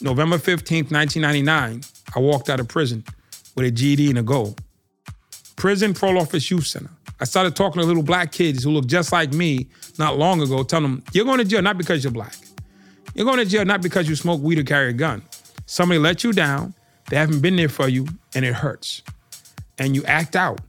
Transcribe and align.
November 0.00 0.36
15th, 0.36 0.92
1999, 0.92 1.80
I 2.14 2.18
walked 2.18 2.50
out 2.50 2.60
of 2.60 2.68
prison 2.68 3.02
with 3.54 3.66
a 3.66 3.70
GED 3.70 4.10
and 4.10 4.18
a 4.18 4.22
goal. 4.22 4.54
Prison 5.56 5.94
Parole 5.94 6.18
Office 6.18 6.50
Youth 6.50 6.66
Center. 6.66 6.90
I 7.18 7.24
started 7.24 7.56
talking 7.56 7.80
to 7.80 7.86
little 7.86 8.02
black 8.02 8.30
kids 8.30 8.62
who 8.62 8.70
look 8.70 8.86
just 8.86 9.10
like 9.10 9.32
me 9.32 9.68
not 9.98 10.18
long 10.18 10.42
ago, 10.42 10.62
telling 10.62 10.82
them, 10.84 11.04
You're 11.12 11.24
going 11.24 11.38
to 11.38 11.44
jail 11.44 11.62
not 11.62 11.78
because 11.78 12.04
you're 12.04 12.12
black. 12.12 12.34
You're 13.14 13.24
going 13.24 13.38
to 13.38 13.46
jail 13.46 13.64
not 13.64 13.80
because 13.80 14.06
you 14.06 14.16
smoke 14.16 14.42
weed 14.42 14.58
or 14.58 14.64
carry 14.64 14.90
a 14.90 14.92
gun. 14.92 15.22
Somebody 15.64 15.98
let 15.98 16.22
you 16.22 16.32
down, 16.32 16.74
they 17.08 17.16
haven't 17.16 17.40
been 17.40 17.56
there 17.56 17.70
for 17.70 17.88
you, 17.88 18.06
and 18.34 18.44
it 18.44 18.52
hurts. 18.52 19.02
And 19.78 19.96
you 19.96 20.04
act 20.04 20.36
out. 20.36 20.60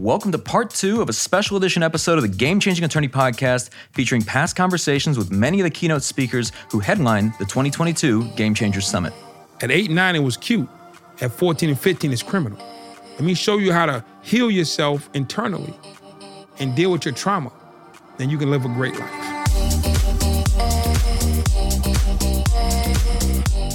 Welcome 0.00 0.32
to 0.32 0.38
part 0.38 0.70
two 0.70 1.00
of 1.00 1.08
a 1.08 1.12
special 1.12 1.56
edition 1.56 1.84
episode 1.84 2.18
of 2.18 2.22
the 2.22 2.28
Game 2.28 2.58
Changing 2.58 2.84
Attorney 2.84 3.06
podcast 3.06 3.70
featuring 3.92 4.22
past 4.22 4.56
conversations 4.56 5.16
with 5.16 5.30
many 5.30 5.60
of 5.60 5.64
the 5.64 5.70
keynote 5.70 6.02
speakers 6.02 6.50
who 6.72 6.80
headlined 6.80 7.32
the 7.38 7.44
2022 7.44 8.24
Game 8.30 8.54
Changers 8.54 8.88
Summit. 8.88 9.12
At 9.60 9.70
8 9.70 9.86
and 9.86 9.94
9, 9.94 10.16
it 10.16 10.18
was 10.18 10.36
cute. 10.36 10.68
At 11.20 11.30
14 11.30 11.68
and 11.68 11.78
15, 11.78 12.12
it's 12.12 12.24
criminal. 12.24 12.58
Let 13.12 13.20
me 13.20 13.34
show 13.34 13.58
you 13.58 13.72
how 13.72 13.86
to 13.86 14.04
heal 14.22 14.50
yourself 14.50 15.08
internally 15.14 15.72
and 16.58 16.74
deal 16.74 16.90
with 16.90 17.04
your 17.04 17.14
trauma. 17.14 17.52
Then 18.16 18.30
you 18.30 18.36
can 18.36 18.50
live 18.50 18.64
a 18.64 18.68
great 18.68 18.98
life. 18.98 19.12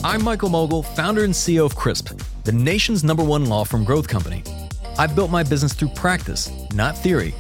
I'm 0.04 0.22
Michael 0.22 0.50
Mogill, 0.50 0.84
founder 0.84 1.24
and 1.24 1.34
CEO 1.34 1.66
of 1.66 1.76
CRISP, 1.76 2.22
the 2.44 2.52
nation's 2.52 3.06
number 3.06 3.24
one 3.24 3.46
law 3.46 3.64
firm 3.64 3.86
growth 3.86 4.10
company. 4.10 4.44
I've 5.00 5.16
built 5.16 5.32
my 5.32 5.44
business 5.44 5.72
through 5.72 5.92
practice, 5.96 6.52
not 6.74 6.98
theory. 6.98 7.34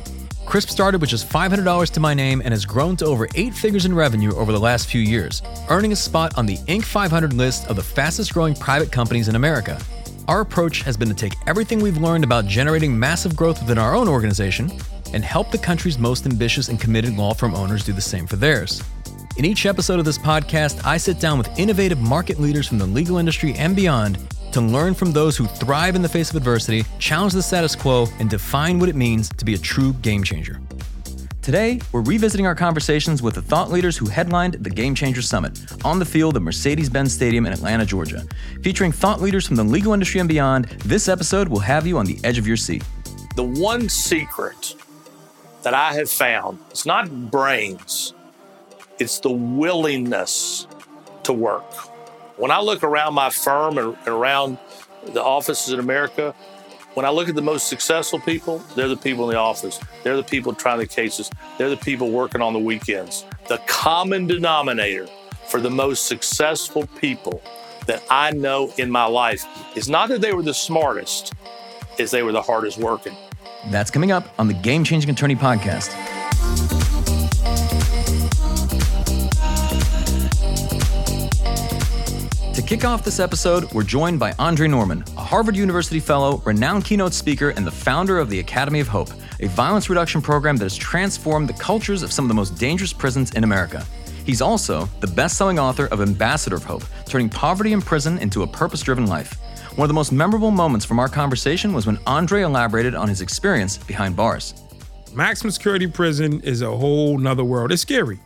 Crisp 0.45 0.69
started 0.69 1.01
with 1.01 1.09
just 1.09 1.27
$500 1.27 1.89
to 1.89 1.99
my 1.99 2.13
name 2.13 2.39
and 2.39 2.53
has 2.53 2.65
grown 2.65 2.95
to 2.95 3.05
over 3.05 3.27
eight 3.35 3.53
figures 3.53 3.83
in 3.83 3.93
revenue 3.93 4.33
over 4.33 4.53
the 4.53 4.59
last 4.59 4.87
few 4.87 5.01
years, 5.01 5.41
earning 5.67 5.91
a 5.91 5.95
spot 5.97 6.37
on 6.37 6.45
the 6.45 6.55
Inc. 6.69 6.85
500 6.85 7.33
list 7.33 7.67
of 7.67 7.75
the 7.75 7.83
fastest 7.83 8.33
growing 8.33 8.55
private 8.55 8.93
companies 8.93 9.27
in 9.27 9.35
America. 9.35 9.77
Our 10.29 10.39
approach 10.39 10.83
has 10.83 10.95
been 10.95 11.09
to 11.09 11.13
take 11.13 11.33
everything 11.47 11.81
we've 11.81 11.97
learned 11.97 12.23
about 12.23 12.45
generating 12.45 12.97
massive 12.97 13.35
growth 13.35 13.61
within 13.61 13.77
our 13.77 13.93
own 13.93 14.07
organization 14.07 14.71
and 15.11 15.25
help 15.25 15.51
the 15.51 15.57
country's 15.57 15.99
most 15.99 16.25
ambitious 16.25 16.69
and 16.69 16.79
committed 16.79 17.17
law 17.17 17.33
firm 17.33 17.53
owners 17.55 17.83
do 17.83 17.91
the 17.91 17.99
same 17.99 18.25
for 18.25 18.37
theirs. 18.37 18.81
In 19.35 19.43
each 19.43 19.65
episode 19.65 19.99
of 19.99 20.05
this 20.05 20.17
podcast, 20.17 20.85
I 20.85 20.95
sit 20.95 21.19
down 21.19 21.37
with 21.37 21.59
innovative 21.59 21.99
market 21.99 22.39
leaders 22.39 22.69
from 22.69 22.77
the 22.77 22.85
legal 22.85 23.17
industry 23.17 23.53
and 23.55 23.75
beyond 23.75 24.17
to 24.51 24.61
learn 24.61 24.93
from 24.93 25.11
those 25.11 25.37
who 25.37 25.45
thrive 25.45 25.95
in 25.95 26.01
the 26.01 26.09
face 26.09 26.29
of 26.29 26.35
adversity, 26.35 26.83
challenge 26.99 27.33
the 27.33 27.41
status 27.43 27.75
quo, 27.75 28.07
and 28.19 28.29
define 28.29 28.79
what 28.79 28.89
it 28.89 28.95
means 28.95 29.29
to 29.29 29.45
be 29.45 29.53
a 29.53 29.57
true 29.57 29.93
game 29.93 30.23
changer. 30.23 30.59
Today, 31.41 31.79
we're 31.91 32.01
revisiting 32.01 32.45
our 32.45 32.53
conversations 32.53 33.23
with 33.23 33.33
the 33.33 33.41
thought 33.41 33.71
leaders 33.71 33.97
who 33.97 34.07
headlined 34.07 34.55
the 34.55 34.69
Game 34.69 34.93
Changer 34.93 35.21
Summit 35.21 35.59
on 35.83 35.97
the 35.97 36.05
field 36.05 36.37
of 36.37 36.43
Mercedes 36.43 36.89
Benz 36.89 37.13
Stadium 37.13 37.45
in 37.45 37.53
Atlanta, 37.53 37.85
Georgia. 37.85 38.23
Featuring 38.61 38.91
thought 38.91 39.21
leaders 39.21 39.47
from 39.47 39.55
the 39.55 39.63
legal 39.63 39.93
industry 39.93 40.19
and 40.19 40.29
beyond, 40.29 40.65
this 40.85 41.07
episode 41.07 41.47
will 41.47 41.59
have 41.59 41.87
you 41.87 41.97
on 41.97 42.05
the 42.05 42.19
edge 42.23 42.37
of 42.37 42.45
your 42.45 42.57
seat. 42.57 42.83
The 43.35 43.43
one 43.43 43.89
secret 43.89 44.75
that 45.63 45.73
I 45.73 45.93
have 45.93 46.09
found 46.09 46.59
it's 46.69 46.85
not 46.85 47.31
brains, 47.31 48.13
it's 48.99 49.19
the 49.19 49.31
willingness 49.31 50.67
to 51.23 51.33
work. 51.33 51.88
When 52.39 52.51
I 52.51 52.61
look 52.61 52.83
around 52.83 53.15
my 53.15 53.29
firm 53.29 53.77
and 53.77 53.97
around 54.07 54.57
the 55.03 55.21
offices 55.21 55.73
in 55.73 55.79
America, 55.81 56.33
when 56.93 57.05
I 57.05 57.09
look 57.09 57.27
at 57.27 57.35
the 57.35 57.41
most 57.41 57.67
successful 57.67 58.17
people, 58.17 58.59
they're 58.75 58.87
the 58.87 58.95
people 58.95 59.25
in 59.25 59.31
the 59.35 59.37
office. 59.37 59.77
They're 60.03 60.15
the 60.15 60.23
people 60.23 60.53
trying 60.53 60.79
the 60.79 60.87
cases. 60.87 61.29
They're 61.57 61.69
the 61.69 61.75
people 61.75 62.11
working 62.11 62.41
on 62.41 62.53
the 62.53 62.59
weekends. 62.59 63.25
The 63.49 63.57
common 63.67 64.25
denominator 64.25 65.07
for 65.49 65.59
the 65.59 65.69
most 65.69 66.05
successful 66.05 66.87
people 67.01 67.43
that 67.87 68.01
I 68.09 68.31
know 68.31 68.71
in 68.77 68.89
my 68.89 69.03
life 69.03 69.45
is 69.75 69.89
not 69.89 70.07
that 70.07 70.21
they 70.21 70.31
were 70.31 70.41
the 70.41 70.53
smartest, 70.53 71.33
is 71.97 72.09
they 72.09 72.23
were 72.23 72.31
the 72.31 72.41
hardest 72.41 72.77
working. 72.77 73.17
That's 73.69 73.91
coming 73.91 74.13
up 74.13 74.33
on 74.39 74.47
the 74.47 74.53
Game 74.53 74.85
Changing 74.85 75.09
Attorney 75.09 75.35
podcast. 75.35 75.93
To 82.59 82.65
kick 82.65 82.83
off 82.83 83.05
this 83.05 83.21
episode, 83.21 83.71
we're 83.71 83.83
joined 83.83 84.19
by 84.19 84.33
Andre 84.37 84.67
Norman, 84.67 85.05
a 85.15 85.23
Harvard 85.23 85.55
University 85.55 86.01
fellow, 86.01 86.41
renowned 86.43 86.83
keynote 86.83 87.13
speaker, 87.13 87.51
and 87.51 87.65
the 87.65 87.71
founder 87.71 88.19
of 88.19 88.29
the 88.29 88.39
Academy 88.39 88.81
of 88.81 88.87
Hope, 88.89 89.11
a 89.39 89.47
violence 89.47 89.89
reduction 89.89 90.21
program 90.21 90.57
that 90.57 90.65
has 90.65 90.75
transformed 90.75 91.47
the 91.47 91.53
cultures 91.53 92.03
of 92.03 92.11
some 92.11 92.25
of 92.25 92.27
the 92.27 92.35
most 92.35 92.57
dangerous 92.57 92.91
prisons 92.91 93.31
in 93.31 93.45
America. 93.45 93.85
He's 94.25 94.41
also 94.41 94.89
the 94.99 95.07
best 95.07 95.37
selling 95.37 95.57
author 95.57 95.85
of 95.85 96.01
Ambassador 96.01 96.57
of 96.57 96.65
Hope, 96.65 96.83
turning 97.05 97.29
poverty 97.29 97.71
in 97.71 97.81
prison 97.81 98.17
into 98.17 98.43
a 98.43 98.47
purpose 98.47 98.81
driven 98.81 99.07
life. 99.07 99.39
One 99.77 99.85
of 99.85 99.89
the 99.89 99.93
most 99.93 100.11
memorable 100.11 100.51
moments 100.51 100.85
from 100.85 100.99
our 100.99 101.07
conversation 101.07 101.71
was 101.71 101.87
when 101.87 101.97
Andre 102.05 102.41
elaborated 102.41 102.93
on 102.93 103.07
his 103.07 103.21
experience 103.21 103.77
behind 103.77 104.17
bars. 104.17 104.53
Maximum 105.13 105.51
security 105.51 105.87
prison 105.87 106.41
is 106.41 106.61
a 106.61 106.69
whole 106.69 107.19
nother 107.19 107.45
world. 107.45 107.71
It's 107.71 107.83
scary. 107.83 108.19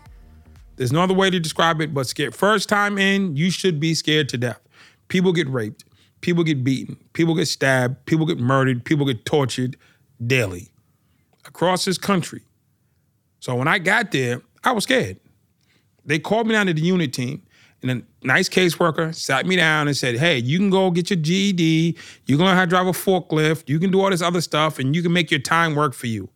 There's 0.76 0.92
no 0.92 1.02
other 1.02 1.14
way 1.14 1.30
to 1.30 1.40
describe 1.40 1.82
it 1.82 1.94
but 1.94 2.08
scared. 2.08 2.36
First 2.36 2.68
time 2.68 2.98
in, 2.98 3.36
you 3.36 3.52
should 3.52 3.80
be 3.80 3.94
scared 3.94 4.30
to 4.30 4.38
death. 4.38 4.60
People 5.08 5.32
get 5.32 5.48
raped, 5.48 5.86
people 6.22 6.44
get 6.44 6.64
beaten, 6.64 6.98
people 7.14 7.36
get 7.36 7.48
stabbed, 7.48 8.06
people 8.06 8.26
get 8.26 8.40
murdered, 8.40 8.84
people 8.84 9.06
get 9.06 9.26
tortured 9.26 9.78
daily 10.26 10.72
across 11.46 11.86
this 11.86 11.98
country. 11.98 12.42
So 13.40 13.56
when 13.56 13.68
I 13.68 13.78
got 13.78 14.12
there, 14.12 14.42
I 14.64 14.72
was 14.72 14.86
scared. 14.86 15.20
They 16.06 16.18
called 16.18 16.48
me 16.48 16.54
down 16.54 16.66
to 16.68 16.74
the 16.74 16.82
unit 16.82 17.14
team, 17.14 17.44
and 17.82 17.92
a 17.92 18.26
nice 18.26 18.50
caseworker 18.50 19.14
sat 19.14 19.46
me 19.46 19.56
down 19.58 19.88
and 19.88 19.96
said, 19.96 20.18
Hey, 20.18 20.38
you 20.38 20.58
can 20.58 20.70
go 20.70 20.90
get 20.90 21.10
your 21.10 21.18
GED, 21.18 21.98
you 22.26 22.38
can 22.38 22.46
learn 22.46 22.56
how 22.56 22.64
to 22.64 22.70
drive 22.70 22.88
a 22.88 22.92
forklift, 22.92 23.70
you 23.70 23.80
can 23.80 23.92
do 23.92 24.02
all 24.02 24.10
this 24.10 24.22
other 24.22 24.42
stuff, 24.42 24.80
and 24.80 24.96
you 24.96 25.04
can 25.04 25.14
make 25.14 25.30
your 25.30 25.40
time 25.40 25.76
work 25.76 25.94
for 25.94 26.08
you. 26.08 26.30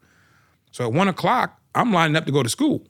So 0.72 0.86
at 0.86 0.94
one 0.94 1.08
o'clock, 1.08 1.60
I'm 1.74 1.92
lining 1.92 2.16
up 2.16 2.26
to 2.26 2.32
go 2.32 2.44
to 2.44 2.50
school. 2.50 2.86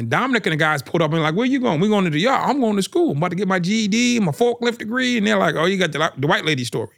And 0.00 0.08
Dominic 0.08 0.46
and 0.46 0.54
the 0.54 0.56
guys 0.56 0.80
pulled 0.80 1.02
up 1.02 1.12
and 1.12 1.22
like, 1.22 1.34
where 1.34 1.44
you 1.44 1.60
going? 1.60 1.78
We're 1.78 1.90
going 1.90 2.04
to 2.06 2.10
the 2.10 2.20
yard. 2.20 2.48
I'm 2.48 2.58
going 2.58 2.74
to 2.76 2.82
school. 2.82 3.10
I'm 3.10 3.18
about 3.18 3.32
to 3.32 3.36
get 3.36 3.46
my 3.46 3.58
GED, 3.58 4.20
my 4.20 4.32
forklift 4.32 4.78
degree. 4.78 5.18
And 5.18 5.26
they're 5.26 5.36
like, 5.36 5.56
oh, 5.56 5.66
you 5.66 5.76
got 5.76 5.92
the, 5.92 6.10
the 6.16 6.26
white 6.26 6.46
lady 6.46 6.64
story. 6.64 6.96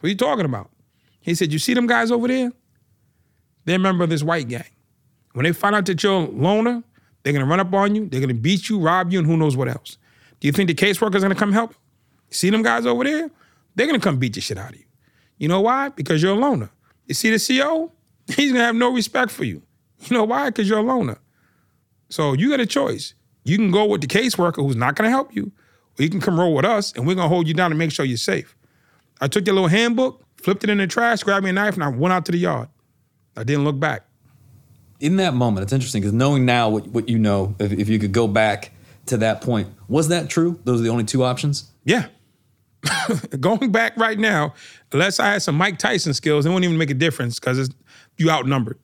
What 0.00 0.08
are 0.08 0.10
you 0.10 0.16
talking 0.16 0.44
about? 0.44 0.68
He 1.20 1.36
said, 1.36 1.52
you 1.52 1.60
see 1.60 1.74
them 1.74 1.86
guys 1.86 2.10
over 2.10 2.26
there? 2.26 2.50
They're 3.66 3.76
a 3.76 3.78
member 3.78 4.02
of 4.02 4.10
this 4.10 4.24
white 4.24 4.48
gang. 4.48 4.64
When 5.34 5.44
they 5.44 5.52
find 5.52 5.76
out 5.76 5.86
that 5.86 6.02
you're 6.02 6.12
a 6.12 6.28
loner, 6.28 6.82
they're 7.22 7.32
gonna 7.32 7.46
run 7.46 7.60
up 7.60 7.72
on 7.72 7.94
you, 7.94 8.08
they're 8.08 8.20
gonna 8.20 8.34
beat 8.34 8.68
you, 8.68 8.80
rob 8.80 9.12
you, 9.12 9.20
and 9.20 9.26
who 9.28 9.36
knows 9.36 9.56
what 9.56 9.68
else. 9.68 9.96
Do 10.40 10.48
you 10.48 10.52
think 10.52 10.66
the 10.66 10.74
caseworker's 10.74 11.22
gonna 11.22 11.36
come 11.36 11.52
help? 11.52 11.72
See 12.30 12.50
them 12.50 12.64
guys 12.64 12.84
over 12.84 13.04
there? 13.04 13.30
They're 13.76 13.86
gonna 13.86 14.00
come 14.00 14.18
beat 14.18 14.34
the 14.34 14.40
shit 14.40 14.58
out 14.58 14.70
of 14.70 14.76
you. 14.76 14.86
You 15.36 15.46
know 15.46 15.60
why? 15.60 15.90
Because 15.90 16.20
you're 16.20 16.32
a 16.32 16.38
loner. 16.38 16.70
You 17.06 17.14
see 17.14 17.30
the 17.30 17.38
CO? 17.38 17.92
He's 18.34 18.50
gonna 18.50 18.64
have 18.64 18.74
no 18.74 18.92
respect 18.92 19.30
for 19.30 19.44
you. 19.44 19.62
You 20.00 20.16
know 20.16 20.24
why? 20.24 20.50
Because 20.50 20.68
you're 20.68 20.78
a 20.78 20.82
loner. 20.82 21.18
So 22.08 22.32
you 22.32 22.50
got 22.50 22.60
a 22.60 22.66
choice. 22.66 23.14
You 23.44 23.56
can 23.56 23.70
go 23.70 23.86
with 23.86 24.00
the 24.00 24.06
caseworker 24.06 24.56
who's 24.56 24.76
not 24.76 24.94
gonna 24.94 25.10
help 25.10 25.34
you, 25.34 25.52
or 25.98 26.02
you 26.02 26.10
can 26.10 26.20
come 26.20 26.38
roll 26.38 26.54
with 26.54 26.64
us 26.64 26.92
and 26.92 27.06
we're 27.06 27.14
gonna 27.14 27.28
hold 27.28 27.48
you 27.48 27.54
down 27.54 27.70
and 27.72 27.78
make 27.78 27.92
sure 27.92 28.04
you're 28.04 28.16
safe. 28.16 28.56
I 29.20 29.28
took 29.28 29.46
your 29.46 29.54
little 29.54 29.68
handbook, 29.68 30.22
flipped 30.36 30.64
it 30.64 30.70
in 30.70 30.78
the 30.78 30.86
trash, 30.86 31.22
grabbed 31.22 31.44
me 31.44 31.50
a 31.50 31.52
knife, 31.52 31.74
and 31.74 31.82
I 31.82 31.88
went 31.88 32.12
out 32.12 32.24
to 32.26 32.32
the 32.32 32.38
yard. 32.38 32.68
I 33.36 33.44
didn't 33.44 33.64
look 33.64 33.78
back. 33.78 34.04
In 35.00 35.16
that 35.16 35.34
moment, 35.34 35.62
it's 35.62 35.72
interesting 35.72 36.02
because 36.02 36.12
knowing 36.12 36.44
now 36.44 36.68
what, 36.68 36.88
what 36.88 37.08
you 37.08 37.18
know, 37.18 37.54
if, 37.58 37.72
if 37.72 37.88
you 37.88 37.98
could 37.98 38.12
go 38.12 38.26
back 38.26 38.72
to 39.06 39.16
that 39.18 39.40
point, 39.40 39.68
was 39.88 40.08
that 40.08 40.28
true? 40.28 40.58
Those 40.64 40.80
are 40.80 40.84
the 40.84 40.90
only 40.90 41.04
two 41.04 41.22
options? 41.22 41.70
Yeah. 41.84 42.06
Going 43.40 43.70
back 43.70 43.96
right 43.96 44.18
now, 44.18 44.54
unless 44.92 45.20
I 45.20 45.32
had 45.32 45.42
some 45.42 45.56
Mike 45.56 45.78
Tyson 45.78 46.14
skills, 46.14 46.46
it 46.46 46.48
wouldn't 46.48 46.64
even 46.64 46.78
make 46.78 46.90
a 46.90 46.94
difference 46.94 47.38
because 47.38 47.70
you 48.16 48.30
outnumbered. 48.30 48.78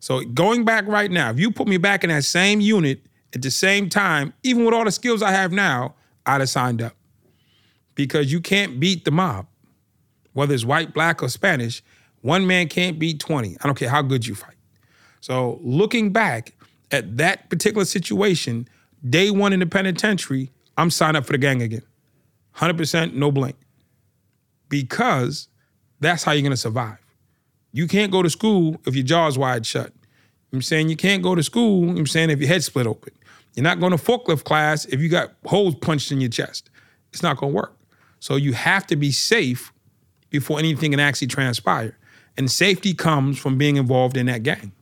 So 0.00 0.22
going 0.22 0.64
back 0.64 0.86
right 0.86 1.10
now, 1.10 1.30
if 1.30 1.38
you 1.38 1.50
put 1.50 1.68
me 1.68 1.76
back 1.76 2.02
in 2.02 2.10
that 2.10 2.24
same 2.24 2.60
unit 2.60 3.00
at 3.34 3.42
the 3.42 3.50
same 3.50 3.88
time, 3.88 4.32
even 4.42 4.64
with 4.64 4.74
all 4.74 4.84
the 4.84 4.90
skills 4.90 5.22
I 5.22 5.30
have 5.30 5.52
now, 5.52 5.94
I'd 6.26 6.40
have 6.40 6.48
signed 6.48 6.82
up. 6.82 6.94
Because 7.94 8.32
you 8.32 8.40
can't 8.40 8.80
beat 8.80 9.04
the 9.04 9.10
mob, 9.10 9.46
whether 10.32 10.54
it's 10.54 10.64
white, 10.64 10.94
black, 10.94 11.22
or 11.22 11.28
Spanish. 11.28 11.82
One 12.22 12.46
man 12.46 12.68
can't 12.68 12.98
beat 12.98 13.20
20. 13.20 13.58
I 13.60 13.66
don't 13.66 13.78
care 13.78 13.90
how 13.90 14.02
good 14.02 14.26
you 14.26 14.34
fight. 14.34 14.56
So 15.20 15.60
looking 15.62 16.12
back 16.12 16.54
at 16.90 17.18
that 17.18 17.50
particular 17.50 17.84
situation, 17.84 18.68
day 19.08 19.30
one 19.30 19.52
in 19.52 19.60
the 19.60 19.66
penitentiary, 19.66 20.50
I'm 20.76 20.90
signed 20.90 21.16
up 21.16 21.26
for 21.26 21.32
the 21.32 21.38
gang 21.38 21.60
again. 21.60 21.82
100% 22.56 23.14
no 23.14 23.30
blink. 23.30 23.56
Because 24.68 25.48
that's 26.00 26.24
how 26.24 26.32
you're 26.32 26.42
gonna 26.42 26.56
survive. 26.56 26.98
You 27.72 27.86
can't 27.86 28.10
go 28.10 28.22
to 28.22 28.30
school 28.30 28.80
if 28.86 28.94
your 28.94 29.04
jaw's 29.04 29.38
wide 29.38 29.64
shut. 29.66 29.92
I'm 30.52 30.62
saying 30.62 30.88
you 30.88 30.96
can't 30.96 31.22
go 31.22 31.34
to 31.34 31.42
school, 31.42 31.90
I'm 31.90 32.06
saying 32.06 32.30
if 32.30 32.40
your 32.40 32.48
head's 32.48 32.66
split 32.66 32.86
open. 32.86 33.12
You're 33.54 33.64
not 33.64 33.80
going 33.80 33.92
to 33.92 33.98
forklift 33.98 34.44
class 34.44 34.84
if 34.86 35.00
you 35.00 35.08
got 35.08 35.32
holes 35.46 35.74
punched 35.74 36.12
in 36.12 36.20
your 36.20 36.30
chest. 36.30 36.70
It's 37.12 37.22
not 37.22 37.36
gonna 37.36 37.52
work. 37.52 37.76
So 38.20 38.36
you 38.36 38.52
have 38.52 38.86
to 38.88 38.96
be 38.96 39.10
safe 39.10 39.72
before 40.30 40.58
anything 40.58 40.92
can 40.92 41.00
actually 41.00 41.26
transpire. 41.26 41.96
And 42.36 42.50
safety 42.50 42.94
comes 42.94 43.38
from 43.38 43.58
being 43.58 43.76
involved 43.76 44.16
in 44.16 44.26
that 44.26 44.42
gang. 44.42 44.72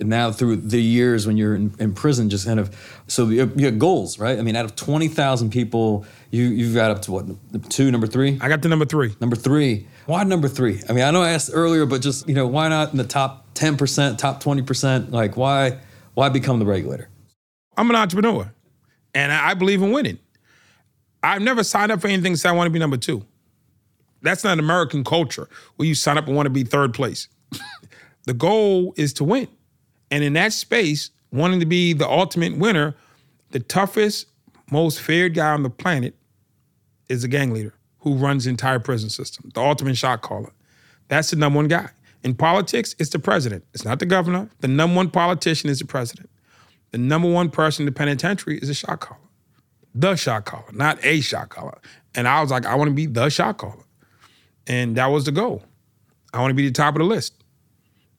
Now 0.00 0.32
through 0.32 0.56
the 0.56 0.80
years 0.80 1.26
when 1.26 1.36
you're 1.36 1.54
in, 1.54 1.74
in 1.78 1.94
prison, 1.94 2.30
just 2.30 2.46
kind 2.46 2.60
of 2.60 2.74
so 3.06 3.28
you 3.28 3.40
have, 3.40 3.60
you 3.60 3.70
goals, 3.70 4.18
right? 4.18 4.38
I 4.38 4.42
mean, 4.42 4.56
out 4.56 4.64
of 4.64 4.76
twenty 4.76 5.08
thousand 5.08 5.50
people, 5.50 6.04
you 6.30 6.44
you've 6.44 6.74
got 6.74 6.90
up 6.90 7.02
to 7.02 7.12
what 7.12 7.70
two, 7.70 7.90
number 7.90 8.06
three, 8.06 8.38
I 8.40 8.48
got 8.48 8.62
the 8.62 8.68
number 8.68 8.84
three. 8.84 9.14
number 9.20 9.36
three. 9.36 9.86
Why 10.06 10.24
number 10.24 10.48
three? 10.48 10.80
I 10.88 10.92
mean, 10.92 11.04
I 11.04 11.10
know 11.10 11.22
I 11.22 11.30
asked 11.30 11.50
earlier, 11.52 11.86
but 11.86 12.02
just 12.02 12.28
you 12.28 12.34
know, 12.34 12.46
why 12.46 12.68
not 12.68 12.92
in 12.92 12.98
the 12.98 13.04
top 13.04 13.46
ten 13.54 13.76
percent, 13.76 14.18
top 14.18 14.40
twenty 14.40 14.62
percent? 14.62 15.10
Like, 15.10 15.36
why 15.36 15.78
why 16.14 16.28
become 16.28 16.58
the 16.58 16.66
regulator? 16.66 17.08
I'm 17.76 17.88
an 17.90 17.96
entrepreneur, 17.96 18.52
and 19.14 19.32
I 19.32 19.54
believe 19.54 19.82
in 19.82 19.92
winning. 19.92 20.18
I've 21.22 21.42
never 21.42 21.62
signed 21.62 21.92
up 21.92 22.00
for 22.00 22.08
anything 22.08 22.32
that 22.32 22.46
I 22.46 22.52
want 22.52 22.66
to 22.66 22.70
be 22.70 22.78
number 22.78 22.96
two. 22.96 23.24
That's 24.22 24.44
not 24.44 24.58
American 24.58 25.04
culture 25.04 25.48
where 25.76 25.86
you 25.88 25.94
sign 25.94 26.18
up 26.18 26.26
and 26.26 26.36
want 26.36 26.46
to 26.46 26.50
be 26.50 26.64
third 26.64 26.94
place. 26.94 27.28
the 28.26 28.34
goal 28.34 28.94
is 28.96 29.12
to 29.14 29.24
win. 29.24 29.48
And 30.10 30.24
in 30.24 30.32
that 30.34 30.52
space, 30.52 31.10
wanting 31.32 31.60
to 31.60 31.66
be 31.66 31.92
the 31.92 32.08
ultimate 32.08 32.56
winner, 32.56 32.96
the 33.50 33.60
toughest, 33.60 34.26
most 34.70 35.00
feared 35.00 35.34
guy 35.34 35.52
on 35.52 35.62
the 35.62 35.70
planet 35.70 36.14
is 37.08 37.22
the 37.22 37.28
gang 37.28 37.52
leader 37.52 37.74
who 38.00 38.14
runs 38.14 38.44
the 38.44 38.50
entire 38.50 38.78
prison 38.78 39.10
system, 39.10 39.50
the 39.54 39.60
ultimate 39.60 39.96
shot 39.96 40.22
caller. 40.22 40.52
That's 41.08 41.30
the 41.30 41.36
number 41.36 41.56
one 41.56 41.68
guy. 41.68 41.90
In 42.22 42.34
politics, 42.34 42.94
it's 42.98 43.10
the 43.10 43.18
president. 43.18 43.64
It's 43.74 43.84
not 43.84 43.98
the 43.98 44.06
governor. 44.06 44.48
The 44.60 44.68
number 44.68 44.96
one 44.96 45.10
politician 45.10 45.70
is 45.70 45.78
the 45.78 45.86
president. 45.86 46.30
The 46.92 46.98
number 46.98 47.30
one 47.30 47.50
person 47.50 47.82
in 47.82 47.86
the 47.86 47.92
penitentiary 47.92 48.58
is 48.58 48.68
a 48.68 48.74
shot 48.74 49.00
caller. 49.00 49.20
The 49.94 50.16
shot 50.16 50.44
caller, 50.44 50.70
not 50.72 51.04
a 51.04 51.20
shot 51.20 51.48
caller. 51.48 51.78
And 52.14 52.28
I 52.28 52.40
was 52.40 52.50
like, 52.50 52.66
I 52.66 52.74
want 52.74 52.88
to 52.88 52.94
be 52.94 53.06
the 53.06 53.28
shot 53.28 53.58
caller. 53.58 53.84
And 54.66 54.96
that 54.96 55.06
was 55.06 55.24
the 55.24 55.32
goal. 55.32 55.64
I 56.32 56.40
want 56.40 56.50
to 56.50 56.54
be 56.54 56.66
the 56.66 56.72
top 56.72 56.94
of 56.94 57.00
the 57.00 57.04
list. 57.04 57.34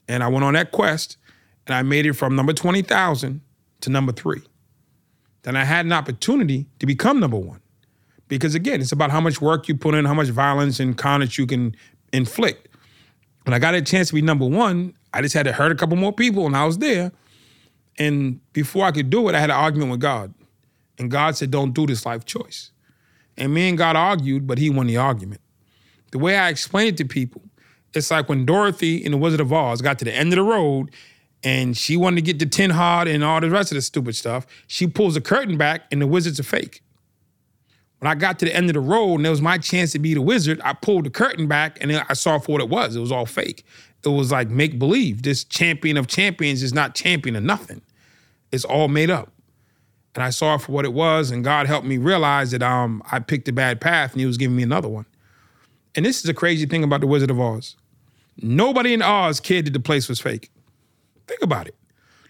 And 0.08 0.24
I 0.24 0.28
went 0.28 0.44
on 0.44 0.54
that 0.54 0.72
quest 0.72 1.18
and 1.72 1.78
I 1.78 1.84
made 1.84 2.06
it 2.06 2.14
from 2.14 2.36
number 2.36 2.52
20,000 2.52 3.40
to 3.80 3.90
number 3.90 4.12
three. 4.12 4.42
Then 5.44 5.56
I 5.56 5.64
had 5.64 5.86
an 5.86 5.94
opportunity 5.94 6.68
to 6.80 6.86
become 6.86 7.22
number 7.22 7.38
one. 7.38 7.62
Because 8.28 8.56
again, 8.56 8.82
it's 8.82 8.92
about 8.92 9.10
how 9.10 9.22
much 9.22 9.40
work 9.40 9.70
you 9.70 9.76
put 9.76 9.96
in, 9.96 10.04
how 10.04 10.14
much 10.14 10.28
violence 10.28 10.82
and 10.82 10.98
carnage 10.98 11.38
you 11.38 11.48
can 11.48 11.74
inflict. 12.12 12.68
When 13.46 13.54
I 13.54 13.60
got 13.60 13.74
a 13.74 13.82
chance 13.82 14.10
to 14.10 14.16
be 14.16 14.22
number 14.22 14.46
one, 14.46 14.94
I 15.14 15.22
just 15.22 15.34
had 15.34 15.46
to 15.46 15.54
hurt 15.54 15.72
a 15.72 15.76
couple 15.76 15.96
more 15.96 16.12
people 16.12 16.46
and 16.46 16.58
I 16.58 16.66
was 16.66 16.78
there. 16.80 17.14
And 17.98 18.42
before 18.52 18.86
I 18.86 18.92
could 18.92 19.10
do 19.10 19.30
it, 19.30 19.36
I 19.36 19.40
had 19.40 19.50
an 19.50 19.56
argument 19.56 19.92
with 19.92 20.02
God. 20.02 20.34
And 20.98 21.10
God 21.10 21.38
said, 21.38 21.52
Don't 21.52 21.72
do 21.74 21.86
this 21.88 22.06
life 22.06 22.26
choice. 22.26 22.72
And 23.38 23.54
me 23.54 23.70
and 23.70 23.78
God 23.78 23.96
argued, 23.96 24.46
but 24.46 24.58
he 24.58 24.70
won 24.70 24.88
the 24.88 24.98
argument. 24.98 25.40
The 26.12 26.20
way 26.20 26.38
I 26.38 26.50
explain 26.50 26.88
it 26.88 26.98
to 26.98 27.06
people, 27.06 27.44
it's 27.94 28.12
like 28.12 28.28
when 28.28 28.46
Dorothy 28.46 28.98
in 28.98 29.14
The 29.14 29.18
Wizard 29.18 29.40
of 29.40 29.54
Oz 29.54 29.82
got 29.82 30.00
to 30.00 30.06
the 30.06 30.14
end 30.14 30.34
of 30.34 30.36
the 30.36 30.44
road 30.44 30.92
and 31.44 31.76
she 31.76 31.98
wanted 31.98 32.18
to 32.18 32.22
get 32.22 32.40
the 32.40 32.46
tin 32.46 32.70
hard 32.70 33.08
and 33.08 33.24
all 33.24 33.42
the 33.42 33.50
rest 33.50 33.72
of 33.72 33.76
the 33.76 33.82
stupid 33.82 34.16
stuff. 34.16 34.46
She 34.68 34.88
pulls 34.88 35.16
the 35.16 35.22
curtain 35.22 35.58
back 35.58 35.84
and 35.92 36.02
the 36.02 36.08
wizard's 36.08 36.40
a 36.40 36.44
fake. 36.44 36.84
When 38.00 38.12
I 38.12 38.16
got 38.16 38.40
to 38.40 38.46
the 38.46 38.56
end 38.56 38.70
of 38.70 38.74
the 38.74 38.80
road 38.80 39.16
and 39.16 39.28
it 39.28 39.30
was 39.30 39.42
my 39.42 39.58
chance 39.58 39.92
to 39.92 40.00
be 40.00 40.14
the 40.14 40.22
wizard, 40.22 40.60
I 40.64 40.74
pulled 40.74 41.06
the 41.06 41.10
curtain 41.10 41.48
back 41.48 41.78
and 41.82 41.92
I 41.92 42.14
saw 42.14 42.40
for 42.40 42.54
what 42.54 42.62
it 42.62 42.70
was. 42.70 42.96
It 42.96 43.00
was 43.00 43.12
all 43.12 43.26
fake. 43.26 43.64
It 44.04 44.10
was 44.10 44.32
like 44.32 44.50
make 44.50 44.80
believe. 44.80 45.22
This 45.22 45.44
champion 45.44 45.98
of 45.98 46.08
champions 46.08 46.64
is 46.64 46.74
not 46.74 46.96
champion 46.96 47.36
of 47.36 47.44
nothing. 47.44 47.82
It's 48.52 48.66
all 48.66 48.88
made 48.88 49.10
up. 49.10 49.32
And 50.16 50.24
I 50.24 50.30
saw 50.30 50.56
it 50.56 50.62
for 50.62 50.74
what 50.74 50.84
it 50.84 50.92
was, 50.92 51.32
and 51.32 51.44
God 51.44 51.68
helped 51.68 51.88
me 51.88 51.98
realize 51.98 52.52
that 52.52 52.62
um, 52.62 53.02
I 53.10 53.20
picked 53.20 53.48
a 53.48 53.54
bad 53.54 53.80
path 53.80 54.12
and 54.12 54.20
He 54.20 54.26
was 54.26 54.38
giving 54.38 54.58
me 54.58 54.64
another 54.64 54.90
one. 54.90 55.06
And 55.96 56.06
this 56.06 56.24
is 56.24 56.30
a 56.30 56.34
crazy 56.34 56.66
thing 56.66 56.84
about 56.84 57.02
the 57.02 57.08
Wizard 57.08 57.32
of 57.32 57.40
Oz. 57.40 57.76
Nobody 58.42 58.94
in 58.94 59.02
Oz 59.02 59.40
cared 59.40 59.66
that 59.66 59.72
the 59.72 59.80
place 59.80 60.10
was 60.10 60.20
fake. 60.20 60.50
Think 61.28 61.42
about 61.42 61.68
it. 61.68 61.76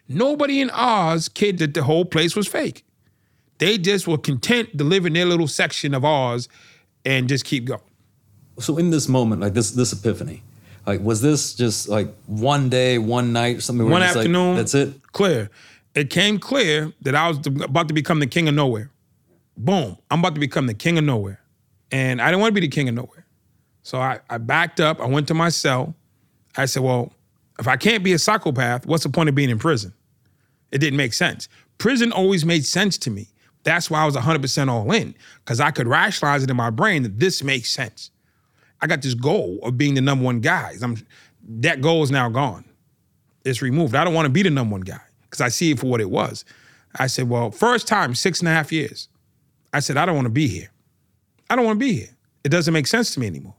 Nobody 0.07 0.59
in 0.61 0.69
Oz 0.71 1.29
kid 1.29 1.59
that 1.59 1.73
the 1.73 1.83
whole 1.83 2.05
place 2.05 2.35
was 2.35 2.47
fake. 2.47 2.83
They 3.59 3.77
just 3.77 4.07
were 4.07 4.17
content 4.17 4.77
to 4.77 4.83
live 4.83 5.05
in 5.05 5.13
their 5.13 5.25
little 5.25 5.47
section 5.47 5.93
of 5.93 6.03
Oz 6.03 6.49
and 7.05 7.29
just 7.29 7.45
keep 7.45 7.65
going. 7.65 7.81
So 8.59 8.77
in 8.77 8.89
this 8.89 9.07
moment, 9.07 9.41
like 9.41 9.53
this 9.53 9.71
this 9.71 9.93
epiphany, 9.93 10.43
like 10.85 11.01
was 11.01 11.21
this 11.21 11.53
just 11.53 11.88
like 11.88 12.13
one 12.25 12.69
day, 12.69 12.97
one 12.97 13.31
night, 13.33 13.61
something? 13.61 13.89
One 13.89 14.01
it's 14.01 14.15
like, 14.15 14.25
afternoon, 14.25 14.55
that's 14.55 14.73
it. 14.73 15.01
Clear. 15.11 15.49
It 15.93 16.09
came 16.09 16.39
clear 16.39 16.93
that 17.01 17.15
I 17.15 17.27
was 17.27 17.45
about 17.45 17.88
to 17.89 17.93
become 17.93 18.19
the 18.19 18.27
king 18.27 18.47
of 18.47 18.55
nowhere. 18.55 18.89
Boom. 19.57 19.97
I'm 20.09 20.19
about 20.19 20.35
to 20.35 20.39
become 20.39 20.67
the 20.67 20.73
king 20.73 20.97
of 20.97 21.03
nowhere. 21.03 21.39
And 21.91 22.21
I 22.21 22.27
didn't 22.27 22.41
want 22.41 22.51
to 22.51 22.61
be 22.61 22.65
the 22.65 22.71
king 22.71 22.88
of 22.88 22.95
nowhere. 22.95 23.25
So 23.83 23.99
I, 23.99 24.19
I 24.29 24.38
backed 24.38 24.79
up. 24.79 25.01
I 25.01 25.05
went 25.05 25.27
to 25.27 25.33
my 25.33 25.49
cell. 25.49 25.93
I 26.55 26.65
said, 26.65 26.83
well, 26.83 27.11
if 27.62 27.68
I 27.68 27.78
can't 27.78 28.04
be 28.04 28.12
a 28.13 28.19
psychopath, 28.19 28.88
what's 28.88 29.04
the 29.04 29.10
point 29.10 29.30
of 29.30 29.36
being 29.36 29.52
in 29.52 29.60
prison? 29.60 29.94
It 30.72 30.80
didn't 30.80 30.98
make 30.98 31.13
sense. 31.13 31.48
Prison 31.78 32.12
always 32.12 32.44
made 32.44 32.66
sense 32.66 32.98
to 32.98 33.12
me. 33.12 33.28
That's 33.63 33.88
why 33.88 34.02
I 34.02 34.06
was 34.06 34.16
100% 34.16 34.68
all 34.68 34.92
in, 34.92 35.13
because 35.46 35.60
I 35.60 35.69
could 35.69 35.88
rationalize 35.88 36.44
it 36.44 36.50
in 36.50 36.58
my 36.58 36.72
brain 36.72 37.04
that 37.04 37.19
this 37.19 37.44
makes 37.44 37.69
sense. 37.69 38.10
I 38.81 38.88
got 38.88 39.04
this 39.04 39.13
goal 39.13 39.60
of 39.62 39.78
being 39.78 39.94
the 39.94 40.02
number 40.02 40.25
one 40.25 40.40
guy. 40.40 40.74
I'm, 40.81 40.98
that 41.60 41.81
goal 41.81 42.02
is 42.02 42.10
now 42.10 42.30
gone. 42.30 42.66
It's 43.46 43.62
removed. 43.62 43.94
I 43.94 44.04
don't 44.04 44.16
want 44.16 44.25
to 44.25 44.31
be 44.31 44.42
the 44.42 44.50
number 44.50 44.72
one 44.72 44.81
guy 44.81 45.02
because 45.22 45.42
I 45.42 45.50
see 45.50 45.69
it 45.69 45.80
for 45.80 45.86
what 45.86 46.02
it 46.02 46.10
was. 46.10 46.44
I 46.96 47.06
said, 47.06 47.30
well, 47.30 47.52
first 47.52 47.88
time, 47.88 48.16
six 48.16 48.40
and 48.40 48.50
a 48.50 48.52
half 48.52 48.72
years. 48.72 49.08
I 49.72 49.81
said, 49.81 49.98
I 49.98 50.08
don't 50.08 50.16
want 50.16 50.25
to 50.25 50.31
be 50.31 50.48
here. 50.48 50.72
I 51.48 51.56
don't 51.56 51.66
want 51.66 51.80
to 51.80 51.86
be 51.86 51.94
here. 51.94 52.18
It 52.44 52.50
doesn't 52.50 52.74
make 52.74 52.88
sense 52.88 53.13
to 53.13 53.19
me 53.19 53.28
anymore. 53.28 53.56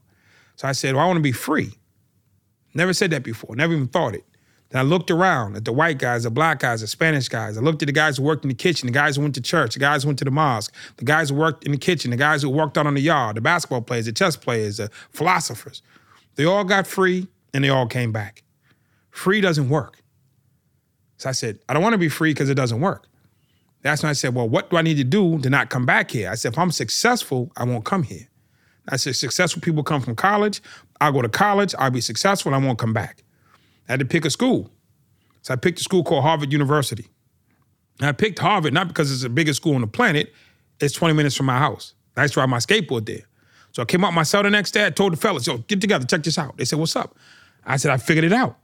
So 0.56 0.66
I 0.66 0.72
said, 0.72 0.96
well, 0.96 1.04
I 1.04 1.06
want 1.06 1.18
to 1.18 1.22
be 1.22 1.30
free. 1.30 1.72
Never 2.74 2.92
said 2.92 3.10
that 3.10 3.22
before, 3.22 3.54
never 3.54 3.72
even 3.74 3.88
thought 3.88 4.14
it. 4.14 4.24
Then 4.70 4.80
I 4.80 4.84
looked 4.84 5.10
around 5.10 5.56
at 5.56 5.66
the 5.66 5.72
white 5.72 5.98
guys, 5.98 6.22
the 6.22 6.30
black 6.30 6.60
guys, 6.60 6.80
the 6.80 6.86
Spanish 6.86 7.28
guys. 7.28 7.58
I 7.58 7.60
looked 7.60 7.82
at 7.82 7.86
the 7.86 7.92
guys 7.92 8.16
who 8.16 8.22
worked 8.22 8.44
in 8.44 8.48
the 8.48 8.54
kitchen, 8.54 8.86
the 8.86 8.92
guys 8.92 9.16
who 9.16 9.22
went 9.22 9.34
to 9.34 9.42
church, 9.42 9.74
the 9.74 9.80
guys 9.80 10.02
who 10.02 10.08
went 10.08 10.18
to 10.20 10.24
the 10.24 10.30
mosque, 10.30 10.74
the 10.96 11.04
guys 11.04 11.28
who 11.28 11.34
worked 11.34 11.64
in 11.64 11.72
the 11.72 11.78
kitchen, 11.78 12.10
the 12.10 12.16
guys 12.16 12.40
who 12.40 12.48
worked 12.48 12.78
out 12.78 12.86
on 12.86 12.94
the 12.94 13.02
yard, 13.02 13.36
the 13.36 13.42
basketball 13.42 13.82
players, 13.82 14.06
the 14.06 14.12
chess 14.12 14.34
players, 14.34 14.78
the 14.78 14.90
philosophers. 15.10 15.82
They 16.36 16.46
all 16.46 16.64
got 16.64 16.86
free 16.86 17.28
and 17.52 17.62
they 17.62 17.68
all 17.68 17.86
came 17.86 18.12
back. 18.12 18.42
Free 19.10 19.42
doesn't 19.42 19.68
work. 19.68 20.02
So 21.18 21.28
I 21.28 21.32
said, 21.32 21.58
I 21.68 21.74
don't 21.74 21.82
want 21.82 21.92
to 21.92 21.98
be 21.98 22.08
free 22.08 22.30
because 22.30 22.48
it 22.48 22.54
doesn't 22.54 22.80
work. 22.80 23.06
That's 23.82 24.02
when 24.02 24.10
I 24.10 24.14
said, 24.14 24.34
well, 24.34 24.48
what 24.48 24.70
do 24.70 24.78
I 24.78 24.82
need 24.82 24.96
to 24.96 25.04
do 25.04 25.38
to 25.40 25.50
not 25.50 25.68
come 25.68 25.84
back 25.84 26.10
here? 26.10 26.30
I 26.30 26.34
said, 26.34 26.52
if 26.52 26.58
I'm 26.58 26.70
successful, 26.70 27.52
I 27.56 27.64
won't 27.64 27.84
come 27.84 28.04
here. 28.04 28.28
I 28.88 28.96
said, 28.96 29.16
successful 29.16 29.62
people 29.62 29.82
come 29.82 30.00
from 30.00 30.16
college. 30.16 30.60
I'll 31.00 31.12
go 31.12 31.22
to 31.22 31.28
college, 31.28 31.74
I'll 31.78 31.90
be 31.90 32.00
successful, 32.00 32.54
I 32.54 32.58
won't 32.58 32.78
come 32.78 32.92
back. 32.92 33.24
I 33.88 33.92
had 33.92 34.00
to 34.00 34.06
pick 34.06 34.24
a 34.24 34.30
school. 34.30 34.70
So 35.42 35.52
I 35.52 35.56
picked 35.56 35.80
a 35.80 35.82
school 35.82 36.04
called 36.04 36.22
Harvard 36.22 36.52
University. 36.52 37.08
And 37.98 38.08
I 38.08 38.12
picked 38.12 38.38
Harvard 38.38 38.72
not 38.72 38.88
because 38.88 39.12
it's 39.12 39.22
the 39.22 39.28
biggest 39.28 39.58
school 39.60 39.74
on 39.74 39.80
the 39.80 39.86
planet, 39.86 40.32
it's 40.80 40.94
20 40.94 41.14
minutes 41.14 41.36
from 41.36 41.46
my 41.46 41.58
house. 41.58 41.94
I 42.16 42.22
used 42.22 42.34
to 42.34 42.40
ride 42.40 42.48
my 42.48 42.58
skateboard 42.58 43.06
there. 43.06 43.22
So 43.72 43.82
I 43.82 43.84
came 43.84 44.04
out 44.04 44.12
myself 44.12 44.44
the 44.44 44.50
next 44.50 44.72
day, 44.72 44.86
I 44.86 44.90
told 44.90 45.12
the 45.12 45.16
fellas, 45.16 45.46
yo, 45.46 45.58
get 45.58 45.80
together, 45.80 46.04
check 46.04 46.22
this 46.22 46.38
out. 46.38 46.56
They 46.56 46.64
said, 46.64 46.78
what's 46.78 46.94
up? 46.94 47.16
I 47.64 47.76
said, 47.76 47.90
I 47.90 47.96
figured 47.96 48.24
it 48.24 48.32
out. 48.32 48.58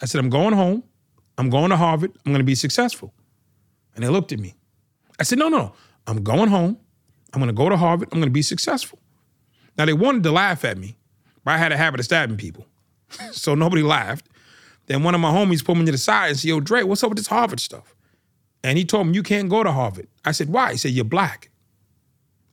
I 0.00 0.06
said, 0.06 0.20
I'm 0.20 0.30
going 0.30 0.54
home, 0.54 0.84
I'm 1.36 1.50
going 1.50 1.70
to 1.70 1.76
Harvard, 1.76 2.12
I'm 2.24 2.32
gonna 2.32 2.44
be 2.44 2.54
successful. 2.54 3.12
And 3.94 4.04
they 4.04 4.08
looked 4.08 4.32
at 4.32 4.38
me. 4.38 4.54
I 5.18 5.24
said, 5.24 5.38
no, 5.38 5.48
no, 5.48 5.58
no. 5.58 5.74
I'm 6.06 6.22
going 6.22 6.48
home, 6.48 6.78
I'm 7.32 7.40
gonna 7.40 7.52
go 7.52 7.68
to 7.68 7.76
Harvard, 7.76 8.08
I'm 8.12 8.20
gonna 8.20 8.30
be 8.30 8.42
successful. 8.42 8.98
Now 9.78 9.84
they 9.84 9.92
wanted 9.92 10.24
to 10.24 10.32
laugh 10.32 10.64
at 10.64 10.76
me, 10.76 10.96
but 11.44 11.52
I 11.52 11.58
had 11.58 11.72
a 11.72 11.76
habit 11.76 12.00
of 12.00 12.04
stabbing 12.04 12.36
people. 12.36 12.66
so 13.32 13.54
nobody 13.54 13.82
laughed. 13.82 14.26
Then 14.86 15.02
one 15.04 15.14
of 15.14 15.20
my 15.20 15.30
homies 15.30 15.64
pulled 15.64 15.78
me 15.78 15.84
to 15.86 15.92
the 15.92 15.98
side 15.98 16.30
and 16.30 16.38
said, 16.38 16.48
Yo, 16.48 16.60
Dre, 16.60 16.82
what's 16.82 17.04
up 17.04 17.10
with 17.10 17.18
this 17.18 17.28
Harvard 17.28 17.60
stuff? 17.60 17.94
And 18.64 18.76
he 18.76 18.84
told 18.84 19.06
me, 19.06 19.14
You 19.14 19.22
can't 19.22 19.48
go 19.48 19.62
to 19.62 19.70
Harvard. 19.70 20.08
I 20.24 20.32
said, 20.32 20.48
Why? 20.50 20.72
He 20.72 20.78
said, 20.78 20.90
You're 20.90 21.04
black. 21.04 21.50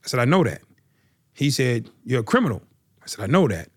I 0.04 0.08
said, 0.08 0.20
I 0.20 0.24
know 0.24 0.44
that. 0.44 0.62
He 1.32 1.50
said, 1.50 1.90
You're 2.04 2.20
a 2.20 2.24
criminal. 2.24 2.62
I 3.02 3.06
said, 3.06 3.22
I 3.22 3.26
know 3.26 3.48
that. 3.48 3.70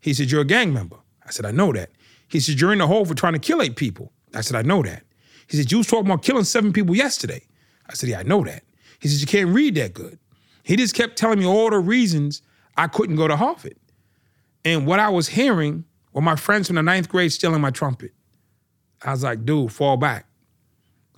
He 0.00 0.14
said, 0.14 0.30
You're 0.30 0.42
a 0.42 0.46
gang 0.46 0.72
member. 0.72 0.96
I 1.26 1.30
said, 1.30 1.46
I 1.46 1.50
know 1.50 1.72
that. 1.72 1.90
He 2.28 2.38
said, 2.38 2.60
You're 2.60 2.72
in 2.72 2.78
the 2.78 2.86
hole 2.86 3.04
for 3.04 3.14
trying 3.14 3.32
to 3.32 3.38
kill 3.38 3.62
eight 3.62 3.76
people. 3.76 4.12
I 4.34 4.42
said, 4.42 4.56
I 4.56 4.62
know 4.62 4.82
that. 4.82 5.02
He 5.48 5.56
said, 5.56 5.72
You 5.72 5.78
was 5.78 5.86
talking 5.86 6.06
about 6.06 6.22
killing 6.22 6.44
seven 6.44 6.72
people 6.72 6.94
yesterday. 6.94 7.42
I 7.88 7.94
said, 7.94 8.10
Yeah, 8.10 8.20
I 8.20 8.22
know 8.22 8.44
that. 8.44 8.62
He 9.00 9.08
said, 9.08 9.20
You 9.20 9.26
can't 9.26 9.54
read 9.54 9.74
that 9.74 9.94
good. 9.94 10.18
He 10.62 10.76
just 10.76 10.94
kept 10.94 11.16
telling 11.16 11.40
me 11.40 11.46
all 11.46 11.70
the 11.70 11.78
reasons 11.78 12.42
I 12.76 12.86
couldn't 12.86 13.16
go 13.16 13.28
to 13.28 13.36
Harvard. 13.36 13.76
And 14.64 14.86
what 14.86 15.00
I 15.00 15.08
was 15.08 15.28
hearing 15.28 15.84
were 16.12 16.22
my 16.22 16.36
friends 16.36 16.68
from 16.68 16.76
the 16.76 16.82
ninth 16.82 17.08
grade 17.08 17.32
stealing 17.32 17.60
my 17.60 17.70
trumpet. 17.70 18.12
I 19.02 19.10
was 19.10 19.22
like, 19.24 19.44
dude, 19.44 19.72
fall 19.72 19.96
back. 19.96 20.26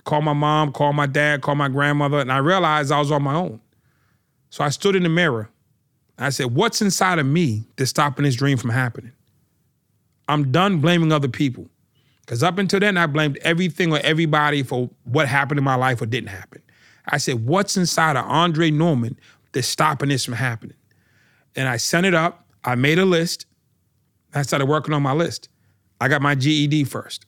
Call 0.03 0.21
my 0.21 0.33
mom, 0.33 0.71
call 0.71 0.93
my 0.93 1.05
dad, 1.05 1.41
call 1.41 1.55
my 1.55 1.67
grandmother. 1.67 2.19
And 2.19 2.31
I 2.31 2.37
realized 2.37 2.91
I 2.91 2.99
was 2.99 3.11
on 3.11 3.23
my 3.23 3.35
own. 3.35 3.59
So 4.49 4.63
I 4.63 4.69
stood 4.69 4.95
in 4.95 5.03
the 5.03 5.09
mirror. 5.09 5.49
I 6.17 6.29
said, 6.29 6.55
what's 6.55 6.81
inside 6.81 7.19
of 7.19 7.25
me 7.25 7.65
that's 7.75 7.89
stopping 7.89 8.23
this 8.23 8.35
dream 8.35 8.57
from 8.57 8.69
happening? 8.69 9.11
I'm 10.27 10.51
done 10.51 10.79
blaming 10.79 11.11
other 11.11 11.27
people. 11.27 11.67
Because 12.21 12.41
up 12.41 12.57
until 12.57 12.79
then, 12.79 12.97
I 12.97 13.05
blamed 13.05 13.37
everything 13.43 13.91
or 13.93 13.99
everybody 13.99 14.63
for 14.63 14.89
what 15.03 15.27
happened 15.27 15.59
in 15.59 15.63
my 15.63 15.75
life 15.75 16.01
or 16.01 16.05
didn't 16.05 16.29
happen. 16.29 16.61
I 17.07 17.17
said, 17.17 17.45
what's 17.45 17.77
inside 17.77 18.15
of 18.15 18.25
Andre 18.25 18.71
Norman 18.71 19.19
that's 19.51 19.67
stopping 19.67 20.09
this 20.09 20.25
from 20.25 20.33
happening? 20.33 20.77
And 21.55 21.67
I 21.67 21.77
sent 21.77 22.05
it 22.05 22.13
up. 22.13 22.45
I 22.63 22.75
made 22.75 22.99
a 22.99 23.05
list. 23.05 23.45
I 24.33 24.41
started 24.41 24.65
working 24.65 24.93
on 24.93 25.01
my 25.01 25.13
list. 25.13 25.49
I 26.01 26.07
got 26.07 26.21
my 26.21 26.35
GED 26.35 26.83
first. 26.85 27.25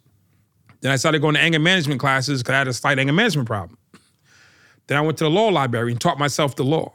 Then 0.82 0.92
I 0.92 0.98
started 0.98 1.22
going 1.22 1.36
to 1.36 1.42
anger 1.42 1.60
management 1.60 2.00
classes 2.00 2.42
because 2.42 2.54
I 2.54 2.58
had 2.58 2.68
a 2.68 2.74
slight 2.74 3.00
anger 3.00 3.14
management 3.14 3.48
problem. 3.48 3.78
Then 4.88 4.98
I 4.98 5.02
went 5.02 5.18
to 5.20 5.24
the 5.24 5.30
law 5.30 5.48
library 5.48 5.92
and 5.92 6.00
taught 6.00 6.20
myself 6.20 6.56
the 6.56 6.64
law. 6.64 6.94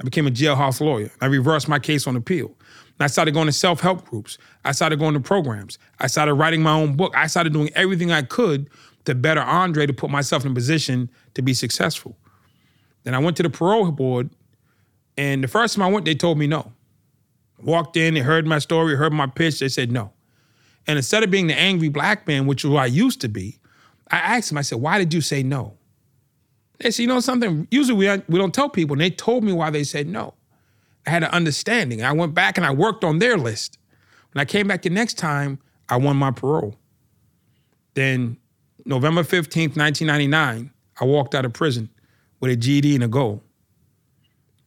I 0.00 0.04
became 0.04 0.26
a 0.26 0.30
jailhouse 0.30 0.80
lawyer. 0.80 1.10
I 1.20 1.26
reversed 1.26 1.68
my 1.68 1.78
case 1.78 2.06
on 2.06 2.16
appeal. 2.16 2.48
And 2.48 3.04
I 3.04 3.06
started 3.06 3.34
going 3.34 3.46
to 3.46 3.52
self 3.52 3.80
help 3.80 4.06
groups. 4.06 4.38
I 4.64 4.72
started 4.72 4.98
going 4.98 5.14
to 5.14 5.20
programs. 5.20 5.78
I 5.98 6.06
started 6.06 6.34
writing 6.34 6.62
my 6.62 6.72
own 6.72 6.96
book. 6.96 7.14
I 7.16 7.26
started 7.26 7.52
doing 7.52 7.70
everything 7.74 8.12
I 8.12 8.22
could 8.22 8.70
to 9.04 9.14
better 9.14 9.40
Andre 9.40 9.86
to 9.86 9.92
put 9.92 10.10
myself 10.10 10.44
in 10.44 10.52
a 10.52 10.54
position 10.54 11.10
to 11.34 11.42
be 11.42 11.54
successful. 11.54 12.16
Then 13.04 13.14
I 13.14 13.18
went 13.18 13.36
to 13.38 13.42
the 13.42 13.50
parole 13.50 13.90
board, 13.92 14.30
and 15.16 15.42
the 15.42 15.48
first 15.48 15.76
time 15.76 15.82
I 15.84 15.88
went, 15.88 16.04
they 16.04 16.14
told 16.14 16.38
me 16.38 16.46
no. 16.46 16.72
Walked 17.62 17.96
in, 17.96 18.14
they 18.14 18.20
heard 18.20 18.46
my 18.46 18.58
story, 18.58 18.96
heard 18.96 19.12
my 19.12 19.26
pitch, 19.26 19.60
they 19.60 19.68
said 19.68 19.90
no. 19.90 20.12
And 20.86 20.98
instead 20.98 21.22
of 21.22 21.30
being 21.30 21.46
the 21.46 21.58
angry 21.58 21.88
black 21.88 22.26
man, 22.26 22.46
which 22.46 22.64
I 22.64 22.86
used 22.86 23.20
to 23.22 23.28
be, 23.28 23.58
I 24.10 24.18
asked 24.18 24.50
them, 24.50 24.58
I 24.58 24.62
said, 24.62 24.80
why 24.80 24.98
did 24.98 25.12
you 25.12 25.20
say 25.20 25.42
no? 25.42 25.76
They 26.78 26.90
said, 26.90 27.02
you 27.02 27.08
know 27.08 27.20
something? 27.20 27.66
Usually 27.70 27.96
we, 27.96 28.22
we 28.28 28.38
don't 28.38 28.54
tell 28.54 28.68
people. 28.68 28.94
And 28.94 29.00
they 29.00 29.10
told 29.10 29.42
me 29.42 29.52
why 29.52 29.70
they 29.70 29.84
said 29.84 30.06
no. 30.06 30.34
I 31.06 31.10
had 31.10 31.22
an 31.22 31.30
understanding. 31.30 32.04
I 32.04 32.12
went 32.12 32.34
back 32.34 32.56
and 32.56 32.66
I 32.66 32.72
worked 32.72 33.04
on 33.04 33.18
their 33.18 33.36
list. 33.36 33.78
When 34.32 34.40
I 34.40 34.44
came 34.44 34.68
back 34.68 34.82
the 34.82 34.90
next 34.90 35.14
time, 35.14 35.58
I 35.88 35.96
won 35.96 36.16
my 36.16 36.30
parole. 36.30 36.76
Then 37.94 38.36
November 38.84 39.22
15th, 39.22 39.76
1999, 39.76 40.70
I 41.00 41.04
walked 41.04 41.34
out 41.34 41.44
of 41.44 41.52
prison 41.52 41.88
with 42.40 42.50
a 42.50 42.56
GED 42.56 42.94
and 42.94 43.04
a 43.04 43.08
goal. 43.08 43.42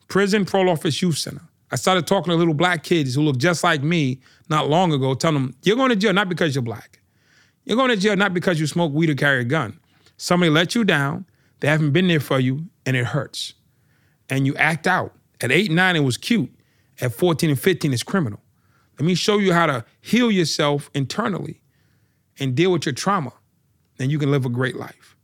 Prison 0.09 0.43
Parole 0.43 0.69
Office 0.69 1.01
Youth 1.01 1.17
Center. 1.17 1.41
I 1.71 1.75
started 1.75 2.07
talking 2.07 2.31
to 2.31 2.35
little 2.35 2.55
black 2.55 2.83
kids 2.83 3.13
who 3.13 3.21
look 3.21 3.37
just 3.37 3.63
like 3.63 3.83
me 3.83 4.19
not 4.49 4.67
long 4.67 4.91
ago, 4.91 5.13
telling 5.13 5.35
them, 5.35 5.55
you're 5.61 5.75
going 5.75 5.89
to 5.91 5.95
jail 5.95 6.13
not 6.13 6.27
because 6.27 6.55
you're 6.55 6.63
black. 6.63 6.99
You're 7.63 7.77
going 7.77 7.91
to 7.91 7.97
jail 7.97 8.15
not 8.15 8.33
because 8.33 8.59
you 8.59 8.65
smoke 8.65 8.91
weed 8.91 9.11
or 9.11 9.15
carry 9.15 9.41
a 9.41 9.43
gun. 9.43 9.79
Somebody 10.17 10.49
let 10.49 10.73
you 10.73 10.83
down, 10.83 11.25
they 11.59 11.67
haven't 11.67 11.91
been 11.91 12.07
there 12.07 12.19
for 12.19 12.39
you, 12.39 12.65
and 12.85 12.97
it 12.97 13.05
hurts. 13.05 13.53
And 14.29 14.47
you 14.47 14.55
act 14.55 14.87
out. 14.87 15.13
At 15.41 15.51
8 15.51 15.71
9, 15.71 15.95
it 15.95 15.99
was 15.99 16.17
cute. 16.17 16.51
At 16.99 17.13
14 17.13 17.51
and 17.51 17.59
15, 17.59 17.93
it's 17.93 18.03
criminal. 18.03 18.41
Let 18.99 19.05
me 19.05 19.15
show 19.15 19.37
you 19.37 19.53
how 19.53 19.67
to 19.67 19.85
heal 20.01 20.31
yourself 20.31 20.89
internally 20.93 21.61
and 22.39 22.55
deal 22.55 22.71
with 22.71 22.85
your 22.85 22.93
trauma. 22.93 23.31
Then 23.97 24.09
you 24.09 24.17
can 24.17 24.31
live 24.31 24.45
a 24.45 24.49
great 24.49 24.75
life. 24.75 25.15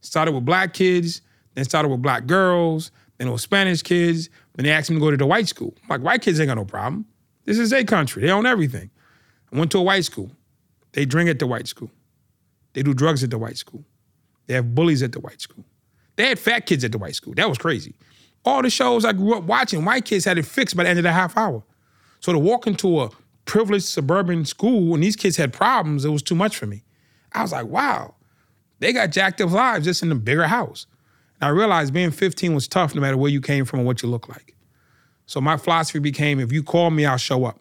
Started 0.00 0.32
with 0.32 0.44
black 0.44 0.72
kids, 0.72 1.20
then 1.54 1.64
started 1.64 1.88
with 1.88 2.00
black 2.00 2.26
girls, 2.26 2.92
it 3.28 3.32
was 3.32 3.42
Spanish 3.42 3.82
kids. 3.82 4.28
When 4.54 4.64
they 4.64 4.72
asked 4.72 4.90
me 4.90 4.96
to 4.96 5.00
go 5.00 5.10
to 5.10 5.16
the 5.16 5.26
white 5.26 5.48
school. 5.48 5.74
I'm 5.82 5.88
like, 5.88 6.00
white 6.02 6.22
kids 6.22 6.40
ain't 6.40 6.48
got 6.48 6.54
no 6.54 6.64
problem. 6.64 7.06
This 7.44 7.58
is 7.58 7.70
their 7.70 7.84
country. 7.84 8.22
They 8.22 8.30
own 8.30 8.46
everything. 8.46 8.90
I 9.52 9.58
went 9.58 9.70
to 9.72 9.78
a 9.78 9.82
white 9.82 10.04
school. 10.04 10.30
They 10.92 11.04
drink 11.04 11.30
at 11.30 11.38
the 11.38 11.46
white 11.46 11.66
school. 11.68 11.90
They 12.72 12.82
do 12.82 12.94
drugs 12.94 13.24
at 13.24 13.30
the 13.30 13.38
white 13.38 13.56
school. 13.56 13.84
They 14.46 14.54
have 14.54 14.74
bullies 14.74 15.02
at 15.02 15.12
the 15.12 15.20
white 15.20 15.40
school. 15.40 15.64
They 16.16 16.26
had 16.26 16.38
fat 16.38 16.66
kids 16.66 16.84
at 16.84 16.92
the 16.92 16.98
white 16.98 17.14
school. 17.14 17.34
That 17.34 17.48
was 17.48 17.58
crazy. 17.58 17.94
All 18.44 18.62
the 18.62 18.70
shows 18.70 19.04
I 19.04 19.12
grew 19.12 19.36
up 19.36 19.44
watching, 19.44 19.84
white 19.84 20.04
kids 20.04 20.24
had 20.24 20.38
it 20.38 20.46
fixed 20.46 20.76
by 20.76 20.84
the 20.84 20.88
end 20.88 20.98
of 20.98 21.02
the 21.02 21.12
half 21.12 21.36
hour. 21.36 21.62
So 22.20 22.32
to 22.32 22.38
walk 22.38 22.66
into 22.66 23.00
a 23.00 23.10
privileged 23.44 23.86
suburban 23.86 24.44
school 24.44 24.94
and 24.94 25.02
these 25.02 25.16
kids 25.16 25.36
had 25.36 25.52
problems, 25.52 26.04
it 26.04 26.10
was 26.10 26.22
too 26.22 26.34
much 26.34 26.56
for 26.56 26.66
me. 26.66 26.82
I 27.32 27.42
was 27.42 27.52
like, 27.52 27.66
wow, 27.66 28.14
they 28.78 28.92
got 28.92 29.10
jacked 29.10 29.40
up 29.40 29.50
lives 29.50 29.84
just 29.84 30.02
in 30.02 30.10
a 30.12 30.16
bigger 30.16 30.46
house. 30.46 30.86
I 31.40 31.48
realized 31.48 31.92
being 31.94 32.10
15 32.10 32.54
was 32.54 32.68
tough 32.68 32.94
no 32.94 33.00
matter 33.00 33.16
where 33.16 33.30
you 33.30 33.40
came 33.40 33.64
from 33.64 33.80
or 33.80 33.84
what 33.84 34.02
you 34.02 34.08
look 34.08 34.28
like. 34.28 34.54
So 35.26 35.40
my 35.40 35.56
philosophy 35.56 36.00
became 36.00 36.40
if 36.40 36.52
you 36.52 36.62
call 36.62 36.90
me, 36.90 37.06
I'll 37.06 37.16
show 37.16 37.44
up. 37.44 37.60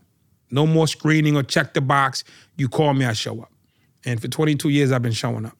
No 0.51 0.65
more 0.65 0.87
screening 0.87 1.35
or 1.35 1.43
check 1.43 1.73
the 1.73 1.81
box. 1.81 2.23
You 2.57 2.67
call 2.67 2.93
me, 2.93 3.05
I 3.05 3.13
show 3.13 3.41
up. 3.41 3.51
And 4.05 4.19
for 4.21 4.27
22 4.27 4.69
years, 4.69 4.91
I've 4.91 5.01
been 5.01 5.11
showing 5.11 5.45
up. 5.45 5.55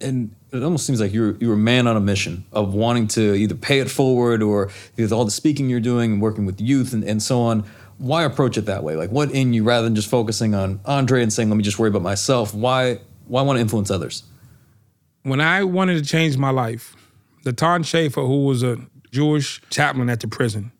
And 0.00 0.34
it 0.52 0.62
almost 0.62 0.86
seems 0.86 1.00
like 1.00 1.14
you're 1.14 1.36
you're 1.36 1.54
a 1.54 1.56
man 1.56 1.86
on 1.86 1.96
a 1.96 2.00
mission 2.00 2.44
of 2.52 2.74
wanting 2.74 3.08
to 3.08 3.34
either 3.34 3.54
pay 3.54 3.78
it 3.78 3.90
forward 3.90 4.42
or 4.42 4.70
with 4.96 5.12
all 5.12 5.24
the 5.24 5.30
speaking 5.30 5.70
you're 5.70 5.80
doing 5.80 6.12
and 6.12 6.20
working 6.20 6.44
with 6.44 6.60
youth 6.60 6.92
and, 6.92 7.02
and 7.04 7.22
so 7.22 7.40
on. 7.40 7.64
Why 7.96 8.24
approach 8.24 8.58
it 8.58 8.66
that 8.66 8.82
way? 8.82 8.96
Like 8.96 9.10
what 9.10 9.30
in 9.30 9.54
you 9.54 9.64
rather 9.64 9.84
than 9.84 9.94
just 9.94 10.10
focusing 10.10 10.54
on 10.54 10.80
Andre 10.84 11.22
and 11.22 11.32
saying, 11.32 11.48
let 11.48 11.56
me 11.56 11.62
just 11.62 11.78
worry 11.78 11.88
about 11.88 12.02
myself? 12.02 12.52
Why 12.52 13.00
why 13.26 13.42
want 13.42 13.56
to 13.56 13.60
influence 13.60 13.90
others? 13.90 14.24
When 15.22 15.40
I 15.40 15.64
wanted 15.64 15.94
to 15.94 16.04
change 16.04 16.36
my 16.36 16.50
life, 16.50 16.94
Natan 17.44 17.82
Schaefer, 17.82 18.22
who 18.22 18.44
was 18.44 18.62
a 18.62 18.78
Jewish 19.10 19.60
chaplain 19.70 20.08
at 20.10 20.20
the 20.20 20.28
prison, 20.28 20.72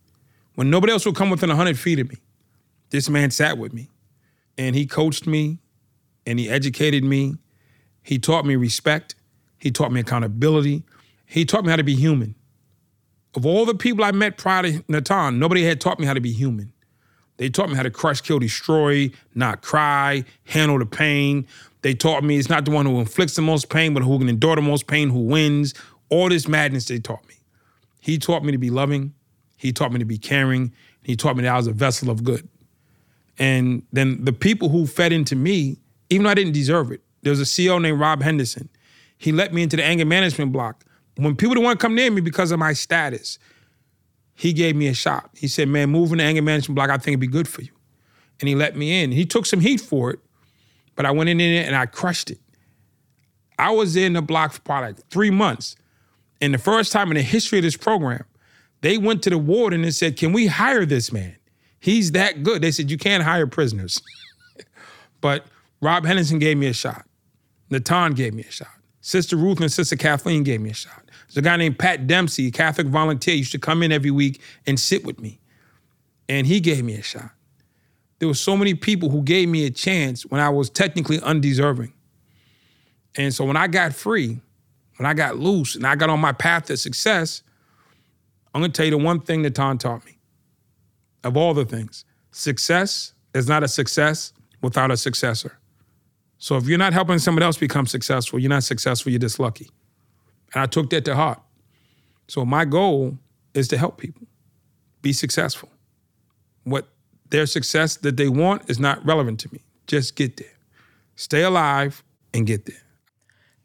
when 0.54 0.70
nobody 0.70 0.92
else 0.92 1.04
would 1.06 1.16
come 1.16 1.30
within 1.30 1.48
100 1.48 1.78
feet 1.78 1.98
of 1.98 2.08
me, 2.08 2.16
this 2.90 3.08
man 3.08 3.30
sat 3.30 3.58
with 3.58 3.72
me 3.72 3.90
and 4.56 4.76
he 4.76 4.86
coached 4.86 5.26
me 5.26 5.58
and 6.26 6.38
he 6.38 6.48
educated 6.48 7.04
me. 7.04 7.36
He 8.02 8.18
taught 8.18 8.46
me 8.46 8.56
respect. 8.56 9.14
He 9.58 9.70
taught 9.70 9.92
me 9.92 10.00
accountability. 10.00 10.84
He 11.26 11.44
taught 11.44 11.64
me 11.64 11.70
how 11.70 11.76
to 11.76 11.82
be 11.82 11.96
human. 11.96 12.34
Of 13.34 13.44
all 13.44 13.64
the 13.64 13.74
people 13.74 14.04
I 14.04 14.12
met 14.12 14.38
prior 14.38 14.62
to 14.62 14.84
Natan, 14.88 15.38
nobody 15.38 15.64
had 15.64 15.80
taught 15.80 15.98
me 15.98 16.06
how 16.06 16.14
to 16.14 16.20
be 16.20 16.32
human. 16.32 16.72
They 17.36 17.48
taught 17.48 17.68
me 17.68 17.74
how 17.74 17.82
to 17.82 17.90
crush, 17.90 18.20
kill, 18.20 18.38
destroy, 18.38 19.10
not 19.34 19.62
cry, 19.62 20.24
handle 20.44 20.78
the 20.78 20.86
pain. 20.86 21.46
They 21.82 21.94
taught 21.94 22.22
me 22.22 22.38
it's 22.38 22.48
not 22.48 22.64
the 22.64 22.70
one 22.70 22.86
who 22.86 23.00
inflicts 23.00 23.34
the 23.34 23.42
most 23.42 23.70
pain, 23.70 23.92
but 23.92 24.04
who 24.04 24.18
can 24.18 24.28
endure 24.28 24.54
the 24.54 24.62
most 24.62 24.86
pain, 24.86 25.10
who 25.10 25.20
wins. 25.20 25.74
All 26.08 26.28
this 26.28 26.48
madness 26.48 26.86
they 26.86 26.98
taught 26.98 27.26
me. 27.28 27.34
He 28.00 28.18
taught 28.18 28.44
me 28.44 28.52
to 28.52 28.58
be 28.58 28.70
loving. 28.70 29.14
He 29.56 29.72
taught 29.72 29.92
me 29.92 29.98
to 29.98 30.04
be 30.04 30.18
caring. 30.18 30.72
He 31.02 31.16
taught 31.16 31.36
me 31.36 31.42
that 31.42 31.54
I 31.54 31.56
was 31.56 31.66
a 31.66 31.72
vessel 31.72 32.10
of 32.10 32.24
good. 32.24 32.48
And 33.38 33.82
then 33.92 34.24
the 34.24 34.32
people 34.32 34.68
who 34.68 34.86
fed 34.86 35.12
into 35.12 35.34
me, 35.36 35.78
even 36.10 36.24
though 36.24 36.30
I 36.30 36.34
didn't 36.34 36.52
deserve 36.52 36.92
it, 36.92 37.00
there 37.22 37.30
was 37.30 37.40
a 37.40 37.44
CEO 37.44 37.80
named 37.80 37.98
Rob 37.98 38.22
Henderson. 38.22 38.68
He 39.16 39.32
let 39.32 39.52
me 39.52 39.62
into 39.62 39.76
the 39.76 39.84
anger 39.84 40.04
management 40.04 40.52
block. 40.52 40.84
When 41.16 41.34
people 41.36 41.54
didn't 41.54 41.64
want 41.64 41.80
to 41.80 41.82
come 41.84 41.94
near 41.94 42.10
me 42.10 42.20
because 42.20 42.50
of 42.50 42.58
my 42.58 42.72
status, 42.72 43.38
he 44.34 44.52
gave 44.52 44.76
me 44.76 44.88
a 44.88 44.94
shot. 44.94 45.30
He 45.34 45.48
said, 45.48 45.68
Man, 45.68 45.90
moving 45.90 46.18
the 46.18 46.24
anger 46.24 46.42
management 46.42 46.74
block, 46.74 46.90
I 46.90 46.98
think 46.98 47.08
it'd 47.08 47.20
be 47.20 47.26
good 47.26 47.48
for 47.48 47.62
you. 47.62 47.70
And 48.40 48.48
he 48.48 48.54
let 48.54 48.76
me 48.76 49.02
in. 49.02 49.12
He 49.12 49.24
took 49.24 49.46
some 49.46 49.60
heat 49.60 49.80
for 49.80 50.10
it, 50.10 50.18
but 50.96 51.06
I 51.06 51.12
went 51.12 51.30
in 51.30 51.38
there 51.38 51.64
and 51.64 51.76
I 51.76 51.86
crushed 51.86 52.30
it. 52.30 52.38
I 53.58 53.70
was 53.70 53.94
in 53.94 54.14
the 54.14 54.22
block 54.22 54.52
for 54.52 54.60
probably 54.60 54.88
like 54.88 55.08
three 55.08 55.30
months. 55.30 55.76
And 56.40 56.52
the 56.52 56.58
first 56.58 56.92
time 56.92 57.10
in 57.10 57.16
the 57.16 57.22
history 57.22 57.58
of 57.58 57.62
this 57.62 57.76
program, 57.76 58.24
they 58.80 58.98
went 58.98 59.22
to 59.22 59.30
the 59.30 59.38
warden 59.38 59.82
and 59.82 59.94
said, 59.94 60.16
Can 60.16 60.32
we 60.32 60.46
hire 60.46 60.84
this 60.84 61.12
man? 61.12 61.36
He's 61.80 62.12
that 62.12 62.42
good. 62.42 62.62
They 62.62 62.70
said, 62.70 62.90
You 62.90 62.98
can't 62.98 63.22
hire 63.22 63.46
prisoners. 63.46 64.00
but 65.20 65.46
Rob 65.80 66.04
Henderson 66.04 66.38
gave 66.38 66.56
me 66.56 66.66
a 66.66 66.72
shot. 66.72 67.06
Natan 67.70 68.12
gave 68.12 68.34
me 68.34 68.42
a 68.42 68.50
shot. 68.50 68.68
Sister 69.00 69.36
Ruth 69.36 69.60
and 69.60 69.70
Sister 69.70 69.96
Kathleen 69.96 70.42
gave 70.42 70.60
me 70.60 70.70
a 70.70 70.74
shot. 70.74 71.02
There's 71.26 71.36
a 71.38 71.42
guy 71.42 71.56
named 71.56 71.78
Pat 71.78 72.06
Dempsey, 72.06 72.48
a 72.48 72.50
Catholic 72.50 72.86
volunteer, 72.86 73.34
used 73.34 73.52
to 73.52 73.58
come 73.58 73.82
in 73.82 73.92
every 73.92 74.10
week 74.10 74.40
and 74.66 74.78
sit 74.78 75.04
with 75.04 75.20
me. 75.20 75.40
And 76.28 76.46
he 76.46 76.60
gave 76.60 76.84
me 76.84 76.94
a 76.94 77.02
shot. 77.02 77.30
There 78.18 78.28
were 78.28 78.34
so 78.34 78.56
many 78.56 78.74
people 78.74 79.10
who 79.10 79.22
gave 79.22 79.48
me 79.48 79.66
a 79.66 79.70
chance 79.70 80.24
when 80.24 80.40
I 80.40 80.48
was 80.48 80.70
technically 80.70 81.20
undeserving. 81.20 81.92
And 83.16 83.34
so 83.34 83.44
when 83.44 83.56
I 83.56 83.66
got 83.66 83.94
free, 83.94 84.40
when 84.96 85.06
I 85.06 85.14
got 85.14 85.38
loose 85.38 85.74
and 85.74 85.86
I 85.86 85.96
got 85.96 86.10
on 86.10 86.20
my 86.20 86.32
path 86.32 86.66
to 86.66 86.76
success, 86.76 87.42
I'm 88.54 88.60
gonna 88.60 88.72
tell 88.72 88.86
you 88.86 88.92
the 88.92 88.98
one 88.98 89.20
thing 89.20 89.42
that 89.42 89.54
Tom 89.54 89.78
taught 89.78 90.04
me. 90.04 90.18
Of 91.24 91.36
all 91.36 91.54
the 91.54 91.64
things, 91.64 92.04
success 92.30 93.14
is 93.34 93.48
not 93.48 93.62
a 93.62 93.68
success 93.68 94.32
without 94.62 94.90
a 94.90 94.96
successor. 94.96 95.58
So 96.38 96.56
if 96.56 96.68
you're 96.68 96.78
not 96.78 96.92
helping 96.92 97.18
somebody 97.18 97.44
else 97.46 97.56
become 97.56 97.86
successful, 97.86 98.38
you're 98.38 98.50
not 98.50 98.64
successful, 98.64 99.10
you're 99.10 99.18
just 99.18 99.40
lucky. 99.40 99.70
And 100.52 100.62
I 100.62 100.66
took 100.66 100.90
that 100.90 101.04
to 101.06 101.16
heart. 101.16 101.40
So 102.28 102.44
my 102.44 102.64
goal 102.64 103.18
is 103.54 103.68
to 103.68 103.78
help 103.78 103.98
people 103.98 104.26
be 105.02 105.12
successful. 105.12 105.70
What 106.64 106.88
their 107.30 107.46
success 107.46 107.96
that 107.98 108.16
they 108.16 108.28
want 108.28 108.68
is 108.70 108.78
not 108.78 109.04
relevant 109.04 109.40
to 109.40 109.52
me. 109.52 109.60
Just 109.86 110.16
get 110.16 110.36
there. 110.36 110.54
Stay 111.16 111.42
alive 111.42 112.02
and 112.32 112.46
get 112.46 112.66
there. 112.66 112.83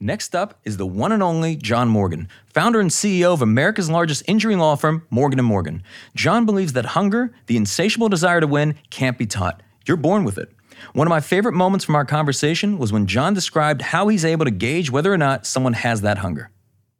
Next 0.01 0.33
up 0.33 0.57
is 0.63 0.77
the 0.77 0.85
one 0.85 1.11
and 1.11 1.21
only 1.21 1.57
John 1.57 1.89
Morgan, 1.89 2.29
founder 2.45 2.79
and 2.79 2.89
CEO 2.89 3.33
of 3.33 3.41
America's 3.41 3.89
largest 3.89 4.23
injury 4.27 4.55
law 4.55 4.77
firm, 4.77 5.05
Morgan 5.09 5.43
& 5.43 5.45
Morgan. 5.45 5.83
John 6.15 6.45
believes 6.45 6.71
that 6.71 6.85
hunger, 6.85 7.33
the 7.47 7.57
insatiable 7.57 8.07
desire 8.07 8.39
to 8.39 8.47
win, 8.47 8.75
can't 8.89 9.17
be 9.17 9.25
taught. 9.25 9.61
You're 9.85 9.97
born 9.97 10.23
with 10.23 10.37
it. 10.37 10.53
One 10.93 11.05
of 11.05 11.09
my 11.09 11.19
favorite 11.19 11.53
moments 11.53 11.83
from 11.83 11.95
our 11.95 12.05
conversation 12.05 12.77
was 12.77 12.93
when 12.93 13.07
John 13.07 13.33
described 13.33 13.81
how 13.81 14.07
he's 14.07 14.23
able 14.23 14.45
to 14.45 14.51
gauge 14.51 14.89
whether 14.89 15.11
or 15.11 15.17
not 15.17 15.45
someone 15.45 15.73
has 15.73 15.99
that 15.99 16.19
hunger. 16.19 16.49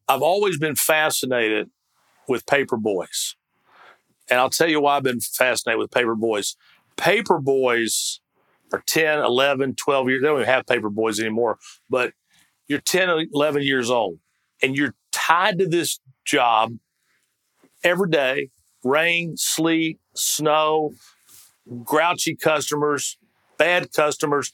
I've 0.09 0.21
always 0.21 0.57
been 0.57 0.75
fascinated 0.75 1.69
with 2.27 2.45
paper 2.45 2.75
boys. 2.75 3.37
And 4.29 4.41
I'll 4.41 4.49
tell 4.49 4.67
you 4.67 4.81
why 4.81 4.97
I've 4.97 5.03
been 5.03 5.21
fascinated 5.21 5.79
with 5.79 5.91
paper 5.91 6.15
boys. 6.15 6.57
Paper 6.97 7.39
boys 7.39 8.19
are 8.73 8.83
10, 8.85 9.19
11, 9.19 9.75
12 9.75 10.09
years. 10.09 10.21
They 10.21 10.27
don't 10.27 10.41
even 10.41 10.49
have 10.49 10.65
paper 10.65 10.89
boys 10.89 11.21
anymore, 11.21 11.59
but 11.89 12.11
you're 12.69 12.79
10, 12.79 13.27
11 13.33 13.63
years 13.63 13.89
old 13.89 14.19
and 14.61 14.77
you're 14.77 14.93
tied 15.11 15.59
to 15.59 15.67
this 15.67 15.99
job 16.23 16.75
every 17.83 18.09
day 18.09 18.49
rain, 18.83 19.35
sleet, 19.35 19.99
snow, 20.15 20.93
grouchy 21.83 22.35
customers, 22.35 23.17
bad 23.57 23.91
customers, 23.91 24.53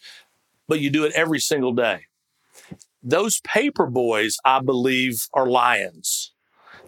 but 0.67 0.79
you 0.79 0.89
do 0.89 1.03
it 1.05 1.13
every 1.13 1.39
single 1.39 1.73
day. 1.73 2.05
Those 3.03 3.39
paper 3.41 3.85
boys, 3.85 4.37
I 4.43 4.61
believe, 4.61 5.27
are 5.33 5.45
lions. 5.45 6.33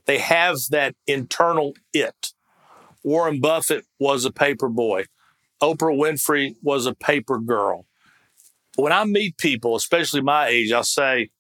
They 0.06 0.18
have 0.18 0.58
that 0.72 0.96
internal 1.06 1.74
it. 1.94 2.34
Warren 3.04 3.40
Buffett 3.40 3.86
was 4.00 4.26
a 4.26 4.32
paper 4.32 4.70
boy. 4.70 5.06
Oprah 5.62 5.96
Winfrey 5.96 6.56
was 6.62 6.86
a 6.86 6.96
paper 6.96 7.40
girl. 7.40 7.87
When 8.78 8.94
I 8.94 9.04
meet 9.06 9.38
people, 9.38 9.76
especially 9.76 10.22
my 10.22 10.48
age, 10.48 10.72
I'll 10.72 10.84
say, 10.84 11.32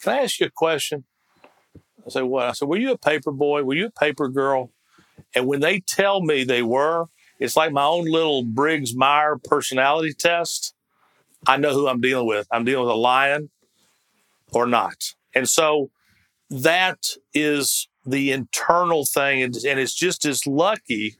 Can 0.00 0.12
I 0.14 0.22
ask 0.22 0.38
you 0.38 0.46
a 0.46 0.50
question? 0.50 1.04
I 2.06 2.10
say, 2.10 2.22
What? 2.22 2.46
I 2.46 2.52
said, 2.52 2.68
Were 2.68 2.76
you 2.76 2.92
a 2.92 2.98
paper 2.98 3.32
boy? 3.32 3.64
Were 3.64 3.74
you 3.74 3.86
a 3.86 3.90
paper 3.90 4.28
girl? 4.28 4.70
And 5.34 5.46
when 5.46 5.60
they 5.60 5.80
tell 5.80 6.22
me 6.22 6.44
they 6.44 6.62
were, 6.62 7.06
it's 7.40 7.56
like 7.56 7.72
my 7.72 7.84
own 7.84 8.04
little 8.04 8.44
Briggs 8.44 8.94
Meyer 8.94 9.36
personality 9.42 10.14
test. 10.14 10.74
I 11.46 11.56
know 11.56 11.72
who 11.72 11.88
I'm 11.88 12.00
dealing 12.00 12.28
with. 12.28 12.46
I'm 12.52 12.64
dealing 12.64 12.86
with 12.86 12.94
a 12.94 12.98
lion 12.98 13.50
or 14.52 14.66
not. 14.66 15.14
And 15.34 15.48
so 15.48 15.90
that 16.48 16.98
is 17.34 17.88
the 18.06 18.30
internal 18.30 19.04
thing. 19.04 19.42
And, 19.42 19.56
and 19.66 19.80
it's 19.80 19.94
just 19.94 20.24
as 20.24 20.46
lucky 20.46 21.16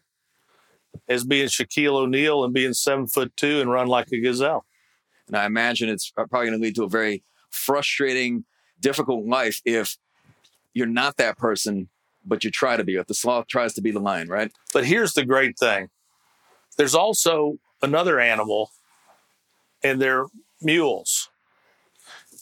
as 1.09 1.25
being 1.25 1.49
Shaquille 1.49 1.95
O'Neal 1.95 2.45
and 2.45 2.55
being 2.55 2.75
seven 2.75 3.09
foot 3.09 3.37
two 3.37 3.61
and 3.61 3.71
run 3.71 3.89
like 3.89 4.13
a 4.13 4.21
gazelle. 4.21 4.65
And 5.27 5.37
I 5.37 5.47
imagine 5.47 5.89
it's 5.89 6.11
probably 6.11 6.49
going 6.49 6.59
to 6.59 6.63
lead 6.63 6.77
to 6.77 6.85
a 6.85 6.89
very 6.89 7.23
frustrating, 7.51 8.45
difficult 8.81 9.27
life 9.27 9.61
if 9.65 9.97
you're 10.73 10.87
not 10.87 11.17
that 11.17 11.39
person, 11.39 11.89
but 12.25 12.45
you 12.45 12.51
try 12.51 12.77
to 12.77 12.85
be. 12.85 12.97
If 12.97 13.07
the 13.07 13.15
sloth 13.15 13.47
tries 13.47 13.75
to 13.75 13.83
be 13.83 13.91
the 13.91 14.01
lion, 14.01 14.29
right? 14.29 14.53
But 14.73 14.85
here's 14.85 15.15
the 15.15 15.25
great 15.25 15.59
thing 15.59 15.89
there's 16.77 16.95
also 16.95 17.59
another 17.83 18.19
animal, 18.19 18.71
and 19.83 20.01
they're 20.01 20.27
mules. 20.61 21.29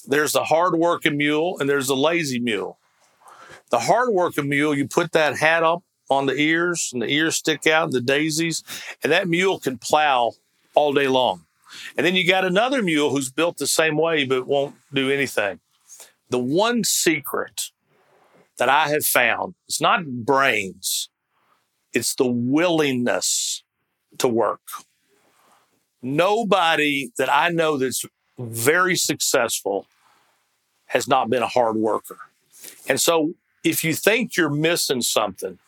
There's 0.07 0.33
the 0.33 0.45
hard-working 0.45 1.17
mule, 1.17 1.59
and 1.59 1.69
there's 1.69 1.89
the 1.89 1.97
lazy 1.97 2.41
mule. 2.41 2.79
The 3.71 3.81
hard-working 3.81 4.49
mule, 4.49 4.75
you 4.75 4.89
put 4.89 5.13
that 5.13 5.39
hat 5.39 5.63
up 5.63 5.83
on 6.11 6.27
the 6.27 6.35
ears, 6.35 6.91
and 6.93 7.03
the 7.03 7.09
ears 7.09 7.37
stick 7.37 7.67
out, 7.67 7.85
and 7.85 7.93
the 7.93 8.01
daisies, 8.01 8.63
and 9.03 9.13
that 9.13 9.29
mule 9.29 9.61
can 9.61 9.79
plow 9.79 10.33
all 10.75 10.93
day 10.93 11.09
long. 11.09 11.45
And 11.97 12.07
then 12.07 12.15
you 12.15 12.27
got 12.27 12.45
another 12.45 12.83
mule 12.83 13.11
who's 13.11 13.31
built 13.31 13.59
the 13.59 13.67
same 13.67 13.97
way 13.97 14.25
but 14.25 14.47
won't 14.47 14.75
do 14.93 15.11
anything. 15.11 15.61
The 16.31 16.39
one 16.39 16.85
secret 16.85 17.71
that 18.59 18.69
I 18.69 18.89
have 18.89 19.05
found, 19.05 19.55
it's 19.69 19.81
not 19.81 20.07
brains, 20.07 21.09
it's 21.93 22.15
the 22.15 22.27
willingness 22.27 23.63
to 24.19 24.29
work. 24.29 24.61
Nobody 26.01 27.11
that 27.19 27.33
I 27.33 27.49
know 27.49 27.77
that's 27.77 28.05
very 28.39 28.97
successful 28.97 29.87
has 30.87 31.07
not 31.07 31.31
been 31.31 31.43
a 31.43 31.49
hard 31.49 31.77
worker. 31.77 32.19
And 32.89 33.01
so 33.01 33.35
if 33.65 33.85
you 33.85 33.95
think 33.95 34.37
you're 34.37 34.51
missing 34.51 35.03
something, 35.03 35.59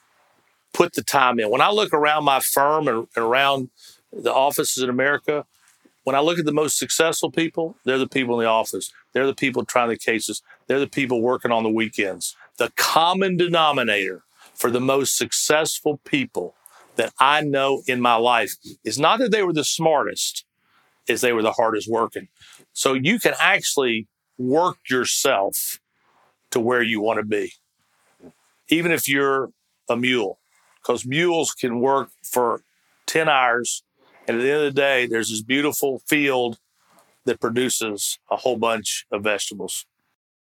put 0.73 0.94
the 0.94 1.02
time 1.02 1.38
in. 1.38 1.50
When 1.50 1.61
I 1.61 1.70
look 1.70 1.92
around 1.92 2.25
my 2.25 2.40
firm 2.40 2.88
and, 2.88 3.06
around 3.16 3.70
the 4.12 4.34
offices 4.34 4.82
in 4.82 4.90
America, 4.90 5.46
when 6.04 6.14
I 6.14 6.20
look 6.20 6.38
at 6.38 6.44
the 6.44 6.52
most 6.52 6.78
successful 6.78 7.30
people, 7.30 7.76
they're 7.84 7.99
the 7.99 8.06
people 8.06 8.38
in 8.38 8.44
the 8.44 8.50
office. 8.50 8.92
They're 9.12 9.26
the 9.26 9.34
people 9.34 9.64
trying 9.64 9.88
the 9.88 9.96
cases. 9.96 10.42
They're 10.66 10.80
the 10.80 10.87
people 10.87 11.20
working 11.20 11.50
on 11.50 11.62
the 11.62 11.70
weekends. 11.70 12.37
The 12.58 12.73
common 12.76 13.37
denominator 13.37 14.23
for 14.54 14.70
the 14.70 14.80
most 14.80 15.16
successful 15.16 16.00
people 16.04 16.54
that 16.96 17.12
I 17.18 17.40
know 17.40 17.82
in 17.87 18.00
my 18.00 18.14
life 18.14 18.54
is 18.84 18.99
not 18.99 19.18
that 19.18 19.32
they 19.32 19.42
were 19.42 19.52
the 19.52 19.64
smartest, 19.64 20.44
is 21.08 21.20
they 21.20 21.32
were 21.32 21.42
the 21.42 21.52
hardest 21.52 21.88
working. 21.90 22.28
So 22.73 22.94
you 22.94 23.18
can 23.18 23.34
actually 23.40 24.06
work 24.38 24.78
yourself 24.88 25.80
to 26.50 26.61
where 26.61 26.82
you 26.82 27.00
want 27.00 27.18
to 27.18 27.25
be, 27.25 27.54
even 28.68 28.92
if 28.92 29.08
you're 29.08 29.50
a 29.88 29.96
mule, 29.96 30.38
because 30.80 31.04
mules 31.04 31.52
can 31.52 31.80
work 31.80 32.11
for 32.23 32.62
10 33.06 33.28
hours. 33.28 33.82
And 34.26 34.38
at 34.38 34.42
the 34.42 34.50
end 34.50 34.64
of 34.64 34.74
the 34.74 34.80
day, 34.80 35.06
there's 35.06 35.30
this 35.30 35.42
beautiful 35.42 36.00
field 36.06 36.58
that 37.24 37.40
produces 37.40 38.18
a 38.30 38.37
whole 38.37 38.56
bunch 38.56 39.06
of 39.10 39.22
vegetables. 39.22 39.87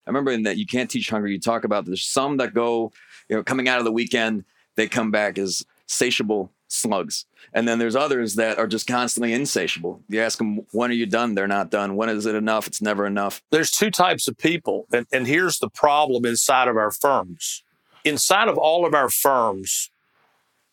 I 0.06 0.11
remember 0.11 0.32
in 0.32 0.42
that 0.42 0.56
you 0.58 0.66
can't 0.66 0.90
teach 0.90 1.11
hunger. 1.11 1.28
You 1.28 1.38
talk 1.38 1.64
about 1.64 1.85
there's 1.85 2.04
some 2.04 2.38
that 2.38 2.54
go, 2.54 2.92
you 3.28 3.37
know, 3.37 3.42
coming 3.42 3.68
out 3.68 3.78
of 3.78 3.85
the 3.85 3.92
weekend, 3.92 4.44
they 4.76 4.88
come 4.88 5.11
back 5.11 5.38
as 5.38 5.64
satiable 5.87 6.50
slugs. 6.68 7.26
And 7.52 7.68
then 7.68 7.78
there's 7.78 7.94
others 7.94 8.35
that 8.37 8.58
are 8.58 8.66
just 8.66 8.87
constantly 8.87 9.32
insatiable. 9.32 10.02
You 10.08 10.20
ask 10.22 10.38
them, 10.38 10.66
when 10.72 10.90
are 10.90 10.94
you 10.94 11.06
done? 11.06 11.35
They're 11.35 11.46
not 11.46 11.70
done. 11.70 11.96
When 11.96 12.08
is 12.08 12.26
it 12.26 12.35
enough? 12.35 12.66
It's 12.66 12.82
never 12.82 13.06
enough. 13.06 13.42
There's 13.50 13.70
two 13.70 13.90
types 13.90 14.26
of 14.26 14.38
people. 14.38 14.87
And, 14.92 15.06
and 15.12 15.26
here's 15.26 15.58
the 15.58 15.68
problem 15.68 16.24
inside 16.24 16.68
of 16.68 16.76
our 16.76 16.90
firms. 16.90 17.62
Inside 18.04 18.48
of 18.48 18.56
all 18.56 18.87
of 18.87 18.94
our 18.94 19.11
firms, 19.11 19.90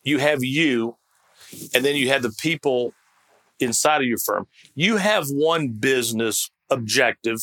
you 0.03 0.19
have 0.19 0.43
you, 0.43 0.95
and 1.73 1.83
then 1.83 1.95
you 1.95 2.09
have 2.09 2.21
the 2.21 2.31
people 2.31 2.93
inside 3.59 4.01
of 4.01 4.07
your 4.07 4.17
firm. 4.17 4.47
You 4.75 4.97
have 4.97 5.27
one 5.29 5.69
business 5.69 6.49
objective. 6.69 7.39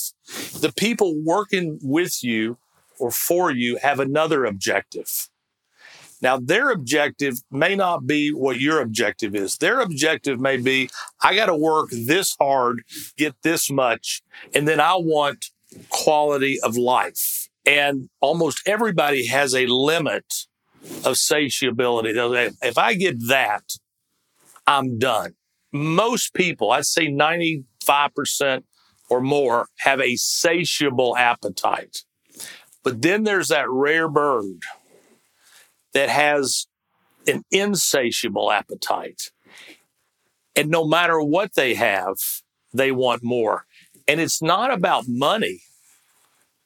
The 0.61 0.73
people 0.77 1.15
working 1.25 1.79
with 1.83 2.23
you 2.23 2.59
or 2.99 3.11
for 3.11 3.51
you 3.51 3.77
have 3.83 4.01
another 4.01 4.45
objective. 4.45 5.29
Now, 6.23 6.39
their 6.39 6.71
objective 6.71 7.35
may 7.51 7.75
not 7.75 8.07
be 8.07 8.31
what 8.33 8.59
your 8.59 8.81
objective 8.81 9.35
is. 9.35 9.59
Their 9.59 9.81
objective 9.81 10.41
may 10.41 10.57
be, 10.57 10.89
I 11.23 11.37
got 11.37 11.47
to 11.47 11.55
work 11.55 11.91
this 11.91 12.35
hard, 12.41 12.83
get 13.19 13.35
this 13.43 13.71
much, 13.71 14.23
and 14.55 14.67
then 14.67 14.81
I 14.81 14.95
want 14.95 15.51
quality 15.91 16.59
of 16.63 16.77
life. 16.77 17.49
And 17.67 18.09
almost 18.21 18.63
everybody 18.67 19.27
has 19.27 19.55
a 19.55 19.67
limit 19.67 20.47
of 21.05 21.17
satiability. 21.17 22.55
If 22.63 22.79
I 22.79 22.95
get 22.95 23.29
that, 23.29 23.77
I'm 24.67 24.99
done. 24.99 25.35
Most 25.73 26.35
people, 26.35 26.71
I'd 26.71 26.87
say 26.87 27.09
95% 27.09 27.65
or 29.09 29.21
more, 29.21 29.69
have 29.79 30.01
a 30.01 30.17
satiable 30.17 31.17
appetite. 31.17 31.99
But 32.83 33.03
then 33.03 33.25
there's 33.25 33.49
that 33.49 33.69
rare 33.69 34.09
bird 34.09 34.63
that 35.93 36.09
has 36.09 36.67
an 37.27 37.45
insatiable 37.51 38.51
appetite. 38.51 39.31
And 40.55 40.71
no 40.71 40.87
matter 40.87 41.21
what 41.21 41.55
they 41.55 41.75
have, 41.75 42.17
they 42.73 42.93
want 42.93 43.23
more. 43.23 43.67
And 44.09 44.21
it's 44.21 44.41
not 44.41 44.73
about 44.73 45.05
money 45.09 45.61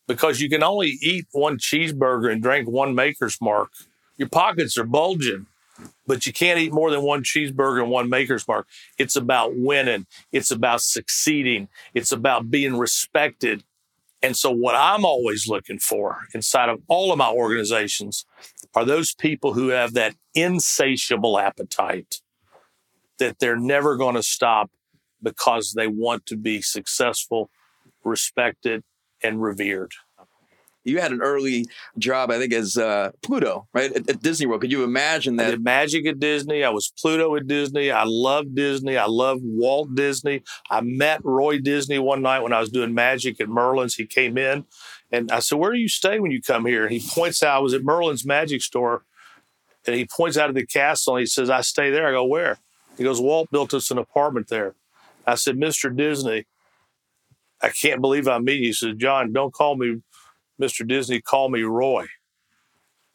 because 0.06 0.40
you 0.40 0.50
can 0.50 0.62
only 0.62 0.98
eat 1.00 1.26
one 1.32 1.56
cheeseburger 1.56 2.30
and 2.32 2.42
drink 2.42 2.68
one 2.68 2.94
maker's 2.94 3.38
mark. 3.40 3.70
Your 4.16 4.28
pockets 4.28 4.76
are 4.76 4.84
bulging, 4.84 5.46
but 6.06 6.26
you 6.26 6.32
can't 6.32 6.58
eat 6.58 6.72
more 6.72 6.90
than 6.90 7.02
one 7.02 7.22
cheeseburger 7.22 7.82
and 7.82 7.90
one 7.90 8.08
maker's 8.08 8.46
mark. 8.46 8.66
It's 8.98 9.16
about 9.16 9.56
winning, 9.56 10.06
it's 10.32 10.50
about 10.50 10.82
succeeding, 10.82 11.68
it's 11.94 12.12
about 12.12 12.50
being 12.50 12.76
respected. 12.76 13.64
And 14.22 14.36
so, 14.36 14.50
what 14.50 14.74
I'm 14.74 15.04
always 15.04 15.48
looking 15.48 15.78
for 15.78 16.26
inside 16.34 16.68
of 16.68 16.80
all 16.88 17.10
of 17.12 17.18
my 17.18 17.30
organizations 17.30 18.26
are 18.74 18.84
those 18.84 19.14
people 19.14 19.54
who 19.54 19.68
have 19.68 19.94
that 19.94 20.14
insatiable 20.34 21.38
appetite 21.38 22.20
that 23.18 23.38
they're 23.38 23.56
never 23.56 23.96
going 23.96 24.14
to 24.14 24.22
stop 24.22 24.70
because 25.22 25.72
they 25.72 25.86
want 25.86 26.26
to 26.26 26.36
be 26.36 26.60
successful, 26.60 27.50
respected, 28.04 28.82
and 29.22 29.42
revered. 29.42 29.92
You 30.84 31.00
had 31.00 31.12
an 31.12 31.20
early 31.20 31.66
job, 31.98 32.30
I 32.30 32.38
think, 32.38 32.52
as 32.52 32.78
uh, 32.78 33.10
Pluto, 33.22 33.68
right, 33.74 33.92
at, 33.92 34.08
at, 34.08 34.22
Disney 34.22 34.46
World. 34.46 34.62
Could 34.62 34.72
you 34.72 34.82
imagine 34.82 35.36
that? 35.36 35.48
I 35.48 35.50
did 35.50 35.64
magic 35.64 36.06
at 36.06 36.18
Disney. 36.18 36.64
I 36.64 36.70
was 36.70 36.92
Pluto 36.98 37.36
at 37.36 37.46
Disney. 37.46 37.90
I 37.90 38.04
love 38.04 38.54
Disney. 38.54 38.96
I 38.96 39.04
love 39.06 39.40
Walt 39.42 39.94
Disney. 39.94 40.42
I 40.70 40.80
met 40.80 41.20
Roy 41.22 41.58
Disney 41.58 41.98
one 41.98 42.22
night 42.22 42.40
when 42.40 42.54
I 42.54 42.60
was 42.60 42.70
doing 42.70 42.94
magic 42.94 43.40
at 43.40 43.48
Merlin's. 43.48 43.94
He 43.94 44.06
came 44.06 44.38
in 44.38 44.64
and 45.12 45.30
I 45.30 45.40
said, 45.40 45.58
Where 45.58 45.72
do 45.72 45.78
you 45.78 45.88
stay 45.88 46.18
when 46.18 46.30
you 46.30 46.40
come 46.40 46.64
here? 46.64 46.84
And 46.84 46.92
he 46.92 47.06
points 47.06 47.42
out, 47.42 47.56
I 47.56 47.60
was 47.60 47.74
at 47.74 47.84
Merlin's 47.84 48.24
Magic 48.24 48.62
Store, 48.62 49.04
and 49.86 49.96
he 49.96 50.06
points 50.06 50.38
out 50.38 50.48
of 50.48 50.54
the 50.54 50.66
castle 50.66 51.16
and 51.16 51.20
he 51.20 51.26
says, 51.26 51.50
I 51.50 51.60
stay 51.60 51.90
there. 51.90 52.08
I 52.08 52.12
go, 52.12 52.24
Where? 52.24 52.58
He 52.96 53.04
goes, 53.04 53.20
Walt 53.20 53.50
built 53.50 53.74
us 53.74 53.90
an 53.90 53.98
apartment 53.98 54.48
there. 54.48 54.74
I 55.26 55.34
said, 55.34 55.56
Mr. 55.56 55.94
Disney, 55.94 56.46
I 57.62 57.68
can't 57.68 58.00
believe 58.00 58.26
I'm 58.26 58.44
meeting 58.44 58.62
you. 58.62 58.68
He 58.70 58.72
said, 58.72 58.98
John, 58.98 59.32
don't 59.32 59.52
call 59.52 59.76
me 59.76 60.02
Mr. 60.60 60.86
Disney, 60.86 61.20
call 61.20 61.48
me 61.48 61.62
Roy. 61.62 62.06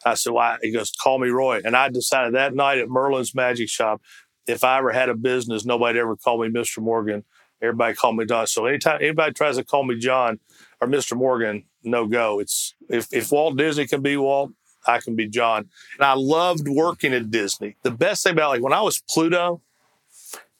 I 0.05 0.13
said, 0.15 0.33
Why? 0.33 0.57
He 0.61 0.71
goes, 0.71 0.91
Call 0.91 1.19
me 1.19 1.29
Roy. 1.29 1.61
And 1.63 1.75
I 1.75 1.89
decided 1.89 2.33
that 2.35 2.53
night 2.53 2.79
at 2.79 2.89
Merlin's 2.89 3.33
Magic 3.35 3.69
Shop, 3.69 4.01
if 4.47 4.63
I 4.63 4.77
ever 4.77 4.91
had 4.91 5.09
a 5.09 5.15
business, 5.15 5.65
nobody 5.65 5.99
ever 5.99 6.15
called 6.15 6.41
me 6.41 6.47
Mr. 6.47 6.79
Morgan. 6.81 7.23
Everybody 7.61 7.95
called 7.95 8.17
me 8.17 8.25
John. 8.25 8.47
So 8.47 8.65
anytime 8.65 8.99
anybody 9.01 9.33
tries 9.33 9.57
to 9.57 9.63
call 9.63 9.83
me 9.83 9.97
John 9.97 10.39
or 10.81 10.87
Mr. 10.87 11.17
Morgan, 11.17 11.63
no 11.83 12.05
go. 12.05 12.39
It's 12.39 12.75
if, 12.89 13.11
if 13.11 13.31
Walt 13.31 13.57
Disney 13.57 13.87
can 13.87 14.01
be 14.01 14.17
Walt, 14.17 14.51
I 14.85 14.99
can 14.99 15.15
be 15.15 15.27
John. 15.27 15.69
And 15.97 16.05
I 16.05 16.13
loved 16.13 16.67
working 16.67 17.13
at 17.13 17.31
Disney. 17.31 17.77
The 17.81 17.91
best 17.91 18.23
thing 18.23 18.33
about 18.33 18.49
like 18.49 18.61
when 18.61 18.73
I 18.73 18.81
was 18.81 19.01
Pluto 19.09 19.61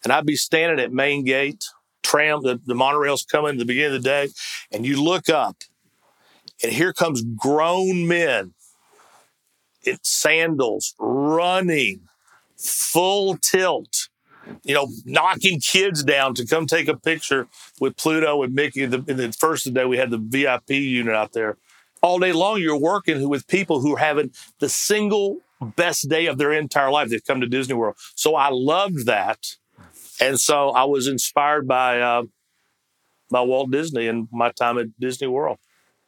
and 0.04 0.14
I'd 0.14 0.26
be 0.26 0.36
standing 0.36 0.84
at 0.84 0.92
main 0.92 1.24
gate, 1.24 1.66
tram, 2.02 2.42
the, 2.42 2.60
the 2.66 2.76
monorail's 2.76 3.26
coming 3.26 3.52
at 3.52 3.58
the 3.58 3.66
beginning 3.66 3.98
of 3.98 4.04
the 4.04 4.10
day, 4.10 4.30
and 4.72 4.86
you 4.86 5.04
look 5.04 5.30
up 5.30 5.58
And 6.64 6.72
here 6.72 6.94
comes 6.94 7.24
grown 7.24 8.08
men 8.08 8.54
in 9.84 9.98
sandals 10.04 10.96
running 11.00 12.02
full 12.58 13.38
tilt, 13.38 14.10
you 14.64 14.74
know, 14.74 14.88
knocking 15.06 15.60
kids 15.60 16.04
down 16.04 16.34
to 16.36 16.46
come 16.46 16.66
take 16.66 16.88
a 16.88 16.98
picture 16.98 17.48
with 17.80 17.98
Pluto 17.98 18.44
and 18.44 18.54
Mickey. 18.54 18.86
The, 18.86 19.04
in 19.08 19.18
the 19.18 19.32
first 19.32 19.72
day, 19.74 19.86
we 19.86 19.98
had 19.98 20.12
the 20.12 20.18
VIP 20.18 20.72
unit 20.72 21.14
out 21.14 21.34
there. 21.34 21.58
All 22.02 22.20
day 22.20 22.32
long, 22.32 22.62
you're 22.62 22.80
working 22.80 23.28
with 23.28 23.48
people 23.48 23.82
who 23.82 23.96
are 23.96 24.00
having 24.00 24.32
the 24.60 24.70
single 24.70 25.38
best 25.62 26.10
day 26.10 26.28
of 26.28 26.38
their 26.38 26.52
entire 26.52 26.92
life. 26.92 27.10
They've 27.10 27.24
come 27.24 27.42
to 27.42 27.48
Disney 27.48 27.74
World. 27.74 27.96
So 28.16 28.36
I 28.36 28.50
loved 28.52 29.06
that. 29.08 29.40
And 30.22 30.40
so 30.40 30.70
I 30.70 30.84
was 30.86 31.08
inspired 31.08 31.68
by, 31.68 32.00
uh, 32.00 32.24
by 33.30 33.42
Walt 33.42 33.72
Disney 33.72 34.08
and 34.08 34.28
my 34.32 34.52
time 34.52 34.78
at 34.78 34.98
Disney 35.00 35.28
World. 35.28 35.58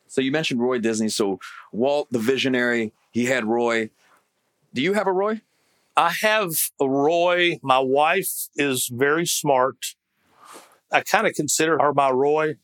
So 0.08 0.22
you 0.22 0.32
mentioned 0.32 0.62
Roy 0.62 0.80
Disney. 0.80 1.10
So 1.10 1.40
Walt, 1.72 2.08
the 2.12 2.20
visionary, 2.20 2.94
he 3.12 3.26
had 3.26 3.46
Roy. 3.46 3.90
Do 4.74 4.82
you 4.82 4.94
have 4.94 5.08
a 5.08 5.14
Roy? 5.14 5.42
I 5.96 6.12
have 6.22 6.52
a 6.80 6.88
Roy. 6.88 7.60
My 7.64 7.80
wife 7.80 8.50
is 8.56 8.88
very 8.88 9.26
smart. 9.26 9.96
I 10.92 11.02
kind 11.02 11.28
of 11.28 11.34
consider 11.34 11.80
her 11.80 11.94
my 11.94 12.12
Roy. 12.12 12.56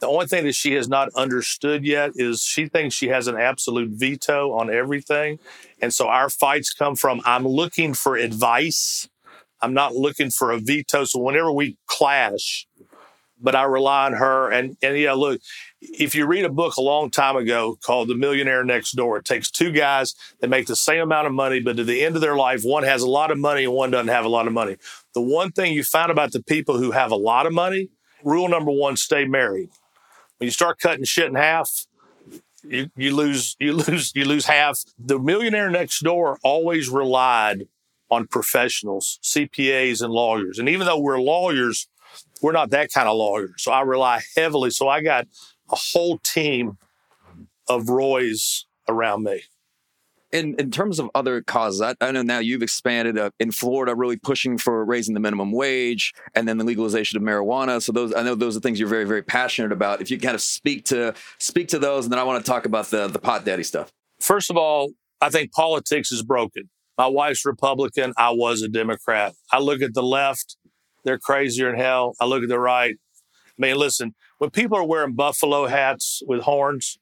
The 0.00 0.08
only 0.08 0.26
thing 0.26 0.44
that 0.44 0.54
she 0.54 0.72
has 0.74 0.88
not 0.88 1.10
understood 1.14 1.84
yet 1.84 2.12
is 2.14 2.42
she 2.42 2.66
thinks 2.66 2.94
she 2.94 3.08
has 3.08 3.26
an 3.26 3.36
absolute 3.36 3.90
veto 3.90 4.52
on 4.52 4.72
everything. 4.72 5.38
And 5.82 5.92
so 5.92 6.08
our 6.08 6.30
fights 6.30 6.72
come 6.72 6.96
from 6.96 7.20
I'm 7.26 7.46
looking 7.46 7.92
for 7.92 8.16
advice. 8.16 9.10
I'm 9.60 9.74
not 9.74 9.94
looking 9.94 10.30
for 10.30 10.52
a 10.52 10.58
veto. 10.58 11.04
So 11.04 11.18
whenever 11.20 11.52
we 11.52 11.76
clash, 11.86 12.66
but 13.40 13.54
I 13.54 13.64
rely 13.64 14.06
on 14.06 14.12
her. 14.14 14.50
And, 14.50 14.76
and 14.82 14.96
yeah, 14.96 15.12
look, 15.12 15.40
if 15.80 16.14
you 16.14 16.26
read 16.26 16.44
a 16.44 16.50
book 16.50 16.76
a 16.76 16.82
long 16.82 17.10
time 17.10 17.36
ago 17.36 17.78
called 17.82 18.08
The 18.08 18.14
Millionaire 18.14 18.64
Next 18.64 18.92
Door, 18.92 19.18
it 19.18 19.24
takes 19.24 19.50
two 19.50 19.72
guys 19.72 20.14
that 20.40 20.50
make 20.50 20.66
the 20.66 20.76
same 20.76 21.00
amount 21.00 21.26
of 21.26 21.32
money, 21.32 21.60
but 21.60 21.78
at 21.78 21.86
the 21.86 22.04
end 22.04 22.16
of 22.16 22.20
their 22.20 22.36
life, 22.36 22.62
one 22.62 22.82
has 22.82 23.02
a 23.02 23.08
lot 23.08 23.30
of 23.30 23.38
money 23.38 23.64
and 23.64 23.72
one 23.72 23.90
doesn't 23.90 24.08
have 24.08 24.24
a 24.24 24.28
lot 24.28 24.46
of 24.46 24.52
money. 24.52 24.76
The 25.14 25.22
one 25.22 25.52
thing 25.52 25.72
you 25.72 25.84
find 25.84 26.10
about 26.10 26.32
the 26.32 26.42
people 26.42 26.78
who 26.78 26.90
have 26.90 27.10
a 27.10 27.16
lot 27.16 27.46
of 27.46 27.52
money, 27.52 27.88
rule 28.24 28.48
number 28.48 28.70
one, 28.70 28.96
stay 28.96 29.24
married. 29.24 29.70
When 30.38 30.46
you 30.46 30.52
start 30.52 30.78
cutting 30.78 31.04
shit 31.04 31.26
in 31.26 31.34
half, 31.34 31.86
you, 32.62 32.90
you 32.96 33.14
lose 33.14 33.56
you 33.60 33.72
lose 33.72 34.12
you 34.14 34.24
lose 34.24 34.46
half. 34.46 34.80
The 34.98 35.18
millionaire 35.18 35.70
next 35.70 36.00
door 36.00 36.38
always 36.42 36.88
relied 36.88 37.66
on 38.10 38.26
professionals, 38.26 39.20
CPAs 39.22 40.02
and 40.02 40.12
lawyers. 40.12 40.58
And 40.58 40.68
even 40.68 40.86
though 40.86 40.98
we're 40.98 41.20
lawyers, 41.20 41.86
we're 42.42 42.52
not 42.52 42.70
that 42.70 42.92
kind 42.92 43.08
of 43.08 43.16
lawyer. 43.16 43.50
So 43.56 43.72
I 43.72 43.82
rely 43.82 44.20
heavily. 44.36 44.70
So 44.70 44.88
I 44.88 45.02
got 45.02 45.26
a 45.70 45.76
whole 45.76 46.18
team 46.18 46.78
of 47.68 47.88
Roys 47.88 48.66
around 48.88 49.22
me. 49.22 49.42
In, 50.32 50.54
in 50.60 50.70
terms 50.70 51.00
of 51.00 51.10
other 51.12 51.42
causes, 51.42 51.80
I, 51.80 51.96
I 52.00 52.12
know 52.12 52.22
now 52.22 52.38
you've 52.38 52.62
expanded 52.62 53.18
uh, 53.18 53.30
in 53.40 53.50
Florida, 53.50 53.96
really 53.96 54.16
pushing 54.16 54.58
for 54.58 54.84
raising 54.84 55.14
the 55.14 55.20
minimum 55.20 55.50
wage 55.50 56.12
and 56.36 56.46
then 56.46 56.56
the 56.56 56.64
legalization 56.64 57.16
of 57.16 57.24
marijuana. 57.24 57.82
So 57.82 57.90
those, 57.90 58.14
I 58.14 58.22
know 58.22 58.36
those 58.36 58.56
are 58.56 58.60
things 58.60 58.78
you're 58.78 58.88
very, 58.88 59.06
very 59.06 59.22
passionate 59.22 59.72
about. 59.72 60.00
If 60.00 60.08
you 60.08 60.20
kind 60.20 60.36
of 60.36 60.40
speak 60.40 60.84
to 60.86 61.14
speak 61.38 61.66
to 61.68 61.80
those, 61.80 62.04
and 62.04 62.12
then 62.12 62.20
I 62.20 62.22
want 62.22 62.44
to 62.44 62.48
talk 62.48 62.64
about 62.64 62.86
the 62.86 63.08
the 63.08 63.18
pot 63.18 63.44
daddy 63.44 63.64
stuff. 63.64 63.90
First 64.20 64.50
of 64.50 64.56
all, 64.56 64.92
I 65.20 65.30
think 65.30 65.52
politics 65.52 66.12
is 66.12 66.22
broken. 66.22 66.70
My 66.96 67.08
wife's 67.08 67.44
Republican. 67.44 68.12
I 68.16 68.30
was 68.30 68.62
a 68.62 68.68
Democrat. 68.68 69.34
I 69.50 69.58
look 69.58 69.82
at 69.82 69.94
the 69.94 70.02
left 70.02 70.56
they're 71.04 71.18
crazier 71.18 71.70
than 71.70 71.80
hell. 71.80 72.14
I 72.20 72.26
look 72.26 72.42
at 72.42 72.48
the 72.48 72.58
right. 72.58 72.96
I 72.96 73.60
mean, 73.60 73.76
listen, 73.76 74.14
when 74.38 74.50
people 74.50 74.78
are 74.78 74.86
wearing 74.86 75.14
buffalo 75.14 75.66
hats 75.66 76.22
with 76.26 76.42
horns, 76.42 76.98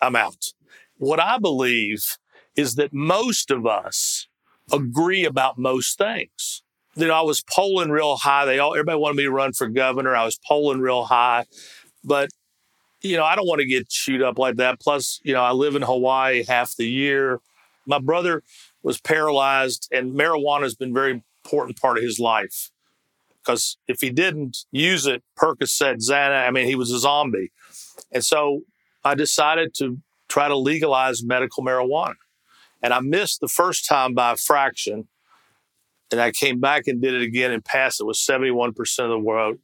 I'm 0.00 0.16
out. 0.16 0.52
What 0.98 1.20
I 1.20 1.38
believe 1.38 2.16
is 2.56 2.74
that 2.76 2.92
most 2.92 3.50
of 3.50 3.66
us 3.66 4.28
agree 4.72 5.24
about 5.24 5.58
most 5.58 5.98
things. 5.98 6.62
You 6.94 7.06
know, 7.06 7.14
I 7.14 7.22
was 7.22 7.42
polling 7.42 7.90
real 7.90 8.16
high. 8.16 8.44
They 8.44 8.58
all 8.58 8.74
everybody 8.74 8.98
wanted 8.98 9.16
me 9.16 9.22
to 9.24 9.30
run 9.30 9.52
for 9.52 9.68
governor. 9.68 10.14
I 10.14 10.24
was 10.24 10.38
polling 10.46 10.80
real 10.80 11.04
high, 11.04 11.46
but 12.04 12.28
you 13.02 13.16
know, 13.16 13.24
I 13.24 13.34
don't 13.34 13.46
want 13.46 13.60
to 13.60 13.66
get 13.66 13.88
chewed 13.88 14.22
up 14.22 14.38
like 14.38 14.56
that. 14.56 14.80
Plus, 14.80 15.20
you 15.22 15.32
know, 15.32 15.42
I 15.42 15.52
live 15.52 15.74
in 15.74 15.82
Hawaii 15.82 16.44
half 16.46 16.76
the 16.76 16.86
year. 16.86 17.40
My 17.86 17.98
brother 17.98 18.42
was 18.82 19.00
paralyzed, 19.00 19.88
and 19.90 20.12
marijuana 20.12 20.62
has 20.62 20.74
been 20.74 20.92
very 20.92 21.22
important 21.44 21.80
part 21.80 21.96
of 21.96 22.04
his 22.04 22.18
life 22.18 22.70
because 23.50 23.78
if 23.88 24.00
he 24.00 24.10
didn't 24.10 24.58
use 24.70 25.06
it, 25.06 25.22
Percocet, 25.36 25.96
Xanax, 25.96 26.46
I 26.46 26.50
mean, 26.50 26.66
he 26.66 26.76
was 26.76 26.92
a 26.92 26.98
zombie. 27.00 27.50
And 28.12 28.24
so 28.24 28.62
I 29.04 29.14
decided 29.14 29.74
to 29.78 29.98
try 30.28 30.46
to 30.46 30.56
legalize 30.56 31.24
medical 31.24 31.64
marijuana. 31.64 32.14
And 32.80 32.94
I 32.94 33.00
missed 33.00 33.40
the 33.40 33.48
first 33.48 33.88
time 33.88 34.14
by 34.14 34.32
a 34.32 34.36
fraction. 34.36 35.08
And 36.12 36.20
I 36.20 36.30
came 36.30 36.60
back 36.60 36.86
and 36.86 37.02
did 37.02 37.14
it 37.14 37.22
again 37.22 37.50
and 37.50 37.64
passed 37.64 38.00
it 38.00 38.04
with 38.04 38.16
71% 38.16 38.68
of 38.68 39.10
the 39.10 39.18
vote. 39.18 39.58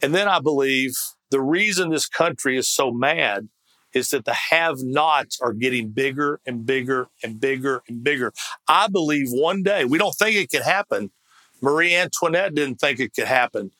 And 0.00 0.14
then 0.14 0.26
I 0.26 0.40
believe 0.40 0.92
the 1.30 1.40
reason 1.40 1.90
this 1.90 2.08
country 2.08 2.56
is 2.56 2.68
so 2.68 2.90
mad 2.90 3.48
is 3.94 4.10
that 4.10 4.24
the 4.24 4.34
have 4.34 4.78
nots 4.80 5.38
are 5.40 5.52
getting 5.52 5.90
bigger 5.90 6.40
and 6.44 6.66
bigger 6.66 7.08
and 7.22 7.38
bigger 7.38 7.82
and 7.88 8.02
bigger. 8.02 8.32
I 8.66 8.88
believe 8.88 9.28
one 9.30 9.62
day, 9.62 9.84
we 9.84 9.98
don't 9.98 10.14
think 10.14 10.34
it 10.34 10.50
can 10.50 10.62
happen, 10.62 11.12
Marie 11.62 11.94
Antoinette 11.94 12.54
didn't 12.54 12.76
think 12.76 13.00
it 13.00 13.14
could 13.14 13.28
happen. 13.28 13.70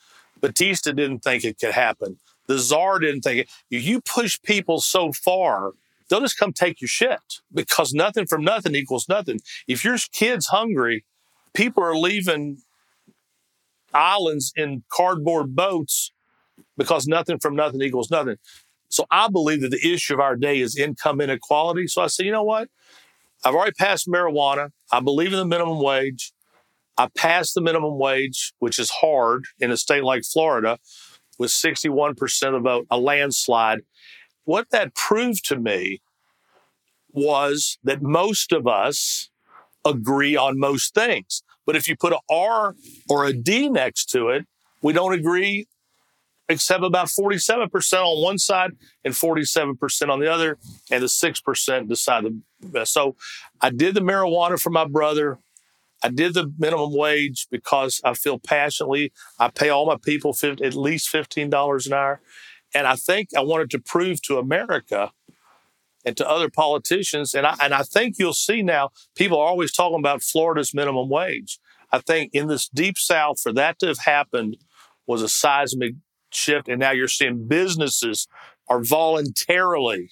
Batista 0.40 0.92
didn't 0.92 1.21
think 1.21 1.45
it 1.45 1.59
could 1.59 1.73
happen. 1.73 2.18
The 2.47 2.59
czar 2.59 2.99
didn't 2.99 3.23
think 3.23 3.40
it. 3.40 3.51
You 3.71 4.01
push 4.01 4.40
people 4.42 4.81
so 4.81 5.12
far, 5.12 5.73
they'll 6.09 6.21
just 6.21 6.38
come 6.38 6.53
take 6.53 6.81
your 6.81 6.88
shit 6.88 7.40
because 7.53 7.92
nothing 7.92 8.27
from 8.27 8.42
nothing 8.42 8.75
equals 8.75 9.09
nothing. 9.09 9.40
If 9.68 9.85
your 9.85 9.97
kid's 10.12 10.47
hungry, 10.49 11.05
people 11.55 11.83
are 11.83 11.97
leaving 11.97 12.59
islands 13.95 14.53
in 14.57 14.85
cardboard 14.92 15.55
boats 15.55 16.12
because 16.77 17.07
nothing 17.07 17.38
from 17.38 17.55
nothing 17.55 17.83
equals 17.83 18.11
nothing. 18.11 18.37
So 18.88 19.07
I 19.11 19.29
believe 19.29 19.62
that 19.62 19.71
the 19.71 19.92
issue 19.92 20.14
of 20.14 20.21
our 20.21 20.37
day 20.37 20.61
is 20.61 20.77
income 20.77 21.21
inequality. 21.21 21.87
So 21.87 22.03
I 22.03 22.09
say, 22.09 22.25
you 22.25 22.33
know 22.33 22.42
what? 22.42 22.68
I've 23.45 23.55
already 23.55 23.73
passed 23.73 24.07
marijuana. 24.07 24.71
I 24.90 25.01
believe 25.01 25.33
in 25.33 25.38
the 25.38 25.47
minimum 25.47 25.81
wage. 25.81 26.33
I 27.03 27.09
passed 27.17 27.55
the 27.55 27.61
minimum 27.61 27.99
wage, 27.99 28.53
which 28.61 28.79
is 28.79 28.91
hard 28.91 29.47
in 29.59 29.73
a 29.73 29.77
state 29.77 30.05
like 30.05 30.23
Florida, 30.23 30.79
with 31.37 31.51
61% 31.51 32.57
of 32.57 32.62
vote, 32.62 32.87
a 32.91 32.99
landslide. 32.99 33.81
What 34.45 34.71
that 34.71 34.95
proved 34.95 35.45
to 35.47 35.57
me 35.57 36.01
was 37.11 37.77
that 37.83 38.03
most 38.03 38.53
of 38.53 38.69
us 38.69 39.31
agree 39.85 40.37
on 40.37 40.61
most 40.61 40.95
things. 40.95 41.43
But 41.67 41.75
if 41.75 41.88
you 41.88 41.97
put 41.97 42.12
an 42.12 42.21
R 42.31 42.77
or 43.09 43.25
a 43.25 43.33
D 43.33 43.69
next 43.69 44.07
to 44.11 44.29
it, 44.29 44.47
we 44.81 44.93
don't 44.93 45.12
agree 45.12 45.67
except 46.49 46.85
about 46.85 47.09
47% 47.09 48.05
on 48.05 48.23
one 48.23 48.38
side 48.38 48.73
and 49.05 49.12
47% 49.12 50.09
on 50.09 50.21
the 50.21 50.31
other, 50.33 50.59
and 50.91 51.03
the 51.03 51.07
6% 51.07 51.88
decide 51.88 52.25
the 52.25 52.41
best. 52.61 52.93
So 52.93 53.17
I 53.61 53.71
did 53.71 53.95
the 53.95 54.01
marijuana 54.01 54.61
for 54.61 54.71
my 54.71 54.85
brother. 54.85 55.38
I 56.03 56.09
did 56.09 56.35
the 56.35 56.53
minimum 56.59 56.93
wage 56.95 57.47
because 57.51 58.01
I 58.05 58.15
feel 58.15 58.38
passionately. 58.38 59.12
I 59.38 59.49
pay 59.49 59.69
all 59.69 59.87
my 59.87 59.97
people 60.03 60.33
50, 60.33 60.65
at 60.65 60.75
least 60.75 61.12
$15 61.12 61.87
an 61.87 61.93
hour. 61.93 62.21
And 62.75 62.87
I 62.87 62.97
think 62.97 63.29
I 63.37 63.41
wanted 63.41 63.71
to 63.71 63.79
prove 63.79 64.23
to 64.23 64.38
America 64.38 65.12
and 66.05 66.17
to 66.17 66.29
other 66.29 66.51
politicians, 66.51 67.33
and 67.33 67.47
I, 67.47 67.55
and 67.62 67.73
I 67.73 67.83
think 67.85 68.17
you'll 68.19 68.33
see 68.33 68.61
now, 68.61 68.91
people 69.15 69.38
are 69.38 69.47
always 69.47 69.73
talking 69.73 70.01
about 70.01 70.21
Florida's 70.21 70.75
minimum 70.75 71.09
wage. 71.09 71.61
I 71.93 71.99
think 71.99 72.35
in 72.35 72.49
this 72.49 72.69
deep 72.69 72.99
South, 72.99 73.38
for 73.38 73.53
that 73.53 73.79
to 73.79 73.87
have 73.87 73.99
happened 73.99 74.57
was 75.07 75.23
a 75.23 75.29
seismic 75.29 75.95
shift. 76.31 76.69
And 76.69 76.81
now 76.81 76.91
you're 76.91 77.09
seeing 77.09 77.47
businesses 77.47 78.27
are 78.69 78.83
voluntarily 78.83 80.11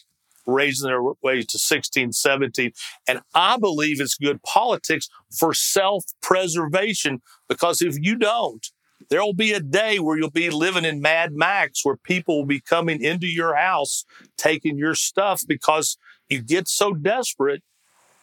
raising 0.50 0.88
their 0.88 1.02
wage 1.22 1.46
to 1.48 1.58
16, 1.58 2.12
17. 2.12 2.72
And 3.08 3.20
I 3.34 3.56
believe 3.58 4.00
it's 4.00 4.16
good 4.16 4.42
politics 4.42 5.08
for 5.30 5.54
self 5.54 6.04
preservation 6.20 7.22
because 7.48 7.82
if 7.82 7.96
you 7.98 8.16
don't, 8.16 8.66
there 9.08 9.24
will 9.24 9.34
be 9.34 9.52
a 9.52 9.60
day 9.60 9.98
where 9.98 10.16
you'll 10.16 10.30
be 10.30 10.50
living 10.50 10.84
in 10.84 11.00
Mad 11.00 11.32
Max 11.32 11.84
where 11.84 11.96
people 11.96 12.38
will 12.38 12.46
be 12.46 12.60
coming 12.60 13.02
into 13.02 13.26
your 13.26 13.56
house, 13.56 14.04
taking 14.36 14.76
your 14.76 14.94
stuff 14.94 15.42
because 15.46 15.96
you 16.28 16.42
get 16.42 16.68
so 16.68 16.92
desperate, 16.92 17.62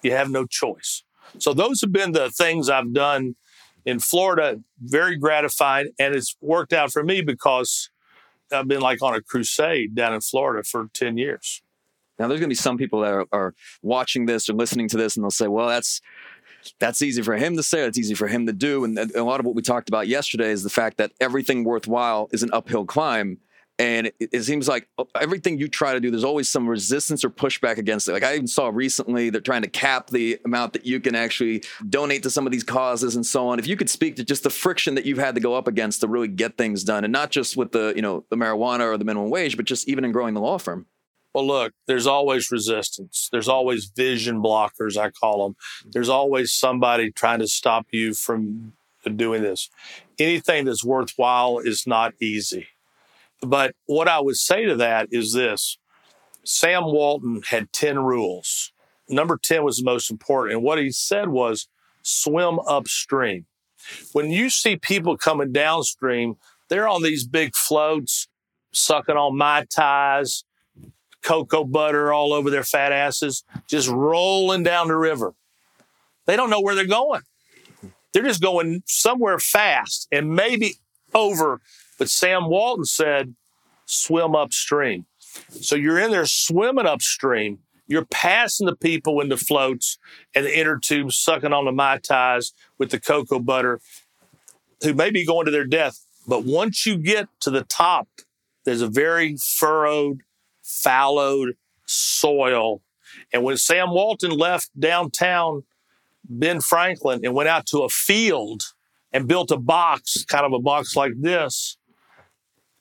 you 0.04 0.12
have 0.12 0.30
no 0.30 0.46
choice. 0.46 1.04
So, 1.40 1.54
those 1.54 1.82
have 1.82 1.92
been 1.92 2.14
the 2.14 2.30
things 2.30 2.70
I've 2.70 2.94
done 2.94 3.36
in 3.88 4.00
Florida, 4.00 4.62
very 4.80 5.16
gratified. 5.16 5.88
And 5.98 6.14
it's 6.14 6.36
worked 6.42 6.74
out 6.74 6.92
for 6.92 7.04
me 7.04 7.22
because 7.22 7.90
I've 8.52 8.68
been 8.68 8.82
like 8.82 9.02
on 9.02 9.16
a 9.16 9.22
crusade 9.22 9.96
down 9.96 10.14
in 10.14 10.22
Florida 10.22 10.64
for 10.64 10.90
10 10.94 11.18
years. 11.18 11.62
Now, 12.20 12.28
there's 12.28 12.40
going 12.40 12.50
to 12.50 12.54
be 12.54 12.56
some 12.56 12.78
people 12.78 13.02
that 13.02 13.14
are, 13.14 13.26
are, 13.32 13.54
watching 13.82 14.26
this 14.26 14.50
or 14.50 14.54
listening 14.54 14.88
to 14.90 14.98
this, 14.98 15.16
and 15.16 15.24
they'll 15.24 15.32
say, 15.32 15.48
"Well, 15.48 15.68
that's 15.68 16.02
that's 16.80 17.02
easy 17.02 17.22
for 17.22 17.36
him 17.36 17.56
to 17.56 17.64
say. 17.64 17.82
That's 17.82 17.98
easy 17.98 18.16
for 18.16 18.28
him 18.28 18.48
to 18.48 18.54
do." 18.54 18.84
And 18.84 18.98
a 18.98 19.24
lot 19.24 19.40
of 19.40 19.46
what 19.46 19.56
we 19.56 19.62
talked 19.62 19.90
about 19.90 20.08
yesterday 20.08 20.50
is 20.50 20.64
the 20.64 20.70
fact 20.70 20.98
that 20.98 21.12
everything 21.22 21.64
worthwhile 21.64 22.30
is 22.32 22.44
an 22.44 22.50
uphill 22.54 22.86
climb. 22.86 23.40
and 23.80 24.08
it, 24.08 24.30
it, 24.34 24.42
seems 24.42 24.68
like 24.68 24.88
uh, 24.98 25.04
everything 25.22 25.60
you 25.60 25.68
try 25.68 25.94
to 25.94 26.00
do, 26.00 26.10
there's 26.10 26.24
always 26.24 26.50
some 26.50 26.68
resistance 26.68 27.24
or 27.24 27.30
pushback 27.30 27.78
against 27.78 28.10
it. 28.10 28.12
Like 28.14 28.24
I 28.24 28.34
even 28.34 28.48
saw 28.48 28.70
recently, 28.70 29.30
they're 29.30 29.40
trying 29.40 29.62
to 29.62 29.70
cap 29.70 30.10
the 30.10 30.40
amount 30.46 30.74
that 30.74 30.88
you 30.88 31.00
can 31.00 31.14
actually 31.14 31.64
donate 31.88 32.24
to 32.24 32.32
some 32.32 32.48
of 32.48 32.52
these 32.52 32.64
causes 32.64 33.16
and 33.16 33.24
so 33.24 33.48
on. 33.50 33.60
If 33.60 33.68
you 33.68 33.78
could 33.78 33.92
speak 33.92 34.16
to 34.16 34.24
just 34.24 34.42
the 34.42 34.50
friction 34.50 34.96
that 34.96 35.06
you've 35.06 35.20
had 35.20 35.36
to 35.36 35.42
go 35.42 35.54
up 35.54 35.68
against 35.68 36.02
to 36.02 36.08
really 36.08 36.28
get 36.28 36.58
things 36.58 36.84
done, 36.84 37.04
and 37.04 37.14
not 37.14 37.30
just 37.30 37.56
with 37.56 37.72
the 37.72 37.94
you 37.96 38.02
know 38.02 38.26
the 38.32 38.36
marijuana 38.36 38.92
or 38.92 38.98
the 38.98 39.06
minimum 39.06 39.30
wage, 39.30 39.56
but 39.56 39.66
just 39.66 39.88
even 39.88 40.04
in 40.04 40.12
growing 40.12 40.34
the 40.34 40.42
law 40.42 40.58
firm. 40.58 40.88
Well, 41.38 41.46
look, 41.46 41.74
there's 41.86 42.08
always 42.08 42.50
resistance. 42.50 43.30
There's 43.32 43.48
always 43.48 43.92
vision 43.96 44.42
blockers, 44.42 44.98
I 44.98 45.12
call 45.12 45.44
them. 45.44 45.56
There's 45.86 46.10
always 46.10 46.52
somebody 46.52 47.12
trying 47.12 47.38
to 47.42 47.48
stop 47.48 47.86
you 47.92 48.16
from 48.16 48.74
doing 49.16 49.44
this. 49.44 49.70
Anything 50.18 50.66
that's 50.66 50.84
worthwhile 50.84 51.60
is 51.60 51.86
not 51.86 52.16
easy. 52.20 52.70
But 53.44 53.76
what 53.86 54.08
I 54.08 54.20
would 54.20 54.38
say 54.38 54.66
to 54.66 54.76
that 54.78 55.10
is 55.12 55.34
this 55.34 55.78
Sam 56.44 56.86
Walton 56.86 57.44
had 57.48 57.72
10 57.72 58.00
rules. 58.00 58.72
Number 59.08 59.38
10 59.38 59.64
was 59.64 59.78
the 59.78 59.84
most 59.84 60.10
important. 60.10 60.56
And 60.56 60.64
what 60.64 60.80
he 60.80 60.90
said 60.90 61.30
was 61.30 61.68
swim 62.02 62.58
upstream. 62.62 63.46
When 64.12 64.32
you 64.32 64.50
see 64.50 64.76
people 64.76 65.18
coming 65.18 65.52
downstream, 65.52 66.38
they're 66.68 66.88
on 66.88 67.04
these 67.04 67.28
big 67.28 67.54
floats, 67.54 68.28
sucking 68.74 69.18
on 69.18 69.38
Mai 69.38 69.66
Tais, 69.70 70.44
cocoa 71.24 71.64
butter 71.64 72.14
all 72.14 72.34
over 72.34 72.50
their 72.50 72.64
fat 72.64 72.92
asses, 72.92 73.44
just 73.68 73.90
rolling 73.90 74.64
down 74.64 74.88
the 74.88 74.96
river. 74.96 75.34
They 76.26 76.36
don't 76.36 76.50
know 76.50 76.62
where 76.62 76.76
they're 76.76 76.86
going. 76.86 77.22
They're 78.14 78.24
just 78.24 78.42
going 78.42 78.84
somewhere 78.86 79.40
fast 79.40 80.08
and 80.12 80.36
maybe 80.36 80.76
over. 81.14 81.62
But 81.98 82.10
Sam 82.10 82.50
Walton 82.50 82.86
said, 82.86 83.36
swim 83.86 84.36
upstream. 84.36 85.06
So 85.62 85.76
you're 85.76 86.00
in 86.00 86.12
there 86.12 86.26
swimming 86.26 86.86
upstream. 86.86 87.60
You're 87.88 88.06
passing 88.06 88.66
the 88.66 88.76
people 88.76 89.22
in 89.22 89.30
the 89.30 89.38
floats 89.38 89.98
and 90.36 90.46
the 90.46 90.60
inner 90.60 90.78
tubes 90.78 91.16
sucking 91.16 91.54
on 91.54 91.66
the 91.66 91.72
Mai 91.72 92.00
Tais 92.00 92.52
with 92.78 92.92
the 92.92 93.00
cocoa 93.00 93.40
butter 93.40 93.80
who 94.84 94.94
may 94.94 95.10
be 95.10 95.26
going 95.26 95.46
to 95.46 95.52
their 95.52 95.66
death. 95.66 96.04
But 96.28 96.44
once 96.44 96.86
you 96.86 96.98
get 96.98 97.30
to 97.42 97.50
the 97.50 97.64
top, 97.64 98.08
there's 98.66 98.82
a 98.82 98.88
very 98.88 99.38
furrowed, 99.38 100.22
fallowed 100.68 101.56
soil. 101.86 102.82
And 103.32 103.44
when 103.44 103.58
Sam 103.58 103.92
Walton 103.92 104.32
left 104.32 104.70
downtown 104.80 105.64
Ben 106.30 106.60
Franklin 106.60 107.22
and 107.24 107.34
went 107.34 107.50
out 107.50 107.66
to 107.68 107.80
a 107.80 107.90
field 107.90 108.64
and 109.14 109.28
built 109.28 109.50
a 109.50 109.58
box, 109.58 110.26
kind 110.26 110.46
of 110.46 110.54
a 110.54 110.60
box 110.60 110.96
like 110.96 111.14
this, 111.20 111.78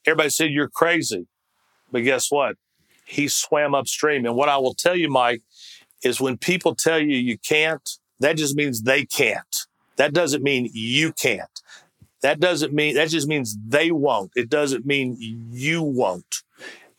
everybody 0.04 0.30
said, 0.30 0.50
You're 0.50 0.68
crazy. 0.68 1.26
But 1.92 2.00
guess 2.00 2.30
what? 2.30 2.56
He 3.04 3.28
swam 3.28 3.74
upstream. 3.74 4.26
And 4.26 4.34
what 4.34 4.48
I 4.48 4.56
will 4.58 4.74
tell 4.74 4.96
you, 4.96 5.08
Mike, 5.08 5.42
is 6.02 6.20
when 6.20 6.36
people 6.36 6.74
tell 6.74 6.98
you 6.98 7.16
you 7.16 7.38
can't, 7.38 7.88
that 8.18 8.36
just 8.36 8.56
means 8.56 8.82
they 8.82 9.04
can't. 9.04 9.56
That 9.96 10.12
doesn't 10.12 10.42
mean 10.42 10.68
you 10.72 11.12
can't. 11.12 11.60
That 12.22 12.40
doesn't 12.40 12.72
mean, 12.72 12.96
that 12.96 13.08
just 13.08 13.28
means 13.28 13.56
they 13.66 13.92
won't. 13.92 14.32
It 14.34 14.50
doesn't 14.50 14.84
mean 14.84 15.16
you 15.50 15.82
won't. 15.82 16.42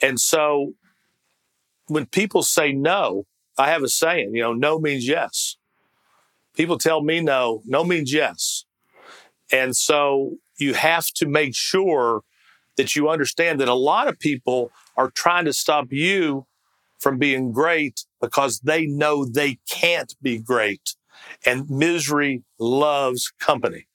And 0.02 0.20
so 0.20 0.74
when 1.88 2.06
people 2.06 2.44
say 2.44 2.72
no, 2.72 3.26
I 3.58 3.70
have 3.70 3.84
a 3.84 3.90
saying, 3.90 4.36
you 4.36 4.42
know, 4.42 4.54
no 4.54 4.80
means 4.80 5.08
yes. 5.08 5.58
People 6.56 6.78
tell 6.78 7.02
me 7.02 7.22
no, 7.22 7.62
no 7.66 7.84
means 7.84 8.14
yes. 8.14 8.66
And 9.52 9.76
so 9.76 10.36
you 10.58 10.74
have 10.74 11.08
to 11.16 11.28
make 11.28 11.56
sure 11.56 12.22
that 12.76 12.96
you 12.96 13.10
understand 13.10 13.60
that 13.60 13.68
a 13.68 13.74
lot 13.74 14.08
of 14.08 14.20
people 14.20 14.72
are 14.96 15.10
trying 15.10 15.46
to 15.46 15.54
stop 15.54 15.88
you 15.92 16.46
from 17.00 17.18
being 17.18 17.52
great 17.52 18.06
because 18.22 18.60
they 18.60 18.86
know 18.86 19.26
they 19.26 19.60
can't 19.70 20.16
be 20.22 20.40
great. 20.40 20.96
And 21.46 21.70
misery 21.70 22.44
loves 22.60 23.32
company. 23.40 23.87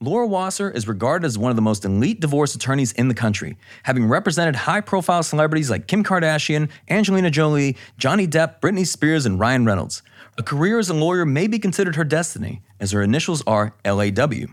Laura 0.00 0.28
Wasser 0.28 0.70
is 0.70 0.86
regarded 0.86 1.26
as 1.26 1.36
one 1.36 1.50
of 1.50 1.56
the 1.56 1.62
most 1.62 1.84
elite 1.84 2.20
divorce 2.20 2.54
attorneys 2.54 2.92
in 2.92 3.08
the 3.08 3.14
country, 3.14 3.56
having 3.82 4.06
represented 4.06 4.54
high 4.54 4.80
profile 4.80 5.24
celebrities 5.24 5.70
like 5.70 5.88
Kim 5.88 6.04
Kardashian, 6.04 6.70
Angelina 6.88 7.32
Jolie, 7.32 7.76
Johnny 7.96 8.28
Depp, 8.28 8.60
Britney 8.60 8.86
Spears, 8.86 9.26
and 9.26 9.40
Ryan 9.40 9.64
Reynolds. 9.64 10.02
A 10.36 10.44
career 10.44 10.78
as 10.78 10.88
a 10.88 10.94
lawyer 10.94 11.24
may 11.24 11.48
be 11.48 11.58
considered 11.58 11.96
her 11.96 12.04
destiny, 12.04 12.62
as 12.78 12.92
her 12.92 13.02
initials 13.02 13.42
are 13.44 13.74
LAW. 13.84 14.46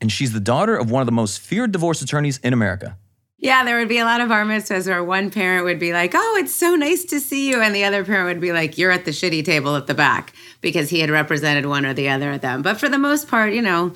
And 0.00 0.10
she's 0.10 0.32
the 0.32 0.40
daughter 0.40 0.74
of 0.74 0.90
one 0.90 1.02
of 1.02 1.06
the 1.06 1.12
most 1.12 1.40
feared 1.40 1.72
divorce 1.72 2.00
attorneys 2.00 2.38
in 2.38 2.54
America. 2.54 2.96
Yeah, 3.36 3.64
there 3.64 3.76
would 3.76 3.90
be 3.90 3.98
a 3.98 4.06
lot 4.06 4.22
of 4.22 4.30
bar 4.30 4.46
where 4.46 5.04
one 5.04 5.30
parent 5.30 5.66
would 5.66 5.78
be 5.78 5.92
like, 5.92 6.12
"Oh, 6.14 6.38
it's 6.40 6.54
so 6.54 6.74
nice 6.74 7.04
to 7.04 7.20
see 7.20 7.50
you," 7.50 7.60
and 7.60 7.74
the 7.74 7.84
other 7.84 8.02
parent 8.02 8.28
would 8.28 8.40
be 8.40 8.52
like, 8.52 8.78
"You're 8.78 8.92
at 8.92 9.04
the 9.04 9.10
shitty 9.10 9.44
table 9.44 9.76
at 9.76 9.86
the 9.86 9.94
back," 9.94 10.32
because 10.62 10.88
he 10.88 11.00
had 11.00 11.10
represented 11.10 11.66
one 11.66 11.84
or 11.84 11.92
the 11.92 12.08
other 12.08 12.32
of 12.32 12.40
them. 12.40 12.62
But 12.62 12.80
for 12.80 12.88
the 12.88 12.98
most 12.98 13.28
part, 13.28 13.52
you 13.52 13.60
know, 13.60 13.92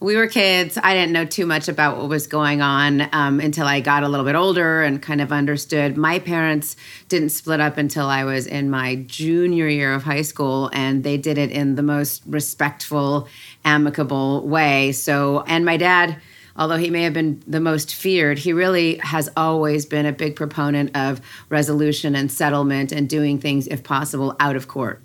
we 0.00 0.16
were 0.16 0.26
kids. 0.26 0.78
I 0.82 0.94
didn't 0.94 1.12
know 1.12 1.26
too 1.26 1.44
much 1.44 1.68
about 1.68 1.98
what 1.98 2.08
was 2.08 2.26
going 2.26 2.62
on 2.62 3.06
um, 3.12 3.38
until 3.38 3.66
I 3.66 3.80
got 3.80 4.02
a 4.02 4.08
little 4.08 4.24
bit 4.24 4.34
older 4.34 4.82
and 4.82 5.00
kind 5.00 5.20
of 5.20 5.30
understood. 5.30 5.98
My 5.98 6.18
parents 6.18 6.74
didn't 7.08 7.28
split 7.28 7.60
up 7.60 7.76
until 7.76 8.06
I 8.06 8.24
was 8.24 8.46
in 8.46 8.70
my 8.70 8.96
junior 9.06 9.68
year 9.68 9.92
of 9.92 10.02
high 10.02 10.22
school, 10.22 10.70
and 10.72 11.04
they 11.04 11.18
did 11.18 11.36
it 11.36 11.50
in 11.50 11.74
the 11.74 11.82
most 11.82 12.22
respectful, 12.26 13.28
amicable 13.62 14.48
way. 14.48 14.92
So, 14.92 15.44
and 15.46 15.64
my 15.64 15.76
dad 15.76 16.20
although 16.56 16.76
he 16.76 16.90
may 16.90 17.04
have 17.04 17.14
been 17.14 17.42
the 17.46 17.60
most 17.60 17.94
feared, 17.94 18.38
he 18.38 18.52
really 18.52 18.96
has 18.98 19.30
always 19.34 19.86
been 19.86 20.04
a 20.04 20.12
big 20.12 20.36
proponent 20.36 20.94
of 20.94 21.20
resolution 21.48 22.14
and 22.14 22.30
settlement 22.30 22.92
and 22.92 23.08
doing 23.08 23.38
things, 23.38 23.66
if 23.68 23.82
possible, 23.82 24.36
out 24.38 24.56
of 24.56 24.68
court. 24.68 25.00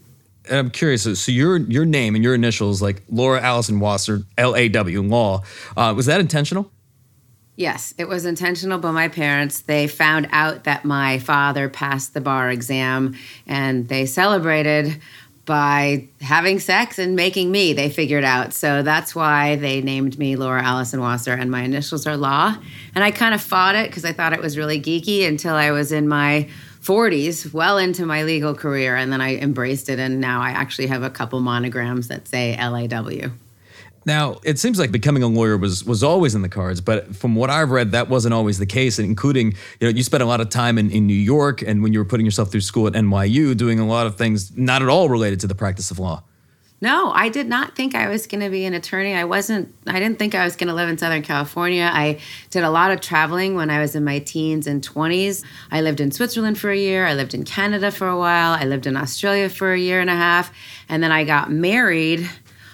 I'm 0.52 0.70
curious. 0.70 1.04
So 1.04 1.32
your 1.32 1.58
your 1.58 1.86
name 1.86 2.16
and 2.16 2.24
your 2.24 2.34
initials, 2.34 2.82
like 2.82 3.04
Laura 3.10 3.42
Allison 3.42 3.80
Wasser, 3.80 4.24
L 4.38 4.56
A 4.56 4.70
W, 4.70 5.02
law, 5.02 5.44
uh, 5.76 5.94
was 5.96 6.06
that 6.06 6.20
intentional? 6.20 6.72
Yes, 7.58 7.94
it 7.98 8.08
was 8.08 8.26
intentional. 8.26 8.80
But 8.80 8.92
my 8.92 9.08
parents, 9.08 9.62
they 9.62 9.88
found 9.88 10.28
out 10.32 10.66
that 10.66 10.84
my 10.84 11.20
father 11.20 11.70
passed 11.70 12.14
the 12.14 12.22
bar 12.22 12.50
exam, 12.50 13.16
and 13.48 13.88
they 13.88 14.06
celebrated 14.06 15.00
by 15.46 16.08
having 16.22 16.60
sex 16.60 16.98
and 16.98 17.16
making 17.16 17.52
me, 17.52 17.72
they 17.72 17.88
figured 17.88 18.24
out. 18.24 18.52
So 18.52 18.82
that's 18.82 19.14
why 19.14 19.58
they 19.58 19.80
named 19.80 20.18
me 20.18 20.36
Laura 20.36 20.64
Allison 20.64 21.00
Wasser, 21.00 21.34
and 21.34 21.52
my 21.52 21.62
initials 21.62 22.08
are 22.08 22.18
Law. 22.18 22.58
And 22.96 23.04
I 23.04 23.12
kind 23.12 23.36
of 23.36 23.42
fought 23.42 23.76
it 23.76 23.90
because 23.90 24.06
I 24.06 24.12
thought 24.12 24.34
it 24.34 24.42
was 24.42 24.58
really 24.58 24.82
geeky 24.82 25.28
until 25.28 25.54
I 25.54 25.70
was 25.70 25.92
in 25.92 26.08
my 26.08 26.50
40s, 26.86 27.52
well 27.52 27.78
into 27.78 28.06
my 28.06 28.24
legal 28.24 28.54
career. 28.54 28.96
And 28.96 29.12
then 29.12 29.20
I 29.20 29.38
embraced 29.38 29.90
it, 29.90 29.98
and 29.98 30.22
now 30.22 30.42
I 30.42 30.52
actually 30.52 30.88
have 30.88 31.02
a 31.02 31.10
couple 31.10 31.40
monograms 31.40 32.08
that 32.10 32.28
say 32.28 32.56
LAW. 32.58 33.32
Now, 34.08 34.40
it 34.44 34.60
seems 34.60 34.78
like 34.78 34.92
becoming 34.92 35.24
a 35.24 35.28
lawyer 35.28 35.58
was 35.58 35.84
was 35.84 36.04
always 36.04 36.36
in 36.36 36.44
the 36.44 36.50
cards, 36.50 36.80
but 36.80 37.16
from 37.16 37.34
what 37.34 37.50
I've 37.50 37.72
read, 37.72 37.92
that 37.94 38.08
wasn't 38.08 38.36
always 38.36 38.60
the 38.60 38.68
case, 38.68 39.00
including, 39.00 39.54
you 39.80 39.88
know, 39.88 39.90
you 39.90 40.04
spent 40.04 40.22
a 40.22 40.28
lot 40.28 40.42
of 40.42 40.50
time 40.50 40.78
in, 40.78 40.92
in 40.92 41.08
New 41.08 41.16
York 41.16 41.64
and 41.64 41.82
when 41.82 41.92
you 41.92 41.98
were 41.98 42.06
putting 42.06 42.26
yourself 42.26 42.52
through 42.52 42.62
school 42.62 42.86
at 42.86 42.94
NYU 42.94 43.58
doing 43.58 43.80
a 43.80 43.88
lot 43.88 44.06
of 44.06 44.16
things 44.16 44.56
not 44.56 44.84
at 44.84 44.90
all 44.90 45.10
related 45.10 45.40
to 45.40 45.48
the 45.48 45.56
practice 45.56 45.90
of 45.90 45.98
law. 45.98 46.24
No, 46.86 47.10
I 47.10 47.30
did 47.30 47.50
not 47.50 47.76
think 47.76 47.96
I 47.96 48.10
was 48.10 48.28
going 48.28 48.42
to 48.42 48.50
be 48.52 48.64
an 48.66 48.76
attorney. 48.76 49.16
I 49.16 49.24
wasn't, 49.24 49.74
I 49.88 50.00
didn't 50.00 50.20
think 50.20 50.36
I 50.36 50.44
was 50.44 50.56
going 50.56 50.68
to 50.68 50.74
live 50.76 50.88
in 50.88 51.00
Southern 51.00 51.24
California. 51.24 51.90
I 51.92 52.20
did 52.52 52.64
a 52.64 52.70
lot 52.70 52.92
of 52.92 53.02
traveling 53.02 53.56
when 53.56 53.72
I 53.72 53.80
was 53.80 53.96
in 53.96 54.04
my 54.04 54.20
teens 54.20 54.68
and 54.68 54.88
20s. 54.88 55.44
I 55.72 55.82
lived 55.82 56.00
in 56.00 56.12
Switzerland 56.12 56.60
for 56.60 56.70
a 56.70 56.78
year. 56.78 57.08
I 57.08 57.16
lived 57.16 57.34
in 57.34 57.44
Canada 57.44 57.90
for 57.90 58.08
a 58.08 58.16
while. 58.16 58.52
I 58.52 58.66
lived 58.66 58.86
in 58.86 58.96
Australia 58.98 59.50
for 59.50 59.74
a 59.74 59.80
year 59.80 60.00
and 60.00 60.12
a 60.12 60.16
half. 60.16 60.54
And 60.88 61.02
then 61.02 61.12
I 61.12 61.24
got 61.24 61.52
married 61.52 62.30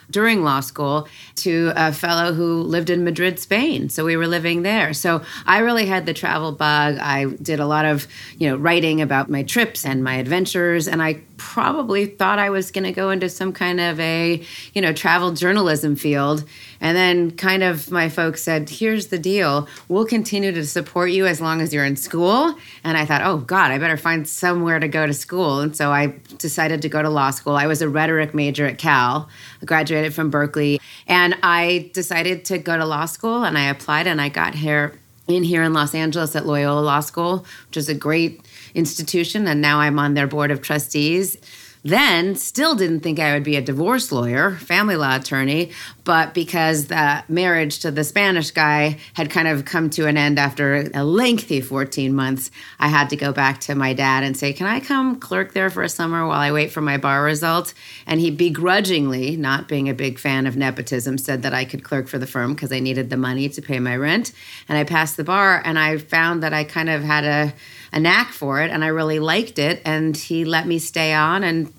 during 0.09 0.43
law 0.43 0.59
school 0.59 1.07
to 1.35 1.71
a 1.75 1.93
fellow 1.93 2.33
who 2.33 2.63
lived 2.63 2.89
in 2.89 3.05
Madrid, 3.05 3.39
Spain. 3.39 3.87
So 3.87 4.03
we 4.03 4.17
were 4.17 4.27
living 4.27 4.61
there. 4.61 4.93
So 4.93 5.23
I 5.45 5.59
really 5.59 5.85
had 5.85 6.05
the 6.05 6.13
travel 6.13 6.51
bug. 6.51 6.97
I 6.97 7.25
did 7.41 7.61
a 7.61 7.65
lot 7.65 7.85
of, 7.85 8.07
you 8.37 8.49
know, 8.49 8.57
writing 8.57 9.01
about 9.01 9.29
my 9.29 9.43
trips 9.43 9.85
and 9.85 10.03
my 10.03 10.15
adventures 10.15 10.89
and 10.89 11.01
I 11.01 11.21
probably 11.41 12.05
thought 12.05 12.37
I 12.37 12.51
was 12.51 12.69
going 12.69 12.83
to 12.83 12.91
go 12.91 13.09
into 13.09 13.27
some 13.27 13.51
kind 13.51 13.79
of 13.79 13.99
a, 13.99 14.43
you 14.73 14.81
know, 14.81 14.93
travel 14.93 15.31
journalism 15.31 15.95
field. 15.95 16.45
And 16.79 16.95
then 16.95 17.31
kind 17.31 17.63
of 17.63 17.89
my 17.89 18.09
folks 18.09 18.43
said, 18.43 18.69
here's 18.69 19.07
the 19.07 19.17
deal. 19.17 19.67
We'll 19.87 20.05
continue 20.05 20.51
to 20.51 20.65
support 20.65 21.09
you 21.09 21.25
as 21.25 21.41
long 21.41 21.59
as 21.59 21.73
you're 21.73 21.83
in 21.83 21.95
school. 21.95 22.55
And 22.83 22.95
I 22.95 23.05
thought, 23.05 23.23
oh 23.23 23.37
God, 23.37 23.71
I 23.71 23.79
better 23.79 23.97
find 23.97 24.27
somewhere 24.27 24.79
to 24.79 24.87
go 24.87 25.07
to 25.07 25.13
school. 25.13 25.61
And 25.61 25.75
so 25.75 25.91
I 25.91 26.13
decided 26.37 26.83
to 26.83 26.89
go 26.89 27.01
to 27.01 27.09
law 27.09 27.31
school. 27.31 27.55
I 27.55 27.65
was 27.65 27.81
a 27.81 27.89
rhetoric 27.89 28.35
major 28.35 28.67
at 28.67 28.77
Cal, 28.77 29.27
I 29.61 29.65
graduated 29.65 30.13
from 30.13 30.29
Berkeley. 30.29 30.79
And 31.07 31.35
I 31.41 31.89
decided 31.93 32.45
to 32.45 32.59
go 32.59 32.77
to 32.77 32.85
law 32.85 33.05
school 33.05 33.43
and 33.43 33.57
I 33.57 33.69
applied 33.69 34.05
and 34.05 34.21
I 34.21 34.29
got 34.29 34.53
here 34.53 34.93
in 35.27 35.43
here 35.43 35.63
in 35.63 35.73
Los 35.73 35.95
Angeles 35.95 36.35
at 36.35 36.45
Loyola 36.45 36.81
Law 36.81 36.99
School, 36.99 37.45
which 37.67 37.77
is 37.77 37.89
a 37.89 37.95
great 37.95 38.41
institution, 38.73 39.47
and 39.47 39.61
now 39.61 39.79
I'm 39.79 39.99
on 39.99 40.13
their 40.13 40.27
board 40.27 40.51
of 40.51 40.61
trustees. 40.61 41.37
then 41.83 42.35
still 42.35 42.75
didn't 42.75 42.99
think 42.99 43.19
I 43.19 43.33
would 43.33 43.43
be 43.43 43.55
a 43.55 43.61
divorce 43.61 44.11
lawyer, 44.11 44.51
family 44.57 44.95
law 44.95 45.15
attorney, 45.15 45.71
but 46.03 46.33
because 46.35 46.85
the 46.87 47.23
marriage 47.27 47.79
to 47.79 47.89
the 47.89 48.03
Spanish 48.03 48.51
guy 48.51 48.99
had 49.13 49.31
kind 49.31 49.47
of 49.47 49.65
come 49.65 49.89
to 49.91 50.05
an 50.05 50.15
end 50.15 50.37
after 50.37 50.89
a 50.93 51.03
lengthy 51.03 51.59
14 51.59 52.13
months, 52.13 52.51
I 52.79 52.87
had 52.87 53.09
to 53.09 53.15
go 53.15 53.31
back 53.31 53.61
to 53.61 53.73
my 53.73 53.93
dad 53.93 54.23
and 54.23 54.37
say, 54.37 54.53
Can 54.53 54.67
I 54.67 54.79
come 54.79 55.19
clerk 55.19 55.53
there 55.53 55.71
for 55.71 55.81
a 55.81 55.89
summer 55.89 56.27
while 56.27 56.39
I 56.39 56.51
wait 56.51 56.71
for 56.71 56.81
my 56.81 56.97
bar 56.97 57.23
result? 57.23 57.73
And 58.05 58.19
he 58.19 58.29
begrudgingly, 58.29 59.35
not 59.35 59.67
being 59.67 59.89
a 59.89 59.95
big 59.95 60.19
fan 60.19 60.45
of 60.45 60.55
nepotism, 60.55 61.17
said 61.17 61.41
that 61.41 61.53
I 61.53 61.65
could 61.65 61.83
clerk 61.83 62.07
for 62.07 62.19
the 62.19 62.27
firm 62.27 62.53
because 62.53 62.71
I 62.71 62.79
needed 62.79 63.09
the 63.09 63.17
money 63.17 63.49
to 63.49 63.61
pay 63.61 63.79
my 63.79 63.95
rent. 63.95 64.33
And 64.69 64.77
I 64.77 64.83
passed 64.83 65.17
the 65.17 65.23
bar 65.23 65.61
and 65.65 65.79
I 65.79 65.97
found 65.97 66.43
that 66.43 66.53
I 66.53 66.63
kind 66.63 66.89
of 66.89 67.01
had 67.01 67.23
a 67.25 67.53
a 67.93 67.99
knack 67.99 68.31
for 68.31 68.61
it 68.61 68.71
and 68.71 68.83
I 68.83 68.87
really 68.87 69.19
liked 69.19 69.59
it. 69.59 69.81
And 69.85 70.15
he 70.15 70.45
let 70.45 70.67
me 70.67 70.79
stay 70.79 71.13
on, 71.13 71.43
and 71.43 71.73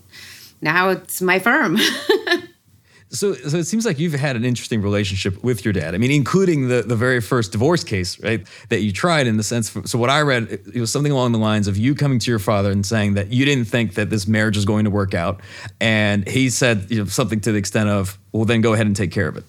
now 0.60 0.90
it's 0.90 1.20
my 1.20 1.38
firm. 1.38 1.78
So, 3.14 3.34
so 3.34 3.58
it 3.58 3.64
seems 3.64 3.84
like 3.84 3.98
you've 3.98 4.14
had 4.14 4.36
an 4.36 4.44
interesting 4.44 4.80
relationship 4.80 5.44
with 5.44 5.66
your 5.66 5.72
dad. 5.72 5.94
I 5.94 5.98
mean, 5.98 6.10
including 6.10 6.68
the, 6.68 6.80
the 6.80 6.96
very 6.96 7.20
first 7.20 7.52
divorce 7.52 7.84
case, 7.84 8.18
right, 8.20 8.46
that 8.70 8.80
you 8.80 8.90
tried 8.90 9.26
in 9.26 9.36
the 9.36 9.42
sense. 9.42 9.70
so, 9.84 9.98
what 9.98 10.08
I 10.08 10.22
read, 10.22 10.44
it 10.50 10.80
was 10.80 10.90
something 10.90 11.12
along 11.12 11.32
the 11.32 11.38
lines 11.38 11.68
of 11.68 11.76
you 11.76 11.94
coming 11.94 12.18
to 12.20 12.30
your 12.30 12.38
father 12.38 12.70
and 12.70 12.86
saying 12.86 13.12
that 13.14 13.30
you 13.30 13.44
didn't 13.44 13.66
think 13.66 13.94
that 13.94 14.08
this 14.08 14.26
marriage 14.26 14.56
was 14.56 14.64
going 14.64 14.84
to 14.84 14.90
work 14.90 15.12
out, 15.12 15.42
and 15.78 16.26
he 16.26 16.48
said 16.48 16.86
you 16.90 17.00
know, 17.00 17.04
something 17.04 17.40
to 17.42 17.52
the 17.52 17.58
extent 17.58 17.90
of, 17.90 18.18
"Well, 18.32 18.46
then 18.46 18.62
go 18.62 18.72
ahead 18.72 18.86
and 18.86 18.96
take 18.96 19.10
care 19.10 19.28
of 19.28 19.36
it." 19.36 19.44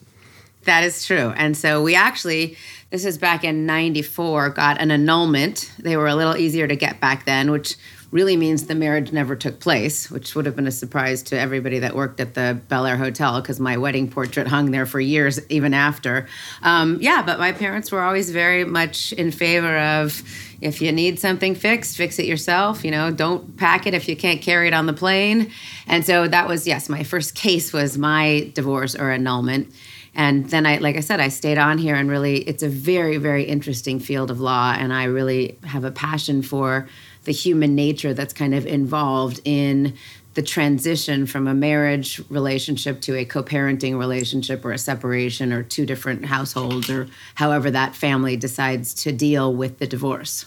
That 0.65 0.83
is 0.83 1.05
true. 1.05 1.33
And 1.37 1.55
so 1.55 1.81
we 1.81 1.95
actually 1.95 2.57
this 2.93 3.05
is 3.05 3.17
back 3.17 3.43
in 3.43 3.65
94, 3.65 4.51
got 4.51 4.79
an 4.79 4.91
annulment. 4.91 5.71
They 5.79 5.97
were 5.97 6.05
a 6.05 6.13
little 6.13 6.37
easier 6.37 6.67
to 6.67 6.75
get 6.75 6.99
back 6.99 7.25
then, 7.25 7.49
which 7.49 7.75
really 8.11 8.37
means 8.37 8.67
the 8.67 8.75
marriage 8.75 9.11
never 9.11 9.35
took 9.35 9.59
place, 9.59 10.11
which 10.11 10.35
would 10.35 10.45
have 10.45 10.55
been 10.55 10.67
a 10.67 10.71
surprise 10.71 11.23
to 11.23 11.39
everybody 11.39 11.79
that 11.79 11.95
worked 11.95 12.19
at 12.19 12.35
the 12.35 12.61
Bel 12.67 12.85
Air 12.85 12.95
Hotel 12.95 13.41
because 13.41 13.59
my 13.59 13.77
wedding 13.77 14.11
portrait 14.11 14.45
hung 14.45 14.69
there 14.69 14.85
for 14.85 14.99
years, 14.99 15.39
even 15.49 15.73
after. 15.73 16.27
Um, 16.61 16.99
yeah, 17.01 17.23
but 17.23 17.39
my 17.39 17.51
parents 17.51 17.91
were 17.91 18.03
always 18.03 18.29
very 18.29 18.63
much 18.63 19.11
in 19.13 19.31
favor 19.31 19.75
of 19.75 20.21
if 20.61 20.79
you 20.79 20.91
need 20.91 21.17
something 21.19 21.55
fixed, 21.55 21.97
fix 21.97 22.19
it 22.19 22.27
yourself. 22.27 22.85
You 22.85 22.91
know, 22.91 23.09
don't 23.09 23.57
pack 23.57 23.87
it 23.87 23.95
if 23.95 24.07
you 24.07 24.15
can't 24.15 24.39
carry 24.39 24.67
it 24.67 24.73
on 24.75 24.85
the 24.85 24.93
plane. 24.93 25.51
And 25.87 26.05
so 26.05 26.27
that 26.27 26.47
was, 26.47 26.67
yes, 26.67 26.89
my 26.89 27.01
first 27.01 27.33
case 27.33 27.73
was 27.73 27.97
my 27.97 28.51
divorce 28.53 28.93
or 28.93 29.09
annulment 29.09 29.73
and 30.15 30.49
then 30.49 30.65
I, 30.65 30.77
like 30.77 30.95
I 30.95 30.99
said, 30.99 31.19
I 31.19 31.29
stayed 31.29 31.57
on 31.57 31.77
here 31.77 31.95
and 31.95 32.09
really, 32.09 32.37
it's 32.37 32.61
a 32.61 32.69
very, 32.69 33.17
very 33.17 33.43
interesting 33.43 33.99
field 33.99 34.29
of 34.29 34.39
law. 34.39 34.75
And 34.77 34.93
I 34.93 35.05
really 35.05 35.57
have 35.63 35.83
a 35.83 35.91
passion 35.91 36.43
for 36.43 36.87
the 37.23 37.31
human 37.31 37.73
nature 37.73 38.13
that's 38.13 38.33
kind 38.33 38.53
of 38.53 38.65
involved 38.65 39.41
in 39.43 39.95
the 40.35 40.41
transition 40.41 41.25
from 41.25 41.47
a 41.47 41.53
marriage 41.53 42.21
relationship 42.29 43.01
to 43.01 43.15
a 43.15 43.25
co 43.25 43.43
parenting 43.43 43.97
relationship 43.97 44.65
or 44.65 44.71
a 44.71 44.77
separation 44.77 45.53
or 45.53 45.63
two 45.63 45.85
different 45.85 46.25
households 46.25 46.89
or 46.89 47.07
however 47.35 47.71
that 47.71 47.95
family 47.95 48.35
decides 48.35 48.93
to 48.93 49.11
deal 49.11 49.53
with 49.53 49.79
the 49.79 49.87
divorce. 49.87 50.45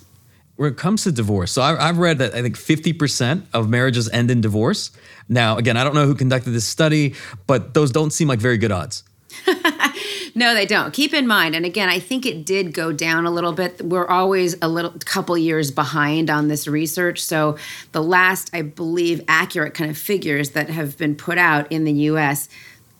When 0.56 0.72
it 0.72 0.78
comes 0.78 1.04
to 1.04 1.12
divorce, 1.12 1.52
so 1.52 1.60
I've 1.60 1.98
read 1.98 2.18
that 2.18 2.34
I 2.34 2.40
think 2.40 2.56
50% 2.56 3.42
of 3.52 3.68
marriages 3.68 4.08
end 4.08 4.30
in 4.30 4.40
divorce. 4.40 4.90
Now, 5.28 5.58
again, 5.58 5.76
I 5.76 5.84
don't 5.84 5.94
know 5.94 6.06
who 6.06 6.14
conducted 6.14 6.50
this 6.50 6.64
study, 6.64 7.14
but 7.46 7.74
those 7.74 7.90
don't 7.90 8.10
seem 8.10 8.26
like 8.26 8.38
very 8.38 8.56
good 8.56 8.72
odds. 8.72 9.04
no, 10.34 10.54
they 10.54 10.66
don't. 10.66 10.92
Keep 10.92 11.14
in 11.14 11.26
mind, 11.26 11.54
and 11.54 11.64
again, 11.64 11.88
I 11.88 11.98
think 11.98 12.26
it 12.26 12.44
did 12.44 12.72
go 12.72 12.92
down 12.92 13.26
a 13.26 13.30
little 13.30 13.52
bit. 13.52 13.82
We're 13.82 14.06
always 14.06 14.56
a 14.60 14.68
little 14.68 14.92
couple 15.04 15.36
years 15.38 15.70
behind 15.70 16.30
on 16.30 16.48
this 16.48 16.66
research. 16.66 17.22
So 17.22 17.56
the 17.92 18.02
last, 18.02 18.50
I 18.52 18.62
believe, 18.62 19.22
accurate 19.28 19.74
kind 19.74 19.90
of 19.90 19.96
figures 19.96 20.50
that 20.50 20.70
have 20.70 20.96
been 20.98 21.14
put 21.14 21.38
out 21.38 21.70
in 21.70 21.84
the 21.84 21.92
US 21.92 22.48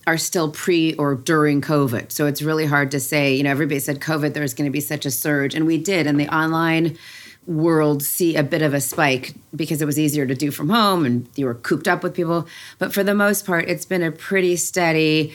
are 0.07 0.19
still 0.19 0.51
pre 0.51 0.95
or 0.95 1.15
during 1.15 1.61
COVID. 1.61 2.13
So 2.13 2.27
it's 2.27 2.43
really 2.43 2.67
hard 2.67 2.93
to 2.93 3.01
say, 3.01 3.35
you 3.35 3.43
know, 3.43 3.51
everybody 3.51 3.81
said 3.81 4.01
COVID, 4.01 4.35
there's 4.35 4.55
going 4.55 4.67
to 4.67 4.73
be 4.73 4.81
such 4.81 5.05
a 5.05 5.11
surge. 5.11 5.55
And 5.55 5.67
we 5.67 5.79
did. 5.79 6.07
And 6.07 6.21
the 6.21 6.29
online 6.35 6.97
world 7.47 8.03
see 8.03 8.35
a 8.37 8.43
bit 8.43 8.63
of 8.63 8.75
a 8.75 8.81
spike 8.81 9.35
because 9.55 9.81
it 9.81 9.85
was 9.85 9.99
easier 9.99 10.27
to 10.27 10.35
do 10.35 10.51
from 10.51 10.69
home 10.69 11.05
and 11.05 11.29
you 11.37 11.47
were 11.47 11.55
cooped 11.55 11.87
up 11.87 12.03
with 12.03 12.15
people. 12.15 12.47
But 12.79 12.93
for 12.93 13.05
the 13.05 13.15
most 13.15 13.47
part, 13.47 13.69
it's 13.69 13.85
been 13.85 14.03
a 14.03 14.11
pretty 14.11 14.57
steady 14.57 15.33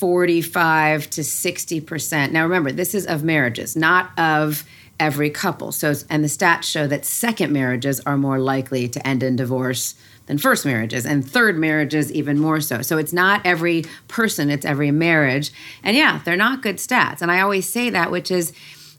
45 0.00 1.10
to 1.10 1.20
60%. 1.20 2.30
Now 2.32 2.44
remember, 2.44 2.72
this 2.72 2.94
is 2.94 3.06
of 3.06 3.22
marriages, 3.22 3.76
not 3.76 4.18
of 4.18 4.64
every 4.98 5.28
couple. 5.28 5.72
So 5.72 5.92
and 6.08 6.24
the 6.24 6.28
stats 6.28 6.62
show 6.62 6.86
that 6.86 7.04
second 7.04 7.52
marriages 7.52 8.00
are 8.06 8.16
more 8.16 8.38
likely 8.38 8.88
to 8.88 9.06
end 9.06 9.22
in 9.22 9.36
divorce 9.36 9.94
than 10.24 10.38
first 10.38 10.64
marriages 10.64 11.04
and 11.04 11.28
third 11.28 11.58
marriages 11.58 12.10
even 12.12 12.38
more 12.38 12.62
so. 12.62 12.80
So 12.80 12.96
it's 12.96 13.12
not 13.12 13.44
every 13.44 13.84
person, 14.08 14.48
it's 14.48 14.64
every 14.64 14.90
marriage. 14.90 15.52
And 15.84 15.94
yeah, 15.94 16.22
they're 16.24 16.34
not 16.34 16.62
good 16.62 16.76
stats. 16.76 17.20
And 17.20 17.30
I 17.30 17.42
always 17.42 17.68
say 17.68 17.90
that 17.90 18.10
which 18.10 18.30
is 18.30 18.54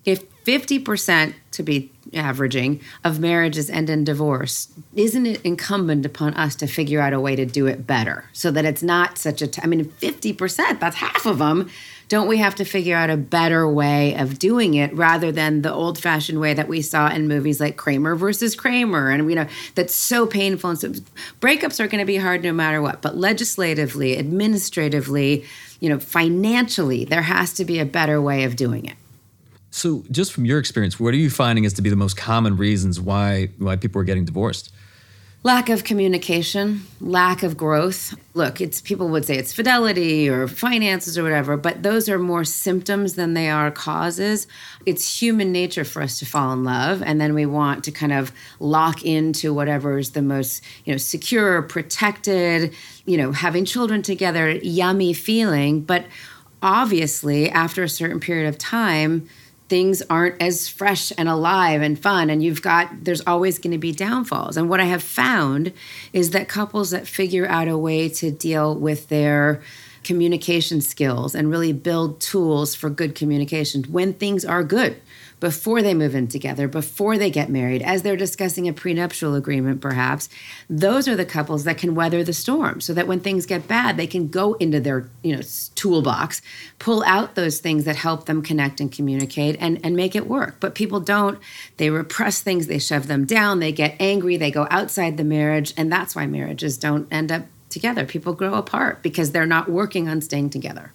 if 0.05 0.29
50% 0.43 1.33
to 1.49 1.63
be 1.63 1.91
averaging 2.13 2.81
of 3.03 3.19
marriages 3.19 3.69
end 3.69 3.89
in 3.89 4.03
divorce, 4.03 4.69
isn't 4.95 5.25
it 5.25 5.41
incumbent 5.43 6.05
upon 6.05 6.33
us 6.33 6.55
to 6.55 6.67
figure 6.67 6.99
out 6.99 7.13
a 7.13 7.19
way 7.19 7.35
to 7.35 7.45
do 7.45 7.67
it 7.67 7.85
better 7.87 8.25
so 8.33 8.51
that 8.51 8.65
it's 8.65 8.83
not 8.83 9.17
such 9.17 9.41
a? 9.41 9.47
T- 9.47 9.61
I 9.63 9.67
mean, 9.67 9.85
50%, 9.85 10.79
that's 10.79 10.97
half 10.97 11.25
of 11.25 11.39
them. 11.39 11.69
Don't 12.11 12.27
we 12.27 12.39
have 12.39 12.55
to 12.55 12.65
figure 12.65 12.97
out 12.97 13.09
a 13.09 13.15
better 13.15 13.65
way 13.65 14.15
of 14.15 14.37
doing 14.37 14.73
it 14.73 14.93
rather 14.93 15.31
than 15.31 15.61
the 15.61 15.71
old 15.71 15.97
fashioned 15.97 16.41
way 16.41 16.53
that 16.53 16.67
we 16.67 16.81
saw 16.81 17.09
in 17.09 17.29
movies 17.29 17.61
like 17.61 17.77
Kramer 17.77 18.15
versus 18.15 18.53
Kramer? 18.53 19.09
And, 19.09 19.29
you 19.29 19.35
know, 19.37 19.47
that's 19.75 19.95
so 19.95 20.25
painful. 20.25 20.71
And 20.71 20.79
so 20.79 20.89
breakups 21.39 21.79
are 21.79 21.87
going 21.87 22.01
to 22.01 22.05
be 22.05 22.17
hard 22.17 22.43
no 22.43 22.51
matter 22.51 22.81
what. 22.81 23.01
But 23.01 23.15
legislatively, 23.15 24.17
administratively, 24.17 25.45
you 25.79 25.87
know, 25.87 25.99
financially, 25.99 27.05
there 27.05 27.21
has 27.21 27.53
to 27.53 27.63
be 27.63 27.79
a 27.79 27.85
better 27.85 28.21
way 28.21 28.43
of 28.43 28.57
doing 28.57 28.85
it. 28.87 28.97
So, 29.71 30.03
just 30.11 30.33
from 30.33 30.43
your 30.43 30.59
experience, 30.59 30.99
what 30.99 31.13
are 31.13 31.17
you 31.17 31.29
finding 31.29 31.65
as 31.65 31.73
to 31.73 31.81
be 31.81 31.89
the 31.89 31.95
most 31.95 32.17
common 32.17 32.57
reasons 32.57 32.99
why 32.99 33.49
why 33.57 33.77
people 33.77 34.01
are 34.01 34.03
getting 34.03 34.25
divorced? 34.25 34.71
Lack 35.43 35.69
of 35.69 35.83
communication, 35.83 36.83
lack 36.99 37.41
of 37.41 37.57
growth. 37.57 38.13
Look, 38.35 38.61
it's 38.61 38.79
people 38.79 39.07
would 39.07 39.25
say 39.25 39.37
it's 39.37 39.51
fidelity 39.51 40.29
or 40.29 40.47
finances 40.47 41.17
or 41.17 41.23
whatever, 41.23 41.57
but 41.57 41.81
those 41.81 42.09
are 42.09 42.19
more 42.19 42.43
symptoms 42.43 43.15
than 43.15 43.33
they 43.33 43.49
are 43.49 43.71
causes. 43.71 44.45
It's 44.85 45.19
human 45.19 45.51
nature 45.51 45.83
for 45.83 46.03
us 46.03 46.19
to 46.19 46.25
fall 46.25 46.53
in 46.53 46.63
love, 46.63 47.01
and 47.01 47.19
then 47.19 47.33
we 47.33 47.47
want 47.47 47.85
to 47.85 47.91
kind 47.91 48.13
of 48.13 48.31
lock 48.59 49.03
into 49.03 49.51
whatever 49.51 49.97
is 49.97 50.11
the 50.11 50.21
most, 50.21 50.63
you 50.85 50.93
know, 50.93 50.97
secure, 50.97 51.63
protected, 51.63 52.75
you 53.05 53.17
know, 53.17 53.31
having 53.31 53.65
children 53.65 54.03
together, 54.03 54.51
yummy 54.51 55.13
feeling. 55.13 55.81
But 55.81 56.05
obviously, 56.61 57.49
after 57.49 57.81
a 57.81 57.89
certain 57.89 58.19
period 58.19 58.47
of 58.47 58.59
time, 58.59 59.27
things 59.71 60.01
aren't 60.09 60.35
as 60.41 60.67
fresh 60.67 61.13
and 61.17 61.29
alive 61.29 61.81
and 61.81 61.97
fun 61.97 62.29
and 62.29 62.43
you've 62.43 62.61
got 62.61 62.89
there's 63.05 63.21
always 63.25 63.57
going 63.57 63.71
to 63.71 63.77
be 63.77 63.93
downfalls. 63.93 64.57
And 64.57 64.69
what 64.69 64.81
i 64.81 64.83
have 64.83 65.01
found 65.01 65.71
is 66.11 66.31
that 66.31 66.49
couples 66.49 66.89
that 66.91 67.07
figure 67.07 67.47
out 67.47 67.69
a 67.69 67.77
way 67.77 68.09
to 68.09 68.31
deal 68.31 68.75
with 68.75 69.07
their 69.07 69.61
communication 70.03 70.81
skills 70.81 71.33
and 71.33 71.49
really 71.49 71.71
build 71.71 72.19
tools 72.19 72.75
for 72.75 72.89
good 72.89 73.15
communication 73.15 73.83
when 73.83 74.11
things 74.13 74.43
are 74.43 74.61
good 74.61 74.99
before 75.41 75.81
they 75.81 75.95
move 75.95 76.13
in 76.13 76.27
together, 76.27 76.67
before 76.67 77.17
they 77.17 77.31
get 77.31 77.49
married, 77.49 77.81
as 77.81 78.03
they're 78.03 78.15
discussing 78.15 78.69
a 78.69 78.73
prenuptial 78.73 79.33
agreement, 79.33 79.81
perhaps, 79.81 80.29
those 80.69 81.07
are 81.07 81.15
the 81.15 81.25
couples 81.25 81.63
that 81.63 81.79
can 81.79 81.95
weather 81.95 82.23
the 82.23 82.31
storm 82.31 82.79
so 82.79 82.93
that 82.93 83.07
when 83.07 83.19
things 83.19 83.47
get 83.47 83.67
bad, 83.67 83.97
they 83.97 84.05
can 84.05 84.27
go 84.27 84.53
into 84.53 84.79
their 84.79 85.09
you 85.23 85.35
know 85.35 85.41
toolbox, 85.73 86.43
pull 86.77 87.03
out 87.05 87.33
those 87.33 87.59
things 87.59 87.85
that 87.85 87.95
help 87.95 88.27
them 88.27 88.43
connect 88.43 88.79
and 88.79 88.91
communicate 88.91 89.57
and, 89.59 89.83
and 89.83 89.95
make 89.95 90.15
it 90.15 90.27
work. 90.27 90.57
But 90.59 90.75
people 90.75 90.99
don't, 90.99 91.39
they 91.77 91.89
repress 91.89 92.41
things, 92.41 92.67
they 92.67 92.79
shove 92.79 93.07
them 93.07 93.25
down, 93.25 93.59
they 93.59 93.71
get 93.71 93.95
angry, 93.99 94.37
they 94.37 94.51
go 94.51 94.67
outside 94.69 95.17
the 95.17 95.23
marriage, 95.23 95.73
and 95.75 95.91
that's 95.91 96.15
why 96.15 96.27
marriages 96.27 96.77
don't 96.77 97.11
end 97.11 97.31
up 97.31 97.45
together. 97.69 98.05
People 98.05 98.33
grow 98.33 98.53
apart 98.53 99.01
because 99.01 99.31
they're 99.31 99.47
not 99.47 99.69
working 99.69 100.07
on 100.07 100.21
staying 100.21 100.51
together. 100.51 100.93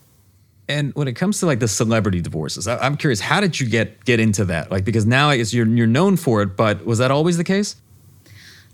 And 0.68 0.92
when 0.94 1.06
it 1.06 1.14
comes 1.14 1.38
to 1.40 1.46
like 1.46 1.60
the 1.60 1.68
celebrity 1.68 2.20
divorces, 2.20 2.66
I, 2.66 2.84
am 2.84 2.96
curious, 2.96 3.20
how 3.20 3.40
did 3.40 3.60
you 3.60 3.68
get 3.68 4.04
get 4.04 4.18
into 4.18 4.44
that? 4.46 4.70
Like, 4.70 4.84
because 4.84 5.06
now 5.06 5.30
you're 5.30 5.66
you're 5.66 5.86
known 5.86 6.16
for 6.16 6.42
it, 6.42 6.56
but 6.56 6.84
was 6.84 6.98
that 6.98 7.10
always 7.10 7.36
the 7.36 7.44
case? 7.44 7.76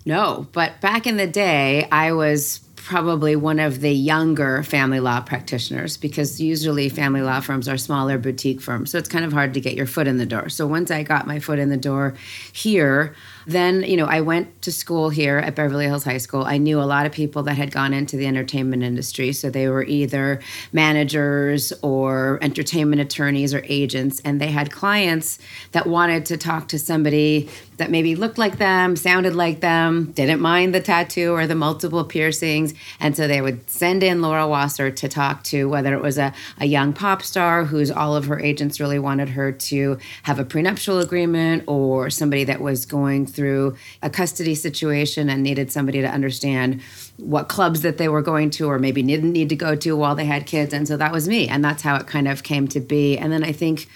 No, 0.04 0.48
but 0.52 0.80
back 0.80 1.06
in 1.06 1.16
the 1.16 1.26
day, 1.26 1.86
I 1.92 2.12
was 2.12 2.60
probably 2.82 3.36
one 3.36 3.60
of 3.60 3.80
the 3.80 3.92
younger 3.92 4.62
family 4.64 4.98
law 4.98 5.20
practitioners 5.20 5.96
because 5.96 6.40
usually 6.40 6.88
family 6.88 7.22
law 7.22 7.38
firms 7.38 7.68
are 7.68 7.78
smaller 7.78 8.18
boutique 8.18 8.60
firms. 8.60 8.90
So 8.90 8.98
it's 8.98 9.08
kind 9.08 9.24
of 9.24 9.32
hard 9.32 9.54
to 9.54 9.60
get 9.60 9.74
your 9.74 9.86
foot 9.86 10.08
in 10.08 10.16
the 10.16 10.26
door. 10.26 10.48
So 10.48 10.66
once 10.66 10.90
I 10.90 11.04
got 11.04 11.26
my 11.26 11.38
foot 11.38 11.60
in 11.60 11.68
the 11.68 11.76
door 11.76 12.14
here, 12.52 13.14
Then, 13.46 13.82
you 13.82 13.96
know, 13.96 14.06
I 14.06 14.20
went 14.20 14.62
to 14.62 14.72
school 14.72 15.10
here 15.10 15.38
at 15.38 15.54
Beverly 15.54 15.86
Hills 15.86 16.04
High 16.04 16.18
School. 16.18 16.44
I 16.44 16.58
knew 16.58 16.80
a 16.80 16.84
lot 16.84 17.06
of 17.06 17.12
people 17.12 17.42
that 17.44 17.56
had 17.56 17.70
gone 17.70 17.92
into 17.92 18.16
the 18.16 18.26
entertainment 18.26 18.82
industry. 18.82 19.32
So 19.32 19.50
they 19.50 19.68
were 19.68 19.84
either 19.84 20.40
managers 20.72 21.72
or 21.82 22.38
entertainment 22.42 23.00
attorneys 23.00 23.54
or 23.54 23.62
agents, 23.68 24.20
and 24.24 24.40
they 24.40 24.50
had 24.50 24.70
clients 24.70 25.38
that 25.72 25.86
wanted 25.86 26.26
to 26.26 26.36
talk 26.36 26.68
to 26.68 26.78
somebody 26.78 27.48
that 27.78 27.90
maybe 27.90 28.14
looked 28.14 28.38
like 28.38 28.58
them, 28.58 28.94
sounded 28.94 29.34
like 29.34 29.60
them, 29.60 30.12
didn't 30.12 30.40
mind 30.40 30.74
the 30.74 30.80
tattoo 30.80 31.32
or 31.32 31.46
the 31.46 31.54
multiple 31.54 32.04
piercings. 32.04 32.74
And 33.00 33.16
so 33.16 33.26
they 33.26 33.40
would 33.40 33.68
send 33.68 34.02
in 34.02 34.22
Laura 34.22 34.46
Wasser 34.46 34.90
to 34.90 35.08
talk 35.08 35.42
to 35.44 35.68
whether 35.68 35.92
it 35.94 36.00
was 36.00 36.18
a, 36.18 36.32
a 36.58 36.66
young 36.66 36.92
pop 36.92 37.22
star 37.22 37.64
whose 37.64 37.90
all 37.90 38.14
of 38.14 38.26
her 38.26 38.38
agents 38.38 38.78
really 38.78 38.98
wanted 38.98 39.30
her 39.30 39.50
to 39.50 39.98
have 40.22 40.38
a 40.38 40.44
prenuptial 40.44 41.00
agreement 41.00 41.64
or 41.66 42.10
somebody 42.10 42.44
that 42.44 42.60
was 42.60 42.86
going 42.86 43.26
through 43.32 43.76
a 44.02 44.10
custody 44.10 44.54
situation 44.54 45.28
and 45.28 45.42
needed 45.42 45.72
somebody 45.72 46.00
to 46.00 46.08
understand 46.08 46.80
what 47.16 47.48
clubs 47.48 47.82
that 47.82 47.98
they 47.98 48.08
were 48.08 48.22
going 48.22 48.50
to 48.50 48.68
or 48.68 48.78
maybe 48.78 49.02
didn't 49.02 49.32
need 49.32 49.48
to 49.48 49.56
go 49.56 49.74
to 49.76 49.96
while 49.96 50.14
they 50.14 50.24
had 50.24 50.46
kids. 50.46 50.72
And 50.72 50.86
so 50.86 50.96
that 50.96 51.12
was 51.12 51.28
me. 51.28 51.48
And 51.48 51.64
that's 51.64 51.82
how 51.82 51.96
it 51.96 52.06
kind 52.06 52.28
of 52.28 52.42
came 52.42 52.68
to 52.68 52.80
be. 52.80 53.18
And 53.18 53.32
then 53.32 53.44
I 53.44 53.52
think 53.52 53.88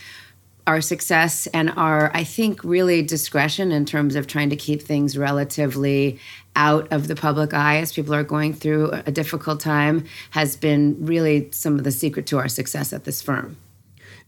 our 0.66 0.80
success 0.80 1.46
and 1.48 1.70
our, 1.76 2.10
I 2.14 2.24
think, 2.24 2.64
really 2.64 3.02
discretion 3.02 3.70
in 3.70 3.84
terms 3.84 4.16
of 4.16 4.26
trying 4.26 4.50
to 4.50 4.56
keep 4.56 4.82
things 4.82 5.16
relatively 5.16 6.18
out 6.56 6.90
of 6.92 7.06
the 7.06 7.14
public 7.14 7.54
eye 7.54 7.76
as 7.76 7.92
people 7.92 8.14
are 8.14 8.24
going 8.24 8.52
through 8.52 8.90
a 8.90 9.12
difficult 9.12 9.60
time 9.60 10.04
has 10.30 10.56
been 10.56 10.96
really 11.04 11.50
some 11.52 11.76
of 11.76 11.84
the 11.84 11.92
secret 11.92 12.26
to 12.26 12.38
our 12.38 12.48
success 12.48 12.92
at 12.92 13.04
this 13.04 13.22
firm. 13.22 13.56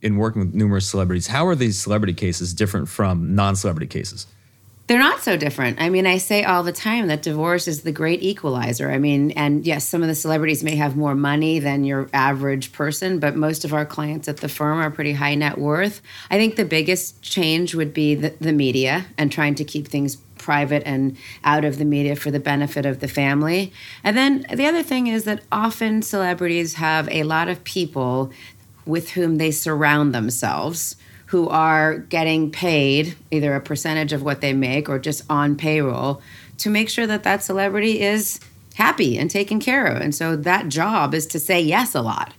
In 0.01 0.17
working 0.17 0.41
with 0.41 0.55
numerous 0.55 0.89
celebrities, 0.89 1.27
how 1.27 1.47
are 1.47 1.57
these 1.57 1.81
celebrity 1.81 2.15
cases 2.15 2.55
different 2.55 2.89
from 2.89 3.35
non 3.35 3.57
celebrity 3.57 3.89
cases? 3.89 4.29
They're 4.89 4.99
not 4.99 5.21
so 5.21 5.37
different. 5.37 5.83
I 5.83 5.91
mean, 5.91 6.07
I 6.07 6.17
say 6.17 6.45
all 6.45 6.63
the 6.63 6.73
time 6.73 7.09
that 7.09 7.21
divorce 7.21 7.69
is 7.69 7.83
the 7.83 7.93
great 7.93 8.23
equalizer. 8.23 8.91
I 8.91 8.97
mean, 8.97 9.33
and 9.33 9.67
yes, 9.67 9.87
some 9.87 10.01
of 10.01 10.09
the 10.09 10.15
celebrities 10.15 10.65
may 10.65 10.77
have 10.77 10.97
more 10.97 11.15
money 11.15 11.59
than 11.59 11.85
your 11.85 12.09
average 12.15 12.73
person, 12.73 13.19
but 13.19 13.37
most 13.37 13.67
of 13.67 13.75
our 13.75 13.85
clients 13.85 14.29
at 14.29 14.39
the 14.39 14.49
firm 14.49 14.79
are 14.79 14.91
pretty 14.91 15.13
high 15.13 15.35
net 15.35 15.59
worth. 15.59 16.01
I 16.31 16.39
think 16.39 16.57
the 16.57 16.65
biggest 16.65 17.21
change 17.21 17.75
would 17.75 17.93
be 17.93 18.15
the, 18.15 18.31
the 18.41 18.55
media 18.55 19.05
and 19.19 19.31
trying 19.31 19.55
to 19.57 19.65
keep 19.65 19.89
things 19.89 20.17
private 20.39 20.83
and 20.87 21.19
out 21.45 21.67
of 21.67 21.77
the 21.77 21.85
media 21.85 22.17
for 22.17 22.31
the 22.31 22.41
benefit 22.41 22.87
of 22.87 23.01
the 23.01 23.09
family. 23.09 23.75
And 24.03 24.17
then 24.17 24.47
the 24.55 24.65
other 24.65 24.83
thing 24.83 25.07
is 25.07 25.25
that 25.25 25.43
often 25.53 26.01
celebrities 26.01 26.75
have 26.75 27.11
a 27.11 27.25
lot 27.25 27.49
of 27.49 27.63
people 27.63 28.33
with 28.87 29.11
whom 29.11 29.37
they 29.37 29.51
surround 29.51 30.15
themselves 30.15 30.97
who 31.29 31.49
are 31.49 31.99
getting 31.99 32.51
paid 32.51 33.15
either 33.31 33.55
a 33.55 33.61
percentage 33.61 34.13
of 34.13 34.23
what 34.23 34.41
they 34.41 34.53
make 34.53 34.89
or 34.89 34.99
just 34.99 35.23
on 35.29 35.57
payroll 35.57 36.23
to 36.57 36.71
make 36.71 36.89
sure 36.89 37.07
that 37.07 37.23
that 37.23 37.43
celebrity 37.43 38.01
is 38.01 38.41
happy 38.75 39.19
and 39.19 39.31
taken 39.31 39.61
care 39.61 39.87
of. 39.87 40.01
And 40.01 40.15
so 40.15 40.37
that 40.37 40.69
job 40.69 41.15
is 41.15 41.27
to 41.29 41.39
say 41.39 41.61
yes 41.61 41.95
a 41.95 42.01
lot. 42.01 42.33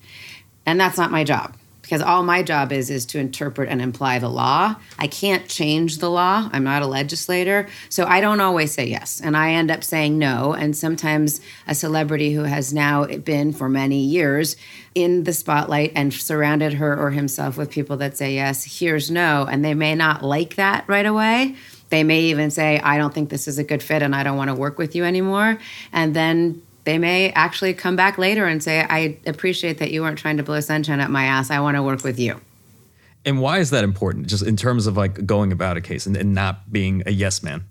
And 0.65 0.79
that's 0.79 0.97
not 0.97 1.11
my 1.11 1.23
job 1.23 1.55
because 1.89 2.03
all 2.03 2.21
my 2.21 2.43
job 2.43 2.71
is 2.71 2.91
is 2.91 3.03
to 3.03 3.17
interpret 3.17 3.67
and 3.67 3.81
imply 3.81 4.19
the 4.19 4.29
law. 4.29 4.75
I 4.99 5.07
can't 5.07 5.49
change 5.49 5.97
the 5.97 6.09
law. 6.09 6.47
I'm 6.53 6.63
not 6.63 6.83
a 6.83 6.85
legislator, 6.85 7.67
so 7.89 8.05
I 8.05 8.21
don't 8.21 8.39
always 8.39 8.71
say 8.71 8.85
yes, 8.85 9.19
and 9.19 9.35
I 9.35 9.53
end 9.53 9.71
up 9.71 9.83
saying 9.83 10.19
no. 10.19 10.53
And 10.53 10.77
sometimes 10.77 11.41
a 11.65 11.73
celebrity 11.73 12.31
who 12.31 12.43
has 12.43 12.71
now 12.71 13.05
been 13.05 13.53
for 13.53 13.67
many 13.67 14.01
years 14.01 14.55
in 14.93 15.23
the 15.23 15.33
spotlight 15.33 15.91
and 15.95 16.13
surrounded 16.13 16.73
her 16.73 16.95
or 16.95 17.09
himself 17.09 17.57
with 17.57 17.71
people 17.71 17.97
that 17.97 18.15
say 18.15 18.35
yes, 18.35 18.79
here's 18.79 19.09
no, 19.09 19.47
and 19.49 19.65
they 19.65 19.73
may 19.73 19.95
not 19.95 20.23
like 20.23 20.57
that 20.57 20.87
right 20.87 21.07
away. 21.07 21.55
They 21.89 22.03
may 22.03 22.21
even 22.25 22.51
say, 22.51 22.79
I 22.79 22.99
don't 22.99 23.15
think 23.15 23.31
this 23.31 23.47
is 23.47 23.57
a 23.57 23.63
good 23.63 23.81
fit 23.81 24.03
and 24.03 24.15
I 24.15 24.21
don't 24.21 24.37
want 24.37 24.49
to 24.49 24.53
work 24.55 24.77
with 24.77 24.95
you 24.95 25.05
anymore. 25.05 25.57
And 25.91 26.15
then 26.15 26.61
they 26.89 26.97
may 26.97 27.29
actually 27.33 27.75
come 27.75 27.95
back 27.95 28.17
later 28.17 28.47
and 28.47 28.63
say, 28.63 28.81
I 28.81 29.19
appreciate 29.27 29.77
that 29.77 29.91
you 29.91 30.01
weren't 30.01 30.17
trying 30.17 30.37
to 30.37 30.43
blow 30.43 30.59
sunshine 30.59 30.99
up 30.99 31.11
my 31.11 31.25
ass. 31.25 31.51
I 31.51 31.59
want 31.59 31.77
to 31.77 31.83
work 31.83 32.03
with 32.03 32.19
you. 32.19 32.41
And 33.23 33.39
why 33.39 33.59
is 33.59 33.69
that 33.69 33.83
important, 33.83 34.25
just 34.25 34.43
in 34.43 34.57
terms 34.57 34.87
of 34.87 34.97
like 34.97 35.23
going 35.23 35.51
about 35.51 35.77
a 35.77 35.81
case 35.81 36.07
and, 36.07 36.17
and 36.17 36.33
not 36.33 36.71
being 36.73 37.03
a 37.05 37.11
yes 37.11 37.43
man? 37.43 37.65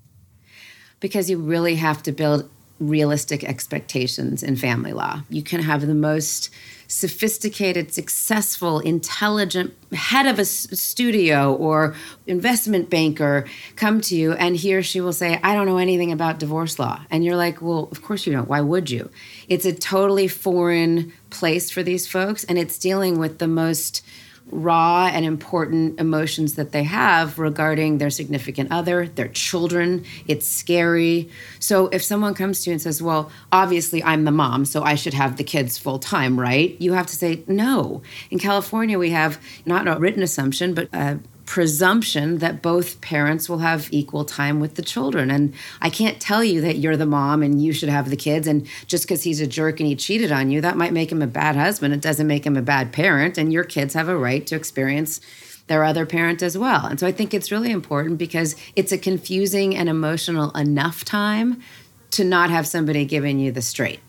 Because 1.01 1.29
you 1.29 1.37
really 1.37 1.75
have 1.75 2.01
to 2.05 2.13
build 2.13 2.49
realistic 2.81 3.45
expectations 3.45 4.43
in 4.43 4.57
family 4.57 4.93
law. 4.93 5.23
You 5.29 5.43
can 5.43 5.63
have 5.63 5.87
the 5.87 5.95
most 5.95 6.51
sophisticated, 6.89 7.93
successful, 7.93 8.81
intelligent 8.81 9.75
head 9.93 10.27
of 10.27 10.39
a 10.39 10.45
studio 10.45 11.53
or 11.55 11.95
investment 12.27 12.89
banker 12.89 13.47
come 13.77 14.01
to 14.01 14.17
you, 14.17 14.33
and 14.33 14.57
he 14.57 14.75
or 14.75 14.83
she 14.83 15.01
will 15.01 15.13
say, 15.13 15.39
I 15.43 15.55
don't 15.55 15.67
know 15.67 15.77
anything 15.77 16.13
about 16.13 16.39
divorce 16.39 16.79
law. 16.79 17.03
And 17.11 17.25
you're 17.25 17.37
like, 17.37 17.61
Well, 17.61 17.89
of 17.93 18.03
course 18.03 18.27
you 18.27 18.33
don't. 18.33 18.49
Why 18.49 18.63
would 18.63 18.91
you? 18.91 19.11
It's 19.49 19.67
a 19.67 19.75
totally 19.75 20.29
foreign 20.29 21.13
place 21.31 21.71
for 21.71 21.83
these 21.83 22.07
folks, 22.07 22.45
and 22.45 22.59
it's 22.59 22.79
dealing 22.79 23.19
with 23.19 23.39
the 23.39 23.49
most 23.49 24.03
raw 24.51 25.11
and 25.13 25.25
important 25.25 26.01
emotions 26.01 26.55
that 26.55 26.73
they 26.73 26.85
have 26.85 27.39
regarding 27.39 27.99
their 27.99 28.11
significant 28.11 28.71
other, 28.73 29.07
their 29.07 29.29
children. 29.29 30.05
It's 30.27 30.47
scary. 30.47 31.29
So 31.59 31.89
if 31.89 32.03
someone 32.03 32.35
comes 32.35 32.63
to 32.65 32.71
you 32.71 32.75
and 32.75 32.83
says, 32.83 33.03
Well, 33.03 33.31
obviously 33.53 34.03
I'm 34.03 34.25
the 34.25 34.33
mom, 34.33 34.65
so 34.65 34.83
I 34.83 34.95
should 34.95 35.15
have 35.15 35.37
the 35.37 35.45
kids 35.45 35.79
full 35.79 35.99
time, 35.99 36.39
right? 36.39 36.77
You 36.81 36.93
have 36.93 37.07
to 37.07 37.17
say, 37.17 37.43
No. 37.47 38.03
In 38.31 38.39
California, 38.39 38.99
we 38.99 39.11
have 39.11 39.41
not 39.67 39.87
a 39.87 39.99
written 39.99 40.23
assumption, 40.23 40.75
but 40.75 40.89
a 40.93 41.19
presumption 41.49 42.39
that 42.39 42.61
both 42.61 43.01
parents 43.01 43.49
will 43.49 43.61
have 43.61 43.89
equal 43.91 44.23
time 44.23 44.61
with 44.61 44.75
the 44.75 44.83
children. 44.83 45.31
And 45.31 45.55
I 45.81 45.89
can't 45.89 46.21
tell 46.21 46.45
you 46.45 46.61
that 46.61 46.77
you're 46.77 46.99
the 46.99 47.07
mom 47.07 47.43
and 47.43 47.63
you 47.63 47.73
should 47.73 47.89
have 47.89 48.11
the 48.11 48.17
kids. 48.17 48.47
And 48.47 48.67
just 48.87 49.05
because 49.05 49.23
he's 49.23 49.41
a 49.41 49.47
jerk 49.47 49.81
and 49.81 49.89
he 49.89 49.97
cheated 49.97 50.31
on 50.31 50.51
you, 50.51 50.61
that 50.61 50.77
might 50.77 50.93
make 50.93 51.11
him 51.11 51.23
a 51.23 51.27
bad 51.27 51.57
husband. 51.57 51.95
It 51.95 52.03
doesn't 52.03 52.27
make 52.27 52.45
him 52.45 52.59
a 52.59 52.63
bad 52.63 52.93
parent. 52.93 53.39
And 53.39 53.51
your 53.51 53.65
kids 53.65 53.95
have 53.95 54.11
a 54.11 54.17
right 54.17 54.47
to 54.47 54.57
experience 54.57 55.23
their 55.69 55.85
other 55.85 56.05
parent 56.05 56.43
as 56.43 56.59
well. 56.59 56.85
And 56.85 57.01
so 57.01 57.07
I 57.07 57.13
think 57.13 57.33
it's 57.33 57.51
really 57.51 57.71
important 57.71 58.19
because 58.19 58.55
it's 58.77 58.93
a 58.93 58.99
confusing 58.99 59.75
and 59.75 59.89
emotional 59.89 60.51
enough 60.51 61.03
time 61.03 61.63
to 62.11 62.25
not 62.25 62.51
have 62.51 62.67
somebody 62.67 63.07
giving 63.07 63.39
you 63.39 63.53
the 63.53 63.63
straight. 63.63 64.01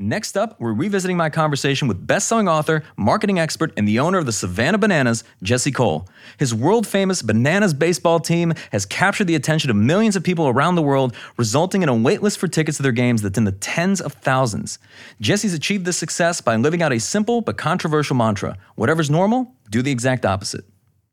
Next 0.00 0.36
up, 0.36 0.60
we're 0.60 0.74
revisiting 0.74 1.16
my 1.16 1.28
conversation 1.28 1.88
with 1.88 2.06
best-selling 2.06 2.48
author, 2.48 2.84
marketing 2.96 3.40
expert, 3.40 3.72
and 3.76 3.88
the 3.88 3.98
owner 3.98 4.18
of 4.18 4.26
the 4.26 4.32
Savannah 4.32 4.78
Bananas, 4.78 5.24
Jesse 5.42 5.72
Cole. 5.72 6.08
His 6.38 6.54
world-famous 6.54 7.20
Bananas 7.22 7.74
baseball 7.74 8.20
team 8.20 8.54
has 8.70 8.86
captured 8.86 9.24
the 9.24 9.34
attention 9.34 9.70
of 9.70 9.76
millions 9.76 10.14
of 10.14 10.22
people 10.22 10.46
around 10.46 10.76
the 10.76 10.82
world, 10.82 11.16
resulting 11.36 11.82
in 11.82 11.88
a 11.88 11.94
waitlist 11.94 12.38
for 12.38 12.46
tickets 12.46 12.76
to 12.76 12.84
their 12.84 12.92
games 12.92 13.22
that's 13.22 13.38
in 13.38 13.42
the 13.42 13.50
tens 13.50 14.00
of 14.00 14.12
thousands. 14.12 14.78
Jesse's 15.20 15.52
achieved 15.52 15.84
this 15.84 15.96
success 15.96 16.40
by 16.40 16.54
living 16.54 16.80
out 16.80 16.92
a 16.92 17.00
simple 17.00 17.40
but 17.40 17.56
controversial 17.56 18.14
mantra: 18.14 18.56
whatever's 18.76 19.10
normal, 19.10 19.52
do 19.68 19.82
the 19.82 19.90
exact 19.90 20.24
opposite. 20.24 20.64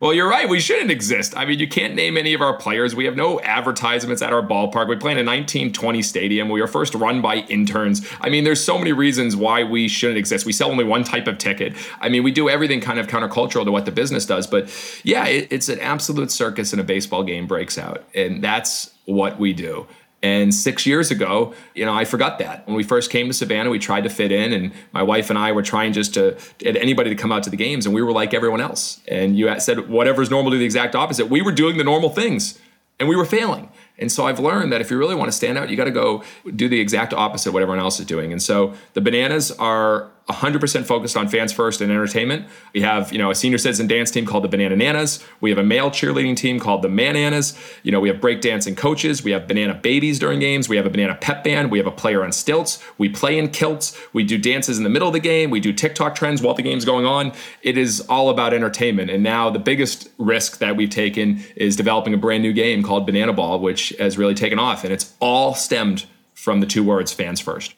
Well, 0.02 0.14
you're 0.14 0.30
right. 0.30 0.50
We 0.50 0.60
shouldn't 0.60 0.92
exist. 0.92 1.38
I 1.38 1.46
mean, 1.46 1.58
you 1.58 1.70
can't 1.70 1.96
name 1.96 2.18
any 2.18 2.34
of 2.34 2.42
our 2.42 2.58
players. 2.58 2.94
We 2.94 3.06
have 3.06 3.16
no 3.16 3.40
advertisements 3.40 4.22
at 4.22 4.34
our 4.34 4.42
ballpark. 4.42 4.90
We 4.90 4.98
play 4.98 5.14
in 5.14 5.18
a 5.18 5.24
1920 5.24 6.02
stadium. 6.02 6.50
We 6.50 6.60
are 6.60 6.68
first 6.68 6.94
run 6.96 7.22
by 7.22 7.38
interns. 7.48 8.06
I 8.20 8.28
mean, 8.28 8.44
there's 8.44 8.62
so 8.62 8.78
many 8.78 8.92
reasons 8.92 9.38
why 9.38 9.64
we 9.64 9.88
shouldn't 9.88 10.18
exist. 10.18 10.46
We 10.46 10.52
sell 10.52 10.70
only 10.70 10.84
one 10.84 11.06
type 11.06 11.28
of 11.28 11.38
ticket. 11.38 11.76
I 12.02 12.10
mean, 12.10 12.24
we 12.24 12.34
do 12.34 12.50
everything 12.50 12.82
kind 12.82 13.00
of 13.00 13.08
countercultural 13.08 13.64
to 13.64 13.72
what 13.72 13.86
the 13.86 13.92
business 13.94 14.26
does. 14.26 14.48
But 14.48 14.70
yeah, 15.06 15.28
it, 15.28 15.48
it's 15.50 15.70
an 15.70 15.80
absolute 15.80 16.30
circus 16.30 16.74
and 16.74 16.82
a 16.82 16.84
baseball 16.84 17.24
game 17.24 17.48
breaks 17.48 17.78
out. 17.78 18.04
And 18.14 18.44
that's 18.44 18.92
what 19.06 19.40
we 19.40 19.54
do. 19.54 19.88
And 20.26 20.52
six 20.56 20.88
years 20.88 21.12
ago, 21.12 21.54
you 21.76 21.86
know, 21.86 21.94
I 21.94 22.04
forgot 22.04 22.40
that. 22.40 22.66
When 22.66 22.76
we 22.76 22.82
first 22.82 23.12
came 23.12 23.28
to 23.28 23.34
Savannah, 23.34 23.70
we 23.70 23.78
tried 23.78 24.06
to 24.06 24.10
fit 24.10 24.32
in, 24.32 24.54
and 24.54 24.72
my 24.92 25.04
wife 25.04 25.30
and 25.30 25.38
I 25.38 25.52
were 25.52 25.62
trying 25.62 25.94
just 25.94 26.16
to 26.16 26.36
get 26.58 26.76
anybody 26.76 27.12
to 27.12 27.16
come 27.16 27.32
out 27.32 27.44
to 27.44 27.52
the 27.52 27.58
games, 27.58 27.86
and 27.86 27.94
we 27.94 28.02
were 28.02 28.12
like 28.12 28.34
everyone 28.34 28.60
else. 28.60 29.02
And 29.08 29.38
you 29.38 29.60
said 29.60 29.88
whatever's 29.88 30.32
normal, 30.32 30.50
do 30.50 30.58
the 30.58 30.66
exact 30.66 30.96
opposite. 30.96 31.28
We 31.28 31.44
were 31.44 31.52
doing 31.52 31.78
the 31.78 31.84
normal 31.84 32.10
things, 32.10 32.58
and 33.00 33.08
we 33.08 33.16
were 33.16 33.24
failing. 33.26 33.70
And 34.00 34.12
so 34.12 34.26
I've 34.26 34.40
learned 34.40 34.74
that 34.74 34.82
if 34.82 34.90
you 34.90 34.98
really 34.98 35.14
want 35.14 35.28
to 35.28 35.32
stand 35.32 35.60
out, 35.60 35.70
you 35.70 35.78
got 35.78 35.84
to 35.84 35.92
go 35.92 36.24
do 36.56 36.68
the 36.68 36.80
exact 36.80 37.14
opposite 37.14 37.50
of 37.50 37.54
what 37.54 37.62
everyone 37.62 37.84
else 37.84 38.00
is 38.00 38.08
doing. 38.08 38.32
And 38.32 38.42
so 38.42 38.74
the 38.94 39.02
bananas 39.02 39.52
are 39.52 40.10
100% 40.30 40.86
focused 40.86 41.16
on 41.16 41.28
fans 41.28 41.54
first 41.54 41.82
and 41.82 41.92
entertainment. 41.92 42.48
We 42.74 42.82
have, 42.82 43.12
you 43.12 43.20
know, 43.20 43.30
a 43.30 43.36
senior 43.36 43.60
citizen 43.60 43.86
dance 43.86 44.10
team 44.10 44.26
called 44.26 44.44
the 44.44 44.48
Banana 44.48 44.76
Nanas. 44.76 45.24
We 45.40 45.52
have 45.52 45.60
a 45.60 45.64
male 45.64 45.92
cheerleading 45.92 46.36
team 46.36 46.60
called 46.60 46.82
the 46.82 46.90
Mananas. 46.90 47.56
You 47.84 47.92
know, 47.92 48.00
we 48.00 48.10
have 48.10 48.18
breakdancing 48.18 48.76
coaches. 48.76 49.24
We 49.24 49.32
have 49.32 49.48
banana 49.48 49.76
babies 49.76 50.18
during 50.18 50.40
games. 50.40 50.68
We 50.68 50.78
have 50.78 50.88
a 50.88 50.90
banana 50.90 51.16
pep 51.16 51.44
band. 51.44 51.70
We 51.70 51.78
have 51.78 51.86
a 51.86 51.92
player 51.92 52.24
on 52.24 52.32
stilts. 52.32 52.84
We 52.98 53.08
play 53.08 53.38
in 53.38 53.50
kilts. 53.50 53.96
We 54.14 54.24
do 54.24 54.40
dances 54.40 54.80
in 54.80 54.84
the 54.84 54.90
middle 54.90 55.08
of 55.08 55.14
the 55.14 55.20
game. 55.20 55.52
We 55.52 55.60
do 55.60 55.72
TikTok 55.72 56.16
trends 56.16 56.42
while 56.42 56.56
the 56.56 56.64
game's 56.64 56.86
going 56.86 57.06
on. 57.06 57.32
It 57.62 57.78
is 57.78 58.02
all 58.10 58.32
about 58.32 58.52
entertainment. 58.52 59.12
And 59.12 59.22
now 59.22 59.52
the 59.52 59.60
biggest 59.60 60.10
risk 60.18 60.58
that 60.58 60.76
we've 60.76 60.90
taken 60.90 61.44
is 61.56 61.76
developing 61.76 62.16
a 62.16 62.18
brand 62.18 62.42
new 62.42 62.54
game 62.54 62.82
called 62.82 63.06
Banana 63.06 63.34
Ball, 63.34 63.60
which 63.60 63.90
has 64.00 64.18
really 64.18 64.34
taken 64.34 64.58
off. 64.58 64.84
And 64.84 64.92
it's 64.92 65.14
all 65.20 65.54
stemmed 65.54 66.08
from 66.34 66.62
the 66.62 66.66
two 66.66 66.84
words 66.84 67.14
fans 67.14 67.40
first. 67.40 67.76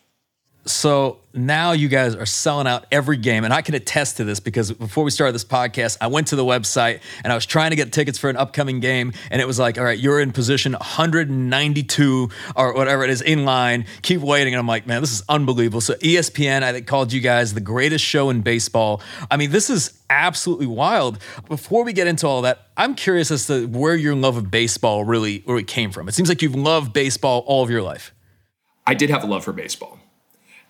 So 0.68 1.20
now 1.34 1.72
you 1.72 1.88
guys 1.88 2.16
are 2.16 2.26
selling 2.26 2.68
out 2.68 2.86
every 2.92 3.18
game. 3.18 3.44
And 3.44 3.54
I 3.54 3.62
can 3.62 3.76
attest 3.76 4.18
to 4.18 4.24
this 4.24 4.40
because 4.40 4.72
before 4.72 5.04
we 5.04 5.12
started 5.12 5.34
this 5.34 5.46
podcast, 5.46 5.98
I 6.02 6.08
went 6.08 6.28
to 6.28 6.36
the 6.36 6.44
website 6.44 7.02
and 7.24 7.32
I 7.32 7.36
was 7.36 7.46
trying 7.46 7.70
to 7.70 7.76
get 7.76 7.94
tickets 7.94 8.18
for 8.18 8.30
an 8.30 8.38
upcoming 8.38 8.80
game. 8.80 9.14
And 9.32 9.42
it 9.42 9.48
was 9.48 9.60
like, 9.60 9.78
all 9.78 9.84
right, 9.84 9.98
you're 9.98 10.20
in 10.20 10.32
position 10.32 10.74
192 10.74 12.30
or 12.56 12.74
whatever 12.74 13.04
it 13.04 13.10
is 13.10 13.22
in 13.22 13.46
line. 13.46 13.86
Keep 14.02 14.22
waiting. 14.22 14.54
And 14.54 14.60
I'm 14.60 14.68
like, 14.68 14.88
man, 14.88 15.02
this 15.02 15.12
is 15.12 15.24
unbelievable. 15.30 15.82
So 15.82 15.94
ESPN, 15.96 16.64
I 16.64 16.74
think, 16.74 16.88
called 16.88 17.14
you 17.14 17.22
guys 17.22 17.54
the 17.54 17.62
greatest 17.62 18.04
show 18.04 18.30
in 18.30 18.42
baseball. 18.42 19.02
I 19.32 19.38
mean, 19.38 19.52
this 19.52 19.70
is 19.70 20.00
absolutely 20.10 20.68
wild. 20.68 21.20
Before 21.48 21.84
we 21.84 21.94
get 21.94 22.08
into 22.08 22.28
all 22.28 22.42
that, 22.42 22.68
I'm 22.76 22.96
curious 22.96 23.32
as 23.32 23.48
to 23.48 23.68
where 23.68 23.96
your 23.96 24.16
love 24.16 24.38
of 24.38 24.52
baseball 24.52 25.04
really, 25.04 25.42
where 25.46 25.58
it 25.58 25.68
came 25.68 25.92
from. 25.92 26.08
It 26.08 26.14
seems 26.14 26.30
like 26.30 26.42
you've 26.42 26.56
loved 26.56 26.94
baseball 26.94 27.44
all 27.48 27.64
of 27.64 27.70
your 27.70 27.82
life. 27.82 28.14
I 28.86 28.94
did 28.94 29.10
have 29.10 29.24
a 29.24 29.28
love 29.28 29.44
for 29.44 29.52
baseball. 29.52 29.97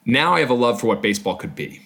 Now 0.08 0.34
I 0.34 0.40
have 0.40 0.50
a 0.50 0.56
love 0.56 0.80
for 0.80 0.88
what 0.88 1.02
baseball 1.02 1.36
could 1.36 1.54
be. 1.54 1.82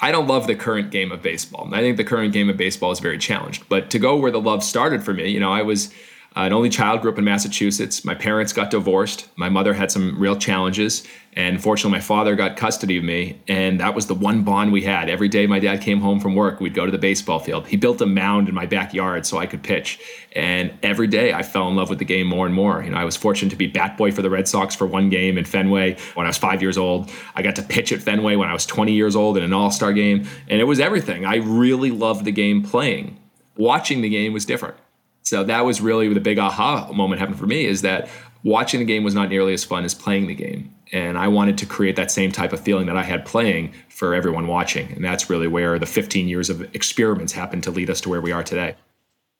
I 0.00 0.10
don't 0.10 0.26
love 0.26 0.48
the 0.48 0.56
current 0.56 0.90
game 0.90 1.12
of 1.12 1.22
baseball. 1.22 1.72
I 1.72 1.80
think 1.80 1.96
the 1.96 2.04
current 2.04 2.32
game 2.32 2.50
of 2.50 2.56
baseball 2.56 2.90
is 2.90 2.98
very 2.98 3.16
challenged. 3.16 3.68
But 3.68 3.90
to 3.90 3.98
go 4.00 4.16
where 4.16 4.32
the 4.32 4.40
love 4.40 4.64
started 4.64 5.04
for 5.04 5.14
me, 5.14 5.28
you 5.28 5.38
know, 5.38 5.52
I 5.52 5.62
was 5.62 5.94
Uh, 6.38 6.42
an 6.42 6.52
only 6.52 6.68
child, 6.68 7.02
grew 7.02 7.10
up 7.10 7.18
in 7.18 7.24
Massachusetts. 7.24 8.04
My 8.04 8.14
parents 8.14 8.52
got 8.52 8.70
divorced. 8.70 9.28
My 9.34 9.48
mother 9.48 9.74
had 9.74 9.90
some 9.90 10.16
real 10.20 10.36
challenges. 10.36 11.02
And 11.32 11.60
fortunately, 11.60 11.98
my 11.98 12.00
father 12.00 12.36
got 12.36 12.56
custody 12.56 12.98
of 12.98 13.02
me. 13.02 13.40
And 13.48 13.80
that 13.80 13.96
was 13.96 14.06
the 14.06 14.14
one 14.14 14.44
bond 14.44 14.70
we 14.70 14.82
had. 14.82 15.10
Every 15.10 15.28
day 15.28 15.48
my 15.48 15.58
dad 15.58 15.80
came 15.80 16.00
home 16.00 16.20
from 16.20 16.36
work, 16.36 16.60
we'd 16.60 16.74
go 16.74 16.86
to 16.86 16.92
the 16.92 16.98
baseball 16.98 17.40
field. 17.40 17.66
He 17.66 17.76
built 17.76 18.00
a 18.00 18.06
mound 18.06 18.48
in 18.48 18.54
my 18.54 18.66
backyard 18.66 19.26
so 19.26 19.38
I 19.38 19.46
could 19.46 19.64
pitch. 19.64 19.98
And 20.36 20.72
every 20.84 21.08
day 21.08 21.32
I 21.32 21.42
fell 21.42 21.68
in 21.68 21.74
love 21.74 21.90
with 21.90 21.98
the 21.98 22.04
game 22.04 22.28
more 22.28 22.46
and 22.46 22.54
more. 22.54 22.84
You 22.84 22.90
know, 22.90 22.98
I 22.98 23.04
was 23.04 23.16
fortunate 23.16 23.50
to 23.50 23.56
be 23.56 23.66
bat 23.66 23.96
boy 23.96 24.12
for 24.12 24.22
the 24.22 24.30
Red 24.30 24.46
Sox 24.46 24.76
for 24.76 24.86
one 24.86 25.10
game 25.10 25.38
in 25.38 25.44
Fenway 25.44 25.96
when 26.14 26.24
I 26.24 26.28
was 26.28 26.38
five 26.38 26.62
years 26.62 26.78
old. 26.78 27.10
I 27.34 27.42
got 27.42 27.56
to 27.56 27.62
pitch 27.62 27.90
at 27.90 28.00
Fenway 28.00 28.36
when 28.36 28.48
I 28.48 28.52
was 28.52 28.64
20 28.64 28.92
years 28.92 29.16
old 29.16 29.36
in 29.36 29.42
an 29.42 29.52
all 29.52 29.72
star 29.72 29.92
game. 29.92 30.28
And 30.48 30.60
it 30.60 30.64
was 30.64 30.78
everything. 30.78 31.24
I 31.24 31.36
really 31.36 31.90
loved 31.90 32.24
the 32.24 32.32
game 32.32 32.62
playing. 32.62 33.18
Watching 33.56 34.02
the 34.02 34.08
game 34.08 34.32
was 34.32 34.44
different. 34.44 34.76
So 35.22 35.44
that 35.44 35.64
was 35.64 35.80
really 35.80 36.12
the 36.12 36.20
big 36.20 36.38
aha 36.38 36.90
moment 36.92 37.20
happened 37.20 37.38
for 37.38 37.46
me 37.46 37.66
is 37.66 37.82
that 37.82 38.08
watching 38.42 38.80
the 38.80 38.86
game 38.86 39.04
was 39.04 39.14
not 39.14 39.28
nearly 39.28 39.52
as 39.52 39.64
fun 39.64 39.84
as 39.84 39.94
playing 39.94 40.26
the 40.26 40.34
game. 40.34 40.74
And 40.92 41.18
I 41.18 41.28
wanted 41.28 41.58
to 41.58 41.66
create 41.66 41.96
that 41.96 42.10
same 42.10 42.32
type 42.32 42.52
of 42.52 42.60
feeling 42.60 42.86
that 42.86 42.96
I 42.96 43.02
had 43.02 43.26
playing 43.26 43.74
for 43.88 44.14
everyone 44.14 44.46
watching. 44.46 44.90
And 44.92 45.04
that's 45.04 45.28
really 45.28 45.46
where 45.46 45.78
the 45.78 45.86
15 45.86 46.28
years 46.28 46.48
of 46.48 46.62
experiments 46.74 47.32
happened 47.32 47.62
to 47.64 47.70
lead 47.70 47.90
us 47.90 48.00
to 48.02 48.08
where 48.08 48.20
we 48.20 48.32
are 48.32 48.42
today. 48.42 48.76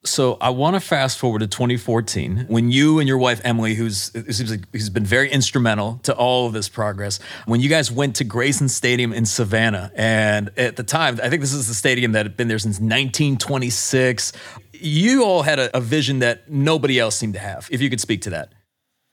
So 0.05 0.39
I 0.41 0.51
want 0.51 0.74
to 0.74 0.81
fast 0.81 1.18
forward 1.18 1.41
to 1.41 1.49
2014 1.49 2.47
when 2.49 2.70
you 2.70 3.01
and 3.01 3.09
your 3.09 3.18
wife 3.18 3.41
Emily, 3.43 3.74
who's 3.74 4.12
who's 4.14 4.91
been 4.91 5.05
very 5.05 5.29
instrumental 5.29 5.99
to 6.05 6.14
all 6.14 6.47
of 6.47 6.53
this 6.53 6.68
progress, 6.68 7.18
when 7.47 7.61
you 7.61 7.68
guys 7.68 7.91
went 7.91 8.14
to 8.16 8.24
Grayson 8.24 8.68
Stadium 8.68 9.12
in 9.12 9.26
Savannah, 9.26 9.91
and 9.97 10.53
at 10.57 10.76
the 10.76 10.85
time, 10.85 11.18
I 11.20 11.29
think 11.29 11.41
this 11.41 11.53
is 11.53 11.66
the 11.66 11.74
stadium 11.74 12.12
that 12.12 12.26
had 12.26 12.37
been 12.37 12.47
there 12.47 12.61
since 12.61 12.76
1926. 12.76 14.33
You 14.81 15.24
all 15.24 15.43
had 15.43 15.59
a, 15.59 15.76
a 15.76 15.81
vision 15.81 16.20
that 16.20 16.51
nobody 16.51 16.99
else 16.99 17.16
seemed 17.16 17.35
to 17.35 17.41
have. 17.41 17.68
If 17.70 17.81
you 17.81 17.91
could 17.91 18.01
speak 18.01 18.22
to 18.22 18.31
that. 18.31 18.53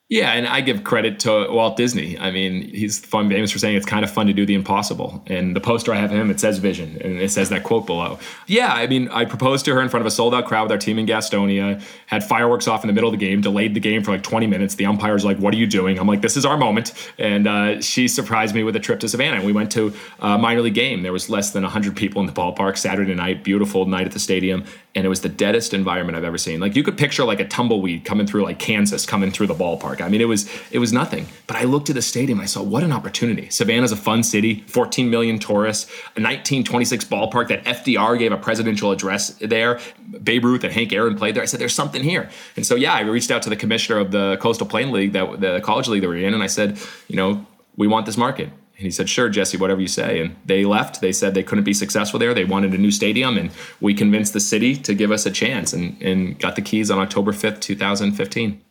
Yeah, 0.07 0.33
and 0.33 0.45
I 0.45 0.61
give 0.61 0.83
credit 0.83 1.19
to 1.21 1.47
Walt 1.49 1.77
Disney. 1.77 2.15
I 2.19 2.29
mean, 2.29 2.61
he's 2.69 3.03
fun 3.03 3.27
famous 3.27 3.49
for 3.49 3.57
saying 3.57 3.75
it's 3.75 3.87
kind 3.87 4.05
of 4.05 4.11
fun 4.11 4.27
to 4.27 4.33
do 4.33 4.45
the 4.45 4.53
impossible. 4.53 5.23
And 5.25 5.55
the 5.55 5.59
poster 5.59 5.91
I 5.91 5.95
have 5.95 6.11
him, 6.11 6.29
it 6.29 6.39
says 6.39 6.59
vision, 6.59 7.01
and 7.01 7.19
it 7.19 7.31
says 7.31 7.49
that 7.49 7.63
quote 7.63 7.87
below. 7.87 8.19
Yeah, 8.45 8.71
I 8.71 8.85
mean, 8.85 9.09
I 9.09 9.25
proposed 9.25 9.65
to 9.65 9.73
her 9.73 9.81
in 9.81 9.89
front 9.89 10.01
of 10.01 10.05
a 10.05 10.11
sold 10.11 10.35
out 10.35 10.45
crowd 10.45 10.65
with 10.65 10.71
our 10.73 10.77
team 10.77 10.99
in 10.99 11.07
Gastonia, 11.07 11.81
had 12.05 12.23
fireworks 12.23 12.67
off 12.67 12.83
in 12.83 12.87
the 12.87 12.93
middle 12.93 13.11
of 13.11 13.19
the 13.19 13.25
game, 13.25 13.41
delayed 13.41 13.73
the 13.73 13.79
game 13.79 14.03
for 14.03 14.11
like 14.11 14.21
20 14.21 14.45
minutes. 14.45 14.75
The 14.75 14.85
umpire's 14.85 15.25
like, 15.25 15.37
What 15.39 15.55
are 15.55 15.57
you 15.57 15.65
doing? 15.65 15.97
I'm 15.97 16.07
like, 16.07 16.21
This 16.21 16.37
is 16.37 16.45
our 16.45 16.55
moment. 16.55 16.93
And 17.17 17.47
uh, 17.47 17.81
she 17.81 18.07
surprised 18.07 18.53
me 18.53 18.61
with 18.61 18.75
a 18.75 18.79
trip 18.79 18.99
to 18.99 19.09
Savannah. 19.09 19.43
We 19.43 19.53
went 19.53 19.71
to 19.71 19.91
a 20.19 20.37
minor 20.37 20.61
league 20.61 20.75
game. 20.75 21.01
There 21.01 21.13
was 21.13 21.31
less 21.31 21.49
than 21.49 21.63
100 21.63 21.95
people 21.95 22.21
in 22.21 22.27
the 22.27 22.33
ballpark 22.33 22.77
Saturday 22.77 23.15
night, 23.15 23.43
beautiful 23.43 23.87
night 23.87 24.05
at 24.05 24.11
the 24.11 24.19
stadium. 24.19 24.65
And 24.93 25.03
it 25.03 25.09
was 25.09 25.21
the 25.21 25.29
deadest 25.29 25.73
environment 25.73 26.15
I've 26.15 26.23
ever 26.23 26.37
seen. 26.37 26.59
Like, 26.59 26.75
you 26.75 26.83
could 26.83 26.97
picture 26.97 27.25
like 27.25 27.39
a 27.39 27.47
tumbleweed 27.47 28.05
coming 28.05 28.27
through 28.27 28.43
like 28.43 28.59
Kansas 28.59 29.05
coming 29.05 29.31
through 29.31 29.47
the 29.47 29.55
ballpark. 29.55 29.94
I 30.01 30.09
mean, 30.09 30.21
it 30.21 30.27
was 30.27 30.49
it 30.71 30.79
was 30.79 30.93
nothing. 30.93 31.27
But 31.47 31.57
I 31.57 31.63
looked 31.63 31.89
at 31.89 31.95
the 31.95 32.01
stadium, 32.01 32.39
I 32.39 32.45
saw 32.45 32.61
what 32.61 32.83
an 32.83 32.91
opportunity. 32.91 33.49
Savannah's 33.49 33.91
a 33.91 33.97
fun 33.97 34.23
city, 34.23 34.63
14 34.67 35.09
million 35.09 35.39
tourists, 35.39 35.89
a 36.15 36.21
1926 36.21 37.05
ballpark 37.05 37.47
that 37.49 37.63
FDR 37.65 38.17
gave 38.17 38.31
a 38.31 38.37
presidential 38.37 38.91
address 38.91 39.29
there. 39.35 39.79
Babe 40.23 40.45
Ruth 40.45 40.63
and 40.63 40.73
Hank 40.73 40.93
Aaron 40.93 41.15
played 41.15 41.35
there. 41.35 41.43
I 41.43 41.45
said, 41.45 41.59
there's 41.59 41.73
something 41.73 42.03
here. 42.03 42.29
And 42.55 42.65
so 42.65 42.75
yeah, 42.75 42.93
I 42.93 43.01
reached 43.01 43.31
out 43.31 43.41
to 43.43 43.49
the 43.49 43.55
commissioner 43.55 43.99
of 43.99 44.11
the 44.11 44.37
Coastal 44.41 44.67
Plain 44.67 44.91
League, 44.91 45.13
that 45.13 45.39
the 45.39 45.61
college 45.63 45.87
league 45.87 46.01
that 46.01 46.09
we 46.09 46.23
are 46.23 46.27
in, 46.27 46.33
and 46.33 46.43
I 46.43 46.47
said, 46.47 46.79
you 47.07 47.15
know, 47.15 47.45
we 47.75 47.87
want 47.87 48.05
this 48.05 48.17
market. 48.17 48.49
And 48.77 48.83
he 48.83 48.91
said, 48.91 49.09
Sure, 49.09 49.29
Jesse, 49.29 49.57
whatever 49.57 49.79
you 49.79 49.87
say. 49.87 50.21
And 50.21 50.35
they 50.45 50.65
left. 50.65 50.99
They 50.99 51.13
said 51.13 51.33
they 51.33 51.43
couldn't 51.43 51.63
be 51.63 51.73
successful 51.73 52.19
there. 52.19 52.33
They 52.33 52.43
wanted 52.43 52.73
a 52.73 52.77
new 52.77 52.91
stadium. 52.91 53.37
And 53.37 53.51
we 53.79 53.93
convinced 53.93 54.33
the 54.33 54.39
city 54.41 54.75
to 54.77 54.93
give 54.93 55.11
us 55.11 55.25
a 55.25 55.31
chance 55.31 55.71
and, 55.71 56.01
and 56.01 56.37
got 56.39 56.55
the 56.55 56.61
keys 56.61 56.91
on 56.91 56.99
October 56.99 57.31
5th, 57.31 57.61
2015 57.61 58.61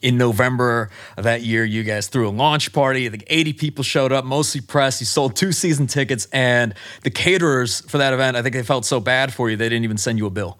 in 0.00 0.16
November 0.16 0.90
of 1.16 1.24
that 1.24 1.42
year, 1.42 1.64
you 1.64 1.82
guys 1.82 2.06
threw 2.08 2.28
a 2.28 2.30
launch 2.30 2.72
party. 2.72 3.06
I 3.06 3.10
think 3.10 3.24
80 3.26 3.52
people 3.54 3.84
showed 3.84 4.12
up, 4.12 4.24
mostly 4.24 4.60
press. 4.60 5.00
You 5.00 5.06
sold 5.06 5.34
two 5.34 5.52
season 5.52 5.86
tickets, 5.86 6.26
and 6.32 6.74
the 7.02 7.10
caterers 7.10 7.80
for 7.80 7.98
that 7.98 8.12
event, 8.12 8.36
I 8.36 8.42
think 8.42 8.54
they 8.54 8.62
felt 8.62 8.84
so 8.84 9.00
bad 9.00 9.32
for 9.32 9.50
you, 9.50 9.56
they 9.56 9.68
didn't 9.68 9.84
even 9.84 9.98
send 9.98 10.18
you 10.18 10.26
a 10.26 10.30
bill. 10.30 10.58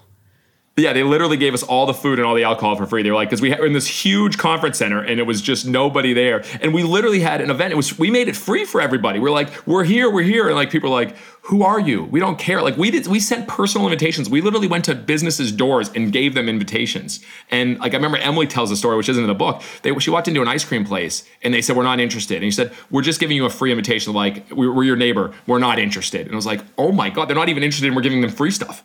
Yeah, 0.78 0.92
they 0.92 1.02
literally 1.02 1.36
gave 1.36 1.54
us 1.54 1.64
all 1.64 1.86
the 1.86 1.94
food 1.94 2.20
and 2.20 2.26
all 2.26 2.36
the 2.36 2.44
alcohol 2.44 2.76
for 2.76 2.86
free. 2.86 3.02
They 3.02 3.10
were 3.10 3.16
like, 3.16 3.28
because 3.30 3.42
we 3.42 3.50
were 3.50 3.66
in 3.66 3.72
this 3.72 3.88
huge 3.88 4.38
conference 4.38 4.78
center 4.78 5.02
and 5.02 5.18
it 5.18 5.24
was 5.24 5.42
just 5.42 5.66
nobody 5.66 6.12
there. 6.12 6.44
And 6.60 6.72
we 6.72 6.84
literally 6.84 7.18
had 7.18 7.40
an 7.40 7.50
event. 7.50 7.72
It 7.72 7.76
was 7.76 7.98
we 7.98 8.12
made 8.12 8.28
it 8.28 8.36
free 8.36 8.64
for 8.64 8.80
everybody. 8.80 9.18
We're 9.18 9.32
like, 9.32 9.66
we're 9.66 9.82
here, 9.82 10.08
we're 10.08 10.22
here, 10.22 10.46
and 10.46 10.54
like 10.54 10.70
people 10.70 10.90
are 10.90 10.92
like, 10.92 11.16
who 11.42 11.62
are 11.62 11.80
you? 11.80 12.04
We 12.04 12.20
don't 12.20 12.38
care. 12.38 12.62
Like 12.62 12.76
we 12.76 12.90
did, 12.90 13.06
we 13.08 13.18
sent 13.18 13.48
personal 13.48 13.86
invitations. 13.86 14.30
We 14.30 14.40
literally 14.40 14.68
went 14.68 14.84
to 14.84 14.94
businesses' 14.94 15.50
doors 15.50 15.90
and 15.94 16.12
gave 16.12 16.34
them 16.34 16.48
invitations. 16.48 17.20
And 17.50 17.78
like 17.80 17.94
I 17.94 17.96
remember 17.96 18.18
Emily 18.18 18.46
tells 18.46 18.70
a 18.70 18.76
story, 18.76 18.96
which 18.96 19.08
isn't 19.08 19.22
in 19.22 19.28
the 19.28 19.34
book. 19.34 19.62
They 19.82 19.98
she 19.98 20.10
walked 20.10 20.28
into 20.28 20.42
an 20.42 20.48
ice 20.48 20.64
cream 20.64 20.84
place 20.84 21.24
and 21.42 21.52
they 21.52 21.62
said, 21.62 21.76
we're 21.76 21.82
not 21.82 21.98
interested. 21.98 22.36
And 22.36 22.44
he 22.44 22.50
said, 22.50 22.72
we're 22.90 23.02
just 23.02 23.18
giving 23.18 23.36
you 23.36 23.46
a 23.46 23.50
free 23.50 23.72
invitation. 23.72 24.12
Like 24.12 24.48
we're 24.52 24.84
your 24.84 24.96
neighbor. 24.96 25.32
We're 25.46 25.58
not 25.58 25.78
interested. 25.78 26.22
And 26.26 26.32
I 26.32 26.36
was 26.36 26.46
like, 26.46 26.60
oh 26.76 26.92
my 26.92 27.10
god, 27.10 27.28
they're 27.28 27.36
not 27.36 27.48
even 27.48 27.62
interested. 27.62 27.86
and 27.86 27.96
We're 27.96 28.02
giving 28.02 28.20
them 28.20 28.30
free 28.30 28.50
stuff 28.50 28.84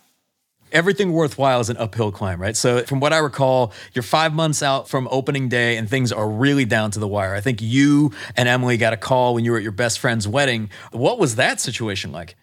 everything 0.74 1.14
worthwhile 1.14 1.60
is 1.60 1.70
an 1.70 1.78
uphill 1.78 2.12
climb, 2.12 2.42
right? 2.42 2.58
So, 2.58 2.84
from 2.84 3.00
what 3.00 3.14
I 3.14 3.20
recall, 3.20 3.72
you're 3.94 4.04
five 4.04 4.34
months 4.34 4.62
out 4.62 4.90
from 4.90 5.08
opening 5.12 5.48
day 5.48 5.78
and 5.78 5.90
things 5.90 6.12
are 6.12 6.28
really 6.28 6.66
down 6.66 6.92
to 6.92 7.00
the 7.00 7.08
wire. 7.08 7.34
I 7.36 7.42
think 7.42 7.62
you 7.62 8.12
and 8.36 8.50
Emily 8.50 8.78
got 8.78 8.94
a 8.94 8.98
call 8.98 9.34
when 9.34 9.46
you 9.46 9.52
were 9.52 9.58
at 9.58 9.64
your 9.64 9.72
best 9.72 10.00
friend's 10.00 10.28
wedding. 10.28 10.70
What 10.92 11.20
was 11.20 11.36
that 11.36 11.62
situation 11.62 12.12
like? 12.12 12.36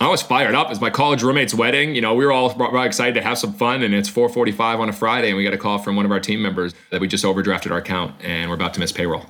I 0.00 0.08
was 0.08 0.22
fired 0.22 0.54
up. 0.54 0.70
It's 0.70 0.80
my 0.80 0.88
college 0.88 1.22
roommate's 1.22 1.52
wedding. 1.52 1.94
You 1.94 2.00
know, 2.00 2.14
we 2.14 2.24
were 2.24 2.32
all 2.32 2.50
excited 2.84 3.14
to 3.16 3.22
have 3.22 3.36
some 3.36 3.52
fun, 3.52 3.82
and 3.82 3.94
it's 3.94 4.08
4:45 4.08 4.80
on 4.80 4.88
a 4.88 4.94
Friday, 4.94 5.28
and 5.28 5.36
we 5.36 5.44
got 5.44 5.52
a 5.52 5.58
call 5.58 5.78
from 5.78 5.94
one 5.94 6.06
of 6.06 6.10
our 6.10 6.20
team 6.20 6.40
members 6.40 6.74
that 6.90 7.02
we 7.02 7.06
just 7.06 7.22
overdrafted 7.22 7.70
our 7.70 7.78
account, 7.78 8.14
and 8.24 8.48
we're 8.48 8.56
about 8.56 8.72
to 8.74 8.80
miss 8.80 8.92
payroll 8.92 9.26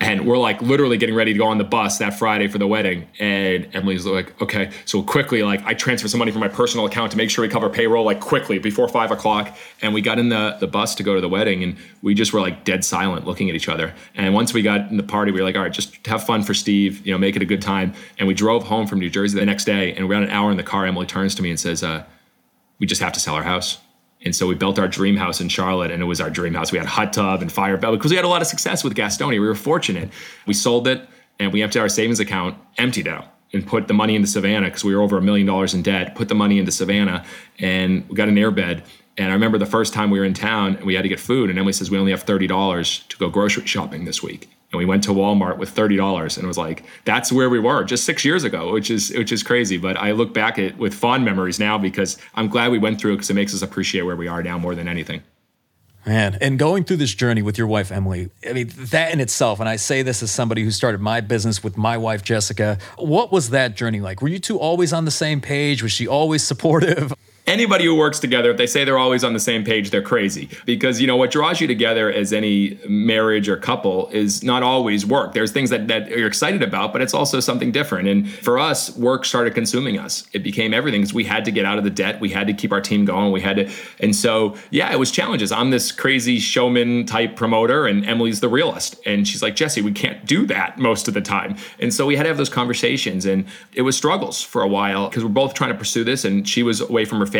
and 0.00 0.26
we're 0.26 0.38
like 0.38 0.62
literally 0.62 0.96
getting 0.96 1.14
ready 1.14 1.32
to 1.32 1.38
go 1.38 1.46
on 1.46 1.58
the 1.58 1.64
bus 1.64 1.98
that 1.98 2.16
Friday 2.16 2.46
for 2.46 2.58
the 2.58 2.68
wedding. 2.68 3.08
And 3.18 3.68
Emily's 3.74 4.06
like, 4.06 4.40
okay, 4.40 4.70
so 4.84 5.02
quickly, 5.02 5.42
like 5.42 5.64
I 5.66 5.74
transfer 5.74 6.06
some 6.06 6.18
money 6.18 6.30
from 6.30 6.40
my 6.40 6.48
personal 6.48 6.86
account 6.86 7.10
to 7.12 7.16
make 7.16 7.30
sure 7.30 7.42
we 7.42 7.48
cover 7.48 7.68
payroll 7.68 8.04
like 8.04 8.20
quickly 8.20 8.60
before 8.60 8.88
five 8.88 9.10
o'clock. 9.10 9.56
And 9.82 9.92
we 9.92 10.00
got 10.00 10.20
in 10.20 10.28
the, 10.28 10.56
the 10.60 10.68
bus 10.68 10.94
to 10.96 11.02
go 11.02 11.16
to 11.16 11.20
the 11.20 11.28
wedding 11.28 11.64
and 11.64 11.76
we 12.00 12.14
just 12.14 12.32
were 12.32 12.40
like 12.40 12.64
dead 12.64 12.84
silent 12.84 13.26
looking 13.26 13.48
at 13.50 13.56
each 13.56 13.68
other. 13.68 13.92
And 14.14 14.34
once 14.34 14.54
we 14.54 14.62
got 14.62 14.88
in 14.88 14.98
the 14.98 15.02
party, 15.02 15.32
we 15.32 15.40
were 15.40 15.46
like, 15.46 15.56
all 15.56 15.62
right, 15.62 15.72
just 15.72 16.06
have 16.06 16.24
fun 16.24 16.44
for 16.44 16.54
Steve, 16.54 17.04
you 17.04 17.12
know, 17.12 17.18
make 17.18 17.34
it 17.34 17.42
a 17.42 17.46
good 17.46 17.62
time. 17.62 17.92
And 18.18 18.28
we 18.28 18.34
drove 18.34 18.62
home 18.62 18.86
from 18.86 19.00
New 19.00 19.10
Jersey 19.10 19.36
the 19.38 19.46
next 19.46 19.64
day 19.64 19.94
and 19.94 20.08
around 20.08 20.22
an 20.22 20.30
hour 20.30 20.52
in 20.52 20.56
the 20.56 20.62
car, 20.62 20.86
Emily 20.86 21.06
turns 21.06 21.34
to 21.34 21.42
me 21.42 21.50
and 21.50 21.58
says, 21.58 21.82
uh, 21.82 22.04
we 22.78 22.86
just 22.86 23.02
have 23.02 23.12
to 23.14 23.20
sell 23.20 23.34
our 23.34 23.42
house. 23.42 23.78
And 24.24 24.34
so 24.34 24.46
we 24.46 24.54
built 24.54 24.78
our 24.78 24.88
dream 24.88 25.16
house 25.16 25.40
in 25.40 25.48
Charlotte, 25.48 25.90
and 25.90 26.02
it 26.02 26.06
was 26.06 26.20
our 26.20 26.30
dream 26.30 26.54
house. 26.54 26.72
We 26.72 26.78
had 26.78 26.86
hot 26.86 27.12
tub 27.12 27.40
and 27.40 27.50
fire 27.50 27.76
bell 27.76 27.92
because 27.92 28.10
we 28.10 28.16
had 28.16 28.24
a 28.24 28.28
lot 28.28 28.42
of 28.42 28.48
success 28.48 28.82
with 28.82 28.94
Gastonia. 28.94 29.40
We 29.40 29.40
were 29.40 29.54
fortunate. 29.54 30.10
We 30.46 30.54
sold 30.54 30.88
it, 30.88 31.08
and 31.38 31.52
we 31.52 31.62
emptied 31.62 31.80
our 31.80 31.88
savings 31.88 32.18
account, 32.18 32.56
emptied 32.78 33.06
out, 33.06 33.26
and 33.52 33.66
put 33.66 33.86
the 33.86 33.94
money 33.94 34.16
into 34.16 34.26
Savannah 34.26 34.66
because 34.66 34.84
we 34.84 34.94
were 34.94 35.02
over 35.02 35.18
a 35.18 35.22
million 35.22 35.46
dollars 35.46 35.72
in 35.72 35.82
debt. 35.82 36.14
Put 36.14 36.28
the 36.28 36.34
money 36.34 36.58
into 36.58 36.72
Savannah, 36.72 37.24
and 37.58 38.08
we 38.08 38.16
got 38.16 38.28
an 38.28 38.34
airbed. 38.34 38.82
And 39.16 39.30
I 39.30 39.32
remember 39.34 39.58
the 39.58 39.66
first 39.66 39.94
time 39.94 40.10
we 40.10 40.18
were 40.18 40.24
in 40.24 40.34
town, 40.34 40.76
and 40.76 40.84
we 40.84 40.94
had 40.94 41.02
to 41.02 41.08
get 41.08 41.20
food, 41.20 41.50
and 41.50 41.58
Emily 41.58 41.72
says 41.72 41.90
we 41.90 41.98
only 41.98 42.12
have 42.12 42.22
thirty 42.22 42.46
dollars 42.46 43.00
to 43.10 43.16
go 43.18 43.30
grocery 43.30 43.66
shopping 43.66 44.04
this 44.04 44.22
week 44.22 44.48
and 44.70 44.78
we 44.78 44.84
went 44.84 45.02
to 45.04 45.10
Walmart 45.10 45.58
with 45.58 45.70
thirty 45.70 45.96
dollars, 45.96 46.36
and 46.36 46.44
it 46.44 46.48
was 46.48 46.58
like 46.58 46.84
that's 47.04 47.32
where 47.32 47.48
we 47.48 47.58
were 47.58 47.84
just 47.84 48.04
six 48.04 48.24
years 48.24 48.44
ago, 48.44 48.72
which 48.72 48.90
is 48.90 49.10
which 49.10 49.32
is 49.32 49.42
crazy. 49.42 49.78
But 49.78 49.96
I 49.96 50.12
look 50.12 50.34
back 50.34 50.58
at 50.58 50.76
with 50.76 50.94
fond 50.94 51.24
memories 51.24 51.58
now 51.58 51.78
because 51.78 52.18
I'm 52.34 52.48
glad 52.48 52.70
we 52.70 52.78
went 52.78 53.00
through 53.00 53.14
it 53.14 53.16
because 53.16 53.30
it 53.30 53.34
makes 53.34 53.54
us 53.54 53.62
appreciate 53.62 54.02
where 54.02 54.16
we 54.16 54.28
are 54.28 54.42
now 54.42 54.58
more 54.58 54.74
than 54.74 54.88
anything. 54.88 55.22
Man, 56.06 56.38
and 56.40 56.58
going 56.58 56.84
through 56.84 56.98
this 56.98 57.14
journey 57.14 57.42
with 57.42 57.58
your 57.58 57.66
wife 57.66 57.90
Emily, 57.90 58.30
I 58.48 58.52
mean 58.52 58.70
that 58.76 59.12
in 59.12 59.20
itself, 59.20 59.60
and 59.60 59.68
I 59.68 59.76
say 59.76 60.02
this 60.02 60.22
as 60.22 60.30
somebody 60.30 60.62
who 60.62 60.70
started 60.70 61.00
my 61.00 61.20
business 61.20 61.62
with 61.62 61.76
my 61.76 61.96
wife 61.96 62.22
Jessica. 62.22 62.78
What 62.96 63.32
was 63.32 63.50
that 63.50 63.76
journey 63.76 64.00
like? 64.00 64.22
Were 64.22 64.28
you 64.28 64.38
two 64.38 64.58
always 64.58 64.92
on 64.92 65.04
the 65.04 65.10
same 65.10 65.40
page? 65.40 65.82
Was 65.82 65.92
she 65.92 66.06
always 66.06 66.42
supportive? 66.42 67.12
anybody 67.48 67.84
who 67.84 67.94
works 67.94 68.18
together, 68.18 68.50
if 68.50 68.56
they 68.56 68.66
say 68.66 68.84
they're 68.84 68.98
always 68.98 69.24
on 69.24 69.32
the 69.32 69.40
same 69.40 69.64
page, 69.64 69.90
they're 69.90 70.02
crazy. 70.02 70.48
Because, 70.64 71.00
you 71.00 71.06
know, 71.06 71.16
what 71.16 71.30
draws 71.30 71.60
you 71.60 71.66
together 71.66 72.12
as 72.12 72.32
any 72.32 72.78
marriage 72.88 73.48
or 73.48 73.56
couple 73.56 74.08
is 74.08 74.42
not 74.42 74.62
always 74.62 75.06
work. 75.06 75.32
There's 75.32 75.50
things 75.50 75.70
that, 75.70 75.88
that 75.88 76.08
you're 76.10 76.28
excited 76.28 76.62
about, 76.62 76.92
but 76.92 77.02
it's 77.02 77.14
also 77.14 77.40
something 77.40 77.72
different. 77.72 78.08
And 78.08 78.28
for 78.28 78.58
us, 78.58 78.94
work 78.96 79.24
started 79.24 79.54
consuming 79.54 79.98
us. 79.98 80.28
It 80.32 80.42
became 80.42 80.74
everything 80.74 81.00
because 81.00 81.14
we 81.14 81.24
had 81.24 81.44
to 81.46 81.50
get 81.50 81.64
out 81.64 81.78
of 81.78 81.84
the 81.84 81.90
debt. 81.90 82.20
We 82.20 82.28
had 82.30 82.46
to 82.46 82.52
keep 82.52 82.72
our 82.72 82.80
team 82.80 83.04
going. 83.04 83.32
We 83.32 83.40
had 83.40 83.56
to, 83.56 83.70
and 84.00 84.14
so, 84.14 84.56
yeah, 84.70 84.92
it 84.92 84.98
was 84.98 85.10
challenges. 85.10 85.50
I'm 85.50 85.70
this 85.70 85.90
crazy 85.90 86.38
showman 86.38 87.06
type 87.06 87.34
promoter, 87.34 87.86
and 87.86 88.04
Emily's 88.06 88.40
the 88.40 88.48
realist. 88.48 88.96
And 89.06 89.26
she's 89.26 89.42
like, 89.42 89.56
Jesse, 89.56 89.80
we 89.80 89.92
can't 89.92 90.24
do 90.26 90.46
that 90.46 90.78
most 90.78 91.08
of 91.08 91.14
the 91.14 91.22
time. 91.22 91.56
And 91.80 91.92
so 91.92 92.06
we 92.06 92.16
had 92.16 92.24
to 92.24 92.28
have 92.28 92.36
those 92.36 92.48
conversations. 92.48 93.24
And 93.24 93.46
it 93.72 93.82
was 93.82 93.96
struggles 93.96 94.42
for 94.42 94.62
a 94.62 94.68
while 94.68 95.08
because 95.08 95.24
we're 95.24 95.30
both 95.30 95.54
trying 95.54 95.72
to 95.72 95.78
pursue 95.78 96.04
this. 96.04 96.24
And 96.24 96.48
she 96.48 96.62
was 96.62 96.80
away 96.80 97.04
from 97.04 97.18
her 97.20 97.26
family. 97.26 97.37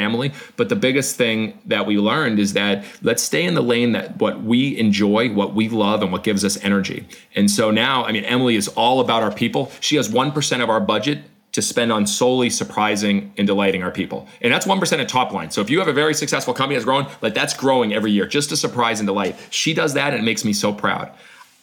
But 0.57 0.69
the 0.69 0.77
biggest 0.77 1.17
thing 1.17 1.59
that 1.67 1.87
we 1.87 1.99
learned 1.99 2.39
is 2.39 2.53
that 2.55 2.85
let's 3.03 3.23
stay 3.23 3.45
in 3.45 3.55
the 3.55 3.63
lane 3.63 3.93
that 3.93 4.19
what 4.19 4.43
we 4.43 4.79
enjoy, 4.79 5.33
what 5.33 5.55
we 5.55 5.69
love, 5.69 6.03
and 6.03 6.13
what 6.13 6.25
gives 6.25 6.45
us 6.45 6.63
energy. 6.65 7.07
And 7.35 7.51
so 7.51 7.71
now, 7.71 8.05
I 8.05 8.13
mean, 8.13 8.25
Emily 8.25 8.57
is 8.57 8.69
all 8.69 9.01
about 9.01 9.23
our 9.23 9.33
people. 9.33 9.71
She 9.81 9.97
has 9.97 10.09
1% 10.09 10.63
of 10.63 10.71
our 10.71 10.81
budget 10.81 11.21
to 11.53 11.63
spend 11.63 11.91
on 11.91 12.07
solely 12.07 12.51
surprising 12.51 13.33
and 13.37 13.47
delighting 13.47 13.83
our 13.83 13.91
people. 13.91 14.29
And 14.41 14.53
that's 14.53 14.67
1% 14.67 15.01
of 15.01 15.07
top 15.07 15.33
line. 15.33 15.51
So 15.51 15.61
if 15.61 15.71
you 15.71 15.79
have 15.79 15.89
a 15.89 15.93
very 15.93 16.15
successful 16.15 16.55
company 16.55 16.77
that's 16.77 16.85
growing, 16.85 17.07
like 17.23 17.35
that's 17.35 17.55
growing 17.55 17.93
every 17.95 18.13
year 18.13 18.27
just 18.27 18.51
to 18.51 18.57
surprise 18.57 19.01
and 19.01 19.07
delight. 19.07 19.37
She 19.51 19.75
does 19.75 19.95
that 19.95 20.13
and 20.13 20.23
it 20.23 20.25
makes 20.25 20.45
me 20.45 20.53
so 20.53 20.73
proud. 20.73 21.11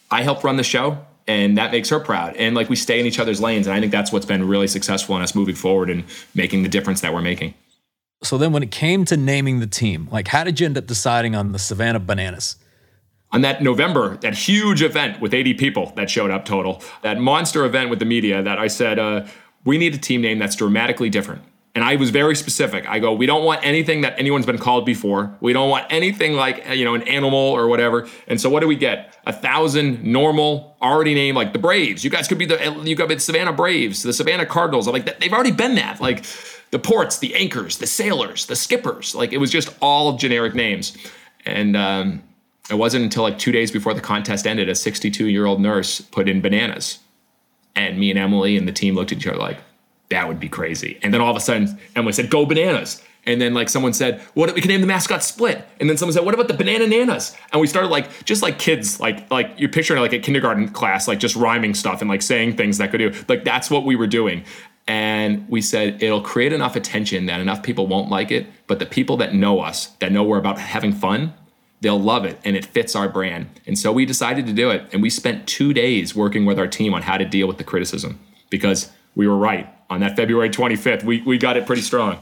I 0.10 0.24
help 0.24 0.44
run 0.44 0.58
the 0.58 0.64
show 0.64 0.98
and 1.28 1.58
that 1.58 1.72
makes 1.72 1.90
her 1.90 2.00
proud. 2.00 2.36
And 2.36 2.56
like 2.56 2.70
we 2.70 2.76
stay 2.76 3.00
in 3.00 3.06
each 3.06 3.20
other's 3.20 3.40
lanes. 3.40 3.68
And 3.68 3.76
I 3.76 3.80
think 3.80 3.92
that's 3.92 4.12
what's 4.12 4.26
been 4.26 4.48
really 4.48 4.68
successful 4.68 5.16
in 5.16 5.22
us 5.22 5.36
moving 5.36 5.56
forward 5.56 5.90
and 5.90 6.04
making 6.34 6.64
the 6.64 6.70
difference 6.70 7.02
that 7.02 7.14
we're 7.14 7.22
making. 7.22 7.54
So 8.26 8.38
then 8.38 8.52
when 8.52 8.64
it 8.64 8.72
came 8.72 9.06
to 9.06 9.18
naming 9.18 9.60
the 9.60 9.68
team, 9.68 10.08
like 10.12 10.28
how 10.28 10.44
did 10.44 10.60
you 10.60 10.66
end 10.66 10.78
up 10.78 10.88
deciding 10.88 11.36
on 11.36 11.52
the 11.52 11.60
Savannah 11.60 12.00
Bananas? 12.00 12.58
on 13.36 13.42
that 13.42 13.62
November, 13.62 14.16
that 14.18 14.34
huge 14.34 14.82
event 14.82 15.20
with 15.20 15.34
80 15.34 15.56
people 15.56 15.92
that 15.98 16.10
showed 16.10 16.32
up 16.32 16.46
total, 16.46 16.82
that 17.02 17.20
monster 17.20 17.66
event 17.66 17.90
with 17.90 18.00
the 18.00 18.06
media 18.06 18.42
that 18.42 18.58
I 18.58 18.68
said, 18.68 18.98
uh, 18.98 19.28
we 19.66 19.78
need 19.78 19.94
a 19.94 19.98
team 19.98 20.22
name 20.22 20.40
that's 20.40 20.56
dramatically 20.56 21.10
different. 21.10 21.42
And 21.76 21.84
I 21.84 21.98
was 21.98 22.12
very 22.12 22.38
specific. 22.38 22.88
I 22.88 23.00
go, 23.00 23.12
we 23.12 23.26
don't 23.26 23.44
want 23.44 23.66
anything 23.66 24.02
that 24.02 24.18
anyone's 24.18 24.46
been 24.46 24.58
called 24.58 24.86
before. 24.86 25.36
We 25.42 25.52
don't 25.52 25.70
want 25.70 25.86
anything 25.90 26.36
like, 26.36 26.66
you 26.70 26.86
know, 26.86 26.96
an 26.96 27.02
animal 27.02 27.38
or 27.38 27.68
whatever. 27.68 28.08
And 28.30 28.40
so 28.40 28.50
what 28.50 28.62
do 28.62 28.68
we 28.68 28.78
get? 28.78 29.18
A 29.26 29.34
thousand 29.34 30.02
normal, 30.02 30.78
already 30.82 31.14
named 31.14 31.36
like 31.36 31.52
the 31.52 31.60
Braves. 31.60 32.06
You 32.06 32.10
guys 32.10 32.30
could 32.30 32.38
be 32.38 32.46
the, 32.46 32.82
you 32.86 32.96
could 32.96 33.10
be 33.10 33.16
the 33.16 33.20
Savannah 33.20 33.52
Braves, 33.52 34.04
the 34.04 34.14
Savannah 34.14 34.46
Cardinals. 34.46 34.88
I'm 34.88 34.94
like, 34.94 35.20
they've 35.20 35.34
already 35.34 35.52
been 35.52 35.76
that. 35.76 36.00
Like 36.00 36.24
the 36.76 36.80
ports, 36.80 37.20
the 37.20 37.34
anchors, 37.36 37.78
the 37.78 37.88
sailors, 37.88 38.48
the 38.48 38.56
skippers. 38.56 39.16
Like 39.16 39.32
it 39.32 39.38
was 39.38 39.50
just 39.50 39.74
all 39.80 40.18
generic 40.18 40.54
names. 40.54 40.98
And 41.46 41.78
um, 41.78 42.22
it 42.70 42.74
wasn't 42.74 43.06
until 43.06 43.24
like 43.24 43.40
two 43.40 43.54
days 43.54 43.72
before 43.72 43.94
the 43.94 44.02
contest 44.02 44.46
ended, 44.46 44.68
a 44.68 44.76
62 44.76 45.28
year 45.28 45.46
old 45.46 45.62
nurse 45.62 46.02
put 46.02 46.28
in 46.28 46.42
bananas. 46.42 47.00
And 47.78 47.98
me 47.98 48.10
and 48.10 48.20
Emily 48.20 48.58
and 48.58 48.68
the 48.68 48.74
team 48.74 48.94
looked 48.94 49.14
at 49.14 49.20
each 49.20 49.28
other 49.28 49.38
like, 49.38 49.58
that 50.10 50.28
would 50.28 50.38
be 50.38 50.50
crazy. 50.50 51.00
And 51.02 51.14
then 51.14 51.22
all 51.22 51.32
of 51.32 51.38
a 51.38 51.40
sudden, 51.40 51.80
Emily 51.96 52.12
said, 52.12 52.30
go 52.30 52.46
bananas. 52.46 53.02
And 53.26 53.40
then 53.40 53.54
like 53.54 53.70
someone 53.70 53.94
said, 53.94 54.20
what 54.34 54.54
we 54.54 54.60
can 54.60 54.68
name 54.68 54.82
the 54.82 54.88
mascot 54.88 55.24
Split. 55.24 55.66
And 55.80 55.90
then 55.90 55.96
someone 55.96 56.12
said, 56.12 56.26
what 56.26 56.34
about 56.34 56.50
the 56.50 56.56
banana 56.56 56.88
nanas? 56.88 57.38
And 57.54 57.62
we 57.62 57.68
started 57.68 57.88
like 57.88 58.26
just 58.26 58.42
like 58.42 58.60
kids, 58.60 59.00
like 59.00 59.32
like 59.32 59.54
you're 59.56 59.70
picturing 59.70 60.02
like 60.02 60.12
a 60.12 60.20
kindergarten 60.20 60.68
class, 60.68 61.08
like 61.08 61.20
just 61.20 61.38
rhyming 61.38 61.74
stuff 61.74 62.02
and 62.02 62.10
like 62.10 62.22
saying 62.22 62.58
things 62.58 62.80
that 62.80 62.92
could 62.92 62.98
do. 62.98 63.14
Like 63.30 63.46
that's 63.46 63.72
what 63.72 63.86
we 63.86 63.96
were 63.96 64.08
doing. 64.08 64.44
And 64.88 65.50
we 65.50 65.62
said 65.62 66.02
it'll 66.04 66.22
create 66.22 66.54
enough 66.54 66.76
attention 66.76 67.26
that 67.26 67.42
enough 67.42 67.64
people 67.64 67.88
won't 67.88 68.10
like 68.10 68.32
it, 68.32 68.48
but 68.68 68.80
the 68.80 68.86
people 68.86 69.18
that 69.18 69.34
know 69.34 69.60
us, 69.60 69.88
that 70.00 70.12
know 70.12 70.24
we're 70.24 70.38
about 70.38 70.60
having 70.60 70.94
fun, 70.94 71.34
they'll 71.82 72.00
love 72.00 72.26
it 72.26 72.40
and 72.44 72.56
it 72.56 72.66
fits 72.66 72.96
our 72.96 73.10
brand. 73.10 73.48
And 73.66 73.78
so 73.78 73.92
we 73.92 74.06
decided 74.06 74.46
to 74.48 74.54
do 74.54 74.70
it. 74.70 74.88
And 74.94 75.02
we 75.02 75.10
spent 75.10 75.48
two 75.48 75.74
days 75.74 76.16
working 76.16 76.46
with 76.46 76.60
our 76.60 76.68
team 76.68 76.94
on 76.94 77.02
how 77.02 77.18
to 77.18 77.26
deal 77.26 77.48
with 77.48 77.58
the 77.58 77.64
criticism 77.64 78.20
because 78.50 78.92
we 79.16 79.28
were 79.28 79.38
right. 79.38 79.68
On 79.90 80.00
that 80.00 80.16
February 80.16 80.50
25th, 80.50 81.04
we, 81.04 81.22
we 81.22 81.38
got 81.38 81.58
it 81.58 81.66
pretty 81.66 81.82
strong. 81.82 82.22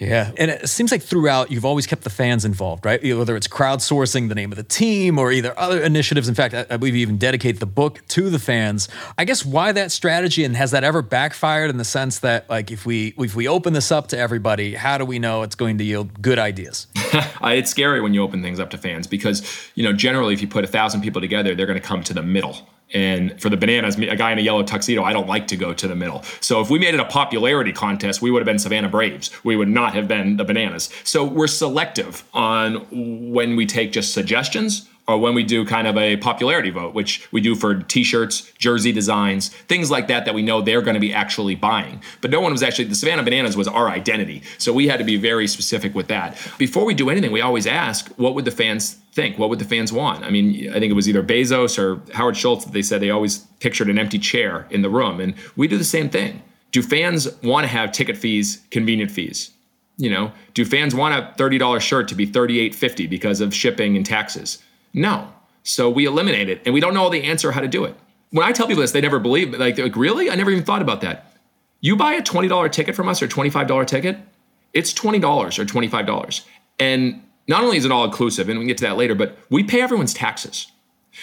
Yeah. 0.00 0.32
And 0.38 0.50
it 0.50 0.68
seems 0.68 0.90
like 0.90 1.02
throughout 1.02 1.50
you've 1.50 1.64
always 1.64 1.86
kept 1.86 2.02
the 2.02 2.10
fans 2.10 2.44
involved, 2.44 2.84
right? 2.84 3.02
Whether 3.02 3.36
it's 3.36 3.46
crowdsourcing 3.46 4.28
the 4.28 4.34
name 4.34 4.50
of 4.50 4.56
the 4.56 4.64
team 4.64 5.18
or 5.18 5.30
either 5.30 5.56
other 5.58 5.80
initiatives. 5.82 6.28
In 6.28 6.34
fact, 6.34 6.54
I 6.54 6.76
believe 6.76 6.96
you 6.96 7.02
even 7.02 7.18
dedicate 7.18 7.60
the 7.60 7.66
book 7.66 8.00
to 8.08 8.30
the 8.30 8.38
fans. 8.38 8.88
I 9.18 9.24
guess 9.24 9.44
why 9.44 9.72
that 9.72 9.92
strategy 9.92 10.44
and 10.44 10.56
has 10.56 10.70
that 10.70 10.84
ever 10.84 11.02
backfired 11.02 11.70
in 11.70 11.76
the 11.76 11.84
sense 11.84 12.20
that 12.20 12.48
like 12.48 12.70
if 12.70 12.86
we 12.86 13.14
if 13.18 13.36
we 13.36 13.46
open 13.46 13.74
this 13.74 13.92
up 13.92 14.08
to 14.08 14.18
everybody, 14.18 14.74
how 14.74 14.96
do 14.98 15.04
we 15.04 15.18
know 15.18 15.42
it's 15.42 15.54
going 15.54 15.78
to 15.78 15.84
yield 15.84 16.22
good 16.22 16.38
ideas? 16.38 16.86
it's 17.42 17.70
scary 17.70 18.00
when 18.00 18.14
you 18.14 18.22
open 18.22 18.42
things 18.42 18.58
up 18.58 18.70
to 18.70 18.78
fans 18.78 19.06
because, 19.06 19.42
you 19.74 19.84
know, 19.84 19.92
generally 19.92 20.32
if 20.32 20.40
you 20.40 20.48
put 20.48 20.64
a 20.64 20.68
thousand 20.68 21.02
people 21.02 21.20
together, 21.20 21.54
they're 21.54 21.66
going 21.66 21.80
to 21.80 21.86
come 21.86 22.02
to 22.04 22.14
the 22.14 22.22
middle 22.22 22.66
and 22.92 23.40
for 23.40 23.48
the 23.48 23.56
bananas, 23.56 23.96
a 23.98 24.16
guy 24.16 24.32
in 24.32 24.38
a 24.38 24.42
yellow 24.42 24.62
tuxedo, 24.62 25.02
I 25.02 25.12
don't 25.12 25.28
like 25.28 25.46
to 25.48 25.56
go 25.56 25.72
to 25.72 25.88
the 25.88 25.94
middle. 25.94 26.22
So 26.40 26.60
if 26.60 26.70
we 26.70 26.78
made 26.78 26.94
it 26.94 27.00
a 27.00 27.04
popularity 27.04 27.72
contest, 27.72 28.20
we 28.20 28.30
would 28.30 28.40
have 28.40 28.46
been 28.46 28.58
Savannah 28.58 28.88
Braves. 28.88 29.30
We 29.44 29.56
would 29.56 29.68
not 29.68 29.94
have 29.94 30.08
been 30.08 30.36
the 30.36 30.44
bananas. 30.44 30.90
So 31.04 31.24
we're 31.24 31.46
selective 31.46 32.24
on 32.34 32.86
when 33.32 33.56
we 33.56 33.66
take 33.66 33.92
just 33.92 34.12
suggestions 34.12 34.89
or 35.08 35.18
when 35.18 35.34
we 35.34 35.42
do 35.42 35.64
kind 35.64 35.86
of 35.86 35.96
a 35.96 36.16
popularity 36.18 36.70
vote, 36.70 36.94
which 36.94 37.26
we 37.32 37.40
do 37.40 37.54
for 37.54 37.74
t-shirts, 37.82 38.52
jersey 38.58 38.92
designs, 38.92 39.48
things 39.48 39.90
like 39.90 40.06
that 40.08 40.24
that 40.24 40.34
we 40.34 40.42
know 40.42 40.60
they're 40.60 40.82
going 40.82 40.94
to 40.94 41.00
be 41.00 41.12
actually 41.12 41.54
buying. 41.54 42.00
But 42.20 42.30
no 42.30 42.40
one 42.40 42.52
was 42.52 42.62
actually 42.62 42.84
the 42.86 42.94
Savannah 42.94 43.22
Bananas 43.22 43.56
was 43.56 43.66
our 43.66 43.88
identity. 43.88 44.42
So 44.58 44.72
we 44.72 44.88
had 44.88 44.98
to 44.98 45.04
be 45.04 45.16
very 45.16 45.46
specific 45.46 45.94
with 45.94 46.08
that. 46.08 46.36
Before 46.58 46.84
we 46.84 46.94
do 46.94 47.10
anything, 47.10 47.32
we 47.32 47.40
always 47.40 47.66
ask, 47.66 48.08
what 48.16 48.34
would 48.34 48.44
the 48.44 48.50
fans 48.50 48.94
think? 49.12 49.38
What 49.38 49.50
would 49.50 49.58
the 49.58 49.64
fans 49.64 49.92
want? 49.92 50.24
I 50.24 50.30
mean, 50.30 50.70
I 50.70 50.78
think 50.78 50.90
it 50.90 50.94
was 50.94 51.08
either 51.08 51.22
Bezos 51.22 51.78
or 51.78 52.00
Howard 52.14 52.36
Schultz 52.36 52.64
that 52.64 52.72
they 52.72 52.82
said 52.82 53.00
they 53.00 53.10
always 53.10 53.38
pictured 53.58 53.90
an 53.90 53.98
empty 53.98 54.18
chair 54.18 54.66
in 54.70 54.82
the 54.82 54.90
room. 54.90 55.20
And 55.20 55.34
we 55.56 55.66
do 55.66 55.76
the 55.76 55.84
same 55.84 56.08
thing. 56.08 56.42
Do 56.72 56.82
fans 56.82 57.28
want 57.42 57.64
to 57.64 57.68
have 57.68 57.90
ticket 57.90 58.16
fees, 58.16 58.62
convenient 58.70 59.10
fees? 59.10 59.50
You 59.96 60.08
know, 60.08 60.32
do 60.54 60.64
fans 60.64 60.94
want 60.94 61.14
a 61.14 61.42
$30 61.42 61.80
shirt 61.80 62.08
to 62.08 62.14
be 62.14 62.26
$38.50 62.26 63.10
because 63.10 63.40
of 63.40 63.52
shipping 63.52 63.96
and 63.96 64.06
taxes? 64.06 64.62
No. 64.92 65.32
So 65.62 65.90
we 65.90 66.06
eliminate 66.06 66.48
it, 66.48 66.62
and 66.64 66.74
we 66.74 66.80
don't 66.80 66.94
know 66.94 67.10
the 67.10 67.22
answer 67.24 67.52
how 67.52 67.60
to 67.60 67.68
do 67.68 67.84
it. 67.84 67.94
When 68.30 68.46
I 68.46 68.52
tell 68.52 68.66
people 68.66 68.80
this, 68.80 68.92
they 68.92 69.00
never 69.00 69.18
believe. 69.18 69.52
Like, 69.58 69.78
like 69.78 69.96
really? 69.96 70.30
I 70.30 70.34
never 70.34 70.50
even 70.50 70.64
thought 70.64 70.82
about 70.82 71.00
that. 71.02 71.32
You 71.80 71.96
buy 71.96 72.12
a 72.14 72.22
$20 72.22 72.72
ticket 72.72 72.94
from 72.94 73.08
us 73.08 73.22
or 73.22 73.28
$25 73.28 73.86
ticket, 73.86 74.18
it's 74.72 74.92
$20 74.92 75.22
or 75.58 75.64
$25. 75.64 76.44
And 76.78 77.22
not 77.48 77.64
only 77.64 77.76
is 77.76 77.84
it 77.84 77.90
all 77.90 78.04
inclusive, 78.04 78.48
and 78.48 78.58
we 78.58 78.64
can 78.64 78.68
get 78.68 78.78
to 78.78 78.84
that 78.84 78.96
later, 78.96 79.14
but 79.14 79.36
we 79.50 79.64
pay 79.64 79.80
everyone's 79.80 80.14
taxes. 80.14 80.70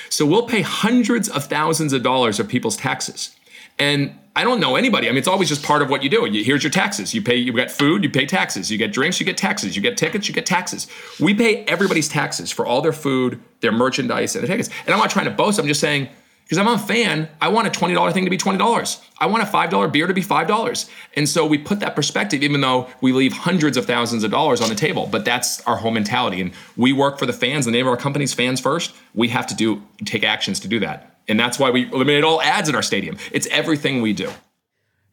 So 0.10 0.26
we'll 0.26 0.48
pay 0.48 0.62
hundreds 0.62 1.30
of 1.30 1.46
thousands 1.46 1.94
of 1.94 2.04
dollars 2.04 2.40
of 2.40 2.48
people's 2.48 2.76
taxes. 2.76 3.36
And 3.80 4.18
I 4.38 4.44
don't 4.44 4.60
know 4.60 4.76
anybody. 4.76 5.08
I 5.08 5.10
mean, 5.10 5.18
it's 5.18 5.28
always 5.28 5.50
just 5.50 5.64
part 5.64 5.82
of 5.82 5.90
what 5.90 6.04
you 6.04 6.12
do. 6.12 6.24
You, 6.28 6.44
here's 6.44 6.64
your 6.64 6.70
taxes. 6.70 7.12
You 7.12 7.24
pay. 7.24 7.38
You 7.38 7.52
get 7.54 7.72
food. 7.72 8.04
You 8.04 8.12
pay 8.12 8.28
taxes. 8.28 8.72
You 8.72 8.78
get 8.78 8.94
drinks. 8.94 9.20
You 9.20 9.26
get 9.26 9.36
taxes. 9.36 9.76
You 9.76 9.82
get 9.82 9.98
tickets. 9.98 10.28
You 10.28 10.34
get 10.36 10.46
taxes. 10.46 10.86
We 11.20 11.34
pay 11.34 11.66
everybody's 11.66 12.08
taxes 12.08 12.52
for 12.52 12.64
all 12.64 12.82
their 12.82 12.94
food, 12.94 13.42
their 13.62 13.72
merchandise, 13.72 14.36
and 14.36 14.44
their 14.44 14.56
tickets. 14.56 14.70
And 14.86 14.94
I'm 14.94 15.00
not 15.00 15.10
trying 15.10 15.26
to 15.26 15.32
boast. 15.32 15.58
I'm 15.58 15.66
just 15.66 15.80
saying 15.80 16.08
because 16.44 16.60
I'm 16.60 16.68
a 16.68 16.78
fan. 16.78 17.28
I 17.42 17.48
want 17.48 17.66
a 17.66 17.72
twenty 17.72 17.96
dollar 17.96 18.12
thing 18.12 18.26
to 18.26 18.30
be 18.30 18.38
twenty 18.38 18.60
dollars. 18.60 19.02
I 19.18 19.26
want 19.26 19.42
a 19.42 19.48
five 19.48 19.72
dollar 19.72 19.88
beer 19.88 20.06
to 20.06 20.14
be 20.14 20.22
five 20.22 20.48
dollars. 20.48 20.88
And 21.16 21.28
so 21.28 21.44
we 21.48 21.58
put 21.58 21.80
that 21.80 21.96
perspective, 21.96 22.44
even 22.44 22.62
though 22.62 22.88
we 23.02 23.14
leave 23.14 23.34
hundreds 23.34 23.76
of 23.76 23.88
thousands 23.88 24.24
of 24.24 24.30
dollars 24.30 24.62
on 24.62 24.70
the 24.70 24.76
table. 24.76 25.10
But 25.12 25.26
that's 25.26 25.62
our 25.62 25.78
whole 25.78 25.90
mentality, 25.90 26.42
and 26.42 26.52
we 26.76 26.94
work 26.94 27.18
for 27.18 27.26
the 27.26 27.34
fans. 27.34 27.66
The 27.66 27.72
name 27.72 27.88
of 27.88 27.90
our 27.90 27.98
company's 27.98 28.36
fans 28.36 28.62
first. 28.62 28.94
We 29.16 29.30
have 29.30 29.48
to 29.48 29.56
do 29.56 29.82
take 30.06 30.24
actions 30.24 30.60
to 30.60 30.68
do 30.68 30.80
that. 30.82 31.17
And 31.28 31.40
that's 31.40 31.60
why 31.60 31.70
we 31.70 31.92
eliminate 31.92 32.24
all 32.24 32.42
ads 32.42 32.70
in 32.70 32.76
our 32.76 32.82
stadium. 32.82 33.18
It's 33.32 33.48
everything 33.48 34.02
we 34.02 34.14
do. 34.14 34.32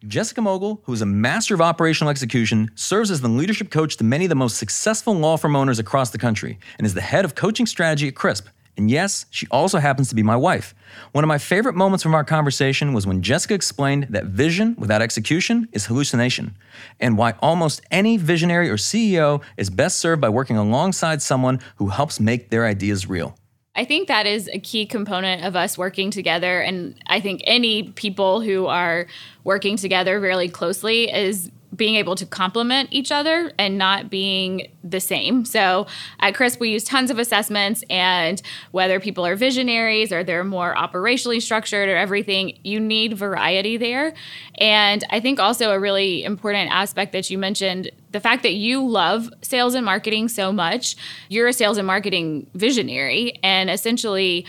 Jessica 0.07 0.43
Mogill, 0.43 0.81
who 0.85 0.93
is 0.93 1.01
a 1.01 1.07
master 1.07 1.55
of 1.55 1.63
operational 1.63 2.11
execution, 2.11 2.71
serves 2.75 3.11
as 3.11 3.23
the 3.23 3.29
leadership 3.29 3.71
coach 3.71 3.97
to 3.97 4.05
many 4.05 4.27
of 4.27 4.29
the 4.29 4.35
most 4.35 4.59
successful 4.59 5.15
law 5.15 5.39
firm 5.39 5.57
owners 5.57 5.79
across 5.79 6.11
the 6.11 6.19
country 6.19 6.59
and 6.79 6.87
is 6.87 6.93
the 6.93 7.01
head 7.01 7.25
of 7.25 7.35
coaching 7.35 7.65
strategy 7.65 8.09
at 8.09 8.15
CRISP. 8.15 8.47
And 8.77 8.91
yes, 8.91 9.25
she 9.31 9.47
also 9.51 9.79
happens 9.79 10.09
to 10.09 10.15
be 10.15 10.23
my 10.23 10.37
wife. 10.37 10.75
One 11.13 11.25
of 11.25 11.29
my 11.29 11.39
favorite 11.39 11.75
moments 11.75 12.03
from 12.03 12.15
our 12.15 12.25
conversation 12.25 12.93
was 12.93 13.07
when 13.07 13.23
Jessica 13.23 13.55
explained 13.55 14.09
that 14.11 14.27
vision 14.27 14.75
without 14.79 15.01
execution 15.01 15.69
is 15.73 15.87
hallucination, 15.87 16.57
and 16.99 17.17
why 17.17 17.35
almost 17.41 17.83
any 17.91 18.17
visionary 18.17 18.69
or 18.69 18.77
CEO 18.77 19.43
is 19.57 19.71
best 19.71 20.01
served 20.01 20.21
by 20.21 20.29
working 20.29 20.57
alongside 20.57 21.23
someone 21.23 21.61
who 21.77 21.89
helps 21.89 22.19
make 22.19 22.51
their 22.51 22.67
ideas 22.67 23.09
real. 23.09 23.37
I 23.77 23.85
think 23.85 24.09
that 24.09 24.27
is 24.27 24.49
a 24.53 24.59
key 24.59 24.87
component 24.87 25.45
of 25.45 25.57
us 25.57 25.77
working 25.77 26.11
together. 26.11 26.61
And 26.61 26.95
I 27.07 27.21
think 27.21 27.41
any 27.45 27.91
people 27.91 28.41
who 28.41 28.67
are 28.67 29.07
working 29.43 29.77
together 29.77 30.21
really 30.21 30.49
closely 30.49 31.13
is 31.13 31.51
being 31.75 31.97
able 31.97 32.15
to 32.15 32.27
complement 32.27 32.89
each 32.93 33.11
other 33.11 33.53
and 33.59 33.79
not 33.79 34.11
being 34.11 34.71
the 34.83 35.01
same. 35.01 35.45
So 35.45 35.87
at 36.21 36.35
Crisp, 36.35 36.61
we 36.61 36.71
use 36.71 36.85
tons 36.85 37.11
of 37.11 37.19
assessments, 37.19 37.83
and 37.89 38.41
whether 38.71 39.01
people 39.01 39.25
are 39.27 39.37
visionaries 39.37 40.13
or 40.13 40.23
they're 40.23 40.45
more 40.45 40.75
operationally 40.75 41.41
structured 41.41 41.89
or 41.89 41.97
everything, 41.97 42.59
you 42.63 42.79
need 42.79 43.17
variety 43.17 43.77
there. 43.77 44.15
And 44.57 45.05
I 45.11 45.21
think 45.21 45.41
also 45.41 45.71
a 45.71 45.81
really 45.81 46.23
important 46.23 46.71
aspect 46.71 47.13
that 47.13 47.31
you 47.31 47.39
mentioned 47.39 47.91
the 48.13 48.21
fact 48.21 48.45
that 48.45 48.55
you 48.55 48.87
love 48.87 49.29
sales 49.43 49.75
and 49.75 49.85
marketing 49.85 50.29
so 50.29 50.53
much, 50.53 50.95
you're 51.29 51.49
a 51.49 51.53
sales 51.53 51.79
and 51.79 51.87
marketing 51.87 52.49
visionary, 52.55 53.41
and 53.43 53.69
essentially, 53.69 54.47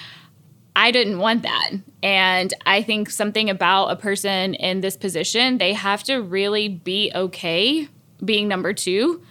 I 0.76 0.92
didn't 0.92 1.20
want 1.20 1.44
that. 1.44 1.72
And 2.04 2.54
I 2.66 2.82
think 2.82 3.10
something 3.10 3.50
about 3.50 3.88
a 3.88 3.96
person 3.96 4.54
in 4.56 4.82
this 4.82 4.98
position, 4.98 5.58
they 5.58 5.74
have 5.74 6.04
to 6.04 6.18
really 6.18 6.68
be 6.68 7.12
okay 7.16 7.88
being 8.24 8.48
number 8.48 8.74
two 8.74 9.22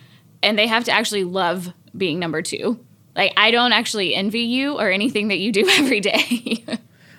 and 0.42 0.58
they 0.58 0.66
have 0.66 0.84
to 0.84 0.92
actually 0.92 1.24
love 1.24 1.72
being 1.96 2.18
number 2.18 2.42
two. 2.42 2.78
Like, 3.16 3.32
I 3.36 3.50
don't 3.50 3.72
actually 3.72 4.14
envy 4.14 4.40
you 4.40 4.78
or 4.78 4.90
anything 4.90 5.28
that 5.28 5.38
you 5.38 5.52
do 5.52 5.68
every 5.78 6.00
day. 6.00 6.64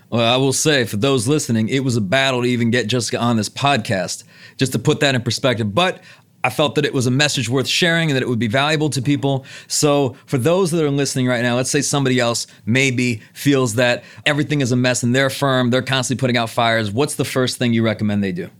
well, 0.10 0.34
I 0.34 0.38
will 0.38 0.54
say 0.54 0.86
for 0.86 0.98
those 0.98 1.28
listening, 1.28 1.70
it 1.70 1.80
was 1.80 1.96
a 1.96 2.02
battle 2.02 2.42
to 2.42 2.48
even 2.48 2.72
get 2.72 2.88
Jessica 2.88 3.18
on 3.18 3.38
this 3.38 3.50
podcast, 3.50 4.24
just 4.58 4.74
to 4.74 4.80
put 4.80 5.00
that 5.00 5.16
in 5.16 5.22
perspective. 5.22 5.74
But 5.74 6.02
I 6.46 6.52
felt 6.52 6.76
that 6.76 6.86
it 6.86 6.94
was 6.94 7.08
a 7.08 7.12
message 7.12 7.50
worth 7.50 7.68
sharing 7.68 8.12
and 8.12 8.16
that 8.16 8.22
it 8.22 8.30
would 8.30 8.38
be 8.38 8.48
valuable 8.48 8.92
to 8.92 9.02
people. 9.02 9.46
So, 9.68 10.16
for 10.28 10.38
those 10.38 10.70
that 10.70 10.86
are 10.86 10.92
listening 10.92 11.26
right 11.26 11.42
now, 11.42 11.56
let's 11.56 11.72
say 11.72 11.82
somebody 11.82 12.20
else 12.20 12.46
maybe 12.68 13.24
feels 13.34 13.74
that 13.76 14.04
everything 14.28 14.62
is 14.62 14.72
a 14.72 14.76
mess 14.76 15.02
in 15.02 15.12
their 15.12 15.32
firm, 15.32 15.72
they're 15.72 15.82
constantly 15.82 16.20
putting 16.20 16.38
out 16.38 16.52
fires. 16.52 16.92
What's 16.92 17.16
the 17.16 17.26
first 17.26 17.58
thing 17.58 17.74
you 17.74 17.82
recommend 17.82 18.24
they 18.24 18.32
do? 18.32 18.52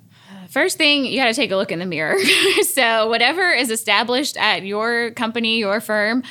First 0.50 0.80
thing, 0.80 1.06
you 1.06 1.18
got 1.18 1.28
to 1.28 1.36
take 1.36 1.52
a 1.52 1.56
look 1.56 1.72
in 1.72 1.78
the 1.78 1.86
mirror. 1.86 2.18
so, 2.74 3.08
whatever 3.08 3.52
is 3.52 3.70
established 3.70 4.36
at 4.38 4.66
your 4.66 5.12
company, 5.12 5.60
your 5.60 5.80
firm, 5.80 6.24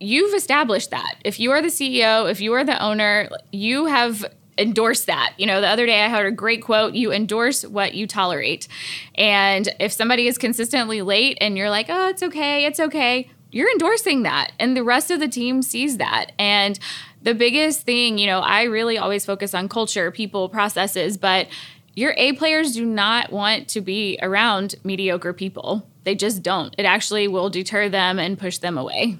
you've 0.00 0.34
established 0.34 0.90
that. 0.90 1.14
If 1.24 1.38
you 1.38 1.52
are 1.52 1.62
the 1.62 1.68
CEO, 1.68 2.28
if 2.28 2.40
you 2.40 2.52
are 2.54 2.64
the 2.64 2.82
owner, 2.82 3.30
you 3.52 3.86
have 3.86 4.24
endorse 4.58 5.04
that. 5.04 5.34
You 5.36 5.46
know, 5.46 5.60
the 5.60 5.68
other 5.68 5.86
day 5.86 6.04
I 6.04 6.08
heard 6.08 6.26
a 6.26 6.32
great 6.32 6.62
quote 6.62 6.94
you 6.94 7.12
endorse 7.12 7.64
what 7.64 7.94
you 7.94 8.06
tolerate. 8.06 8.68
And 9.14 9.68
if 9.78 9.92
somebody 9.92 10.26
is 10.26 10.38
consistently 10.38 11.02
late 11.02 11.38
and 11.40 11.56
you're 11.56 11.70
like, 11.70 11.86
oh, 11.88 12.08
it's 12.08 12.22
okay, 12.22 12.64
it's 12.64 12.80
okay, 12.80 13.28
you're 13.50 13.70
endorsing 13.70 14.22
that. 14.22 14.52
And 14.58 14.76
the 14.76 14.84
rest 14.84 15.10
of 15.10 15.20
the 15.20 15.28
team 15.28 15.62
sees 15.62 15.98
that. 15.98 16.32
And 16.38 16.78
the 17.22 17.34
biggest 17.34 17.82
thing, 17.82 18.18
you 18.18 18.26
know, 18.26 18.40
I 18.40 18.64
really 18.64 18.98
always 18.98 19.24
focus 19.24 19.54
on 19.54 19.68
culture, 19.68 20.10
people, 20.10 20.48
processes, 20.48 21.16
but 21.16 21.48
your 21.94 22.14
A 22.18 22.34
players 22.34 22.72
do 22.72 22.84
not 22.84 23.32
want 23.32 23.68
to 23.68 23.80
be 23.80 24.18
around 24.20 24.74
mediocre 24.84 25.32
people. 25.32 25.88
They 26.04 26.14
just 26.14 26.42
don't. 26.42 26.74
It 26.78 26.84
actually 26.84 27.26
will 27.26 27.50
deter 27.50 27.88
them 27.88 28.18
and 28.18 28.38
push 28.38 28.58
them 28.58 28.76
away. 28.78 29.18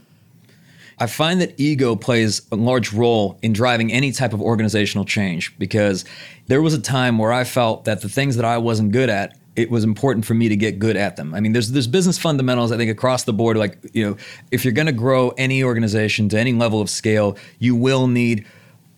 I 0.99 1.07
find 1.07 1.41
that 1.41 1.59
ego 1.61 1.95
plays 1.95 2.43
a 2.51 2.57
large 2.57 2.93
role 2.93 3.39
in 3.43 3.53
driving 3.53 3.93
any 3.93 4.13
type 4.13 4.33
of 4.33 4.41
organizational 4.41 5.05
change 5.05 5.57
because 5.59 6.05
there 6.47 6.63
was 6.63 6.73
a 6.73 6.81
time 6.81 7.19
where 7.19 7.33
I 7.33 7.45
felt 7.45 7.85
that 7.85 8.01
the 8.01 8.09
things 8.09 8.37
that 8.37 8.45
I 8.45 8.59
wasn't 8.59 8.93
good 8.93 9.11
at 9.11 9.37
it 9.57 9.71
was 9.71 9.85
important 9.85 10.27
for 10.27 10.35
me 10.35 10.51
to 10.51 10.57
get 10.57 10.79
good 10.79 10.97
at 10.97 11.17
them. 11.17 11.35
I 11.35 11.41
mean, 11.41 11.53
there's 11.53 11.71
there's 11.71 11.87
business 11.87 12.19
fundamentals 12.19 12.71
I 12.73 12.77
think 12.77 12.91
across 12.91 13.25
the 13.25 13.33
board. 13.33 13.57
Like 13.57 13.79
you 13.95 14.05
know, 14.05 14.17
if 14.51 14.65
you're 14.65 14.73
going 14.73 14.87
to 14.87 14.93
grow 14.93 15.31
any 15.31 15.65
organization 15.65 16.29
to 16.29 16.39
any 16.39 16.53
level 16.53 16.81
of 16.81 16.91
scale, 16.91 17.39
you 17.59 17.75
will 17.75 18.07
need 18.07 18.47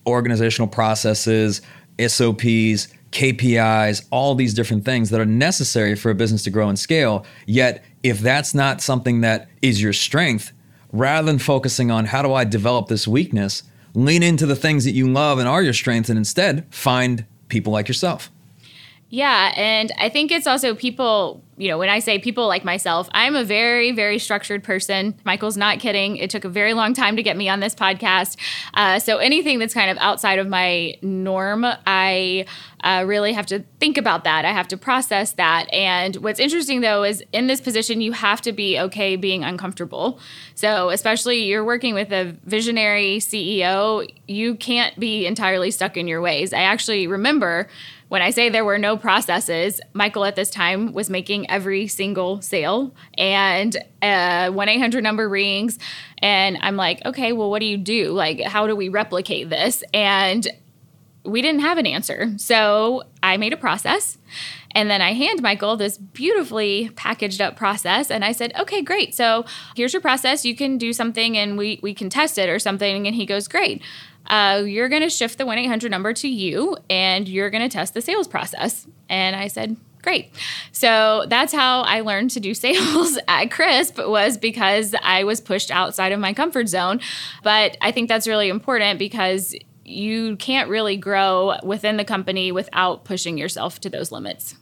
organizational 0.05 0.67
processes, 0.67 1.61
SOPs, 1.97 2.89
KPIs, 3.11 4.05
all 4.11 4.35
these 4.35 4.53
different 4.53 4.85
things 4.85 5.09
that 5.09 5.19
are 5.19 5.25
necessary 5.25 5.95
for 5.95 6.11
a 6.11 6.15
business 6.15 6.43
to 6.43 6.49
grow 6.49 6.67
and 6.67 6.77
scale. 6.77 7.25
Yet, 7.45 7.83
if 8.03 8.19
that's 8.19 8.53
not 8.53 8.81
something 8.81 9.21
that 9.21 9.47
is 9.61 9.81
your 9.81 9.93
strength, 9.93 10.51
rather 10.91 11.25
than 11.25 11.39
focusing 11.39 11.91
on 11.91 12.05
how 12.05 12.21
do 12.21 12.33
I 12.33 12.43
develop 12.43 12.87
this 12.87 13.07
weakness, 13.07 13.63
lean 13.93 14.23
into 14.23 14.45
the 14.45 14.55
things 14.55 14.85
that 14.85 14.91
you 14.91 15.09
love 15.09 15.39
and 15.39 15.47
are 15.47 15.63
your 15.63 15.73
strengths 15.73 16.09
and 16.09 16.17
instead 16.17 16.65
find 16.73 17.25
people 17.47 17.73
like 17.73 17.87
yourself. 17.87 18.31
Yeah, 19.11 19.51
and 19.55 19.91
I 19.97 20.09
think 20.09 20.31
it's 20.31 20.45
also 20.45 20.75
people, 20.75 21.43
you 21.57 21.67
know, 21.67 21.79
when 21.79 21.89
I 21.89 21.97
say 21.97 22.19
people 22.19 22.47
like 22.47 22.63
myself, 22.63 23.09
I'm 23.11 23.35
a 23.35 23.43
very, 23.43 23.91
very 23.91 24.19
structured 24.19 24.63
person. 24.63 25.15
Michael's 25.23 25.57
not 25.57 25.79
kidding. 25.79 26.17
It 26.17 26.29
took 26.29 26.45
a 26.45 26.49
very 26.49 26.75
long 26.75 26.93
time 26.93 27.15
to 27.15 27.23
get 27.23 27.35
me 27.35 27.49
on 27.49 27.59
this 27.59 27.73
podcast. 27.73 28.37
Uh, 28.75 28.99
so 28.99 29.17
anything 29.17 29.57
that's 29.57 29.73
kind 29.73 29.89
of 29.89 29.97
outside 29.97 30.37
of 30.37 30.47
my 30.47 30.95
norm, 31.01 31.65
I 31.87 32.45
uh, 32.83 33.03
really 33.07 33.33
have 33.33 33.47
to 33.47 33.63
think 33.79 33.97
about 33.97 34.25
that. 34.25 34.45
I 34.45 34.51
have 34.51 34.67
to 34.67 34.77
process 34.77 35.31
that. 35.33 35.73
And 35.73 36.15
what's 36.17 36.39
interesting 36.39 36.81
though 36.81 37.03
is 37.03 37.23
in 37.33 37.47
this 37.47 37.61
position, 37.61 38.01
you 38.01 38.11
have 38.11 38.41
to 38.41 38.51
be 38.51 38.79
okay 38.79 39.15
being 39.15 39.43
uncomfortable. 39.43 40.19
So, 40.53 40.91
especially 40.91 41.45
you're 41.45 41.65
working 41.65 41.95
with 41.95 42.11
a 42.11 42.37
visionary 42.45 43.17
CEO, 43.17 44.07
you 44.27 44.53
can't 44.53 44.97
be 44.99 45.25
entirely 45.25 45.71
stuck 45.71 45.97
in 45.97 46.07
your 46.07 46.21
ways. 46.21 46.53
I 46.53 46.61
actually 46.61 47.07
remember 47.07 47.67
when 48.09 48.23
I 48.23 48.31
say 48.31 48.49
there 48.49 48.65
were 48.65 48.77
no 48.77 48.97
processes, 48.97 49.79
Michael 49.93 50.25
at 50.25 50.35
this 50.35 50.49
time 50.49 50.93
was 50.93 51.09
making 51.09 51.49
every 51.49 51.87
single 51.87 52.41
sale 52.41 52.93
and 53.17 53.77
uh, 54.01 54.49
1 54.49 54.69
800 54.69 55.03
number 55.03 55.29
rings. 55.29 55.79
And 56.17 56.57
I'm 56.61 56.75
like, 56.75 57.05
okay, 57.05 57.31
well, 57.31 57.49
what 57.49 57.59
do 57.59 57.67
you 57.67 57.77
do? 57.77 58.11
Like, 58.11 58.41
how 58.41 58.67
do 58.67 58.75
we 58.75 58.89
replicate 58.89 59.49
this? 59.49 59.83
And 59.93 60.47
we 61.23 61.41
didn't 61.41 61.61
have 61.61 61.77
an 61.77 61.85
answer. 61.85 62.33
So 62.37 63.03
I 63.21 63.37
made 63.37 63.53
a 63.53 63.57
process. 63.57 64.17
And 64.71 64.89
then 64.89 65.01
I 65.01 65.13
hand 65.13 65.41
Michael 65.41 65.77
this 65.77 65.97
beautifully 65.97 66.89
packaged 66.95 67.41
up 67.41 67.55
process. 67.55 68.09
And 68.09 68.25
I 68.25 68.31
said, 68.31 68.53
okay, 68.59 68.81
great. 68.81 69.13
So 69.13 69.45
here's 69.75 69.93
your 69.93 70.01
process. 70.01 70.45
You 70.45 70.55
can 70.55 70.77
do 70.77 70.93
something 70.93 71.37
and 71.37 71.57
we, 71.57 71.79
we 71.83 71.93
can 71.93 72.09
test 72.09 72.37
it 72.37 72.49
or 72.49 72.59
something. 72.59 73.05
And 73.05 73.15
he 73.15 73.25
goes, 73.25 73.47
great 73.47 73.83
uh, 74.29 74.63
you're 74.65 74.89
going 74.89 75.01
to 75.01 75.09
shift 75.09 75.37
the 75.37 75.45
1 75.45 75.57
800 75.57 75.89
number 75.89 76.13
to 76.13 76.27
you 76.27 76.77
and 76.89 77.27
you're 77.27 77.49
going 77.49 77.67
to 77.67 77.69
test 77.69 77.93
the 77.93 78.01
sales 78.01 78.27
process. 78.27 78.87
And 79.09 79.35
I 79.35 79.47
said, 79.47 79.77
great. 80.01 80.31
So 80.71 81.25
that's 81.27 81.53
how 81.53 81.81
I 81.81 82.01
learned 82.01 82.31
to 82.31 82.39
do 82.39 82.53
sales 82.55 83.17
at 83.27 83.51
Crisp 83.51 83.97
was 83.97 84.37
because 84.37 84.95
I 85.01 85.23
was 85.23 85.41
pushed 85.41 85.71
outside 85.71 86.11
of 86.11 86.19
my 86.19 86.33
comfort 86.33 86.67
zone. 86.67 86.99
But 87.43 87.77
I 87.81 87.91
think 87.91 88.07
that's 88.07 88.27
really 88.27 88.49
important 88.49 88.99
because 88.99 89.55
you 89.85 90.35
can't 90.35 90.69
really 90.69 90.97
grow 90.97 91.55
within 91.63 91.97
the 91.97 92.05
company 92.05 92.51
without 92.51 93.05
pushing 93.05 93.37
yourself 93.37 93.79
to 93.81 93.89
those 93.89 94.11
limits. 94.11 94.55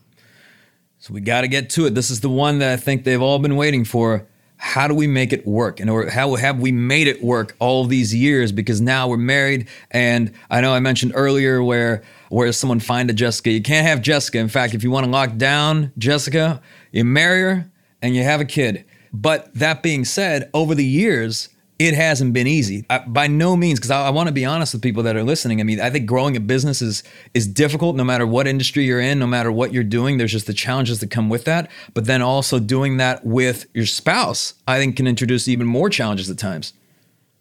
So 0.99 1.13
we 1.13 1.22
got 1.22 1.41
to 1.41 1.47
get 1.47 1.70
to 1.72 1.86
it. 1.86 1.95
This 1.95 2.09
is 2.09 2.22
the 2.22 2.30
one 2.30 2.59
that 2.59 2.74
I 2.74 2.78
think 2.78 3.03
they've 3.03 3.22
all 3.22 3.38
been 3.39 3.55
waiting 3.55 3.84
for 3.84 4.26
how 4.58 4.88
do 4.88 4.93
we 4.93 5.08
make 5.08 5.32
it 5.32 5.45
work? 5.45 5.80
And 5.80 5.89
or 5.89 6.10
how 6.10 6.36
have 6.36 6.60
we 6.60 6.72
made 6.72 7.08
it 7.08 7.24
work 7.24 7.55
all 7.60 7.86
these 7.86 8.14
years? 8.14 8.51
Because 8.51 8.82
now 8.82 9.08
we're 9.08 9.18
married 9.18 9.68
and 9.91 10.34
i 10.49 10.62
know 10.62 10.74
i 10.74 10.80
mentioned 10.80 11.12
earlier 11.16 11.64
where 11.64 12.03
where 12.30 12.47
does 12.47 12.58
someone 12.58 12.80
find 12.80 13.10
a 13.10 13.14
jessica 13.14 13.51
you 13.51 13.62
can't 13.62 13.88
have 13.88 14.01
jessica. 14.01 14.39
In 14.39 14.49
fact 14.49 14.74
if 14.74 14.84
you 14.84 14.91
want 14.91 15.05
to 15.05 15.12
lock 15.12 15.38
down 15.38 15.91
jessica 15.97 16.62
you 16.91 17.05
marry 17.05 17.41
her 17.41 17.72
and 18.01 18.16
you 18.16 18.24
have 18.24 18.41
a 18.41 18.45
kid. 18.45 18.86
But 19.14 19.53
that 19.55 19.84
being 19.84 20.05
said 20.05 20.49
over 20.53 20.76
the 20.76 20.86
years 20.86 21.49
it 21.80 21.93
hasn't 21.93 22.34
been 22.34 22.47
easy 22.47 22.86
I, 22.89 22.99
by 22.99 23.28
no 23.28 23.55
means 23.55 23.80
because 23.80 23.91
I, 23.91 24.07
I 24.07 24.09
want 24.09 24.28
to 24.28 24.34
be 24.34 24.45
honest 24.45 24.73
with 24.73 24.82
people 24.82 25.03
that 25.03 25.15
are 25.15 25.23
listening 25.23 25.59
i 25.61 25.63
mean 25.63 25.80
i 25.80 25.89
think 25.89 26.05
growing 26.05 26.36
a 26.36 26.39
business 26.39 26.82
is 26.82 27.03
is 27.34 27.47
difficult 27.47 27.95
no 27.95 28.03
matter 28.03 28.25
what 28.25 28.47
industry 28.47 28.86
you're 28.86 28.99
in 28.99 29.19
no 29.19 29.28
matter 29.28 29.51
what 29.51 29.73
you're 29.73 29.84
doing 29.84 30.17
there's 30.17 30.32
just 30.32 30.47
the 30.47 30.53
challenges 30.53 30.99
that 30.99 31.11
come 31.11 31.30
with 31.30 31.45
that 31.45 31.69
but 31.93 32.05
then 32.05 32.21
also 32.21 32.59
doing 32.59 32.97
that 32.97 33.25
with 33.25 33.67
your 33.73 33.86
spouse 33.86 34.53
i 34.67 34.78
think 34.78 34.95
can 34.95 35.07
introduce 35.07 35.47
even 35.47 35.67
more 35.67 35.89
challenges 35.89 36.30
at 36.30 36.38
times 36.38 36.73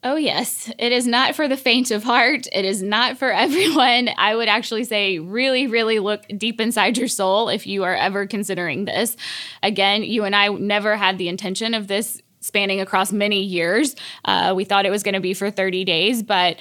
Oh, 0.06 0.14
yes. 0.14 0.70
It 0.78 0.92
is 0.92 1.04
not 1.04 1.34
for 1.34 1.48
the 1.48 1.56
faint 1.56 1.90
of 1.90 2.04
heart. 2.04 2.46
It 2.52 2.64
is 2.64 2.80
not 2.80 3.18
for 3.18 3.32
everyone. 3.32 4.08
I 4.16 4.36
would 4.36 4.48
actually 4.48 4.84
say, 4.84 5.18
really, 5.18 5.66
really 5.66 5.98
look 5.98 6.24
deep 6.36 6.60
inside 6.60 6.96
your 6.96 7.08
soul 7.08 7.48
if 7.48 7.66
you 7.66 7.82
are 7.82 7.96
ever 7.96 8.24
considering 8.24 8.84
this. 8.84 9.16
Again, 9.64 10.04
you 10.04 10.22
and 10.22 10.36
I 10.36 10.46
never 10.48 10.96
had 10.96 11.18
the 11.18 11.28
intention 11.28 11.74
of 11.74 11.88
this 11.88 12.22
spanning 12.46 12.80
across 12.80 13.12
many 13.12 13.42
years. 13.42 13.96
Uh, 14.24 14.52
we 14.56 14.64
thought 14.64 14.86
it 14.86 14.90
was 14.90 15.02
going 15.02 15.14
to 15.14 15.20
be 15.20 15.34
for 15.34 15.50
30 15.50 15.84
days, 15.84 16.22
but 16.22 16.56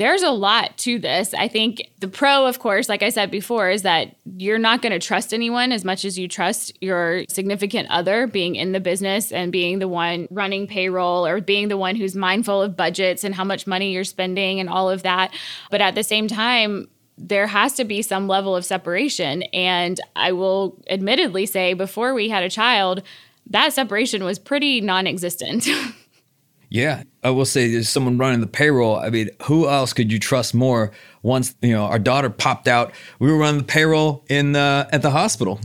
there's 0.00 0.22
a 0.22 0.30
lot 0.30 0.78
to 0.78 0.98
this. 0.98 1.34
I 1.34 1.46
think 1.46 1.90
the 1.98 2.08
pro, 2.08 2.46
of 2.46 2.58
course, 2.58 2.88
like 2.88 3.02
I 3.02 3.10
said 3.10 3.30
before, 3.30 3.68
is 3.68 3.82
that 3.82 4.16
you're 4.24 4.58
not 4.58 4.80
going 4.80 4.92
to 4.92 4.98
trust 4.98 5.34
anyone 5.34 5.72
as 5.72 5.84
much 5.84 6.06
as 6.06 6.18
you 6.18 6.26
trust 6.26 6.72
your 6.80 7.24
significant 7.28 7.90
other 7.90 8.26
being 8.26 8.56
in 8.56 8.72
the 8.72 8.80
business 8.80 9.30
and 9.30 9.52
being 9.52 9.78
the 9.78 9.88
one 9.88 10.26
running 10.30 10.66
payroll 10.66 11.26
or 11.26 11.42
being 11.42 11.68
the 11.68 11.76
one 11.76 11.96
who's 11.96 12.14
mindful 12.14 12.62
of 12.62 12.78
budgets 12.78 13.24
and 13.24 13.34
how 13.34 13.44
much 13.44 13.66
money 13.66 13.92
you're 13.92 14.04
spending 14.04 14.58
and 14.58 14.70
all 14.70 14.88
of 14.88 15.02
that. 15.02 15.34
But 15.70 15.82
at 15.82 15.94
the 15.94 16.02
same 16.02 16.28
time, 16.28 16.88
there 17.18 17.46
has 17.46 17.74
to 17.74 17.84
be 17.84 18.00
some 18.00 18.26
level 18.26 18.56
of 18.56 18.64
separation. 18.64 19.42
And 19.52 20.00
I 20.16 20.32
will 20.32 20.82
admittedly 20.88 21.44
say, 21.44 21.74
before 21.74 22.14
we 22.14 22.30
had 22.30 22.42
a 22.42 22.48
child, 22.48 23.02
that 23.50 23.72
separation 23.72 24.24
was 24.24 24.38
pretty 24.38 24.80
non 24.80 25.06
existent. 25.06 25.68
yeah. 26.70 27.02
I 27.22 27.30
will 27.30 27.44
say 27.44 27.70
there's 27.70 27.88
someone 27.88 28.16
running 28.16 28.40
the 28.40 28.46
payroll. 28.46 28.96
I 28.96 29.10
mean, 29.10 29.28
who 29.42 29.68
else 29.68 29.92
could 29.92 30.10
you 30.10 30.18
trust 30.18 30.54
more 30.54 30.90
once, 31.22 31.54
you 31.60 31.72
know, 31.72 31.84
our 31.84 31.98
daughter 31.98 32.30
popped 32.30 32.66
out? 32.66 32.92
We 33.18 33.30
were 33.30 33.36
running 33.36 33.58
the 33.58 33.66
payroll 33.66 34.24
in 34.28 34.56
uh, 34.56 34.88
at 34.90 35.02
the 35.02 35.10
hospital. 35.10 35.60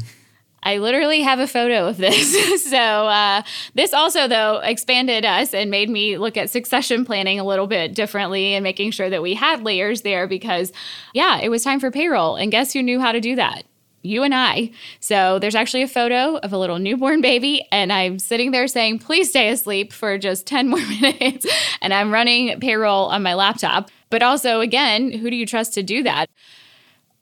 I 0.64 0.80
literally 0.80 1.22
have 1.22 1.40
a 1.40 1.46
photo 1.46 1.88
of 1.88 1.98
this. 1.98 2.64
so, 2.70 2.78
uh, 2.78 3.44
this 3.76 3.94
also, 3.94 4.28
though, 4.28 4.58
expanded 4.64 5.24
us 5.24 5.54
and 5.54 5.70
made 5.70 5.92
me 5.92 6.18
look 6.18 6.38
at 6.38 6.50
succession 6.50 7.06
planning 7.06 7.40
a 7.40 7.44
little 7.44 7.68
bit 7.68 7.94
differently 7.94 8.56
and 8.56 8.64
making 8.64 8.90
sure 8.90 9.10
that 9.10 9.22
we 9.22 9.36
had 9.36 9.62
layers 9.62 10.02
there 10.02 10.28
because, 10.28 10.74
yeah, 11.14 11.40
it 11.40 11.50
was 11.50 11.64
time 11.64 11.80
for 11.80 11.92
payroll. 11.92 12.36
And 12.36 12.52
guess 12.52 12.74
who 12.74 12.82
knew 12.82 13.00
how 13.00 13.12
to 13.12 13.22
do 13.22 13.36
that? 13.36 13.64
You 14.06 14.24
and 14.24 14.34
I. 14.34 14.72
So 15.00 15.40
there's 15.40 15.56
actually 15.56 15.84
a 15.84 15.88
photo 15.88 16.38
of 16.38 16.54
a 16.54 16.58
little 16.58 16.80
newborn 16.80 17.22
baby, 17.22 17.66
and 17.72 17.92
I'm 17.92 18.20
sitting 18.20 18.52
there 18.52 18.68
saying, 18.68 19.00
please 19.00 19.30
stay 19.30 19.50
asleep 19.50 19.92
for 19.92 20.18
just 20.18 20.48
10 20.56 20.70
more 20.70 20.80
minutes. 21.02 21.46
and 21.82 21.94
I'm 21.94 22.12
running 22.12 22.60
payroll 22.60 23.08
on 23.08 23.24
my 23.24 23.34
laptop. 23.34 23.90
But 24.10 24.22
also, 24.24 24.62
again, 24.62 25.12
who 25.12 25.30
do 25.30 25.36
you 25.36 25.46
trust 25.46 25.74
to 25.74 25.84
do 25.84 26.04
that? 26.04 26.30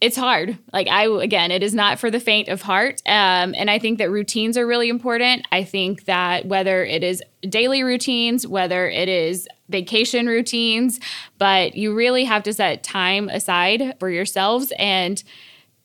it's 0.04 0.18
hard. 0.18 0.58
Like 0.74 0.90
I 0.90 1.06
again, 1.06 1.50
it 1.50 1.64
is 1.64 1.74
not 1.74 1.98
for 1.98 2.12
the 2.12 2.20
faint 2.20 2.50
of 2.50 2.62
heart. 2.62 3.02
Um, 3.06 3.56
and 3.58 3.70
I 3.70 3.80
think 3.80 4.00
that 4.00 4.12
routines 4.12 4.58
are 4.58 4.68
really 4.68 4.90
important. 4.90 5.48
I 5.50 5.64
think 5.64 6.04
that 6.06 6.46
whether 6.46 6.84
it 6.84 7.06
is 7.06 7.24
daily 7.48 7.84
routines, 7.84 8.46
whether 8.46 8.90
it 8.90 9.08
is 9.08 9.48
vacation 9.70 10.28
routines, 10.28 11.00
but 11.38 11.76
you 11.76 11.96
really 11.96 12.26
have 12.26 12.44
to 12.44 12.54
set 12.54 12.84
time 12.84 13.30
aside 13.30 13.96
for 13.98 14.10
yourselves. 14.10 14.74
And 14.78 15.24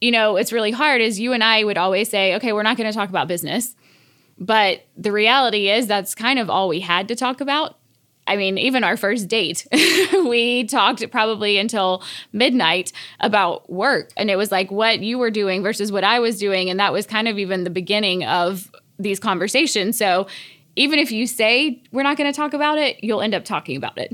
you 0.00 0.10
know, 0.10 0.36
it's 0.36 0.52
really 0.52 0.70
hard. 0.70 1.00
Is 1.00 1.18
you 1.18 1.32
and 1.32 1.42
I 1.42 1.64
would 1.64 1.78
always 1.78 2.08
say, 2.08 2.34
okay, 2.36 2.52
we're 2.52 2.62
not 2.62 2.76
going 2.76 2.90
to 2.90 2.96
talk 2.96 3.08
about 3.08 3.28
business. 3.28 3.74
But 4.38 4.84
the 4.96 5.10
reality 5.10 5.68
is 5.68 5.86
that's 5.86 6.14
kind 6.14 6.38
of 6.38 6.48
all 6.48 6.68
we 6.68 6.80
had 6.80 7.08
to 7.08 7.16
talk 7.16 7.40
about. 7.40 7.76
I 8.28 8.36
mean, 8.36 8.58
even 8.58 8.84
our 8.84 8.96
first 8.96 9.26
date, 9.26 9.66
we 10.26 10.64
talked 10.64 11.10
probably 11.10 11.56
until 11.58 12.02
midnight 12.32 12.92
about 13.20 13.68
work. 13.70 14.10
And 14.16 14.30
it 14.30 14.36
was 14.36 14.52
like 14.52 14.70
what 14.70 15.00
you 15.00 15.18
were 15.18 15.30
doing 15.30 15.62
versus 15.62 15.90
what 15.90 16.04
I 16.04 16.20
was 16.20 16.38
doing. 16.38 16.68
And 16.68 16.78
that 16.78 16.92
was 16.92 17.06
kind 17.06 17.26
of 17.26 17.38
even 17.38 17.64
the 17.64 17.70
beginning 17.70 18.24
of 18.24 18.70
these 18.98 19.18
conversations. 19.18 19.96
So 19.96 20.26
even 20.76 20.98
if 20.98 21.10
you 21.10 21.26
say 21.26 21.82
we're 21.90 22.02
not 22.02 22.16
going 22.16 22.30
to 22.30 22.36
talk 22.36 22.52
about 22.52 22.78
it, 22.78 23.02
you'll 23.02 23.22
end 23.22 23.34
up 23.34 23.44
talking 23.44 23.76
about 23.76 23.98
it. 23.98 24.12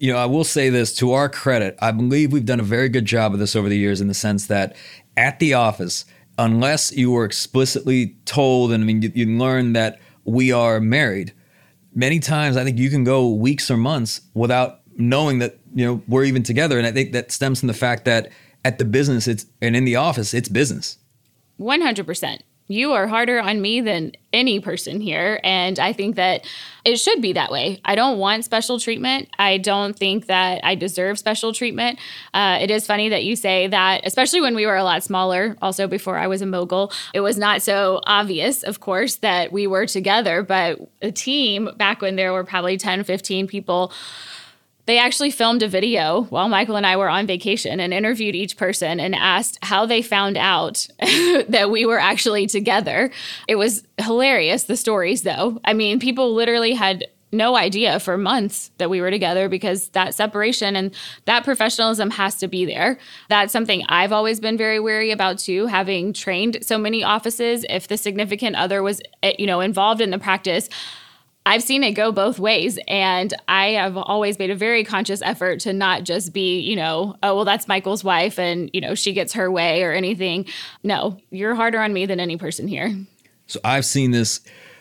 You 0.00 0.10
know, 0.10 0.18
I 0.18 0.24
will 0.24 0.44
say 0.44 0.70
this 0.70 0.96
to 0.96 1.12
our 1.12 1.28
credit, 1.28 1.76
I 1.78 1.92
believe 1.92 2.32
we've 2.32 2.46
done 2.46 2.58
a 2.58 2.64
very 2.64 2.88
good 2.88 3.04
job 3.04 3.34
of 3.34 3.38
this 3.38 3.54
over 3.54 3.68
the 3.68 3.76
years 3.76 4.00
in 4.00 4.08
the 4.08 4.14
sense 4.14 4.46
that 4.46 4.74
at 5.14 5.38
the 5.40 5.52
office, 5.52 6.06
unless 6.38 6.90
you 6.90 7.10
were 7.10 7.26
explicitly 7.26 8.16
told, 8.24 8.72
and 8.72 8.82
I 8.82 8.86
mean, 8.86 9.02
you, 9.02 9.12
you 9.14 9.38
learn 9.38 9.74
that 9.74 10.00
we 10.24 10.52
are 10.52 10.80
married, 10.80 11.34
many 11.94 12.18
times 12.18 12.56
I 12.56 12.64
think 12.64 12.78
you 12.78 12.88
can 12.88 13.04
go 13.04 13.28
weeks 13.28 13.70
or 13.70 13.76
months 13.76 14.22
without 14.32 14.80
knowing 14.96 15.38
that 15.40 15.58
you 15.74 15.84
know 15.84 16.02
we're 16.08 16.24
even 16.24 16.42
together, 16.42 16.78
and 16.78 16.86
I 16.86 16.92
think 16.92 17.12
that 17.12 17.30
stems 17.30 17.60
from 17.60 17.66
the 17.66 17.74
fact 17.74 18.06
that 18.06 18.30
at 18.64 18.78
the 18.78 18.86
business 18.86 19.28
it's 19.28 19.44
and 19.60 19.76
in 19.76 19.84
the 19.84 19.96
office 19.96 20.32
it's 20.32 20.48
business. 20.48 20.96
One 21.58 21.82
hundred 21.82 22.06
percent 22.06 22.42
you 22.70 22.92
are 22.92 23.08
harder 23.08 23.40
on 23.40 23.60
me 23.60 23.80
than 23.80 24.12
any 24.32 24.60
person 24.60 25.00
here. 25.00 25.40
And 25.42 25.76
I 25.80 25.92
think 25.92 26.14
that 26.14 26.46
it 26.84 26.98
should 27.00 27.20
be 27.20 27.32
that 27.32 27.50
way. 27.50 27.80
I 27.84 27.96
don't 27.96 28.18
want 28.18 28.44
special 28.44 28.78
treatment. 28.78 29.28
I 29.40 29.58
don't 29.58 29.98
think 29.98 30.26
that 30.26 30.60
I 30.62 30.76
deserve 30.76 31.18
special 31.18 31.52
treatment. 31.52 31.98
Uh, 32.32 32.58
it 32.60 32.70
is 32.70 32.86
funny 32.86 33.08
that 33.08 33.24
you 33.24 33.34
say 33.34 33.66
that, 33.66 34.02
especially 34.04 34.40
when 34.40 34.54
we 34.54 34.66
were 34.66 34.76
a 34.76 34.84
lot 34.84 35.02
smaller, 35.02 35.56
also 35.60 35.88
before 35.88 36.16
I 36.16 36.28
was 36.28 36.42
a 36.42 36.46
Mogill. 36.46 36.92
It 37.12 37.20
was 37.20 37.36
not 37.36 37.60
so 37.60 38.00
obvious, 38.06 38.62
of 38.62 38.78
course, 38.78 39.16
that 39.16 39.50
we 39.50 39.66
were 39.66 39.86
together, 39.86 40.44
but 40.44 40.78
a 41.02 41.10
team 41.10 41.70
back 41.76 42.00
when 42.00 42.14
there 42.14 42.32
were 42.32 42.44
probably 42.44 42.76
10, 42.76 43.02
15 43.02 43.48
people 43.48 43.92
they 44.90 44.98
actually 44.98 45.30
filmed 45.30 45.62
a 45.62 45.68
video 45.68 46.22
while 46.30 46.48
Michael 46.48 46.74
and 46.74 46.84
I 46.84 46.96
were 46.96 47.08
on 47.08 47.24
vacation 47.24 47.78
and 47.78 47.94
interviewed 47.94 48.34
each 48.34 48.56
person 48.56 48.98
and 48.98 49.14
asked 49.14 49.56
how 49.62 49.86
they 49.86 50.02
found 50.02 50.36
out 50.36 50.88
that 51.48 51.70
we 51.70 51.86
were 51.86 52.00
actually 52.00 52.48
together. 52.48 53.12
It 53.46 53.54
was 53.54 53.84
hilarious, 53.98 54.64
the 54.64 54.76
stories, 54.76 55.22
though. 55.22 55.60
I 55.64 55.74
mean, 55.74 56.00
people 56.00 56.34
literally 56.34 56.72
had 56.72 57.04
no 57.30 57.56
idea 57.56 58.00
for 58.00 58.18
months 58.18 58.72
that 58.78 58.90
we 58.90 59.00
were 59.00 59.12
together 59.12 59.48
because 59.48 59.90
that 59.90 60.12
separation 60.12 60.74
and 60.74 60.92
that 61.26 61.44
professionalism 61.44 62.10
has 62.10 62.34
to 62.38 62.48
be 62.48 62.64
there. 62.64 62.98
That's 63.28 63.52
something 63.52 63.84
I've 63.88 64.10
always 64.10 64.40
been 64.40 64.56
very 64.56 64.80
wary 64.80 65.12
about 65.12 65.38
too, 65.38 65.66
having 65.66 66.12
trained 66.12 66.58
so 66.62 66.76
many 66.76 67.04
offices. 67.04 67.64
If 67.70 67.86
the 67.86 67.96
significant 67.96 68.56
other 68.56 68.82
was, 68.82 69.00
eh, 69.22 69.34
you 69.38 69.46
know, 69.46 69.60
involved 69.60 70.00
in 70.00 70.10
the 70.10 70.18
practice, 70.18 70.68
I've 71.46 71.62
seen 71.62 71.82
it 71.82 71.92
go 71.92 72.12
both 72.12 72.38
ways. 72.38 72.78
And 72.86 73.32
I 73.48 73.70
have 73.70 73.96
always 73.96 74.38
made 74.38 74.50
a 74.50 74.54
very 74.54 74.84
conscious 74.84 75.22
effort 75.22 75.60
to 75.60 75.72
not 75.72 76.04
just 76.04 76.32
be, 76.32 76.60
you 76.60 76.76
know, 76.76 77.16
oh, 77.22 77.34
well, 77.34 77.44
that's 77.44 77.66
Michael's 77.66 78.04
wife 78.04 78.38
and, 78.38 78.70
you 78.72 78.80
know, 78.80 78.94
she 78.94 79.12
gets 79.12 79.32
her 79.32 79.50
way 79.50 79.82
or 79.82 79.92
anything. 79.92 80.46
No, 80.82 81.16
you're 81.30 81.54
harder 81.54 81.80
on 81.80 81.92
me 81.92 82.06
than 82.06 82.20
any 82.20 82.36
person 82.36 82.68
here. 82.68 82.94
So 83.46 83.58
I've 83.64 83.84
seen 83.84 84.10
this 84.10 84.40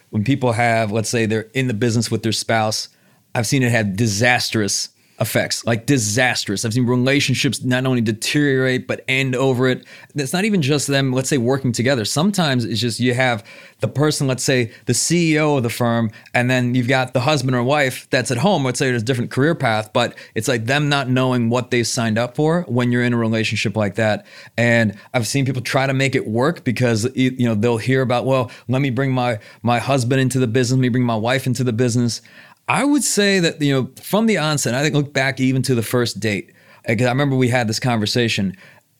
when 0.09 0.23
people 0.23 0.51
have, 0.51 0.91
let's 0.91 1.09
say 1.09 1.25
they're 1.25 1.49
in 1.53 1.67
the 1.67 1.73
business 1.73 2.11
with 2.11 2.23
their 2.23 2.31
spouse, 2.31 2.89
I've 3.33 3.47
seen 3.47 3.63
it 3.63 3.71
have 3.71 3.95
disastrous 3.95 4.89
effects, 5.19 5.65
like 5.65 5.85
disastrous. 5.85 6.63
I've 6.63 6.73
seen 6.73 6.85
relationships 6.85 7.63
not 7.63 7.85
only 7.85 8.01
deteriorate 8.01 8.87
but 8.87 9.03
end 9.07 9.35
over 9.35 9.67
it. 9.67 9.85
It's 10.15 10.33
not 10.33 10.45
even 10.45 10.61
just 10.61 10.87
them, 10.87 11.11
let's 11.11 11.29
say, 11.29 11.37
working 11.37 11.71
together. 11.71 12.05
Sometimes 12.05 12.65
it's 12.65 12.79
just 12.79 12.99
you 12.99 13.13
have 13.13 13.43
the 13.79 13.87
person, 13.87 14.27
let's 14.27 14.43
say, 14.43 14.71
the 14.85 14.93
CEO 14.93 15.57
of 15.57 15.63
the 15.63 15.69
firm, 15.69 16.11
and 16.33 16.49
then 16.49 16.75
you've 16.75 16.87
got 16.87 17.13
the 17.13 17.21
husband 17.21 17.55
or 17.55 17.63
wife 17.63 18.07
that's 18.09 18.31
at 18.31 18.37
home. 18.37 18.63
Let's 18.63 18.79
say 18.79 18.89
there's 18.89 19.01
a 19.01 19.05
different 19.05 19.31
career 19.31 19.55
path, 19.55 19.91
but 19.93 20.17
it's 20.35 20.47
like 20.47 20.65
them 20.65 20.89
not 20.89 21.09
knowing 21.09 21.49
what 21.49 21.71
they 21.71 21.83
signed 21.83 22.17
up 22.17 22.35
for 22.35 22.63
when 22.63 22.91
you're 22.91 23.03
in 23.03 23.13
a 23.13 23.17
relationship 23.17 23.75
like 23.75 23.95
that. 23.95 24.25
And 24.57 24.97
I've 25.13 25.27
seen 25.27 25.45
people 25.45 25.61
try 25.61 25.87
to 25.87 25.93
make 25.93 26.15
it 26.15 26.27
work 26.27 26.63
because 26.63 27.07
you 27.15 27.47
know 27.47 27.55
they'll 27.55 27.77
hear 27.77 28.01
about, 28.01 28.25
well, 28.25 28.51
let 28.67 28.81
me 28.81 28.89
bring 28.89 29.11
my 29.11 29.39
my 29.63 29.79
husband 29.79 30.21
into 30.21 30.39
the 30.39 30.47
business, 30.47 30.77
let 30.77 30.81
me 30.81 30.89
bring 30.89 31.05
my 31.05 31.15
wife 31.15 31.47
into 31.47 31.63
the 31.63 31.73
business. 31.73 32.21
I 32.69 32.85
would 32.85 33.03
say 33.03 33.39
that, 33.39 33.61
you 33.61 33.73
know, 33.73 33.89
from 34.01 34.27
the 34.27 34.37
onset, 34.37 34.75
I 34.75 34.83
think 34.83 34.93
look 34.93 35.11
back 35.11 35.39
even 35.39 35.63
to 35.63 35.75
the 35.75 35.81
first 35.81 36.19
date, 36.19 36.53
because 36.87 37.07
I 37.07 37.09
remember 37.09 37.35
we 37.35 37.49
had 37.49 37.67
this 37.67 37.79
conversation. 37.79 38.55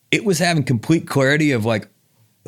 It 0.10 0.26
was 0.26 0.40
having 0.40 0.64
complete 0.64 1.08
clarity 1.08 1.52
of 1.52 1.66
like 1.66 1.88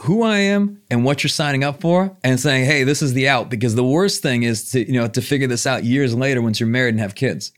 who 0.01 0.24
I 0.24 0.39
am 0.39 0.82
and 0.89 1.05
what 1.05 1.24
you're 1.24 1.30
signing 1.30 1.63
up 1.63 1.80
for 1.80 2.17
and 2.24 2.39
saying, 2.39 2.65
hey, 2.65 2.84
this 2.84 3.03
is 3.03 3.13
the 3.13 3.30
out. 3.30 3.49
Because 3.49 3.76
the 3.76 3.84
worst 3.84 4.24
thing 4.24 4.41
is 4.41 4.72
to, 4.72 4.86
you 4.86 4.99
know, 4.99 5.07
to 5.07 5.22
figure 5.22 5.47
this 5.47 5.67
out 5.67 5.84
years 5.84 6.15
later 6.15 6.41
once 6.41 6.59
you're 6.59 6.67
married 6.67 6.95
and 6.95 6.99
have 6.99 7.13
kids. 7.13 7.51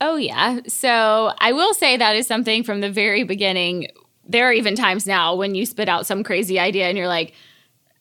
Oh, 0.00 0.16
yeah. 0.16 0.58
So 0.66 1.32
I 1.38 1.52
will 1.52 1.74
say 1.74 1.96
that 1.96 2.16
is 2.16 2.26
something 2.26 2.64
from 2.64 2.80
the 2.80 2.90
very 2.90 3.22
beginning. 3.22 3.86
There 4.26 4.48
are 4.48 4.52
even 4.52 4.74
times 4.74 5.06
now 5.06 5.36
when 5.36 5.54
you 5.54 5.64
spit 5.64 5.88
out 5.88 6.06
some 6.06 6.24
crazy 6.24 6.58
idea 6.58 6.88
and 6.88 6.98
you're 6.98 7.06
like, 7.06 7.34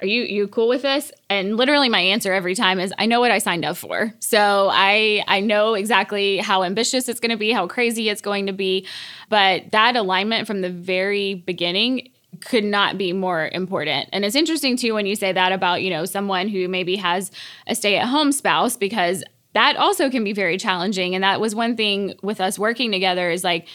are 0.01 0.07
you 0.07 0.23
you 0.23 0.47
cool 0.47 0.67
with 0.67 0.81
this? 0.81 1.11
And 1.29 1.57
literally 1.57 1.89
my 1.89 1.99
answer 1.99 2.33
every 2.33 2.55
time 2.55 2.79
is 2.79 2.93
i 2.97 3.05
know 3.05 3.19
what 3.19 3.31
i 3.31 3.37
signed 3.37 3.65
up 3.65 3.77
for. 3.77 4.13
So 4.19 4.69
i 4.71 5.23
i 5.27 5.39
know 5.39 5.73
exactly 5.73 6.37
how 6.37 6.63
ambitious 6.63 7.09
it's 7.09 7.19
going 7.19 7.31
to 7.31 7.37
be 7.37 7.51
how 7.51 7.67
crazy 7.67 8.09
it's 8.09 8.21
going 8.21 8.47
to 8.47 8.53
be 8.53 8.87
but 9.29 9.71
that 9.71 9.95
alignment 9.95 10.47
from 10.47 10.61
the 10.61 10.69
very 10.69 11.35
beginning 11.35 12.09
could 12.41 12.63
not 12.63 12.97
be 12.97 13.11
more 13.11 13.49
important. 13.51 14.09
And 14.13 14.23
it's 14.23 14.35
interesting 14.35 14.77
too 14.77 14.93
when 14.93 15.05
you 15.05 15.15
say 15.15 15.31
that 15.31 15.51
about, 15.51 15.81
you 15.81 15.89
know, 15.89 16.05
someone 16.05 16.47
who 16.47 16.67
maybe 16.67 16.95
has 16.95 17.31
a 17.67 17.75
stay-at-home 17.75 18.31
spouse 18.31 18.77
because 18.77 19.23
that 19.53 19.75
also 19.77 20.09
can 20.09 20.23
be 20.23 20.33
very 20.33 20.57
challenging. 20.57 21.15
And 21.15 21.23
that 21.23 21.41
was 21.41 21.55
one 21.55 21.75
thing 21.75 22.13
with 22.21 22.39
us 22.39 22.59
working 22.59 22.91
together 22.91 23.29
is 23.29 23.43
like 23.43 23.67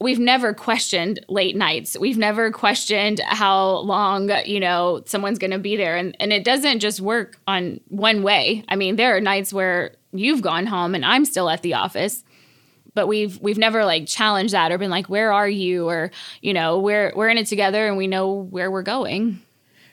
we've 0.00 0.18
never 0.18 0.54
questioned 0.54 1.20
late 1.28 1.56
nights. 1.56 1.96
We've 1.98 2.18
never 2.18 2.50
questioned 2.50 3.20
how 3.26 3.78
long, 3.78 4.30
you 4.46 4.60
know, 4.60 5.02
someone's 5.06 5.38
going 5.38 5.50
to 5.50 5.58
be 5.58 5.76
there 5.76 5.96
and 5.96 6.16
and 6.20 6.32
it 6.32 6.44
doesn't 6.44 6.80
just 6.80 7.00
work 7.00 7.38
on 7.46 7.80
one 7.88 8.22
way. 8.22 8.64
I 8.68 8.76
mean, 8.76 8.96
there 8.96 9.16
are 9.16 9.20
nights 9.20 9.52
where 9.52 9.92
you've 10.12 10.42
gone 10.42 10.66
home 10.66 10.94
and 10.94 11.04
I'm 11.04 11.24
still 11.24 11.50
at 11.50 11.62
the 11.62 11.74
office. 11.74 12.24
But 12.94 13.06
we've 13.06 13.38
we've 13.40 13.58
never 13.58 13.84
like 13.84 14.06
challenged 14.06 14.54
that 14.54 14.72
or 14.72 14.78
been 14.78 14.90
like 14.90 15.08
where 15.08 15.32
are 15.32 15.48
you 15.48 15.88
or 15.88 16.10
you 16.42 16.52
know, 16.52 16.78
we're 16.78 17.12
we're 17.14 17.28
in 17.28 17.38
it 17.38 17.46
together 17.46 17.86
and 17.86 17.96
we 17.96 18.06
know 18.06 18.32
where 18.32 18.70
we're 18.70 18.82
going. 18.82 19.40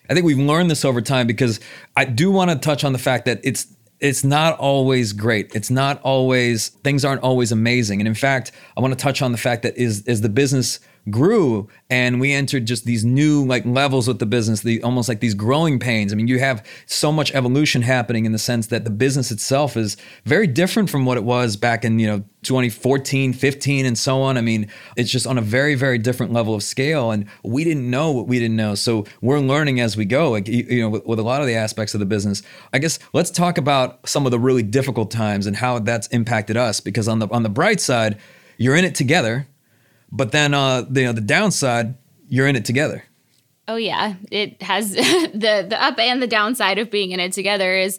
I 0.10 0.14
think 0.14 0.26
we've 0.26 0.38
learned 0.38 0.70
this 0.70 0.86
over 0.86 1.02
time 1.02 1.26
because 1.26 1.60
I 1.96 2.06
do 2.06 2.32
want 2.32 2.52
to 2.52 2.58
touch 2.58 2.84
on 2.84 2.94
the 2.94 3.00
fact 3.00 3.26
that 3.26 3.40
it's 3.44 3.75
it's 4.00 4.24
not 4.24 4.58
always 4.60 5.14
great. 5.14 5.56
It's 5.56 5.72
not 5.72 6.02
always 6.02 6.70
things 6.70 7.06
aren't 7.06 7.22
always 7.22 7.52
amazing. 7.52 8.02
And 8.02 8.08
in 8.08 8.16
fact, 8.16 8.52
I 8.78 8.82
want 8.82 8.98
to 8.98 9.02
touch 9.02 9.22
on 9.22 9.32
the 9.32 9.38
fact 9.38 9.64
that 9.64 9.78
is 9.78 10.04
is 10.04 10.22
the 10.22 10.30
business 10.30 10.80
grew 11.10 11.70
and 11.90 12.20
we 12.20 12.34
entered 12.34 12.66
just 12.66 12.86
these 12.86 13.06
new 13.06 13.46
like 13.46 13.64
levels 13.66 14.08
with 14.08 14.18
the 14.20 14.26
business 14.26 14.62
the 14.62 14.82
almost 14.82 15.08
like 15.08 15.20
these 15.20 15.36
growing 15.36 15.80
pains. 15.80 16.12
I 16.12 16.16
mean 16.16 16.28
you 16.28 16.40
have 16.40 16.66
so 16.88 17.12
much 17.12 17.34
evolution 17.34 17.84
happening 17.84 18.26
in 18.26 18.32
the 18.32 18.40
sense 18.40 18.68
that 18.68 18.86
the 18.86 18.90
business 18.90 19.32
itself 19.32 19.78
is 19.78 19.98
very 20.26 20.48
different 20.48 20.90
from 20.90 21.06
what 21.06 21.18
it 21.18 21.24
was 21.24 21.58
back 21.58 21.86
in 21.86 22.00
you 22.00 22.08
know 22.08 22.24
2014 22.44 23.34
15 23.34 23.86
and 23.86 23.98
so 23.98 24.22
on. 24.22 24.38
I 24.38 24.42
mean 24.42 24.68
it's 24.96 25.12
just 25.12 25.28
on 25.28 25.38
a 25.38 25.42
very 25.42 25.76
very 25.76 25.98
different 26.00 26.34
level 26.34 26.56
of 26.56 26.64
scale 26.64 27.12
and 27.12 27.26
we 27.44 27.64
didn't 27.64 27.90
know 27.90 28.12
what 28.12 28.28
we 28.28 28.40
didn't 28.40 28.58
know. 28.58 28.74
So 28.74 29.06
we're 29.22 29.40
learning 29.40 29.80
as 29.80 29.96
we 29.96 30.06
go 30.06 30.32
like 30.32 30.48
you 30.48 30.82
know 30.82 30.90
with, 30.90 31.06
with 31.06 31.20
a 31.20 31.24
lot 31.24 31.42
of 31.42 31.48
the 31.48 31.56
aspects 31.56 31.94
of 31.94 32.00
the 32.00 32.06
business. 32.06 32.42
I 32.74 32.80
guess 32.80 32.98
let's 33.14 33.30
talk 33.30 33.60
about 33.60 34.08
some 34.10 34.26
of 34.26 34.32
the 34.32 34.40
really 34.40 34.64
difficult 34.64 35.12
times 35.12 35.46
and 35.46 35.56
how 35.56 35.78
that's 35.80 36.08
impacted 36.08 36.58
us 36.58 36.80
because 36.80 37.08
on 37.08 37.20
the 37.20 37.28
on 37.30 37.44
the 37.44 37.50
bright 37.50 37.80
side 37.80 38.18
you're 38.58 38.76
in 38.76 38.86
it 38.86 38.96
together 38.96 39.48
but 40.12 40.32
then 40.32 40.54
uh, 40.54 40.82
the, 40.82 41.02
you 41.02 41.08
know, 41.08 41.14
the 41.14 41.22
downside, 41.22 41.96
you're 42.28 42.48
in 42.48 42.56
it 42.56 42.66
together. 42.66 43.04
Oh 43.68 43.78
yeah, 43.78 44.16
it 44.32 44.62
has 44.62 44.92
the 44.94 45.66
the 45.68 45.78
up 45.82 45.98
and 45.98 46.22
the 46.22 46.28
downside 46.28 46.78
of 46.78 46.92
being 46.92 47.12
in 47.12 47.20
it 47.20 47.34
together 47.34 47.76
is 47.76 47.98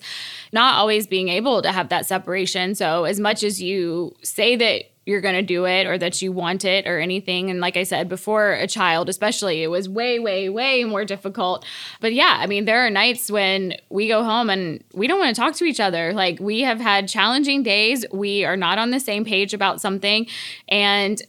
not 0.53 0.77
always 0.77 1.07
being 1.07 1.29
able 1.29 1.61
to 1.63 1.73
have 1.73 1.89
that 1.89 2.07
separation. 2.07 2.75
So 2.75 3.05
as 3.05 3.19
much 3.19 3.43
as 3.43 3.61
you 3.61 4.15
say 4.23 4.55
that 4.57 4.85
you're 5.07 5.21
going 5.21 5.37
to 5.37 5.43
do 5.43 5.67
it 5.67 5.87
or 5.87 5.97
that 5.97 6.21
you 6.21 6.33
want 6.33 6.65
it 6.65 6.85
or 6.85 6.99
anything 6.99 7.49
and 7.49 7.61
like 7.61 7.77
I 7.77 7.85
said 7.85 8.09
before 8.09 8.55
a 8.55 8.67
child 8.67 9.09
especially 9.09 9.63
it 9.63 9.69
was 9.69 9.89
way 9.89 10.19
way 10.19 10.49
way 10.49 10.85
more 10.85 11.05
difficult. 11.05 11.65
But 12.01 12.13
yeah, 12.13 12.37
I 12.39 12.47
mean 12.47 12.65
there 12.65 12.87
are 12.87 12.91
nights 12.91 13.31
when 13.31 13.75
we 13.89 14.09
go 14.09 14.23
home 14.23 14.51
and 14.51 14.83
we 14.95 15.07
don't 15.07 15.19
want 15.19 15.35
to 15.35 15.41
talk 15.41 15.55
to 15.57 15.65
each 15.65 15.81
other. 15.81 16.13
Like 16.13 16.39
we 16.39 16.61
have 16.63 16.81
had 16.81 17.09
challenging 17.09 17.63
days, 17.63 18.05
we 18.13 18.45
are 18.45 18.57
not 18.57 18.79
on 18.79 18.91
the 18.91 19.01
same 19.01 19.25
page 19.25 19.53
about 19.55 19.81
something 19.81 20.27
and 20.69 21.21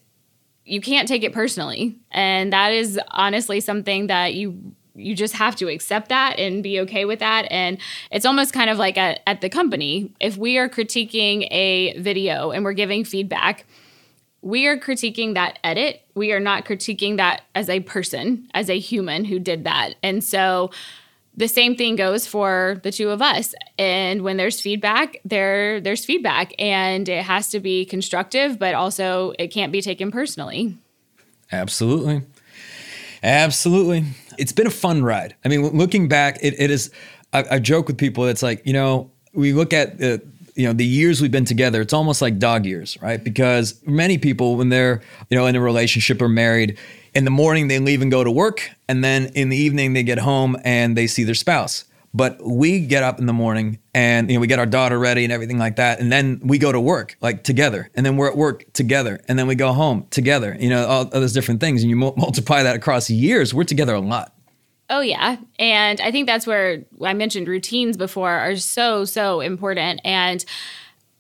you 0.68 0.82
can't 0.82 1.08
take 1.08 1.24
it 1.24 1.34
personally. 1.34 1.98
And 2.12 2.52
that 2.54 2.74
is 2.74 3.00
honestly 3.10 3.60
something 3.60 4.08
that 4.08 4.34
you 4.34 4.74
you 4.94 5.14
just 5.14 5.36
have 5.36 5.56
to 5.56 5.68
accept 5.68 6.10
that 6.10 6.40
and 6.40 6.64
be 6.64 6.80
okay 6.80 7.06
with 7.06 7.20
that. 7.20 7.44
And 7.52 7.78
it's 8.10 8.26
almost 8.26 8.52
kind 8.52 8.68
of 8.68 8.80
like 8.80 8.98
at, 8.98 9.22
at 9.28 9.42
the 9.42 9.50
company. 9.50 10.12
If 10.20 10.38
we 10.38 10.58
are 10.58 10.68
critiquing 10.68 11.48
a 11.52 11.96
video 12.00 12.50
and 12.50 12.66
we're 12.66 12.74
giving 12.74 13.04
feedback, 13.04 13.68
we 14.42 14.66
are 14.66 14.76
critiquing 14.76 15.36
that 15.36 15.60
edit. 15.64 16.02
We 16.16 16.32
are 16.32 16.40
not 16.40 16.66
critiquing 16.66 17.18
that 17.18 17.44
as 17.54 17.70
a 17.70 17.82
person, 17.82 18.50
as 18.56 18.72
a 18.72 18.80
human 18.80 19.26
who 19.26 19.38
did 19.38 19.66
that. 19.66 19.94
And 20.02 20.24
so 20.24 20.72
the 21.38 21.48
same 21.48 21.76
thing 21.76 21.96
goes 21.96 22.26
for 22.28 22.82
the 22.84 22.92
two 22.92 23.12
of 23.12 23.22
us. 23.22 23.54
And 23.78 24.24
when 24.24 24.38
there's 24.38 24.60
feedback, 24.60 25.18
there 25.24 25.80
there's 25.80 26.04
feedback 26.04 26.54
and 26.60 27.08
it 27.08 27.24
has 27.24 27.50
to 27.50 27.60
be 27.60 27.86
constructive, 27.86 28.58
but 28.58 28.74
also 28.74 29.34
it 29.38 29.48
can't 29.48 29.72
be 29.72 29.82
taken 29.82 30.12
personally. 30.12 30.76
Absolutely. 31.52 32.24
Absolutely. 33.24 34.04
It's 34.38 34.52
been 34.52 34.68
a 34.68 34.72
fun 34.72 35.04
ride. 35.04 35.36
I 35.46 35.48
mean, 35.48 35.62
looking 35.70 36.08
back, 36.08 36.40
it, 36.42 36.60
it 36.60 36.70
is, 36.70 36.92
I, 37.34 37.60
joke 37.60 37.88
with 37.88 37.98
people, 37.98 38.26
it's 38.26 38.44
like, 38.44 38.66
you 38.66 38.74
know, 38.74 39.12
we 39.34 39.54
look 39.54 39.74
at 39.74 39.98
the, 39.98 40.22
you 40.56 40.66
know 40.66 40.74
the 40.74 40.86
years 40.86 41.22
we've 41.22 41.30
been 41.30 41.46
together 41.46 41.82
it's 41.82 41.94
almost 41.94 42.20
like 42.20 42.40
dog 42.40 42.66
years 42.66 43.00
right 43.00 43.24
because 43.24 43.80
many 43.86 44.18
people 44.18 44.56
when 44.56 44.70
they're 44.70 45.04
you 45.30 45.38
know 45.38 45.46
in 45.46 45.56
a 45.56 45.62
relationship 45.62 46.20
or 46.20 46.28
married 46.28 46.80
in 47.18 47.26
the 47.26 47.32
morning 47.32 47.68
they 47.68 47.80
leave 47.80 48.04
and 48.04 48.12
go 48.12 48.24
to 48.24 48.30
work 48.30 48.70
and 48.88 49.04
then 49.04 49.26
in 49.34 49.50
the 49.50 49.58
evening 49.58 49.94
they 49.94 50.04
get 50.04 50.20
home 50.20 50.56
and 50.64 50.96
they 50.96 51.08
see 51.08 51.24
their 51.24 51.34
spouse 51.34 51.84
but 52.14 52.38
we 52.46 52.86
get 52.86 53.02
up 53.02 53.20
in 53.20 53.26
the 53.26 53.34
morning 53.34 53.80
and 53.96 54.30
you 54.30 54.38
know 54.38 54.40
we 54.40 54.46
get 54.46 54.60
our 54.60 54.68
daughter 54.68 55.00
ready 55.00 55.24
and 55.24 55.34
everything 55.34 55.58
like 55.58 55.78
that 55.78 56.00
and 56.00 56.12
then 56.12 56.40
we 56.44 56.60
go 56.60 56.72
to 56.72 56.80
work 56.80 57.18
like 57.20 57.44
together 57.44 57.90
and 57.96 58.06
then 58.06 58.18
we're 58.18 58.28
at 58.30 58.38
work 58.38 58.72
together 58.74 59.20
and 59.28 59.40
then 59.40 59.48
we 59.48 59.56
go 59.56 59.74
home 59.74 60.06
together 60.12 60.56
you 60.60 60.70
know 60.70 60.86
all, 60.86 61.06
all 61.06 61.20
those 61.20 61.34
different 61.34 61.60
things 61.60 61.82
and 61.82 61.90
you 61.90 61.96
multiply 61.96 62.62
that 62.62 62.76
across 62.76 63.10
years 63.10 63.52
we're 63.52 63.64
together 63.64 63.96
a 63.96 64.00
lot 64.00 64.32
Oh, 64.90 65.02
yeah. 65.02 65.36
And 65.60 66.00
I 66.00 66.12
think 66.12 66.28
that's 66.28 66.48
where 66.48 66.86
I 67.04 67.14
mentioned 67.14 67.50
routines 67.50 67.98
before 67.98 68.32
are 68.32 68.56
so, 68.56 69.04
so 69.04 69.42
important. 69.42 70.00
And 70.06 70.46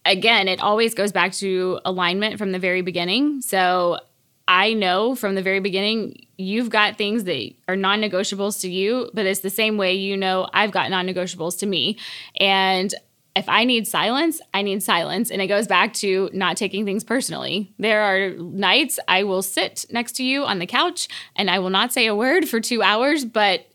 again, 0.05 0.47
it 0.47 0.61
always 0.61 0.93
goes 0.93 1.11
back 1.11 1.33
to 1.33 1.81
alignment 1.83 2.37
from 2.37 2.53
the 2.53 2.59
very 2.59 2.81
beginning. 2.81 3.41
So 3.41 3.99
I 4.47 4.73
know 4.73 5.15
from 5.15 5.35
the 5.35 5.41
very 5.41 5.59
beginning, 5.59 6.25
you've 6.37 6.69
got 6.69 6.97
things 6.97 7.25
that 7.25 7.53
are 7.67 7.75
non 7.75 8.01
negotiables 8.01 8.61
to 8.61 8.69
you, 8.69 9.09
but 9.13 9.25
it's 9.25 9.41
the 9.41 9.49
same 9.49 9.77
way 9.77 9.93
you 9.93 10.15
know 10.15 10.47
I've 10.53 10.71
got 10.71 10.89
non 10.89 11.05
negotiables 11.05 11.59
to 11.59 11.65
me. 11.65 11.97
And 12.39 12.93
if 13.35 13.47
I 13.47 13.65
need 13.65 13.87
silence, 13.87 14.41
I 14.53 14.63
need 14.63 14.81
silence. 14.81 15.29
And 15.29 15.41
it 15.41 15.47
goes 15.47 15.67
back 15.67 15.93
to 15.95 16.29
not 16.33 16.57
taking 16.57 16.85
things 16.85 17.03
personally. 17.03 17.71
There 17.77 18.01
are 18.01 18.31
nights 18.31 18.99
I 19.07 19.23
will 19.23 19.43
sit 19.43 19.85
next 19.91 20.13
to 20.13 20.23
you 20.23 20.43
on 20.43 20.57
the 20.57 20.65
couch 20.65 21.07
and 21.35 21.49
I 21.49 21.59
will 21.59 21.69
not 21.69 21.93
say 21.93 22.07
a 22.07 22.15
word 22.15 22.49
for 22.49 22.59
two 22.59 22.81
hours, 22.81 23.25
but 23.25 23.67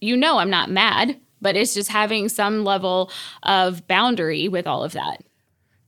you 0.00 0.16
know 0.16 0.38
I'm 0.38 0.48
not 0.48 0.70
mad, 0.70 1.20
but 1.42 1.54
it's 1.54 1.74
just 1.74 1.90
having 1.90 2.30
some 2.30 2.64
level 2.64 3.10
of 3.42 3.86
boundary 3.86 4.48
with 4.48 4.66
all 4.66 4.84
of 4.84 4.92
that. 4.92 5.22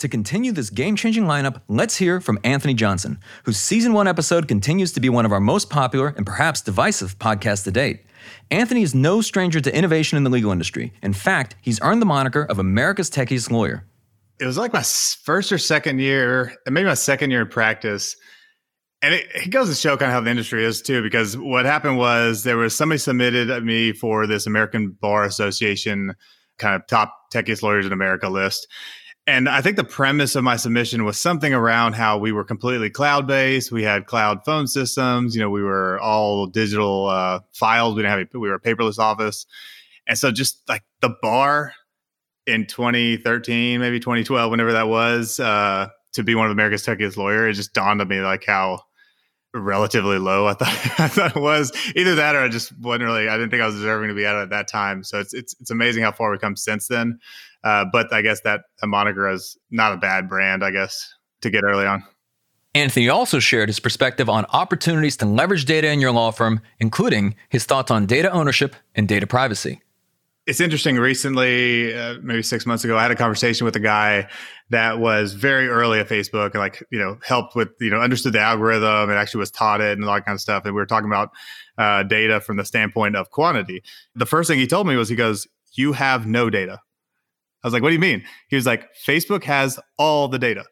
To 0.03 0.09
continue 0.09 0.51
this 0.51 0.69
game 0.69 0.97
changing 0.97 1.27
lineup, 1.27 1.63
let's 1.69 1.97
hear 1.97 2.21
from 2.21 2.37
Anthony 2.43 2.75
Johnson, 2.75 3.21
whose 3.45 3.57
season 3.57 3.93
one 3.93 4.09
episode 4.09 4.49
continues 4.49 4.91
to 4.95 5.01
be 5.01 5.09
one 5.09 5.25
of 5.25 5.31
our 5.31 5.39
most 5.39 5.71
popular 5.71 6.13
and 6.17 6.27
perhaps 6.27 6.61
divisive 6.61 7.17
podcasts 7.21 7.63
to 7.63 7.71
date. 7.71 8.05
Anthony 8.51 8.83
is 8.83 8.97
no 8.97 9.21
stranger 9.21 9.61
to 9.61 9.73
innovation 9.73 10.17
in 10.17 10.25
the 10.25 10.31
legal 10.31 10.51
industry. 10.51 10.93
In 11.05 11.13
fact, 11.13 11.55
he's 11.63 11.81
earned 11.83 12.03
the 12.03 12.07
moniker 12.07 12.43
of 12.43 12.59
America's 12.59 13.11
techiest 13.11 13.53
lawyer. 13.53 13.87
It 14.41 14.47
was 14.47 14.59
like 14.59 14.73
my 14.73 14.83
first 14.83 15.53
or 15.53 15.59
second 15.59 16.01
year, 16.01 16.53
maybe 16.69 16.89
my 16.89 16.95
second 16.95 17.31
year 17.31 17.43
in 17.43 17.49
practice. 17.49 18.17
And 19.03 19.15
it, 19.15 19.29
it 19.37 19.51
goes 19.51 19.69
to 19.69 19.77
show 19.77 19.97
kind 19.97 20.11
of 20.11 20.15
how 20.15 20.21
the 20.21 20.31
industry 20.31 20.65
is 20.65 20.83
too, 20.83 21.01
because 21.05 21.39
what 21.39 21.65
happened 21.65 21.97
was 21.97 22.43
there 22.43 22.57
was 22.57 22.75
somebody 22.75 22.99
submitted 22.99 23.65
me 23.65 23.93
for 23.93 24.27
this 24.27 24.49
American 24.49 24.97
Bar 25.01 25.23
Association 25.23 26.17
kind 26.59 26.75
of 26.75 26.89
top 26.89 27.15
techiest 27.33 27.63
lawyers 27.63 27.87
in 27.87 27.93
America 27.93 28.29
list. 28.29 28.67
And 29.27 29.49
I 29.49 29.61
think 29.61 29.77
the 29.77 29.85
premise 29.85 30.35
of 30.35 30.43
my 30.43 30.57
submission 30.57 31.05
was 31.05 31.21
something 31.21 31.55
around 31.55 31.93
how 31.93 32.19
we 32.19 32.33
were 32.33 32.43
completely 32.43 32.91
cloud 32.91 33.27
based. 33.27 33.71
We 33.71 33.85
had 33.85 34.07
cloud 34.07 34.45
phone 34.45 34.67
systems. 34.67 35.37
You 35.37 35.43
know, 35.43 35.51
we 35.51 35.63
were 35.63 36.01
all 36.01 36.47
digital 36.47 37.07
uh, 37.07 37.41
files. 37.53 37.95
We 37.95 38.03
didn't 38.03 38.19
have 38.19 38.29
a, 38.35 38.39
we 38.39 38.49
were 38.49 38.57
a 38.57 38.61
paperless 38.61 38.99
office. 38.99 39.47
And 40.09 40.19
so 40.19 40.33
just 40.33 40.69
like 40.69 40.83
the 41.01 41.15
bar 41.23 41.73
in 42.49 42.67
2013, 42.67 43.79
maybe 43.79 44.01
2012, 44.01 44.51
whenever 44.51 44.73
that 44.73 44.89
was, 44.89 45.39
uh, 45.39 45.89
to 46.15 46.23
be 46.25 46.35
one 46.35 46.47
of 46.47 46.53
America's 46.53 46.85
techiest 46.85 47.17
lawyer, 47.17 47.49
it 47.49 47.55
just 47.55 47.73
dawned 47.73 48.01
on 48.01 48.09
me 48.09 48.21
like 48.21 48.45
how 48.45 48.83
relatively 49.55 50.19
low 50.19 50.47
I 50.47 50.55
thought 50.55 50.69
I 51.01 51.09
thought 51.09 51.37
it 51.37 51.41
was. 51.41 51.73
Either 51.95 52.17
that 52.17 52.35
or 52.35 52.41
I 52.41 52.49
just 52.49 52.77
wasn't 52.79 53.05
really 53.05 53.29
I 53.29 53.37
didn't 53.37 53.51
think 53.51 53.63
I 53.63 53.67
was 53.67 53.77
deserving 53.77 54.09
to 54.09 54.15
be 54.15 54.27
at 54.27 54.35
it 54.35 54.43
at 54.43 54.51
that 54.51 54.69
time. 54.69 55.05
So 55.05 55.21
it's 55.21 55.33
it's 55.33 55.55
it's 55.61 55.71
amazing 55.71 56.03
how 56.03 56.13
far 56.13 56.31
we've 56.31 56.41
come 56.41 56.57
since 56.57 56.89
then. 56.89 57.21
Uh, 57.65 57.85
but 57.91 58.13
I 58.13 58.23
guess 58.23 58.41
that 58.43 58.63
a 58.83 58.87
moniker 58.87 59.31
is 59.31 59.57
not 59.71 59.93
a 59.93 59.97
bad 59.97 60.29
brand, 60.29 60.65
I 60.65 60.71
guess, 60.71 61.15
to 61.43 61.51
get 61.51 61.65
early 61.65 61.87
on. 61.87 62.03
Anthony 62.75 63.09
also 63.09 63.39
shared 63.39 63.69
his 63.69 63.79
perspective 63.79 64.31
on 64.31 64.47
opportunities 64.47 65.17
to 65.19 65.27
leverage 65.27 65.67
data 65.67 65.91
in 65.91 66.01
your 66.01 66.11
law 66.11 66.31
firm, 66.31 66.61
including 66.79 67.35
his 67.51 67.65
thoughts 67.65 67.91
on 67.91 68.07
data 68.07 68.31
ownership 68.33 68.75
and 68.95 69.07
data 69.07 69.27
privacy. 69.27 69.83
It's 70.47 70.61
interesting. 70.61 70.97
Recently, 70.97 71.95
uh, 71.95 72.17
maybe 72.23 72.43
six 72.43 72.67
months 72.67 72.83
ago, 72.83 72.99
I 72.99 73.03
had 73.03 73.13
a 73.13 73.17
conversation 73.17 73.65
with 73.65 73.77
a 73.77 73.81
guy 73.81 74.29
that 74.71 74.99
was 74.99 75.35
very 75.35 75.69
early 75.69 76.01
at 76.01 76.09
Facebook 76.09 76.53
and, 76.53 76.57
like, 76.57 76.83
you 76.91 76.99
know, 76.99 77.19
helped 77.25 77.55
with, 77.55 77.69
you 77.79 77.91
know, 77.91 78.01
understood 78.01 78.33
the 78.33 78.41
algorithm 78.41 79.09
and 79.09 79.19
actually 79.19 79.39
was 79.41 79.53
taught 79.53 79.81
it 79.81 79.99
and 79.99 80.05
all 80.05 80.15
that 80.15 80.25
kind 80.25 80.35
of 80.35 80.41
stuff. 80.41 80.65
And 80.65 80.75
we 80.75 80.81
were 80.81 80.87
talking 80.87 81.09
about 81.09 81.31
uh, 81.79 82.03
data 82.03 82.41
from 82.41 82.57
the 82.57 82.65
standpoint 82.65 83.15
of 83.15 83.31
quantity. 83.31 83.85
The 84.17 84.27
first 84.27 84.49
thing 84.49 84.59
he 84.59 84.67
told 84.67 84.89
me 84.89 84.97
was, 84.97 85.09
he 85.09 85.15
goes, 85.15 85.47
You 85.75 85.93
have 85.93 86.27
no 86.27 86.51
data. 86.51 86.81
I 87.63 87.67
was 87.67 87.73
like, 87.73 87.83
what 87.83 87.91
do 87.91 87.95
you 87.95 88.01
mean? 88.01 88.25
He 88.49 88.57
was 88.57 88.67
like, 88.67 88.89
Facebook 88.95 89.45
has 89.45 89.79
all 89.99 90.29
the 90.29 90.39
data. 90.39 90.65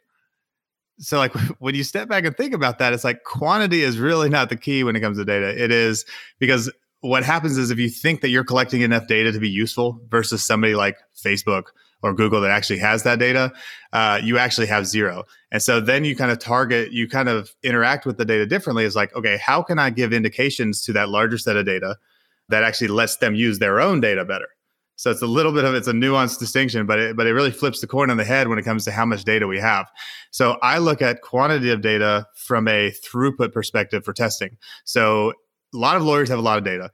So, 0.99 1.19
like, 1.19 1.33
when 1.59 1.75
you 1.75 1.85
step 1.85 2.09
back 2.09 2.25
and 2.25 2.37
think 2.37 2.55
about 2.55 2.79
that, 2.79 2.93
it's 2.93 3.05
like 3.05 3.25
quantity 3.25 3.83
is 3.83 3.99
really 3.99 4.29
not 4.29 4.49
the 4.49 4.57
key 4.57 4.85
when 4.85 4.97
it 4.97 5.01
comes 5.01 5.19
to 5.19 5.25
data. 5.25 5.63
It 5.63 5.71
is 5.71 6.05
because 6.39 6.71
what 7.01 7.25
happens 7.25 7.57
is 7.57 7.71
if 7.71 7.79
you 7.79 7.89
think 7.89 8.21
that 8.21 8.29
you're 8.29 8.45
collecting 8.45 8.83
enough 8.83 9.07
data 9.07 9.33
to 9.33 9.39
be 9.39 9.49
useful 9.49 10.01
versus 10.09 10.45
somebody 10.45 10.75
like 10.75 10.99
Facebook 11.17 11.65
or 12.03 12.15
Google 12.15 12.41
that 12.43 12.51
actually 12.51 12.79
has 12.79 13.03
that 13.03 13.19
data, 13.19 13.53
uh, 13.93 14.21
you 14.23 14.39
actually 14.39 14.67
have 14.67 14.87
zero. 14.87 15.25
And 15.51 15.63
so 15.63 15.81
then 15.81 16.05
you 16.05 16.17
kind 16.17 16.31
of 16.31 16.39
target, 16.39 16.93
you 16.93 17.09
kind 17.09 17.29
of 17.29 17.55
interact 17.63 18.07
with 18.07 18.17
the 18.17 18.25
data 18.25 18.47
differently. 18.47 18.85
Is 18.85 18.97
like, 18.97 19.15
okay, 19.15 19.39
how 19.39 19.63
can 19.63 19.79
I 19.79 19.91
give 19.91 20.13
indications 20.13 20.83
to 20.85 20.93
that 20.95 21.09
larger 21.09 21.39
set 21.39 21.57
of 21.57 21.67
data 21.67 21.97
that 22.49 22.65
actually 22.65 22.89
lets 22.89 23.17
them 23.17 23.35
use 23.35 23.59
their 23.59 23.81
own 23.81 24.01
data 24.01 24.25
better? 24.25 24.49
So 25.01 25.11
it's 25.11 25.23
a 25.23 25.27
little 25.27 25.53
bit 25.53 25.65
of 25.65 25.75
it's 25.75 25.89
a 25.89 25.95
nuanced 25.95 26.41
distinction, 26.41 26.85
but 26.85 26.99
it, 26.99 27.17
but 27.17 27.27
it 27.27 27.33
really 27.33 27.51
flips 27.51 27.81
the 27.81 27.87
coin 27.87 28.11
on 28.11 28.19
the 28.19 28.25
head 28.25 28.49
when 28.49 28.59
it 28.59 28.67
comes 28.67 28.85
to 28.85 28.91
how 28.91 29.07
much 29.07 29.25
data 29.25 29.47
we 29.47 29.59
have. 29.59 29.91
So 30.31 30.59
I 30.61 30.77
look 30.77 31.01
at 31.01 31.23
quantity 31.23 31.71
of 31.71 31.81
data 31.81 32.27
from 32.35 32.69
a 32.69 32.91
throughput 32.91 33.55
perspective 33.55 34.05
for 34.05 34.13
testing. 34.13 34.59
So 34.85 35.31
a 35.75 35.79
lot 35.79 35.97
of 35.97 36.03
lawyers 36.03 36.29
have 36.29 36.39
a 36.39 36.43
lot 36.43 36.59
of 36.59 36.65
data. 36.65 36.91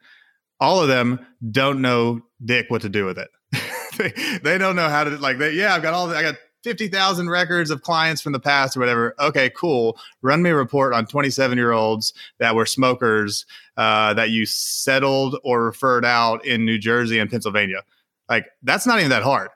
All 0.61 0.81
of 0.81 0.87
them 0.87 1.19
don't 1.51 1.83
know 1.83 2.21
dick 2.45 2.67
what 2.69 2.83
to 2.83 2.89
do 2.89 3.07
with 3.07 3.19
it. 3.19 3.29
they, 3.99 4.39
they 4.39 4.57
don't 4.57 4.77
know 4.77 4.89
how 4.89 5.03
to 5.03 5.11
like 5.19 5.39
they, 5.39 5.55
yeah, 5.55 5.75
I've 5.75 5.83
got 5.83 5.93
all 5.93 6.09
I 6.09 6.23
got 6.23 6.37
50,000 6.63 7.29
records 7.29 7.71
of 7.71 7.83
clients 7.83 8.23
from 8.23 8.33
the 8.33 8.39
past 8.39 8.77
or 8.77 8.81
whatever. 8.81 9.17
Okay, 9.19 9.51
cool. 9.51 9.99
Run 10.23 10.43
me 10.43 10.51
a 10.51 10.55
report 10.55 10.95
on 10.95 11.07
27 11.07 11.59
year 11.59 11.73
olds 11.73 12.13
that 12.39 12.55
were 12.55 12.67
smokers 12.67 13.47
uh, 13.77 14.15
that 14.15 14.31
you 14.31 14.47
settled 14.47 15.39
or 15.43 15.65
referred 15.65 16.05
out 16.05 16.47
in 16.47 16.65
New 16.65 16.79
Jersey 16.79 17.19
and 17.19 17.29
Pennsylvania. 17.29 17.83
Like 18.29 18.47
that's 18.63 18.87
not 18.87 18.99
even 18.99 19.11
that 19.11 19.23
hard. 19.23 19.51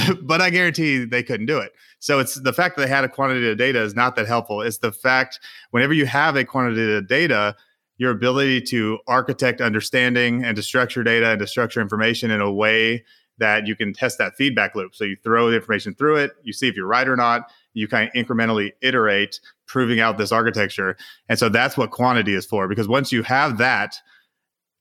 but 0.22 0.40
I 0.40 0.50
guarantee 0.50 1.04
they 1.04 1.22
couldn't 1.22 1.46
do 1.46 1.58
it. 1.58 1.72
So 1.98 2.18
it's 2.18 2.36
the 2.36 2.52
fact 2.52 2.76
that 2.76 2.82
they 2.82 2.88
had 2.88 3.04
a 3.04 3.08
quantity 3.08 3.50
of 3.50 3.58
data 3.58 3.82
is 3.82 3.94
not 3.94 4.16
that 4.16 4.26
helpful. 4.26 4.62
It's 4.62 4.78
the 4.78 4.92
fact 4.92 5.38
whenever 5.70 5.92
you 5.92 6.06
have 6.06 6.34
a 6.36 6.44
quantity 6.44 6.94
of 6.94 7.06
data, 7.06 7.54
your 7.98 8.10
ability 8.10 8.62
to 8.62 8.98
architect 9.06 9.60
understanding 9.60 10.44
and 10.44 10.56
to 10.56 10.62
structure 10.62 11.02
data 11.02 11.30
and 11.30 11.40
to 11.40 11.46
structure 11.46 11.80
information 11.80 12.30
in 12.30 12.40
a 12.40 12.50
way 12.50 13.04
that 13.38 13.66
you 13.66 13.76
can 13.76 13.92
test 13.92 14.18
that 14.18 14.34
feedback 14.36 14.74
loop. 14.74 14.94
So 14.94 15.04
you 15.04 15.16
throw 15.22 15.50
the 15.50 15.56
information 15.56 15.94
through 15.94 16.16
it, 16.16 16.32
you 16.42 16.52
see 16.52 16.68
if 16.68 16.76
you're 16.76 16.86
right 16.86 17.08
or 17.08 17.16
not, 17.16 17.50
you 17.74 17.88
kind 17.88 18.08
of 18.08 18.14
incrementally 18.14 18.72
iterate, 18.82 19.40
proving 19.66 20.00
out 20.00 20.18
this 20.18 20.32
architecture. 20.32 20.96
And 21.28 21.38
so 21.38 21.48
that's 21.48 21.76
what 21.76 21.90
quantity 21.90 22.34
is 22.34 22.46
for. 22.46 22.68
Because 22.68 22.88
once 22.88 23.12
you 23.12 23.22
have 23.22 23.58
that, 23.58 23.96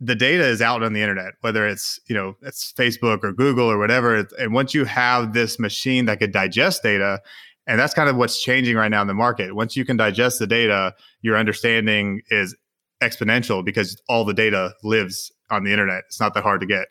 the 0.03 0.15
data 0.15 0.43
is 0.43 0.61
out 0.63 0.81
on 0.81 0.93
the 0.93 1.01
internet, 1.01 1.35
whether 1.41 1.67
it's 1.67 1.99
you 2.07 2.15
know 2.15 2.35
it's 2.41 2.73
Facebook 2.73 3.23
or 3.23 3.31
Google 3.31 3.71
or 3.71 3.77
whatever. 3.77 4.27
And 4.39 4.53
once 4.53 4.73
you 4.73 4.83
have 4.85 5.33
this 5.33 5.59
machine 5.59 6.05
that 6.05 6.19
could 6.19 6.33
digest 6.33 6.81
data, 6.81 7.21
and 7.67 7.79
that's 7.79 7.93
kind 7.93 8.09
of 8.09 8.17
what's 8.17 8.41
changing 8.41 8.75
right 8.75 8.89
now 8.89 9.01
in 9.01 9.07
the 9.07 9.13
market. 9.13 9.55
Once 9.55 9.77
you 9.77 9.85
can 9.85 9.95
digest 9.95 10.39
the 10.39 10.47
data, 10.47 10.95
your 11.21 11.37
understanding 11.37 12.21
is 12.31 12.55
exponential 13.01 13.63
because 13.63 14.01
all 14.09 14.25
the 14.25 14.33
data 14.33 14.73
lives 14.83 15.31
on 15.51 15.63
the 15.63 15.71
internet. 15.71 16.03
It's 16.07 16.19
not 16.19 16.33
that 16.33 16.43
hard 16.43 16.61
to 16.61 16.67
get. 16.67 16.87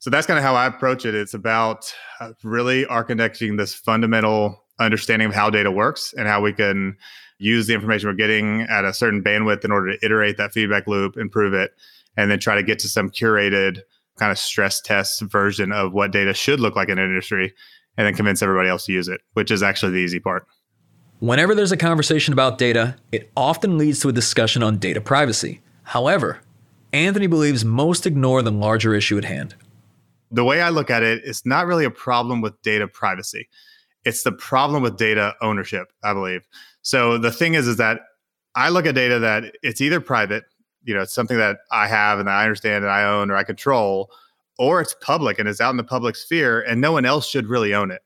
So 0.00 0.10
that's 0.10 0.26
kind 0.26 0.38
of 0.38 0.44
how 0.44 0.54
I 0.54 0.66
approach 0.66 1.04
it. 1.04 1.14
It's 1.14 1.34
about 1.34 1.92
uh, 2.20 2.32
really 2.42 2.84
architecting 2.86 3.56
this 3.56 3.74
fundamental 3.74 4.64
understanding 4.78 5.28
of 5.28 5.34
how 5.34 5.50
data 5.50 5.70
works 5.70 6.14
and 6.16 6.28
how 6.28 6.40
we 6.40 6.52
can 6.52 6.96
use 7.38 7.66
the 7.66 7.74
information 7.74 8.08
we're 8.08 8.14
getting 8.14 8.62
at 8.62 8.84
a 8.84 8.92
certain 8.92 9.22
bandwidth 9.22 9.64
in 9.64 9.72
order 9.72 9.92
to 9.92 10.04
iterate 10.04 10.36
that 10.36 10.52
feedback 10.52 10.86
loop, 10.86 11.16
improve 11.16 11.54
it, 11.54 11.72
and 12.18 12.30
then 12.30 12.40
try 12.40 12.56
to 12.56 12.62
get 12.64 12.80
to 12.80 12.88
some 12.88 13.08
curated 13.08 13.80
kind 14.18 14.32
of 14.32 14.38
stress 14.38 14.80
test 14.80 15.22
version 15.22 15.70
of 15.70 15.92
what 15.92 16.10
data 16.10 16.34
should 16.34 16.58
look 16.58 16.74
like 16.74 16.88
in 16.88 16.98
an 16.98 17.04
industry 17.04 17.54
and 17.96 18.06
then 18.06 18.14
convince 18.14 18.42
everybody 18.42 18.68
else 18.68 18.86
to 18.86 18.92
use 18.92 19.06
it, 19.06 19.20
which 19.34 19.52
is 19.52 19.62
actually 19.62 19.92
the 19.92 19.98
easy 19.98 20.18
part. 20.18 20.44
Whenever 21.20 21.54
there's 21.54 21.70
a 21.70 21.76
conversation 21.76 22.32
about 22.32 22.58
data, 22.58 22.96
it 23.12 23.30
often 23.36 23.78
leads 23.78 24.00
to 24.00 24.08
a 24.08 24.12
discussion 24.12 24.64
on 24.64 24.78
data 24.78 25.00
privacy. 25.00 25.60
However, 25.84 26.40
Anthony 26.92 27.28
believes 27.28 27.64
most 27.64 28.04
ignore 28.04 28.42
the 28.42 28.50
larger 28.50 28.94
issue 28.94 29.16
at 29.16 29.24
hand. 29.24 29.54
The 30.32 30.44
way 30.44 30.60
I 30.60 30.70
look 30.70 30.90
at 30.90 31.04
it, 31.04 31.22
it's 31.24 31.46
not 31.46 31.66
really 31.66 31.84
a 31.84 31.90
problem 31.90 32.40
with 32.40 32.60
data 32.62 32.88
privacy. 32.88 33.48
It's 34.04 34.24
the 34.24 34.32
problem 34.32 34.82
with 34.82 34.96
data 34.96 35.34
ownership, 35.40 35.92
I 36.02 36.14
believe. 36.14 36.46
So 36.82 37.16
the 37.16 37.30
thing 37.30 37.54
is, 37.54 37.68
is 37.68 37.76
that 37.76 38.00
I 38.56 38.70
look 38.70 38.86
at 38.86 38.96
data 38.96 39.20
that 39.20 39.56
it's 39.62 39.80
either 39.80 40.00
private, 40.00 40.44
you 40.84 40.94
know, 40.94 41.02
it's 41.02 41.14
something 41.14 41.38
that 41.38 41.58
I 41.70 41.86
have 41.88 42.18
and 42.18 42.28
I 42.28 42.44
understand 42.44 42.84
and 42.84 42.92
I 42.92 43.04
own 43.04 43.30
or 43.30 43.36
I 43.36 43.44
control, 43.44 44.10
or 44.58 44.80
it's 44.80 44.94
public 45.00 45.38
and 45.38 45.48
it's 45.48 45.60
out 45.60 45.70
in 45.70 45.76
the 45.76 45.84
public 45.84 46.16
sphere 46.16 46.60
and 46.62 46.80
no 46.80 46.92
one 46.92 47.04
else 47.04 47.28
should 47.28 47.46
really 47.46 47.74
own 47.74 47.90
it. 47.90 48.02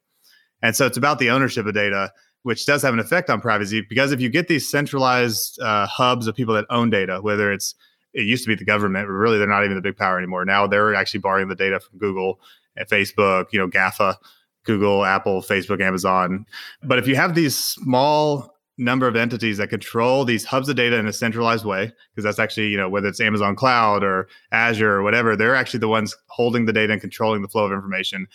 And 0.63 0.77
so 0.77 0.87
it's 0.87 0.97
about 0.97 1.19
the 1.19 1.31
ownership 1.31 1.67
of 1.67 1.75
data, 1.75 2.13
which 2.43 2.67
does 2.67 2.83
have 2.83 2.95
an 2.95 3.01
effect 3.01 3.31
on 3.31 3.41
privacy 3.41 3.85
because 3.89 4.13
if 4.13 4.21
you 4.21 4.29
get 4.29 4.49
these 4.49 4.69
centralized 4.71 5.61
uh, 5.61 5.87
hubs 5.87 6.27
of 6.27 6.35
people 6.35 6.55
that 6.55 6.67
own 6.71 6.91
data, 6.91 7.21
whether 7.21 7.53
it's 7.53 7.75
it 8.15 8.27
used 8.27 8.45
to 8.45 8.49
be 8.49 8.55
the 8.55 8.65
government, 8.65 9.09
but 9.09 9.13
really 9.13 9.39
they're 9.39 9.47
not 9.47 9.65
even 9.65 9.77
the 9.77 9.83
big 9.83 9.97
power 9.97 10.19
anymore. 10.19 10.45
Now 10.45 10.67
they're 10.67 10.95
actually 10.95 11.21
borrowing 11.21 11.49
the 11.49 11.55
data 11.55 11.81
from 11.81 11.99
Google 11.99 12.41
and 12.77 12.87
Facebook, 12.87 13.47
you 13.53 13.59
know, 13.59 13.69
GAFA, 13.69 14.17
Google, 14.65 15.05
Apple, 15.05 15.41
Facebook, 15.41 15.81
Amazon. 15.81 16.47
But 16.83 16.99
if 16.99 17.07
you 17.07 17.17
have 17.17 17.35
these 17.35 17.57
small 17.57 18.52
number 18.79 19.07
of 19.07 19.17
entities 19.17 19.59
that 19.59 19.69
control 19.69 20.25
these 20.25 20.45
hubs 20.45 20.69
of 20.69 20.77
data 20.77 20.97
in 20.97 21.07
a 21.07 21.13
centralized 21.13 21.65
way 21.65 21.93
because 22.11 22.25
that's 22.25 22.39
actually 22.39 22.69
you 22.69 22.77
know 22.77 22.89
whether 22.89 23.07
it's 23.07 23.21
amazon 23.21 23.55
cloud 23.55 24.03
or 24.03 24.27
azure 24.51 24.93
or 24.93 25.03
whatever 25.03 25.37
they're 25.37 25.55
actually 25.55 25.79
the 25.79 25.89
ones 25.89 26.17
holding 26.29 26.65
the 26.65 26.73
data 26.73 26.91
and 26.91 27.03
controlling 27.03 27.43
the 27.43 27.49
flow 27.49 27.67
of 27.67 27.73
information 27.73 28.27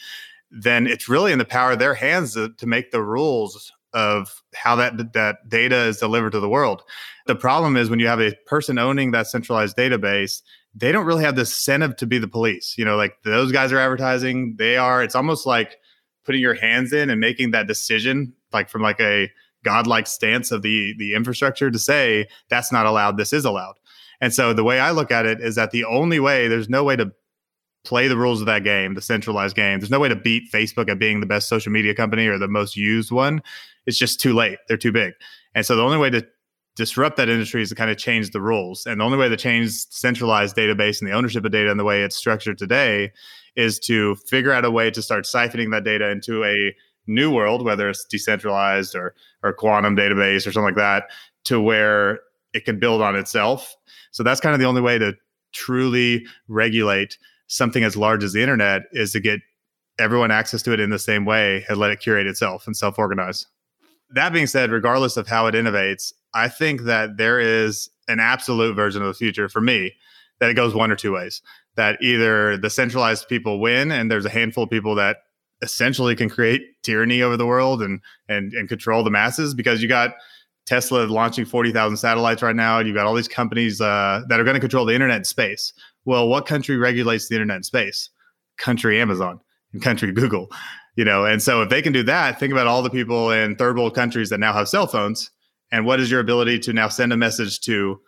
then 0.52 0.88
it's 0.88 1.10
really 1.10 1.32
in 1.32 1.40
the 1.40 1.46
power 1.46 1.72
of 1.74 1.80
their 1.80 1.94
hands 1.94 2.34
to, 2.34 2.50
to 2.54 2.66
make 2.66 2.92
the 2.92 3.02
rules 3.02 3.72
of 3.94 4.44
how 4.54 4.76
that 4.76 5.14
that 5.14 5.50
data 5.50 5.86
is 5.86 5.98
delivered 5.98 6.32
to 6.32 6.40
the 6.40 6.50
world. 6.50 6.84
The 7.26 7.36
problem 7.36 7.78
is 7.78 7.90
when 7.90 8.00
you 8.00 8.08
have 8.08 8.22
a 8.22 8.36
person 8.46 8.78
owning 8.78 9.12
that 9.12 9.28
centralized 9.28 9.78
database 9.78 10.42
they 10.76 10.92
don't 10.92 11.08
really 11.08 11.24
have 11.24 11.36
the 11.36 11.42
incentive 11.42 11.96
to 11.96 12.06
be 12.06 12.20
the 12.20 12.28
police 12.28 12.76
you 12.78 12.86
know 12.86 12.96
like 12.96 13.16
those 13.24 13.52
guys 13.52 13.72
are 13.72 13.80
advertising 13.80 14.56
they 14.58 14.78
are. 14.78 15.02
It's 15.02 15.16
almost 15.16 15.46
like 15.46 15.78
putting 16.26 16.42
your 16.42 16.54
hands 16.54 16.94
in 16.94 17.10
and 17.10 17.20
making 17.20 17.52
that 17.52 17.68
decision 17.68 18.34
like 18.54 18.70
from 18.70 18.82
like 18.82 19.00
a 19.00 19.32
godlike 19.68 20.08
stance 20.08 20.52
of 20.52 20.62
the 20.62 20.96
the 20.98 21.14
infrastructure 21.14 21.70
to 21.70 21.78
say 21.78 22.26
that's 22.50 22.72
not 22.72 22.86
allowed 22.86 23.18
this 23.18 23.34
is 23.34 23.44
allowed. 23.44 23.76
And 24.22 24.34
so 24.34 24.54
the 24.54 24.64
way 24.64 24.80
i 24.80 24.92
look 24.92 25.12
at 25.12 25.26
it 25.26 25.42
is 25.42 25.56
that 25.56 25.72
the 25.72 25.84
only 25.84 26.20
way 26.20 26.48
there's 26.48 26.70
no 26.70 26.84
way 26.84 26.96
to 26.96 27.12
play 27.84 28.08
the 28.08 28.18
rules 28.18 28.40
of 28.40 28.48
that 28.48 28.64
game 28.64 28.94
the 28.94 29.02
centralized 29.02 29.56
game. 29.56 29.80
There's 29.80 29.92
no 29.92 30.00
way 30.00 30.10
to 30.10 30.16
beat 30.16 30.52
facebook 30.52 30.90
at 30.90 31.00
being 31.00 31.20
the 31.20 31.26
best 31.26 31.50
social 31.50 31.72
media 31.72 31.94
company 31.94 32.28
or 32.28 32.38
the 32.38 32.48
most 32.48 32.78
used 32.78 33.12
one. 33.12 33.42
It's 33.86 33.98
just 33.98 34.22
too 34.22 34.34
late. 34.34 34.60
They're 34.68 34.78
too 34.78 34.92
big. 34.94 35.14
And 35.54 35.66
so 35.66 35.76
the 35.76 35.84
only 35.84 35.98
way 35.98 36.10
to 36.12 36.26
disrupt 36.78 37.18
that 37.18 37.28
industry 37.28 37.62
is 37.62 37.70
to 37.70 37.76
kind 37.76 37.90
of 37.90 37.98
change 37.98 38.32
the 38.32 38.42
rules. 38.42 38.86
And 38.86 39.02
the 39.02 39.06
only 39.06 39.18
way 39.18 39.28
to 39.28 39.36
change 39.36 39.72
centralized 39.72 40.56
database 40.56 41.02
and 41.02 41.10
the 41.10 41.14
ownership 41.14 41.44
of 41.44 41.52
data 41.52 41.72
and 41.72 41.80
the 41.80 41.84
way 41.84 42.04
it's 42.04 42.16
structured 42.16 42.58
today 42.58 43.12
is 43.56 43.80
to 43.80 44.16
figure 44.16 44.54
out 44.54 44.64
a 44.64 44.72
way 44.72 44.92
to 44.92 45.02
start 45.02 45.26
siphoning 45.26 45.72
that 45.72 45.84
data 45.84 46.10
into 46.10 46.46
a 46.46 46.74
new 47.08 47.32
world, 47.32 47.64
whether 47.64 47.90
it's 47.90 48.06
decentralized 48.06 48.96
or 48.96 49.16
or 49.44 49.54
quantum 49.54 49.96
database 49.96 50.48
or 50.48 50.52
something 50.52 50.64
like 50.64 50.76
that, 50.76 51.10
to 51.46 51.60
where 51.62 52.20
it 52.54 52.66
can 52.66 52.80
build 52.80 53.02
on 53.02 53.16
itself. 53.16 53.76
So 54.12 54.24
that's 54.24 54.40
kind 54.40 54.54
of 54.54 54.60
the 54.60 54.66
only 54.66 54.82
way 54.82 54.98
to 54.98 55.16
truly 55.54 56.26
regulate 56.48 57.18
something 57.48 57.84
as 57.84 57.96
large 57.96 58.24
as 58.24 58.34
the 58.34 58.42
internet 58.42 58.84
is 58.92 59.14
to 59.14 59.20
get 59.20 59.40
everyone 60.00 60.32
access 60.32 60.62
to 60.64 60.74
it 60.74 60.80
in 60.80 60.90
the 60.90 61.00
same 61.00 61.26
way 61.26 61.66
and 61.70 61.78
let 61.78 61.92
it 61.92 62.00
curate 62.00 62.28
itself 62.28 62.68
and 62.68 62.76
self-organize. 62.76 63.46
That 64.12 64.32
being 64.32 64.48
said, 64.48 64.72
regardless 64.72 65.18
of 65.18 65.28
how 65.28 65.48
it 65.48 65.56
innovates, 65.56 66.14
I 66.34 66.50
think 66.50 66.84
that 66.84 67.18
there 67.18 67.40
is 67.40 67.90
an 68.08 68.20
absolute 68.20 68.76
version 68.76 69.02
of 69.02 69.08
the 69.08 69.14
future 69.14 69.50
for 69.50 69.62
me 69.62 69.96
that 70.40 70.50
it 70.50 70.54
goes 70.54 70.74
one 70.74 70.92
or 70.92 70.96
two 70.96 71.14
ways. 71.14 71.42
That 71.76 72.02
either 72.02 72.58
the 72.58 72.70
centralized 72.70 73.28
people 73.28 73.60
win 73.60 73.92
and 73.92 74.10
there's 74.10 74.26
a 74.26 74.30
handful 74.30 74.64
of 74.64 74.70
people 74.70 74.96
that 74.96 75.18
essentially 75.62 76.16
can 76.16 76.30
create 76.30 76.62
tyranny 76.84 77.22
over 77.22 77.38
the 77.38 77.46
world 77.46 77.82
and 77.82 78.00
and 78.30 78.54
and 78.54 78.70
control 78.70 79.04
the 79.04 79.10
masses 79.10 79.54
because 79.54 79.82
you 79.82 79.88
got 79.88 80.14
Tesla 80.66 81.06
launching 81.06 81.46
40,000 81.46 81.96
satellites 81.96 82.42
right 82.42 82.56
now. 82.56 82.80
You've 82.80 82.96
got 82.96 83.06
all 83.06 83.16
these 83.16 83.30
companies 83.30 83.80
uh, 83.80 84.24
that 84.28 84.40
are 84.40 84.44
going 84.44 84.56
to 84.56 84.60
control 84.60 84.86
the 84.86 84.94
internet 84.94 85.26
space. 85.26 85.72
Well, 86.04 86.28
what 86.28 86.46
country 86.46 86.76
regulates 86.76 87.30
the 87.30 87.36
internet 87.36 87.64
space? 87.64 88.10
Country 88.58 89.00
Amazon 89.00 89.40
and 89.72 89.82
country 89.82 90.12
Google. 90.14 90.52
You 90.96 91.06
know, 91.06 91.26
and 91.26 91.42
so 91.42 91.62
if 91.62 91.70
they 91.70 91.82
can 91.82 91.94
do 91.94 92.04
that, 92.04 92.40
think 92.40 92.52
about 92.52 92.68
all 92.68 92.82
the 92.82 92.90
people 92.90 93.32
in 93.32 93.56
third 93.56 93.78
world 93.78 93.96
countries 93.96 94.30
that 94.30 94.40
now 94.40 94.52
have 94.52 94.68
cell 94.68 94.88
phones. 94.88 95.32
And 95.72 95.86
what 95.86 96.00
is 96.00 96.10
your 96.10 96.20
ability 96.20 96.60
to 96.60 96.74
now 96.74 96.88
send 96.88 97.14
a 97.14 97.18
message 97.18 97.62
to 97.62 98.02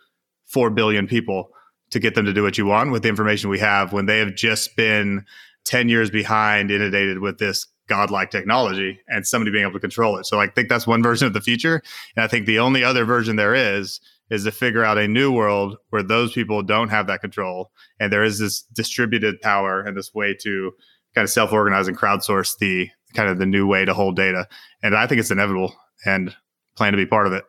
4 0.47 0.71
billion 0.71 1.07
people 1.07 1.51
to 1.91 1.99
get 1.99 2.15
them 2.15 2.25
to 2.25 2.33
do 2.33 2.43
what 2.43 2.57
you 2.57 2.65
want 2.65 2.91
with 2.91 3.03
the 3.03 3.09
information 3.09 3.49
we 3.49 3.59
have 3.59 3.93
when 3.93 4.05
they 4.05 4.19
have 4.19 4.35
just 4.35 4.75
been 4.75 5.25
10 5.65 5.89
years 5.89 6.09
behind 6.09 6.71
inundated 6.71 7.19
with 7.19 7.37
this 7.37 7.67
godlike 7.87 8.29
technology 8.29 8.99
and 9.07 9.25
somebody 9.25 9.51
being 9.51 9.63
able 9.63 9.73
to 9.73 9.79
control 9.79 10.17
it. 10.17 10.25
So 10.25 10.39
I 10.39 10.47
think 10.47 10.69
that's 10.69 10.87
one 10.87 11.03
version 11.09 11.27
of 11.27 11.33
the 11.33 11.41
future. 11.41 11.81
And 12.15 12.23
I 12.23 12.27
think 12.27 12.45
the 12.45 12.59
only 12.59 12.83
other 12.83 13.05
version 13.05 13.35
there 13.35 13.55
is 13.55 13.99
is 14.29 14.43
to 14.43 14.51
figure 14.51 14.83
out 14.83 14.97
a 14.97 15.07
new 15.07 15.31
world 15.31 15.77
where 15.89 16.03
those 16.03 16.31
people 16.33 16.61
don't 16.61 16.89
have 16.89 17.07
that 17.07 17.19
control 17.19 17.71
and 17.99 18.13
there 18.13 18.23
is 18.23 18.37
this 18.37 18.61
distributed 18.61 19.41
power 19.41 19.81
and 19.81 19.97
this 19.97 20.13
way 20.13 20.35
to 20.39 20.71
kind 21.15 21.23
of 21.23 21.31
self-organize 21.31 21.87
and 21.87 21.97
crowdsource 21.97 22.55
the 22.59 22.87
kind 23.15 23.27
of 23.27 23.39
the 23.39 23.45
new 23.45 23.65
way 23.65 23.85
to 23.85 23.93
hold 23.93 24.15
data. 24.15 24.47
And 24.83 24.95
I 24.95 25.07
think 25.07 25.19
it's 25.19 25.31
inevitable 25.31 25.75
and 26.05 26.35
plan 26.75 26.93
to 26.93 26.97
be 26.97 27.07
part 27.07 27.25
of 27.25 27.33
it. 27.33 27.43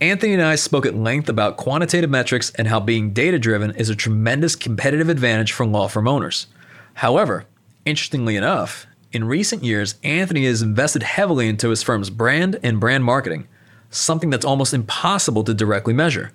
Anthony 0.00 0.32
and 0.32 0.42
I 0.42 0.56
spoke 0.56 0.86
at 0.86 0.94
length 0.94 1.28
about 1.28 1.56
quantitative 1.56 2.10
metrics 2.10 2.50
and 2.52 2.66
how 2.66 2.80
being 2.80 3.12
data 3.12 3.38
driven 3.38 3.70
is 3.72 3.90
a 3.90 3.94
tremendous 3.94 4.56
competitive 4.56 5.08
advantage 5.08 5.52
for 5.52 5.66
law 5.66 5.86
firm 5.88 6.08
owners. 6.08 6.46
However, 6.94 7.46
interestingly 7.84 8.36
enough, 8.36 8.86
in 9.12 9.24
recent 9.24 9.62
years, 9.62 9.94
Anthony 10.02 10.46
has 10.46 10.62
invested 10.62 11.02
heavily 11.02 11.48
into 11.48 11.70
his 11.70 11.82
firm's 11.82 12.10
brand 12.10 12.58
and 12.62 12.80
brand 12.80 13.04
marketing, 13.04 13.46
something 13.90 14.30
that's 14.30 14.44
almost 14.44 14.74
impossible 14.74 15.44
to 15.44 15.54
directly 15.54 15.94
measure. 15.94 16.32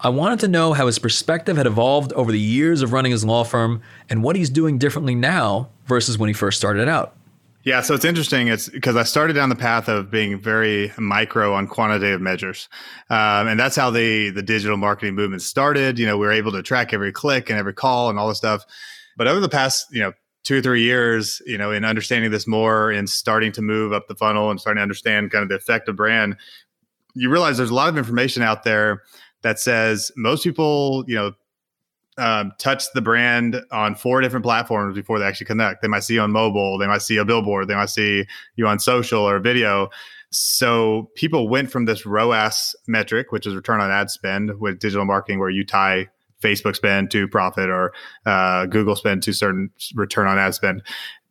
I 0.00 0.08
wanted 0.10 0.40
to 0.40 0.48
know 0.48 0.72
how 0.72 0.86
his 0.86 0.98
perspective 0.98 1.56
had 1.56 1.66
evolved 1.66 2.12
over 2.12 2.30
the 2.30 2.40
years 2.40 2.82
of 2.82 2.92
running 2.92 3.12
his 3.12 3.24
law 3.24 3.44
firm 3.44 3.80
and 4.10 4.22
what 4.22 4.36
he's 4.36 4.50
doing 4.50 4.78
differently 4.78 5.14
now 5.14 5.70
versus 5.86 6.18
when 6.18 6.28
he 6.28 6.34
first 6.34 6.58
started 6.58 6.88
out. 6.88 7.16
Yeah, 7.62 7.80
so 7.80 7.94
it's 7.94 8.04
interesting. 8.04 8.46
It's 8.46 8.68
because 8.68 8.94
I 8.94 9.02
started 9.02 9.32
down 9.32 9.48
the 9.48 9.56
path 9.56 9.88
of 9.88 10.08
being 10.08 10.38
very 10.38 10.92
micro 10.98 11.52
on 11.52 11.66
quantitative 11.66 12.20
measures, 12.20 12.68
um, 13.10 13.48
and 13.48 13.58
that's 13.58 13.74
how 13.74 13.90
the 13.90 14.30
the 14.30 14.42
digital 14.42 14.76
marketing 14.76 15.16
movement 15.16 15.42
started. 15.42 15.98
You 15.98 16.06
know, 16.06 16.16
we 16.16 16.26
were 16.26 16.32
able 16.32 16.52
to 16.52 16.62
track 16.62 16.92
every 16.92 17.10
click 17.10 17.50
and 17.50 17.58
every 17.58 17.74
call 17.74 18.08
and 18.08 18.20
all 18.20 18.28
this 18.28 18.38
stuff. 18.38 18.64
But 19.16 19.26
over 19.26 19.40
the 19.40 19.48
past, 19.48 19.86
you 19.90 20.00
know, 20.00 20.12
two 20.44 20.58
or 20.58 20.62
three 20.62 20.82
years, 20.82 21.42
you 21.44 21.58
know, 21.58 21.72
in 21.72 21.84
understanding 21.84 22.30
this 22.30 22.46
more 22.46 22.90
and 22.90 23.10
starting 23.10 23.50
to 23.52 23.62
move 23.62 23.92
up 23.92 24.06
the 24.06 24.14
funnel 24.14 24.50
and 24.50 24.60
starting 24.60 24.78
to 24.78 24.82
understand 24.82 25.30
kind 25.30 25.42
of 25.42 25.48
the 25.48 25.56
effect 25.56 25.88
of 25.88 25.96
brand, 25.96 26.36
you 27.14 27.30
realize 27.30 27.56
there's 27.56 27.70
a 27.70 27.74
lot 27.74 27.88
of 27.88 27.98
information 27.98 28.42
out 28.42 28.62
there 28.62 29.02
that 29.42 29.58
says 29.58 30.12
most 30.16 30.44
people, 30.44 31.04
you 31.08 31.16
know, 31.16 31.32
um, 32.18 32.52
touch 32.58 32.84
the 32.94 33.02
brand 33.02 33.60
on 33.72 33.94
four 33.94 34.20
different 34.20 34.44
platforms 34.44 34.94
before 34.94 35.18
they 35.18 35.24
actually 35.24 35.46
connect. 35.46 35.82
They 35.82 35.88
might 35.88 36.04
see 36.04 36.14
you 36.14 36.20
on 36.20 36.32
mobile, 36.32 36.78
they 36.78 36.86
might 36.86 37.02
see 37.02 37.16
a 37.16 37.24
billboard, 37.24 37.68
they 37.68 37.74
might 37.74 37.90
see 37.90 38.24
you 38.54 38.66
on 38.66 38.78
social 38.78 39.20
or 39.20 39.38
video. 39.38 39.90
So 40.30 41.10
people 41.14 41.48
went 41.48 41.70
from 41.70 41.84
this 41.84 42.06
ROAS 42.06 42.74
metric, 42.86 43.32
which 43.32 43.46
is 43.46 43.54
return 43.54 43.80
on 43.80 43.90
ad 43.90 44.10
spend 44.10 44.58
with 44.60 44.78
digital 44.78 45.04
marketing, 45.04 45.40
where 45.40 45.50
you 45.50 45.64
tie 45.64 46.08
Facebook 46.46 46.76
spend 46.76 47.10
to 47.10 47.26
profit 47.26 47.68
or 47.68 47.92
uh, 48.24 48.66
Google 48.66 48.96
spend 48.96 49.22
to 49.24 49.32
certain 49.32 49.70
return 49.94 50.26
on 50.26 50.38
ad 50.38 50.54
spend 50.54 50.82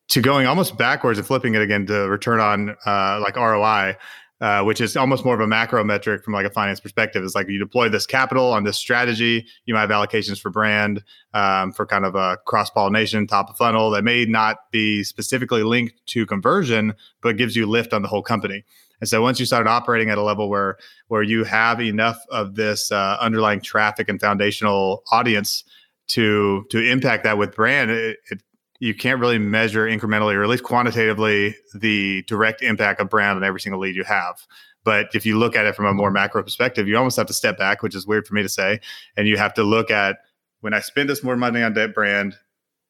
to 0.09 0.21
going 0.21 0.45
almost 0.45 0.77
backwards 0.77 1.17
and 1.17 1.27
flipping 1.27 1.55
it 1.55 1.61
again 1.61 1.85
to 1.87 2.09
return 2.09 2.39
on 2.39 2.75
uh, 2.85 3.19
like 3.21 3.35
ROI, 3.35 3.95
uh, 4.41 4.63
which 4.63 4.79
is 4.79 4.95
almost 4.95 5.25
more 5.25 5.33
of 5.33 5.39
a 5.39 5.47
macro 5.47 5.83
metric 5.83 6.23
from 6.23 6.33
like 6.33 6.45
a 6.45 6.49
finance 6.49 6.79
perspective. 6.79 7.23
It's 7.23 7.35
like 7.35 7.49
you 7.49 7.57
deploy 7.57 7.89
this 7.89 8.05
capital 8.05 8.51
on 8.51 8.63
this 8.63 8.77
strategy, 8.77 9.45
you 9.65 9.73
might 9.73 9.81
have 9.81 9.89
allocations 9.89 10.39
for 10.39 10.51
brand, 10.51 11.03
um, 11.33 11.71
for 11.71 11.85
kind 11.85 12.05
of 12.05 12.15
a 12.15 12.37
cross 12.45 12.69
pollination, 12.69 13.25
top 13.25 13.49
of 13.49 13.57
funnel 13.57 13.89
that 13.91 14.03
may 14.03 14.25
not 14.25 14.69
be 14.71 15.03
specifically 15.03 15.63
linked 15.63 15.95
to 16.07 16.25
conversion, 16.25 16.93
but 17.21 17.37
gives 17.37 17.55
you 17.55 17.65
lift 17.65 17.93
on 17.93 18.01
the 18.01 18.07
whole 18.07 18.21
company. 18.21 18.63
And 18.99 19.09
so 19.09 19.21
once 19.21 19.39
you 19.39 19.45
start 19.45 19.67
operating 19.67 20.09
at 20.09 20.17
a 20.17 20.23
level 20.23 20.49
where 20.49 20.77
where 21.07 21.23
you 21.23 21.43
have 21.43 21.81
enough 21.81 22.19
of 22.29 22.55
this 22.55 22.91
uh, 22.91 23.17
underlying 23.19 23.61
traffic 23.61 24.09
and 24.09 24.19
foundational 24.19 25.03
audience 25.11 25.63
to 26.07 26.65
to 26.69 26.79
impact 26.79 27.23
that 27.23 27.37
with 27.37 27.55
brand, 27.55 27.91
it, 27.91 28.17
it, 28.29 28.41
you 28.79 28.93
can't 28.93 29.19
really 29.19 29.39
measure 29.39 29.85
incrementally 29.85 30.35
or 30.35 30.43
at 30.43 30.49
least 30.49 30.63
quantitatively 30.63 31.55
the 31.73 32.23
direct 32.23 32.61
impact 32.61 32.99
of 32.99 33.09
brand 33.09 33.37
on 33.37 33.43
every 33.43 33.59
single 33.59 33.79
lead 33.79 33.95
you 33.95 34.03
have. 34.03 34.35
But 34.83 35.07
if 35.15 35.25
you 35.25 35.37
look 35.37 35.55
at 35.55 35.65
it 35.65 35.75
from 35.75 35.85
a 35.85 35.93
more 35.93 36.11
macro 36.11 36.43
perspective, 36.43 36.87
you 36.87 36.95
almost 36.95 37.17
have 37.17 37.25
to 37.27 37.33
step 37.33 37.57
back, 37.57 37.81
which 37.81 37.95
is 37.95 38.05
weird 38.05 38.27
for 38.27 38.35
me 38.35 38.43
to 38.43 38.49
say, 38.49 38.79
and 39.17 39.27
you 39.27 39.37
have 39.37 39.53
to 39.55 39.63
look 39.63 39.89
at 39.89 40.17
when 40.61 40.73
I 40.73 40.79
spend 40.79 41.09
this 41.09 41.23
more 41.23 41.35
money 41.35 41.61
on 41.61 41.73
that 41.73 41.93
brand, 41.93 42.37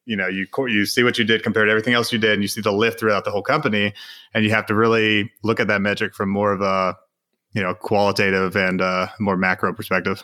you 0.06 0.15
know, 0.15 0.27
you 0.27 0.48
you 0.68 0.86
see 0.86 1.03
what 1.03 1.18
you 1.18 1.26
did 1.26 1.44
compared 1.44 1.68
to 1.68 1.72
everything 1.72 1.94
else 1.94 2.11
you 2.11 2.19
did, 2.19 2.34
and 2.34 2.41
you 2.41 2.48
see 2.48 2.61
the 2.61 2.72
lift 2.72 2.99
throughout 2.99 3.26
the 3.26 3.32
whole 3.32 3.41
company, 3.41 3.94
and 4.34 4.44
you 4.44 4.52
have 4.52 4.65
to 4.68 4.76
really 4.76 5.32
look 5.44 5.60
at 5.60 5.68
that 5.68 5.82
metric 5.82 6.14
from 6.14 6.30
more 6.30 6.52
of 6.52 6.61
a 6.61 6.95
you 7.53 7.61
know 7.61 7.73
qualitative 7.73 8.56
and 8.56 8.82
uh, 8.82 9.07
more 9.19 9.38
macro 9.38 9.73
perspective. 9.73 10.23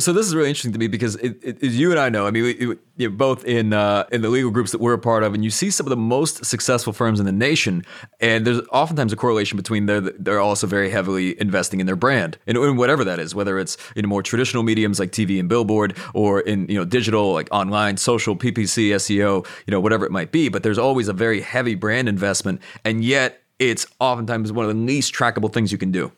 So 0.00 0.12
this 0.14 0.26
is 0.26 0.34
really 0.34 0.48
interesting 0.48 0.72
to 0.72 0.78
me 0.78 0.88
because 0.88 1.16
it, 1.16 1.38
it, 1.42 1.62
you 1.62 1.90
and 1.90 2.00
I 2.00 2.08
know, 2.08 2.26
I 2.26 2.30
mean, 2.30 2.78
we, 2.96 3.06
both 3.08 3.44
in 3.44 3.72
uh, 3.72 4.04
in 4.10 4.22
the 4.22 4.28
legal 4.28 4.50
groups 4.50 4.72
that 4.72 4.80
we're 4.80 4.94
a 4.94 4.98
part 4.98 5.22
of, 5.22 5.34
and 5.34 5.44
you 5.44 5.50
see 5.50 5.70
some 5.70 5.86
of 5.86 5.90
the 5.90 5.96
most 5.96 6.44
successful 6.44 6.92
firms 6.92 7.20
in 7.20 7.26
the 7.26 7.32
nation, 7.32 7.84
and 8.18 8.46
there's 8.46 8.60
oftentimes 8.72 9.12
a 9.12 9.16
correlation 9.16 9.56
between 9.56 9.86
they're 9.86 10.00
they're 10.00 10.40
also 10.40 10.66
very 10.66 10.90
heavily 10.90 11.38
investing 11.40 11.80
in 11.80 11.86
their 11.86 11.96
brand, 11.96 12.38
and, 12.46 12.56
in 12.56 12.76
whatever 12.76 13.04
that 13.04 13.18
is, 13.18 13.34
whether 13.34 13.58
it's 13.58 13.76
in 13.94 14.08
more 14.08 14.22
traditional 14.22 14.62
mediums 14.62 14.98
like 14.98 15.12
TV 15.12 15.38
and 15.38 15.48
billboard, 15.48 15.96
or 16.14 16.40
in 16.40 16.66
you 16.68 16.78
know 16.78 16.84
digital 16.84 17.32
like 17.32 17.48
online, 17.52 17.96
social, 17.96 18.34
PPC, 18.34 18.90
SEO, 18.90 19.46
you 19.66 19.70
know 19.70 19.80
whatever 19.80 20.06
it 20.06 20.12
might 20.12 20.32
be. 20.32 20.48
But 20.48 20.62
there's 20.62 20.78
always 20.78 21.08
a 21.08 21.12
very 21.12 21.40
heavy 21.42 21.74
brand 21.74 22.08
investment, 22.08 22.60
and 22.84 23.04
yet 23.04 23.42
it's 23.58 23.86
oftentimes 24.00 24.50
one 24.50 24.64
of 24.64 24.74
the 24.74 24.80
least 24.82 25.14
trackable 25.14 25.52
things 25.52 25.70
you 25.70 25.78
can 25.78 25.92
do. 25.92 26.10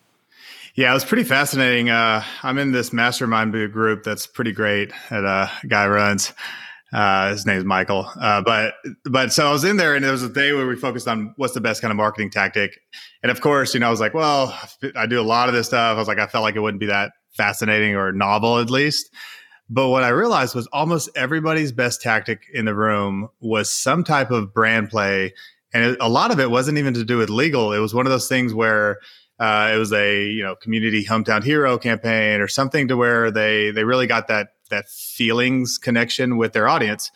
Yeah, 0.74 0.90
it 0.90 0.94
was 0.94 1.04
pretty 1.04 1.24
fascinating. 1.24 1.90
Uh, 1.90 2.24
I'm 2.42 2.56
in 2.56 2.72
this 2.72 2.94
mastermind 2.94 3.52
group 3.72 4.04
that's 4.04 4.26
pretty 4.26 4.52
great 4.52 4.90
that 5.10 5.24
uh, 5.24 5.48
guy 5.68 5.86
runs. 5.86 6.32
Uh, 6.90 7.30
his 7.30 7.44
name's 7.44 7.64
Michael. 7.64 8.10
Uh, 8.18 8.40
but 8.40 8.74
but 9.04 9.32
so 9.32 9.46
I 9.46 9.52
was 9.52 9.64
in 9.64 9.76
there, 9.76 9.94
and 9.94 10.02
there 10.02 10.12
was 10.12 10.22
a 10.22 10.30
day 10.30 10.52
where 10.52 10.66
we 10.66 10.76
focused 10.76 11.08
on 11.08 11.34
what's 11.36 11.52
the 11.52 11.60
best 11.60 11.82
kind 11.82 11.90
of 11.90 11.96
marketing 11.96 12.30
tactic. 12.30 12.80
And 13.22 13.30
of 13.30 13.42
course, 13.42 13.74
you 13.74 13.80
know, 13.80 13.88
I 13.88 13.90
was 13.90 14.00
like, 14.00 14.14
well, 14.14 14.58
I 14.96 15.06
do 15.06 15.20
a 15.20 15.22
lot 15.22 15.48
of 15.48 15.54
this 15.54 15.66
stuff. 15.66 15.94
I 15.94 15.98
was 15.98 16.08
like, 16.08 16.18
I 16.18 16.26
felt 16.26 16.42
like 16.42 16.56
it 16.56 16.60
wouldn't 16.60 16.80
be 16.80 16.86
that 16.86 17.12
fascinating 17.36 17.94
or 17.94 18.10
novel, 18.12 18.58
at 18.58 18.70
least. 18.70 19.10
But 19.68 19.88
what 19.88 20.04
I 20.04 20.08
realized 20.08 20.54
was 20.54 20.66
almost 20.68 21.10
everybody's 21.16 21.72
best 21.72 22.00
tactic 22.00 22.42
in 22.52 22.64
the 22.64 22.74
room 22.74 23.28
was 23.40 23.70
some 23.70 24.04
type 24.04 24.30
of 24.30 24.54
brand 24.54 24.88
play, 24.88 25.34
and 25.74 25.84
it, 25.84 25.98
a 26.00 26.08
lot 26.08 26.30
of 26.30 26.40
it 26.40 26.50
wasn't 26.50 26.78
even 26.78 26.94
to 26.94 27.04
do 27.04 27.18
with 27.18 27.28
legal. 27.28 27.74
It 27.74 27.78
was 27.78 27.94
one 27.94 28.06
of 28.06 28.12
those 28.12 28.28
things 28.28 28.54
where 28.54 29.00
uh, 29.38 29.70
it 29.74 29.78
was 29.78 29.92
a 29.92 30.26
you 30.26 30.42
know 30.42 30.54
community 30.56 31.04
hometown 31.04 31.42
hero 31.42 31.78
campaign 31.78 32.40
or 32.40 32.48
something 32.48 32.88
to 32.88 32.96
where 32.96 33.30
they 33.30 33.70
they 33.70 33.84
really 33.84 34.06
got 34.06 34.28
that 34.28 34.48
that 34.70 34.88
feelings 34.88 35.78
connection 35.78 36.36
with 36.36 36.52
their 36.52 36.68
audience. 36.68 37.10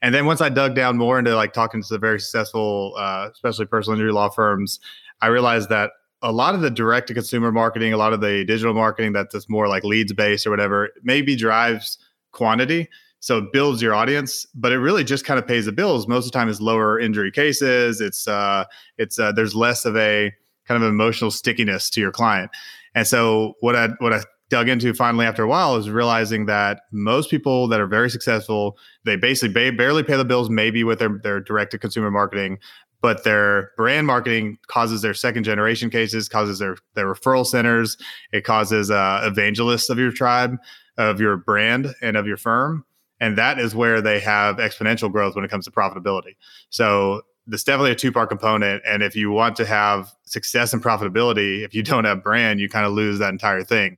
And 0.00 0.14
then 0.14 0.26
once 0.26 0.40
I 0.40 0.48
dug 0.48 0.74
down 0.74 0.96
more 0.96 1.18
into 1.18 1.34
like 1.34 1.52
talking 1.52 1.82
to 1.82 1.88
the 1.88 1.98
very 1.98 2.20
successful, 2.20 2.94
uh, 2.96 3.30
especially 3.32 3.66
personal 3.66 3.98
injury 3.98 4.12
law 4.12 4.28
firms, 4.28 4.78
I 5.20 5.26
realized 5.26 5.68
that 5.70 5.90
a 6.22 6.32
lot 6.32 6.54
of 6.54 6.60
the 6.60 6.70
direct 6.70 7.08
to 7.08 7.14
consumer 7.14 7.50
marketing, 7.50 7.92
a 7.92 7.96
lot 7.96 8.12
of 8.12 8.20
the 8.20 8.44
digital 8.44 8.74
marketing 8.74 9.12
that's 9.12 9.34
just 9.34 9.50
more 9.50 9.68
like 9.68 9.84
leads 9.84 10.12
based 10.12 10.46
or 10.46 10.50
whatever, 10.50 10.90
maybe 11.02 11.34
drives 11.34 11.98
quantity. 12.32 12.88
So 13.20 13.38
it 13.38 13.52
builds 13.52 13.82
your 13.82 13.94
audience, 13.94 14.46
but 14.54 14.70
it 14.70 14.78
really 14.78 15.02
just 15.02 15.24
kind 15.24 15.38
of 15.38 15.46
pays 15.46 15.66
the 15.66 15.72
bills. 15.72 16.06
Most 16.06 16.26
of 16.26 16.32
the 16.32 16.38
time, 16.38 16.48
is 16.48 16.60
lower 16.60 17.00
injury 17.00 17.32
cases. 17.32 18.00
It's 18.00 18.28
uh, 18.28 18.64
it's 18.96 19.18
uh, 19.18 19.32
there's 19.32 19.56
less 19.56 19.84
of 19.84 19.96
a 19.96 20.32
kind 20.68 20.82
of 20.82 20.88
emotional 20.88 21.30
stickiness 21.30 21.90
to 21.90 22.00
your 22.00 22.12
client. 22.12 22.50
And 22.94 23.06
so 23.06 23.54
what 23.60 23.74
I 23.74 23.88
what 23.98 24.12
I 24.12 24.20
dug 24.50 24.68
into 24.68 24.94
finally 24.94 25.26
after 25.26 25.42
a 25.42 25.48
while 25.48 25.76
is 25.76 25.90
realizing 25.90 26.46
that 26.46 26.82
most 26.92 27.30
people 27.30 27.68
that 27.68 27.80
are 27.80 27.86
very 27.86 28.10
successful, 28.10 28.78
they 29.04 29.16
basically 29.16 29.52
ba- 29.52 29.76
barely 29.76 30.02
pay 30.02 30.16
the 30.16 30.24
bills, 30.24 30.48
maybe 30.48 30.84
with 30.84 30.98
their, 30.98 31.20
their 31.22 31.40
direct 31.40 31.70
to 31.72 31.78
consumer 31.78 32.10
marketing, 32.10 32.58
but 33.00 33.24
their 33.24 33.72
brand 33.76 34.06
marketing 34.06 34.58
causes 34.66 35.02
their 35.02 35.14
second 35.14 35.44
generation 35.44 35.90
cases, 35.90 36.28
causes 36.28 36.58
their, 36.58 36.76
their 36.94 37.12
referral 37.12 37.46
centers, 37.46 37.96
it 38.32 38.42
causes 38.42 38.90
uh, 38.90 39.20
evangelists 39.24 39.90
of 39.90 39.98
your 39.98 40.10
tribe, 40.10 40.56
of 40.96 41.20
your 41.20 41.36
brand, 41.36 41.94
and 42.00 42.16
of 42.16 42.26
your 42.26 42.38
firm. 42.38 42.84
And 43.20 43.36
that 43.36 43.58
is 43.58 43.74
where 43.74 44.00
they 44.00 44.20
have 44.20 44.56
exponential 44.56 45.10
growth 45.12 45.34
when 45.34 45.44
it 45.44 45.50
comes 45.50 45.64
to 45.66 45.70
profitability. 45.70 46.36
So 46.70 47.22
there's 47.48 47.64
definitely 47.64 47.92
a 47.92 47.96
two 47.96 48.12
part 48.12 48.28
component. 48.28 48.82
And 48.86 49.02
if 49.02 49.16
you 49.16 49.30
want 49.30 49.56
to 49.56 49.66
have 49.66 50.12
success 50.24 50.72
and 50.72 50.82
profitability, 50.82 51.64
if 51.64 51.74
you 51.74 51.82
don't 51.82 52.04
have 52.04 52.22
brand, 52.22 52.60
you 52.60 52.68
kind 52.68 52.86
of 52.86 52.92
lose 52.92 53.18
that 53.18 53.30
entire 53.30 53.64
thing. 53.64 53.96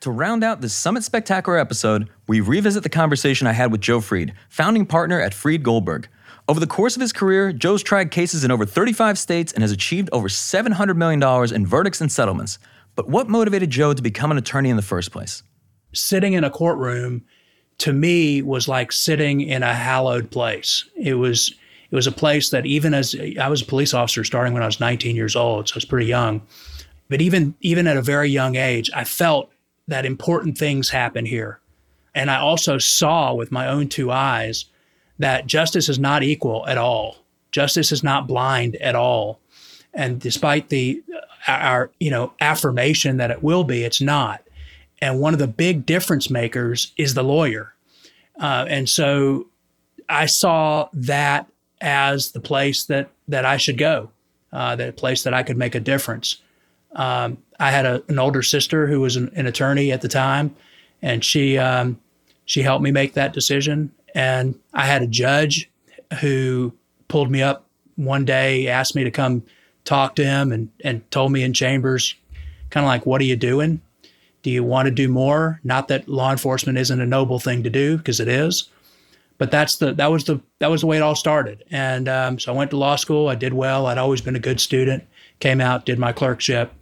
To 0.00 0.10
round 0.10 0.44
out 0.44 0.60
this 0.60 0.74
Summit 0.74 1.02
Spectacular 1.02 1.58
episode, 1.58 2.08
we 2.28 2.40
revisit 2.40 2.82
the 2.82 2.88
conversation 2.88 3.46
I 3.46 3.52
had 3.52 3.72
with 3.72 3.80
Joe 3.80 4.00
Fried, 4.00 4.34
founding 4.48 4.86
partner 4.86 5.20
at 5.20 5.34
Fried 5.34 5.62
Goldberg. 5.62 6.08
Over 6.48 6.60
the 6.60 6.66
course 6.66 6.94
of 6.94 7.00
his 7.00 7.12
career, 7.12 7.52
Joe's 7.52 7.82
tried 7.82 8.12
cases 8.12 8.44
in 8.44 8.52
over 8.52 8.64
35 8.64 9.18
states 9.18 9.52
and 9.52 9.62
has 9.62 9.72
achieved 9.72 10.08
over 10.12 10.28
$700 10.28 10.96
million 10.96 11.54
in 11.54 11.66
verdicts 11.66 12.00
and 12.00 12.12
settlements. 12.12 12.60
But 12.94 13.08
what 13.08 13.28
motivated 13.28 13.70
Joe 13.70 13.94
to 13.94 14.02
become 14.02 14.30
an 14.30 14.38
attorney 14.38 14.70
in 14.70 14.76
the 14.76 14.82
first 14.82 15.10
place? 15.10 15.42
Sitting 15.92 16.34
in 16.34 16.44
a 16.44 16.50
courtroom 16.50 17.24
to 17.78 17.92
me 17.92 18.42
was 18.42 18.68
like 18.68 18.92
sitting 18.92 19.40
in 19.40 19.62
a 19.62 19.74
hallowed 19.74 20.30
place. 20.30 20.88
It 20.94 21.14
was 21.14 21.52
it 21.90 21.94
was 21.94 22.06
a 22.06 22.12
place 22.12 22.50
that 22.50 22.66
even 22.66 22.94
as 22.94 23.14
I 23.40 23.48
was 23.48 23.62
a 23.62 23.66
police 23.66 23.94
officer 23.94 24.24
starting 24.24 24.52
when 24.52 24.62
I 24.62 24.66
was 24.66 24.80
19 24.80 25.14
years 25.16 25.36
old, 25.36 25.68
so 25.68 25.74
I 25.74 25.76
was 25.76 25.84
pretty 25.84 26.06
young. 26.06 26.42
But 27.08 27.20
even 27.20 27.54
even 27.60 27.86
at 27.86 27.96
a 27.96 28.02
very 28.02 28.28
young 28.28 28.56
age, 28.56 28.90
I 28.94 29.04
felt 29.04 29.50
that 29.88 30.04
important 30.04 30.58
things 30.58 30.90
happen 30.90 31.24
here. 31.24 31.60
And 32.14 32.30
I 32.30 32.38
also 32.38 32.78
saw 32.78 33.34
with 33.34 33.52
my 33.52 33.68
own 33.68 33.88
two 33.88 34.10
eyes 34.10 34.64
that 35.18 35.46
justice 35.46 35.88
is 35.88 35.98
not 35.98 36.22
equal 36.22 36.66
at 36.66 36.78
all. 36.78 37.16
Justice 37.52 37.92
is 37.92 38.02
not 38.02 38.26
blind 38.26 38.76
at 38.76 38.94
all. 38.94 39.40
And 39.94 40.20
despite 40.20 40.68
the 40.68 41.02
our 41.46 41.90
you 42.00 42.10
know 42.10 42.32
affirmation 42.40 43.18
that 43.18 43.30
it 43.30 43.42
will 43.42 43.64
be, 43.64 43.84
it's 43.84 44.00
not. 44.00 44.42
And 45.00 45.20
one 45.20 45.34
of 45.34 45.38
the 45.38 45.46
big 45.46 45.86
difference 45.86 46.30
makers 46.30 46.92
is 46.96 47.14
the 47.14 47.22
lawyer. 47.22 47.74
Uh, 48.40 48.66
and 48.68 48.88
so 48.88 49.46
I 50.08 50.26
saw 50.26 50.88
that 50.92 51.48
as 51.80 52.32
the 52.32 52.40
place 52.40 52.84
that 52.84 53.10
that 53.28 53.44
I 53.44 53.56
should 53.56 53.78
go, 53.78 54.10
uh, 54.52 54.76
the 54.76 54.92
place 54.92 55.22
that 55.24 55.34
I 55.34 55.42
could 55.42 55.56
make 55.56 55.74
a 55.74 55.80
difference. 55.80 56.40
Um, 56.94 57.38
I 57.58 57.70
had 57.70 57.84
a, 57.84 58.02
an 58.08 58.18
older 58.18 58.42
sister 58.42 58.86
who 58.86 59.00
was 59.00 59.16
an, 59.16 59.30
an, 59.34 59.46
attorney 59.46 59.92
at 59.92 60.00
the 60.00 60.08
time, 60.08 60.54
and 61.02 61.24
she 61.24 61.58
um, 61.58 62.00
she 62.46 62.62
helped 62.62 62.82
me 62.82 62.90
make 62.90 63.14
that 63.14 63.32
decision. 63.32 63.92
And 64.14 64.58
I 64.72 64.86
had 64.86 65.02
a 65.02 65.06
judge 65.06 65.70
who 66.20 66.72
pulled 67.08 67.30
me 67.30 67.42
up 67.42 67.66
one 67.96 68.24
day, 68.24 68.68
asked 68.68 68.94
me 68.94 69.04
to 69.04 69.10
come 69.10 69.42
talk 69.84 70.16
to 70.16 70.24
him, 70.24 70.52
and 70.52 70.70
and 70.84 71.08
told 71.10 71.32
me 71.32 71.42
in 71.42 71.52
chambers, 71.52 72.14
kind 72.70 72.84
of 72.84 72.88
like, 72.88 73.04
"What 73.04 73.20
are 73.20 73.24
you 73.24 73.36
doing? 73.36 73.82
Do 74.42 74.50
you 74.50 74.62
want 74.62 74.86
to 74.86 74.92
do 74.92 75.08
more? 75.08 75.60
Not 75.64 75.88
that 75.88 76.08
law 76.08 76.30
enforcement 76.30 76.78
isn't 76.78 77.00
a 77.00 77.06
noble 77.06 77.40
thing 77.40 77.62
to 77.64 77.70
do, 77.70 77.98
because 77.98 78.20
it 78.20 78.28
is." 78.28 78.70
But 79.38 79.50
that's 79.50 79.76
the 79.76 79.92
that 79.94 80.10
was 80.10 80.24
the 80.24 80.40
that 80.58 80.70
was 80.70 80.80
the 80.80 80.86
way 80.86 80.96
it 80.96 81.02
all 81.02 81.14
started. 81.14 81.64
And 81.70 82.08
um, 82.08 82.38
so 82.38 82.52
I 82.52 82.56
went 82.56 82.70
to 82.70 82.76
law 82.76 82.96
school. 82.96 83.28
I 83.28 83.34
did 83.34 83.52
well. 83.52 83.86
I'd 83.86 83.98
always 83.98 84.20
been 84.20 84.36
a 84.36 84.40
good 84.40 84.60
student. 84.60 85.04
Came 85.40 85.60
out, 85.60 85.86
did 85.86 85.98
my 85.98 86.12
clerkship. 86.12 86.72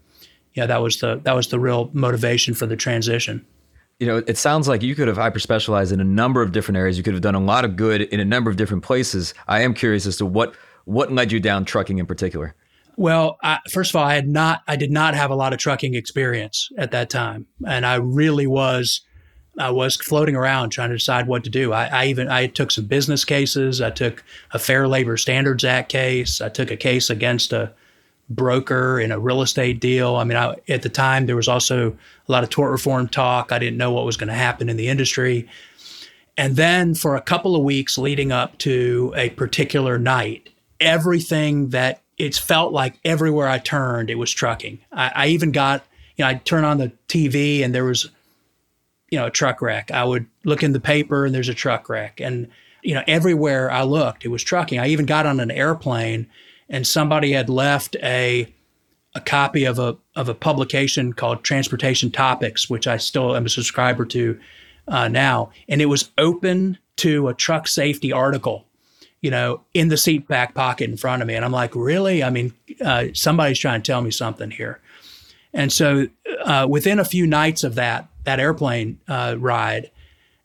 Yeah, 0.55 0.67
that 0.67 0.81
was 0.81 0.99
the 0.99 1.21
that 1.25 1.35
was 1.35 1.49
the 1.49 1.59
real 1.59 1.91
motivation 1.93 2.55
for 2.55 2.67
the 2.67 2.77
transition. 2.77 3.45
You 3.99 4.07
know, 4.07 4.17
it 4.27 4.37
sounds 4.39 4.67
like 4.67 4.83
you 4.83 4.95
could 4.95 5.09
have 5.09 5.17
hyper 5.17 5.39
specialized 5.39 5.93
in 5.93 6.01
a 6.01 6.05
number 6.05 6.43
of 6.43 6.53
different 6.53 6.79
areas. 6.79 6.97
You 6.97 7.05
could 7.05 7.15
have 7.15 7.23
done 7.23 7.35
a 7.35 7.41
lot 7.41 7.65
of 7.65 7.77
good 7.77 8.03
in 8.03 8.21
a 8.21 8.25
number 8.25 8.51
of 8.51 8.57
different 8.57 8.83
places. 8.83 9.35
I 9.47 9.63
am 9.63 9.75
curious 9.75 10.07
as 10.07 10.17
to 10.19 10.27
what 10.27 10.55
what 10.85 11.13
led 11.13 11.33
you 11.33 11.41
down 11.41 11.65
trucking 11.65 11.99
in 11.99 12.07
particular. 12.07 12.55
Well, 12.97 13.39
I, 13.43 13.59
first 13.73 13.91
of 13.91 13.97
all, 13.97 14.05
I 14.05 14.15
had 14.15 14.29
not 14.29 14.63
I 14.69 14.77
did 14.77 14.93
not 14.93 15.15
have 15.15 15.31
a 15.31 15.35
lot 15.35 15.53
of 15.53 15.59
trucking 15.59 15.95
experience 15.95 16.69
at 16.79 16.93
that 16.93 17.11
time, 17.11 17.47
and 17.67 17.85
I 17.85 17.97
really 17.97 18.47
was 18.47 19.01
I 19.59 19.71
was 19.71 19.97
floating 19.97 20.35
around 20.35 20.71
trying 20.71 20.91
to 20.91 20.97
decide 20.97 21.27
what 21.27 21.45
to 21.45 21.51
do. 21.51 21.73
I, 21.73 21.87
I, 21.87 22.07
even 22.07 22.29
I 22.29 22.47
took 22.47 22.71
some 22.71 22.87
business 22.87 23.25
cases. 23.25 23.81
I 23.81 23.91
took 23.91 24.25
a 24.53 24.59
Fair 24.59 24.89
Labor 24.89 25.17
Standards 25.17 25.65
Act 25.65 25.91
case. 25.91 26.41
I 26.41 26.49
took 26.49 26.71
a 26.71 26.77
case 26.77 27.09
against 27.11 27.53
a 27.53 27.73
broker 28.29 28.99
in 28.99 29.13
a 29.13 29.19
real 29.19 29.43
estate 29.43 29.81
deal. 29.81 30.17
I 30.17 30.25
mean, 30.25 30.37
I, 30.37 30.57
at 30.69 30.83
the 30.83 30.89
time 30.89 31.27
there 31.27 31.37
was 31.37 31.49
also 31.49 31.97
a 32.29 32.33
lot 32.33 32.43
of 32.43 32.51
tort 32.51 32.73
reform 32.73 33.09
talk. 33.09 33.53
I 33.53 33.59
didn't 33.59 33.77
know 33.77 33.93
what 33.93 34.05
was 34.07 34.17
going 34.17 34.29
to 34.29 34.35
happen 34.35 34.69
in 34.69 34.77
the 34.77 34.89
industry. 34.89 35.49
And 36.37 36.57
then 36.57 36.95
for 36.95 37.15
a 37.15 37.21
couple 37.21 37.55
of 37.55 37.63
weeks 37.63 37.97
leading 37.97 38.33
up 38.33 38.59
to 38.59 39.13
a 39.17 39.31
particular 39.31 39.99
night, 39.99 40.49
everything 40.81 41.69
that 41.71 42.03
it's 42.19 42.39
felt 42.39 42.73
like 42.73 42.99
everywhere 43.05 43.49
I 43.49 43.59
turned, 43.59 44.11
it 44.11 44.17
was 44.17 44.33
trucking. 44.33 44.81
I, 44.93 45.13
I 45.15 45.27
even 45.29 45.53
got, 45.53 45.85
you 46.17 46.25
know, 46.25 46.29
I'd 46.29 46.45
turn 46.45 46.65
on 46.65 46.79
the 46.79 46.93
TV 47.09 47.65
and 47.65 47.75
there 47.75 47.85
was, 47.85 48.11
you 49.15 49.21
know, 49.21 49.27
a 49.27 49.31
truck 49.31 49.63
wreck. 49.63 49.93
I 49.93 50.03
would 50.03 50.27
look 50.45 50.65
in 50.65 50.73
the 50.73 50.81
paper 50.81 51.25
and 51.25 51.33
there's 51.33 51.49
a 51.49 51.55
truck 51.55 51.89
wreck. 51.89 52.21
And, 52.21 52.49
you 52.83 52.95
know, 52.95 53.05
everywhere 53.07 53.71
I 53.71 53.85
looked, 53.85 54.25
it 54.25 54.29
was 54.29 54.43
trucking. 54.43 54.81
I 54.81 54.89
even 54.89 55.07
got 55.07 55.25
on 55.25 55.39
an 55.39 55.53
airplane 55.53 56.27
and 56.69 56.85
somebody 56.85 57.31
had 57.31 57.49
left 57.49 57.95
a 58.03 58.53
a 59.15 59.21
copy 59.21 59.65
of 59.67 59.79
a 59.79 59.97
of 60.17 60.29
a 60.29 60.35
publication 60.35 61.13
called 61.13 61.45
Transportation 61.45 62.11
Topics, 62.11 62.69
which 62.69 62.89
I 62.89 62.97
still 62.97 63.37
am 63.37 63.47
a 63.47 63.49
subscriber 63.49 64.05
to 64.07 64.41
uh, 64.89 65.07
now, 65.07 65.53
and 65.69 65.81
it 65.81 65.87
was 65.87 66.11
open 66.19 66.79
to 66.97 67.29
a 67.29 67.35
truck 67.35 67.69
safety 67.69 68.11
article, 68.11 68.67
you 69.21 69.31
know, 69.31 69.61
in 69.75 69.87
the 69.87 69.97
seat 69.97 70.27
back 70.27 70.55
pocket 70.57 70.91
in 70.91 70.97
front 70.97 71.23
of 71.23 71.29
me, 71.29 71.37
and 71.37 71.45
I'm 71.45 71.53
like, 71.53 71.77
really? 71.77 72.25
I 72.25 72.31
mean, 72.31 72.55
uh, 72.85 73.05
somebody's 73.15 73.61
trying 73.61 73.83
to 73.83 73.87
tell 73.87 74.03
me 74.03 74.11
something 74.11 74.51
here, 74.51 74.81
and 75.55 75.73
so 75.73 76.09
uh, 76.45 76.67
within 76.69 76.99
a 76.99 77.05
few 77.05 77.27
nights 77.27 77.65
of 77.65 77.77
that 77.77 78.09
that 78.25 78.41
airplane 78.41 79.01
uh, 79.09 79.37
ride, 79.39 79.91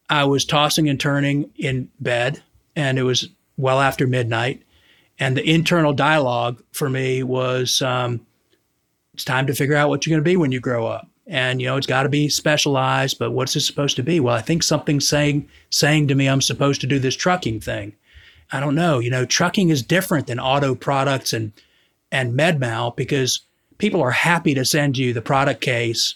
I 0.09 0.23
was 0.23 0.45
tossing 0.45 0.87
and 0.87 0.99
turning 0.99 1.51
in 1.57 1.89
bed, 1.99 2.41
and 2.75 2.97
it 2.97 3.03
was 3.03 3.27
well 3.57 3.81
after 3.81 4.07
midnight, 4.07 4.63
and 5.19 5.35
the 5.35 5.49
internal 5.49 5.91
dialogue 5.91 6.63
for 6.71 6.89
me 6.89 7.23
was. 7.23 7.81
Um, 7.81 8.25
it's 9.19 9.25
time 9.25 9.47
to 9.47 9.53
figure 9.53 9.75
out 9.75 9.89
what 9.89 10.05
you're 10.05 10.13
going 10.15 10.23
to 10.23 10.29
be 10.29 10.37
when 10.37 10.53
you 10.53 10.61
grow 10.61 10.87
up. 10.87 11.05
And 11.27 11.59
you 11.59 11.67
know, 11.67 11.75
it's 11.75 11.85
got 11.85 12.03
to 12.03 12.09
be 12.09 12.29
specialized, 12.29 13.19
but 13.19 13.31
what's 13.31 13.53
it 13.53 13.61
supposed 13.61 13.97
to 13.97 14.03
be? 14.03 14.21
Well, 14.21 14.33
I 14.33 14.41
think 14.41 14.63
something's 14.63 15.09
saying 15.09 15.49
saying 15.69 16.07
to 16.07 16.15
me 16.15 16.29
I'm 16.29 16.41
supposed 16.41 16.79
to 16.81 16.87
do 16.87 16.99
this 16.99 17.17
trucking 17.17 17.59
thing. 17.59 17.97
I 18.53 18.61
don't 18.61 18.75
know. 18.75 18.99
You 18.99 19.09
know, 19.09 19.25
trucking 19.25 19.69
is 19.69 19.83
different 19.83 20.27
than 20.27 20.39
auto 20.39 20.73
products 20.73 21.33
and 21.33 21.51
and 22.13 22.33
MedMal 22.33 22.95
because 22.95 23.41
people 23.79 24.01
are 24.01 24.11
happy 24.11 24.53
to 24.53 24.63
send 24.63 24.97
you 24.97 25.11
the 25.11 25.21
product 25.21 25.61
case. 25.61 26.15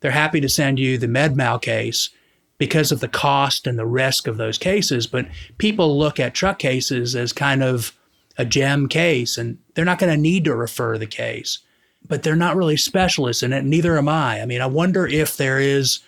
They're 0.00 0.10
happy 0.10 0.40
to 0.40 0.48
send 0.48 0.80
you 0.80 0.98
the 0.98 1.06
MedMal 1.06 1.62
case 1.62 2.10
because 2.58 2.90
of 2.90 2.98
the 2.98 3.08
cost 3.08 3.68
and 3.68 3.78
the 3.78 3.86
risk 3.86 4.26
of 4.26 4.36
those 4.36 4.58
cases. 4.58 5.06
But 5.06 5.28
people 5.58 5.96
look 5.96 6.18
at 6.18 6.34
truck 6.34 6.58
cases 6.58 7.14
as 7.14 7.32
kind 7.32 7.62
of 7.62 7.96
a 8.36 8.44
gem 8.44 8.88
case, 8.88 9.38
and 9.38 9.58
they're 9.74 9.84
not 9.84 10.00
going 10.00 10.12
to 10.12 10.20
need 10.20 10.44
to 10.44 10.56
refer 10.56 10.98
the 10.98 11.06
case 11.06 11.58
but 12.06 12.22
they're 12.22 12.36
not 12.36 12.56
really 12.56 12.76
specialists 12.76 13.42
in 13.42 13.52
it. 13.52 13.64
Neither 13.64 13.96
am 13.96 14.08
I. 14.08 14.40
I 14.40 14.46
mean, 14.46 14.60
I 14.60 14.66
wonder 14.66 15.06
if 15.06 15.36
there 15.36 15.60
is 15.60 16.00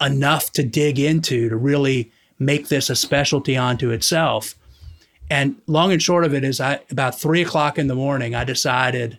enough 0.00 0.52
to 0.52 0.62
dig 0.62 0.98
into 0.98 1.48
to 1.48 1.56
really 1.56 2.10
make 2.38 2.68
this 2.68 2.90
a 2.90 2.96
specialty 2.96 3.56
onto 3.56 3.90
itself. 3.90 4.54
And 5.30 5.56
long 5.66 5.92
and 5.92 6.02
short 6.02 6.24
of 6.24 6.34
it 6.34 6.44
is, 6.44 6.60
I 6.60 6.80
about 6.90 7.18
three 7.18 7.42
o'clock 7.42 7.78
in 7.78 7.86
the 7.86 7.94
morning, 7.94 8.34
I 8.34 8.44
decided 8.44 9.18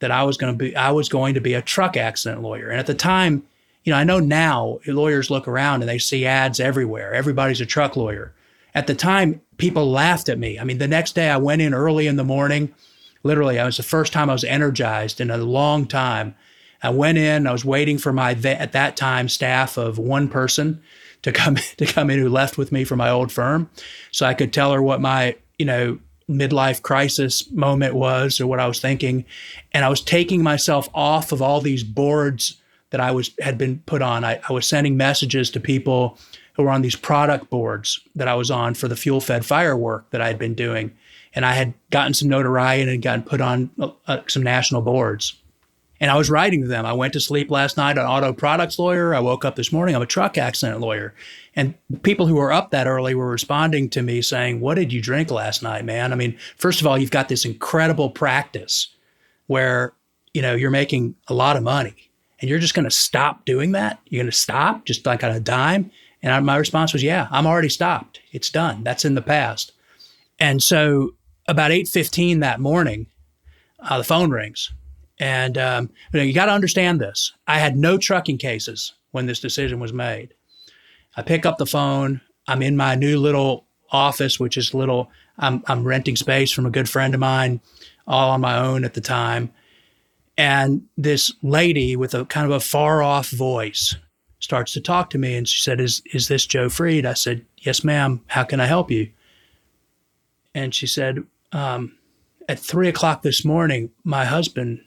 that 0.00 0.10
I 0.10 0.24
was 0.24 0.36
going 0.36 0.52
to 0.52 0.58
be 0.58 0.76
I 0.76 0.90
was 0.90 1.08
going 1.08 1.34
to 1.34 1.40
be 1.40 1.54
a 1.54 1.62
truck 1.62 1.96
accident 1.96 2.42
lawyer. 2.42 2.68
And 2.70 2.78
at 2.78 2.86
the 2.86 2.94
time, 2.94 3.44
you 3.84 3.92
know, 3.92 3.98
I 3.98 4.04
know 4.04 4.20
now 4.20 4.78
lawyers 4.86 5.30
look 5.30 5.48
around 5.48 5.82
and 5.82 5.88
they 5.88 5.98
see 5.98 6.26
ads 6.26 6.60
everywhere. 6.60 7.14
Everybody's 7.14 7.60
a 7.60 7.66
truck 7.66 7.96
lawyer. 7.96 8.32
At 8.74 8.86
the 8.86 8.94
time, 8.94 9.40
people 9.56 9.90
laughed 9.90 10.28
at 10.28 10.38
me. 10.38 10.58
I 10.58 10.64
mean, 10.64 10.78
the 10.78 10.88
next 10.88 11.14
day 11.14 11.30
I 11.30 11.38
went 11.38 11.62
in 11.62 11.72
early 11.72 12.06
in 12.06 12.16
the 12.16 12.24
morning 12.24 12.74
literally, 13.26 13.58
I 13.58 13.66
was 13.66 13.76
the 13.76 13.82
first 13.82 14.12
time 14.12 14.30
I 14.30 14.32
was 14.32 14.44
energized 14.44 15.20
in 15.20 15.30
a 15.30 15.36
long 15.36 15.86
time. 15.86 16.34
I 16.82 16.90
went 16.90 17.18
in, 17.18 17.46
I 17.46 17.52
was 17.52 17.64
waiting 17.64 17.98
for 17.98 18.12
my, 18.12 18.32
at 18.32 18.72
that 18.72 18.96
time, 18.96 19.28
staff 19.28 19.76
of 19.76 19.98
one 19.98 20.28
person 20.28 20.82
to 21.22 21.32
come, 21.32 21.56
to 21.76 21.86
come 21.86 22.08
in 22.08 22.18
who 22.18 22.28
left 22.28 22.56
with 22.56 22.72
me 22.72 22.84
from 22.84 22.98
my 22.98 23.10
old 23.10 23.32
firm. 23.32 23.68
So 24.12 24.24
I 24.24 24.34
could 24.34 24.52
tell 24.52 24.72
her 24.72 24.82
what 24.82 25.00
my, 25.00 25.36
you 25.58 25.66
know, 25.66 25.98
midlife 26.28 26.82
crisis 26.82 27.50
moment 27.52 27.94
was 27.94 28.40
or 28.40 28.46
what 28.46 28.60
I 28.60 28.66
was 28.66 28.80
thinking. 28.80 29.24
And 29.72 29.84
I 29.84 29.88
was 29.88 30.00
taking 30.00 30.42
myself 30.42 30.88
off 30.94 31.32
of 31.32 31.40
all 31.40 31.60
these 31.60 31.84
boards 31.84 32.60
that 32.90 33.00
I 33.00 33.10
was, 33.10 33.30
had 33.40 33.58
been 33.58 33.80
put 33.86 34.02
on. 34.02 34.24
I, 34.24 34.40
I 34.48 34.52
was 34.52 34.66
sending 34.66 34.96
messages 34.96 35.50
to 35.50 35.60
people 35.60 36.18
who 36.54 36.62
were 36.64 36.70
on 36.70 36.82
these 36.82 36.96
product 36.96 37.50
boards 37.50 38.00
that 38.14 38.28
I 38.28 38.34
was 38.34 38.50
on 38.50 38.74
for 38.74 38.88
the 38.88 38.96
fuel 38.96 39.20
fed 39.20 39.44
firework 39.44 40.10
that 40.10 40.20
I 40.20 40.28
had 40.28 40.38
been 40.38 40.54
doing 40.54 40.96
and 41.36 41.44
I 41.44 41.52
had 41.52 41.74
gotten 41.90 42.14
some 42.14 42.28
notoriety 42.28 42.90
and 42.90 43.02
gotten 43.02 43.22
put 43.22 43.42
on 43.42 43.70
uh, 43.78 44.20
some 44.26 44.42
national 44.42 44.80
boards. 44.80 45.34
And 46.00 46.10
I 46.10 46.16
was 46.16 46.30
writing 46.30 46.62
to 46.62 46.68
them. 46.68 46.84
I 46.84 46.92
went 46.92 47.14
to 47.14 47.20
sleep 47.20 47.50
last 47.50 47.76
night, 47.76 47.96
an 47.96 48.04
auto 48.04 48.32
products 48.32 48.78
lawyer. 48.78 49.14
I 49.14 49.20
woke 49.20 49.44
up 49.44 49.56
this 49.56 49.72
morning, 49.72 49.94
I'm 49.94 50.02
a 50.02 50.06
truck 50.06 50.36
accident 50.36 50.80
lawyer. 50.80 51.14
And 51.54 51.74
people 52.02 52.26
who 52.26 52.34
were 52.34 52.52
up 52.52 52.70
that 52.70 52.86
early 52.86 53.14
were 53.14 53.30
responding 53.30 53.88
to 53.90 54.02
me 54.02 54.20
saying, 54.20 54.60
What 54.60 54.74
did 54.74 54.92
you 54.92 55.00
drink 55.00 55.30
last 55.30 55.62
night, 55.62 55.84
man? 55.84 56.12
I 56.12 56.16
mean, 56.16 56.36
first 56.56 56.80
of 56.80 56.86
all, 56.86 56.98
you've 56.98 57.10
got 57.10 57.28
this 57.28 57.44
incredible 57.44 58.10
practice 58.10 58.88
where, 59.46 59.94
you 60.34 60.42
know, 60.42 60.54
you're 60.54 60.70
making 60.70 61.14
a 61.28 61.34
lot 61.34 61.56
of 61.56 61.62
money 61.62 62.10
and 62.40 62.50
you're 62.50 62.58
just 62.58 62.74
going 62.74 62.84
to 62.84 62.90
stop 62.90 63.44
doing 63.46 63.72
that. 63.72 63.98
You're 64.06 64.22
going 64.22 64.30
to 64.30 64.36
stop 64.36 64.84
just 64.84 65.06
like 65.06 65.24
on 65.24 65.30
a 65.30 65.40
dime. 65.40 65.90
And 66.22 66.32
I, 66.32 66.40
my 66.40 66.56
response 66.56 66.92
was, 66.92 67.02
Yeah, 67.02 67.28
I'm 67.30 67.46
already 67.46 67.70
stopped. 67.70 68.20
It's 68.32 68.50
done. 68.50 68.84
That's 68.84 69.04
in 69.04 69.14
the 69.14 69.22
past. 69.22 69.72
And 70.38 70.62
so 70.62 71.14
about 71.48 71.70
8.15 71.70 72.40
that 72.40 72.60
morning, 72.60 73.06
uh, 73.80 73.98
the 73.98 74.04
phone 74.04 74.30
rings. 74.30 74.72
And 75.18 75.56
um, 75.56 75.90
you, 76.12 76.20
know, 76.20 76.24
you 76.24 76.34
got 76.34 76.46
to 76.46 76.52
understand 76.52 77.00
this. 77.00 77.32
I 77.46 77.58
had 77.58 77.76
no 77.76 77.98
trucking 77.98 78.38
cases 78.38 78.94
when 79.12 79.26
this 79.26 79.40
decision 79.40 79.80
was 79.80 79.92
made. 79.92 80.34
I 81.16 81.22
pick 81.22 81.46
up 81.46 81.58
the 81.58 81.66
phone. 81.66 82.20
I'm 82.46 82.62
in 82.62 82.76
my 82.76 82.94
new 82.94 83.18
little 83.18 83.66
office, 83.90 84.38
which 84.38 84.56
is 84.56 84.74
little, 84.74 85.10
I'm, 85.38 85.62
I'm 85.66 85.84
renting 85.84 86.16
space 86.16 86.52
from 86.52 86.66
a 86.66 86.70
good 86.70 86.88
friend 86.88 87.14
of 87.14 87.20
mine, 87.20 87.60
all 88.06 88.30
on 88.30 88.40
my 88.40 88.58
own 88.58 88.84
at 88.84 88.94
the 88.94 89.00
time. 89.00 89.50
And 90.36 90.82
this 90.98 91.32
lady 91.42 91.96
with 91.96 92.14
a 92.14 92.26
kind 92.26 92.44
of 92.44 92.52
a 92.52 92.60
far 92.60 93.02
off 93.02 93.30
voice 93.30 93.94
starts 94.38 94.72
to 94.72 94.82
talk 94.82 95.08
to 95.10 95.18
me. 95.18 95.34
And 95.34 95.48
she 95.48 95.62
said, 95.62 95.80
Is, 95.80 96.02
is 96.12 96.28
this 96.28 96.46
Joe 96.46 96.68
Fried? 96.68 97.06
I 97.06 97.14
said, 97.14 97.46
Yes, 97.58 97.82
ma'am. 97.82 98.22
How 98.26 98.44
can 98.44 98.60
I 98.60 98.66
help 98.66 98.90
you? 98.90 99.10
And 100.54 100.74
she 100.74 100.86
said, 100.86 101.24
um, 101.52 101.96
at 102.48 102.58
three 102.58 102.88
o'clock 102.88 103.22
this 103.22 103.44
morning, 103.44 103.90
my 104.04 104.24
husband 104.24 104.80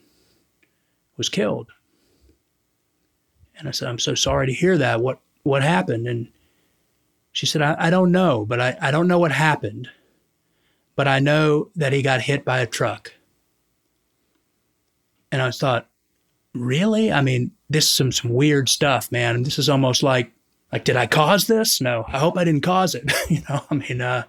was 1.20 1.28
killed. 1.28 1.70
And 3.58 3.68
I 3.68 3.72
said, 3.72 3.88
I'm 3.88 3.98
so 3.98 4.14
sorry 4.14 4.46
to 4.46 4.54
hear 4.54 4.78
that. 4.78 5.02
What 5.02 5.20
what 5.42 5.62
happened? 5.62 6.08
And 6.08 6.28
she 7.32 7.44
said, 7.44 7.60
I, 7.60 7.76
I 7.78 7.90
don't 7.90 8.10
know, 8.10 8.46
but 8.46 8.58
I, 8.58 8.74
I 8.80 8.90
don't 8.90 9.06
know 9.06 9.18
what 9.18 9.32
happened. 9.32 9.90
But 10.96 11.08
I 11.08 11.18
know 11.18 11.68
that 11.76 11.92
he 11.92 12.00
got 12.00 12.22
hit 12.22 12.42
by 12.42 12.60
a 12.60 12.66
truck. 12.66 13.12
And 15.30 15.42
I 15.42 15.50
thought, 15.50 15.88
really? 16.54 17.12
I 17.12 17.20
mean, 17.20 17.50
this 17.68 17.84
is 17.84 17.90
some, 17.90 18.12
some 18.12 18.32
weird 18.32 18.70
stuff, 18.70 19.12
man. 19.12 19.42
This 19.42 19.58
is 19.58 19.68
almost 19.68 20.02
like, 20.02 20.32
like, 20.72 20.84
did 20.84 20.96
I 20.96 21.06
cause 21.06 21.46
this? 21.46 21.82
No, 21.82 22.06
I 22.08 22.18
hope 22.18 22.38
I 22.38 22.44
didn't 22.44 22.62
cause 22.62 22.94
it. 22.94 23.12
you 23.28 23.42
know, 23.46 23.60
I 23.70 23.74
mean, 23.74 24.00
uh, 24.00 24.22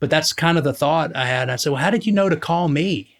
but 0.00 0.10
that's 0.10 0.32
kind 0.32 0.58
of 0.58 0.64
the 0.64 0.74
thought 0.74 1.14
I 1.14 1.26
had. 1.26 1.50
I 1.50 1.56
said, 1.56 1.70
Well, 1.70 1.82
how 1.82 1.90
did 1.90 2.04
you 2.04 2.12
know 2.12 2.28
to 2.28 2.36
call 2.36 2.66
me? 2.66 3.15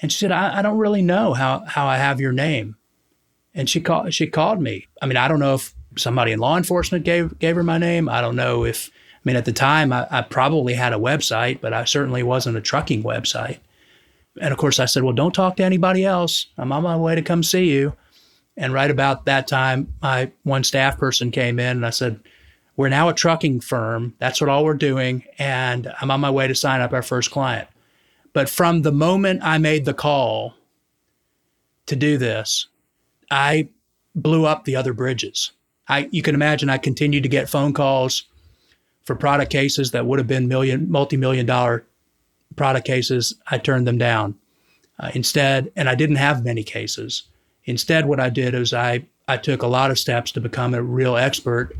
And 0.00 0.12
she 0.12 0.18
said, 0.18 0.32
I, 0.32 0.58
I 0.58 0.62
don't 0.62 0.78
really 0.78 1.02
know 1.02 1.34
how, 1.34 1.60
how 1.60 1.86
I 1.86 1.96
have 1.96 2.20
your 2.20 2.32
name. 2.32 2.76
And 3.54 3.70
she 3.70 3.80
called 3.80 4.12
she 4.12 4.26
called 4.26 4.60
me. 4.60 4.86
I 5.00 5.06
mean, 5.06 5.16
I 5.16 5.28
don't 5.28 5.40
know 5.40 5.54
if 5.54 5.74
somebody 5.96 6.32
in 6.32 6.38
law 6.38 6.58
enforcement 6.58 7.04
gave 7.04 7.38
gave 7.38 7.56
her 7.56 7.62
my 7.62 7.78
name. 7.78 8.06
I 8.06 8.20
don't 8.20 8.36
know 8.36 8.66
if 8.66 8.90
I 8.90 9.20
mean 9.24 9.36
at 9.36 9.46
the 9.46 9.52
time 9.52 9.94
I, 9.94 10.06
I 10.10 10.20
probably 10.20 10.74
had 10.74 10.92
a 10.92 10.98
website, 10.98 11.62
but 11.62 11.72
I 11.72 11.84
certainly 11.84 12.22
wasn't 12.22 12.58
a 12.58 12.60
trucking 12.60 13.02
website. 13.02 13.60
And 14.38 14.52
of 14.52 14.58
course 14.58 14.78
I 14.78 14.84
said, 14.84 15.04
Well, 15.04 15.14
don't 15.14 15.34
talk 15.34 15.56
to 15.56 15.64
anybody 15.64 16.04
else. 16.04 16.48
I'm 16.58 16.70
on 16.70 16.82
my 16.82 16.98
way 16.98 17.14
to 17.14 17.22
come 17.22 17.42
see 17.42 17.70
you. 17.70 17.94
And 18.58 18.74
right 18.74 18.90
about 18.90 19.24
that 19.24 19.48
time, 19.48 19.94
my 20.02 20.30
one 20.42 20.64
staff 20.64 20.98
person 20.98 21.30
came 21.30 21.58
in 21.58 21.78
and 21.78 21.86
I 21.86 21.90
said, 21.90 22.20
we're 22.76 22.88
now 22.90 23.08
a 23.08 23.14
trucking 23.14 23.60
firm. 23.60 24.14
That's 24.18 24.40
what 24.40 24.50
all 24.50 24.64
we're 24.64 24.74
doing. 24.74 25.24
And 25.38 25.92
I'm 26.00 26.10
on 26.10 26.20
my 26.20 26.30
way 26.30 26.46
to 26.46 26.54
sign 26.54 26.80
up 26.80 26.92
our 26.92 27.02
first 27.02 27.30
client. 27.30 27.68
But 28.36 28.50
from 28.50 28.82
the 28.82 28.92
moment 28.92 29.40
I 29.42 29.56
made 29.56 29.86
the 29.86 29.94
call 29.94 30.56
to 31.86 31.96
do 31.96 32.18
this, 32.18 32.66
I 33.30 33.70
blew 34.14 34.44
up 34.44 34.66
the 34.66 34.76
other 34.76 34.92
bridges. 34.92 35.52
I, 35.88 36.10
you 36.12 36.20
can 36.20 36.34
imagine 36.34 36.68
I 36.68 36.76
continued 36.76 37.22
to 37.22 37.30
get 37.30 37.48
phone 37.48 37.72
calls 37.72 38.24
for 39.04 39.16
product 39.16 39.50
cases 39.50 39.92
that 39.92 40.04
would 40.04 40.18
have 40.18 40.28
been 40.28 40.48
million, 40.48 40.90
multi-million 40.90 41.46
dollar 41.46 41.86
product 42.56 42.86
cases. 42.86 43.34
I 43.50 43.56
turned 43.56 43.86
them 43.86 43.96
down 43.96 44.34
uh, 44.98 45.12
instead, 45.14 45.72
and 45.74 45.88
I 45.88 45.94
didn't 45.94 46.16
have 46.16 46.44
many 46.44 46.62
cases. 46.62 47.22
Instead, 47.64 48.04
what 48.04 48.20
I 48.20 48.28
did 48.28 48.54
is 48.54 48.74
I, 48.74 49.06
I 49.26 49.38
took 49.38 49.62
a 49.62 49.66
lot 49.66 49.90
of 49.90 49.98
steps 49.98 50.30
to 50.32 50.42
become 50.42 50.74
a 50.74 50.82
real 50.82 51.16
expert 51.16 51.74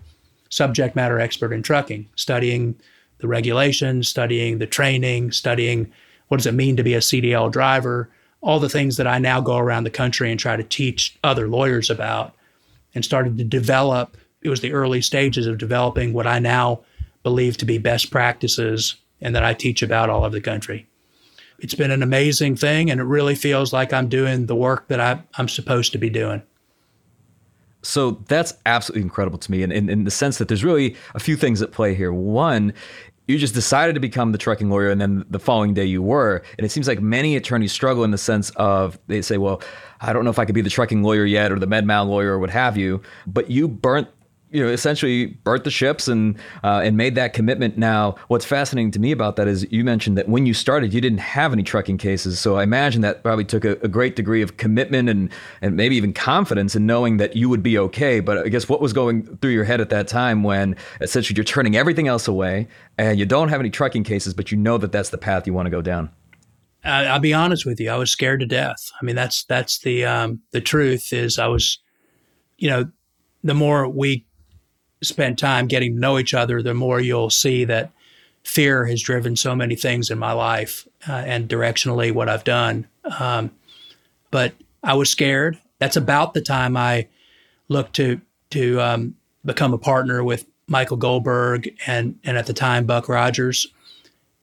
subject 0.48 0.96
matter 0.96 1.20
expert 1.20 1.52
in 1.52 1.62
trucking, 1.62 2.08
studying 2.16 2.76
the 3.18 3.28
regulations, 3.28 4.08
studying 4.08 4.56
the 4.56 4.66
training, 4.66 5.32
studying 5.32 5.92
what 6.28 6.38
does 6.38 6.46
it 6.46 6.54
mean 6.54 6.76
to 6.76 6.82
be 6.82 6.94
a 6.94 7.00
CDL 7.00 7.50
driver, 7.50 8.08
all 8.40 8.60
the 8.60 8.68
things 8.68 8.96
that 8.96 9.06
I 9.06 9.18
now 9.18 9.40
go 9.40 9.56
around 9.56 9.84
the 9.84 9.90
country 9.90 10.30
and 10.30 10.38
try 10.38 10.56
to 10.56 10.62
teach 10.62 11.18
other 11.24 11.48
lawyers 11.48 11.90
about, 11.90 12.34
and 12.94 13.04
started 13.04 13.38
to 13.38 13.44
develop. 13.44 14.16
It 14.42 14.48
was 14.48 14.60
the 14.60 14.72
early 14.72 15.02
stages 15.02 15.46
of 15.46 15.58
developing 15.58 16.12
what 16.12 16.26
I 16.26 16.38
now 16.38 16.80
believe 17.22 17.56
to 17.58 17.64
be 17.64 17.78
best 17.78 18.10
practices 18.10 18.96
and 19.20 19.34
that 19.34 19.44
I 19.44 19.54
teach 19.54 19.82
about 19.82 20.10
all 20.10 20.24
over 20.24 20.34
the 20.34 20.40
country. 20.40 20.86
it's 21.58 21.74
been 21.74 21.90
an 21.90 22.02
amazing 22.02 22.54
thing, 22.54 22.90
and 22.90 23.00
it 23.00 23.04
really 23.04 23.34
feels 23.34 23.72
like 23.72 23.92
I'm 23.92 24.08
doing 24.08 24.46
the 24.46 24.54
work 24.54 24.88
that 24.88 25.00
I, 25.00 25.22
I'm 25.38 25.48
supposed 25.48 25.92
to 25.92 25.98
be 25.98 26.10
doing. 26.10 26.42
So 27.82 28.22
that's 28.26 28.52
absolutely 28.66 29.02
incredible 29.02 29.38
to 29.38 29.50
me, 29.50 29.62
and 29.62 29.72
in, 29.72 29.88
in, 29.88 30.04
the 30.04 30.10
sense 30.10 30.38
that 30.38 30.48
there's 30.48 30.64
really 30.64 30.96
a 31.14 31.20
few 31.20 31.36
things 31.36 31.62
at 31.62 31.72
play 31.72 31.94
here. 31.94 32.12
One, 32.12 32.74
you 33.26 33.38
just 33.38 33.54
decided 33.54 33.94
to 33.94 34.00
become 34.00 34.32
the 34.32 34.38
trucking 34.38 34.70
lawyer, 34.70 34.90
and 34.90 35.00
then 35.00 35.24
the 35.28 35.38
following 35.38 35.74
day 35.74 35.84
you 35.84 36.02
were. 36.02 36.42
And 36.58 36.64
it 36.64 36.70
seems 36.70 36.86
like 36.86 37.00
many 37.00 37.36
attorneys 37.36 37.72
struggle 37.72 38.04
in 38.04 38.10
the 38.10 38.18
sense 38.18 38.50
of 38.50 38.98
they 39.08 39.22
say, 39.22 39.36
"Well, 39.36 39.62
I 40.00 40.12
don't 40.12 40.24
know 40.24 40.30
if 40.30 40.38
I 40.38 40.44
could 40.44 40.54
be 40.54 40.60
the 40.60 40.70
trucking 40.70 41.02
lawyer 41.02 41.24
yet, 41.24 41.50
or 41.50 41.58
the 41.58 41.66
med 41.66 41.86
mal 41.86 42.06
lawyer, 42.06 42.34
or 42.34 42.38
what 42.38 42.50
have 42.50 42.76
you." 42.76 43.02
But 43.26 43.50
you 43.50 43.66
burnt 43.68 44.08
you 44.50 44.62
know, 44.62 44.70
essentially 44.70 45.26
burnt 45.26 45.64
the 45.64 45.70
ships 45.70 46.06
and 46.06 46.36
uh, 46.62 46.80
and 46.84 46.96
made 46.96 47.14
that 47.16 47.32
commitment. 47.32 47.76
Now, 47.76 48.14
what's 48.28 48.44
fascinating 48.44 48.92
to 48.92 49.00
me 49.00 49.10
about 49.10 49.36
that 49.36 49.48
is 49.48 49.66
you 49.72 49.82
mentioned 49.82 50.16
that 50.18 50.28
when 50.28 50.46
you 50.46 50.54
started, 50.54 50.94
you 50.94 51.00
didn't 51.00 51.18
have 51.18 51.52
any 51.52 51.62
trucking 51.62 51.98
cases. 51.98 52.38
So 52.38 52.56
I 52.56 52.62
imagine 52.62 53.02
that 53.02 53.22
probably 53.22 53.44
took 53.44 53.64
a, 53.64 53.72
a, 53.82 53.88
great 53.88 54.14
degree 54.14 54.42
of 54.42 54.56
commitment 54.56 55.08
and 55.08 55.30
and 55.62 55.76
maybe 55.76 55.96
even 55.96 56.12
confidence 56.12 56.76
in 56.76 56.86
knowing 56.86 57.16
that 57.16 57.34
you 57.34 57.48
would 57.48 57.62
be 57.62 57.76
okay. 57.78 58.20
But 58.20 58.38
I 58.38 58.48
guess 58.48 58.68
what 58.68 58.80
was 58.80 58.92
going 58.92 59.36
through 59.38 59.52
your 59.52 59.64
head 59.64 59.80
at 59.80 59.90
that 59.90 60.06
time 60.06 60.44
when 60.44 60.76
essentially 61.00 61.36
you're 61.36 61.44
turning 61.44 61.76
everything 61.76 62.06
else 62.06 62.28
away 62.28 62.68
and 62.98 63.18
you 63.18 63.26
don't 63.26 63.48
have 63.48 63.60
any 63.60 63.70
trucking 63.70 64.04
cases, 64.04 64.32
but 64.32 64.52
you 64.52 64.58
know 64.58 64.78
that 64.78 64.92
that's 64.92 65.10
the 65.10 65.18
path 65.18 65.46
you 65.46 65.54
want 65.54 65.66
to 65.66 65.70
go 65.70 65.82
down. 65.82 66.10
I'll 66.84 67.18
be 67.18 67.34
honest 67.34 67.66
with 67.66 67.80
you. 67.80 67.90
I 67.90 67.96
was 67.96 68.12
scared 68.12 68.40
to 68.40 68.46
death. 68.46 68.92
I 69.00 69.04
mean, 69.04 69.16
that's 69.16 69.44
that's 69.44 69.80
the 69.80 70.04
um, 70.04 70.40
the 70.52 70.60
truth. 70.60 71.12
Is 71.12 71.38
I 71.38 71.48
was, 71.48 71.78
you 72.58 72.70
know, 72.70 72.90
the 73.42 73.54
more 73.54 73.88
we 73.88 74.25
spend 75.02 75.38
time 75.38 75.66
getting 75.66 75.94
to 75.94 76.00
know 76.00 76.18
each 76.18 76.34
other, 76.34 76.62
the 76.62 76.74
more 76.74 77.00
you'll 77.00 77.30
see 77.30 77.64
that 77.64 77.90
fear 78.42 78.86
has 78.86 79.02
driven 79.02 79.36
so 79.36 79.54
many 79.54 79.74
things 79.74 80.10
in 80.10 80.18
my 80.18 80.32
life 80.32 80.86
uh, 81.08 81.12
and 81.12 81.48
directionally 81.48 82.12
what 82.12 82.28
I've 82.28 82.44
done. 82.44 82.86
Um, 83.18 83.50
but 84.30 84.54
I 84.82 84.94
was 84.94 85.10
scared. 85.10 85.58
That's 85.78 85.96
about 85.96 86.32
the 86.32 86.40
time 86.40 86.76
I 86.76 87.08
looked 87.68 87.96
to 87.96 88.20
to 88.50 88.80
um, 88.80 89.16
become 89.44 89.74
a 89.74 89.78
partner 89.78 90.22
with 90.22 90.46
Michael 90.68 90.96
Goldberg 90.96 91.68
and 91.86 92.18
and 92.24 92.38
at 92.38 92.46
the 92.46 92.52
time 92.52 92.86
Buck 92.86 93.08
Rogers, 93.08 93.66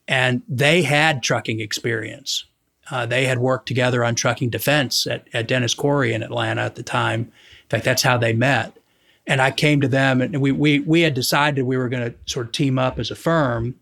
and 0.07 0.41
they 0.47 0.83
had 0.83 1.23
trucking 1.23 1.59
experience. 1.59 2.45
Uh, 2.91 3.05
they 3.05 3.25
had 3.25 3.39
worked 3.39 3.67
together 3.67 4.03
on 4.03 4.13
trucking 4.13 4.49
defense 4.49 5.07
at, 5.07 5.25
at 5.33 5.47
Dennis 5.47 5.73
Corry 5.73 6.11
in 6.11 6.21
Atlanta 6.21 6.61
at 6.61 6.75
the 6.75 6.83
time. 6.83 7.21
In 7.21 7.69
fact, 7.69 7.85
that's 7.85 8.03
how 8.03 8.17
they 8.17 8.33
met 8.33 8.77
and 9.25 9.41
I 9.41 9.51
came 9.51 9.81
to 9.81 9.87
them 9.87 10.21
and 10.21 10.41
we 10.41 10.51
we 10.51 10.79
we 10.79 11.01
had 11.01 11.13
decided 11.13 11.63
we 11.63 11.77
were 11.77 11.89
going 11.89 12.11
to 12.11 12.17
sort 12.25 12.47
of 12.47 12.51
team 12.51 12.77
up 12.77 12.99
as 12.99 13.11
a 13.11 13.15
firm. 13.15 13.75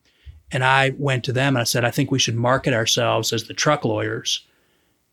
And 0.53 0.63
I 0.63 0.93
went 0.97 1.23
to 1.25 1.33
them 1.33 1.55
and 1.55 1.61
I 1.61 1.63
said 1.63 1.85
I 1.85 1.91
think 1.91 2.11
we 2.11 2.19
should 2.19 2.35
market 2.35 2.73
ourselves 2.73 3.33
as 3.33 3.45
the 3.45 3.53
truck 3.53 3.83
lawyers. 3.83 4.45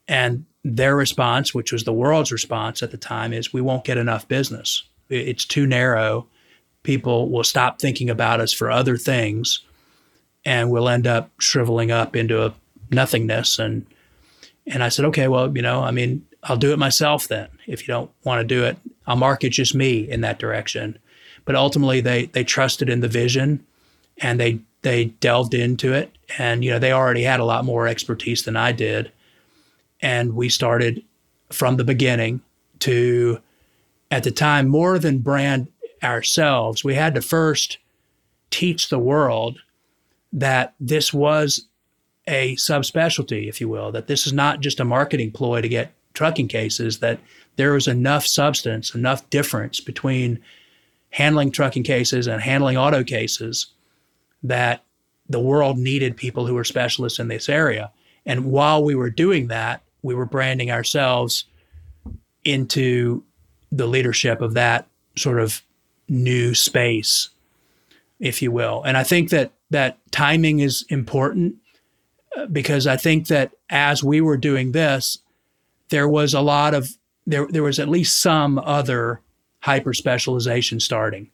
And 0.06 0.44
their 0.64 0.96
response 0.96 1.54
which 1.54 1.72
was 1.72 1.84
the 1.84 1.92
world's 1.92 2.32
response 2.32 2.82
at 2.82 2.90
the 2.90 2.96
time 2.96 3.32
is 3.32 3.52
we 3.52 3.60
won't 3.60 3.84
get 3.84 3.96
enough 3.96 4.28
business. 4.28 4.82
It's 5.08 5.44
too 5.44 5.66
narrow. 5.66 6.26
People 6.82 7.30
will 7.30 7.44
stop 7.44 7.80
thinking 7.80 8.10
about 8.10 8.40
us 8.40 8.52
for 8.52 8.70
other 8.70 8.96
things 8.96 9.60
and 10.44 10.70
we'll 10.70 10.88
end 10.88 11.06
up 11.06 11.30
shriveling 11.38 11.90
up 11.90 12.14
into 12.14 12.44
a 12.44 12.54
nothingness. 12.90 13.58
And 13.58 13.86
and 14.66 14.82
I 14.82 14.90
said 14.90 15.06
okay 15.06 15.28
well 15.28 15.56
you 15.56 15.62
know 15.62 15.82
I 15.82 15.90
mean 15.90 16.26
I'll 16.42 16.58
do 16.58 16.72
it 16.72 16.78
myself 16.78 17.28
then 17.28 17.48
if 17.66 17.80
you 17.80 17.94
don't 17.94 18.10
want 18.24 18.40
to 18.40 18.54
do 18.54 18.64
it 18.64 18.76
I'll 19.08 19.16
market 19.16 19.50
just 19.50 19.74
me 19.74 20.08
in 20.08 20.20
that 20.20 20.38
direction. 20.38 20.98
But 21.44 21.56
ultimately, 21.56 22.00
they 22.00 22.26
they 22.26 22.44
trusted 22.44 22.88
in 22.90 23.00
the 23.00 23.08
vision, 23.08 23.64
and 24.18 24.38
they 24.38 24.60
they 24.82 25.06
delved 25.06 25.54
into 25.54 25.94
it. 25.94 26.12
And 26.36 26.62
you 26.62 26.70
know, 26.70 26.78
they 26.78 26.92
already 26.92 27.22
had 27.22 27.40
a 27.40 27.44
lot 27.44 27.64
more 27.64 27.88
expertise 27.88 28.42
than 28.42 28.54
I 28.54 28.70
did, 28.72 29.10
and 30.00 30.34
we 30.34 30.50
started 30.50 31.02
from 31.50 31.76
the 31.76 31.84
beginning 31.84 32.42
to, 32.80 33.40
at 34.10 34.24
the 34.24 34.30
time, 34.30 34.68
more 34.68 34.98
than 34.98 35.18
brand 35.18 35.68
ourselves. 36.02 36.84
We 36.84 36.94
had 36.94 37.14
to 37.14 37.22
first 37.22 37.78
teach 38.50 38.90
the 38.90 38.98
world 38.98 39.58
that 40.32 40.74
this 40.78 41.14
was 41.14 41.66
a 42.26 42.54
subspecialty, 42.56 43.48
if 43.48 43.58
you 43.58 43.70
will, 43.70 43.90
that 43.92 44.06
this 44.06 44.26
is 44.26 44.34
not 44.34 44.60
just 44.60 44.80
a 44.80 44.84
marketing 44.84 45.32
ploy 45.32 45.62
to 45.62 45.68
get 45.68 45.92
trucking 46.12 46.48
cases, 46.48 46.98
that 46.98 47.18
there 47.58 47.72
was 47.72 47.88
enough 47.88 48.24
substance, 48.24 48.94
enough 48.94 49.28
difference 49.30 49.80
between 49.80 50.38
handling 51.10 51.50
trucking 51.50 51.82
cases 51.82 52.28
and 52.28 52.40
handling 52.40 52.76
auto 52.76 53.02
cases 53.02 53.66
that 54.44 54.84
the 55.28 55.40
world 55.40 55.76
needed 55.76 56.16
people 56.16 56.46
who 56.46 56.54
were 56.54 56.62
specialists 56.62 57.18
in 57.18 57.26
this 57.26 57.48
area. 57.48 57.90
And 58.24 58.44
while 58.44 58.84
we 58.84 58.94
were 58.94 59.10
doing 59.10 59.48
that, 59.48 59.82
we 60.02 60.14
were 60.14 60.24
branding 60.24 60.70
ourselves 60.70 61.46
into 62.44 63.24
the 63.72 63.88
leadership 63.88 64.40
of 64.40 64.54
that 64.54 64.86
sort 65.16 65.40
of 65.40 65.60
new 66.08 66.54
space, 66.54 67.28
if 68.20 68.40
you 68.40 68.52
will. 68.52 68.84
And 68.84 68.96
I 68.96 69.02
think 69.02 69.30
that 69.30 69.50
that 69.70 69.98
timing 70.12 70.60
is 70.60 70.84
important 70.90 71.56
uh, 72.36 72.46
because 72.46 72.86
I 72.86 72.96
think 72.96 73.26
that 73.26 73.50
as 73.68 74.04
we 74.04 74.20
were 74.20 74.36
doing 74.36 74.70
this, 74.70 75.18
there 75.88 76.08
was 76.08 76.34
a 76.34 76.40
lot 76.40 76.72
of 76.72 76.96
there 77.28 77.46
there 77.46 77.62
was 77.62 77.78
at 77.78 77.88
least 77.88 78.20
some 78.20 78.58
other 78.58 79.20
hyper 79.60 79.92
specialization 79.92 80.80
starting, 80.80 81.30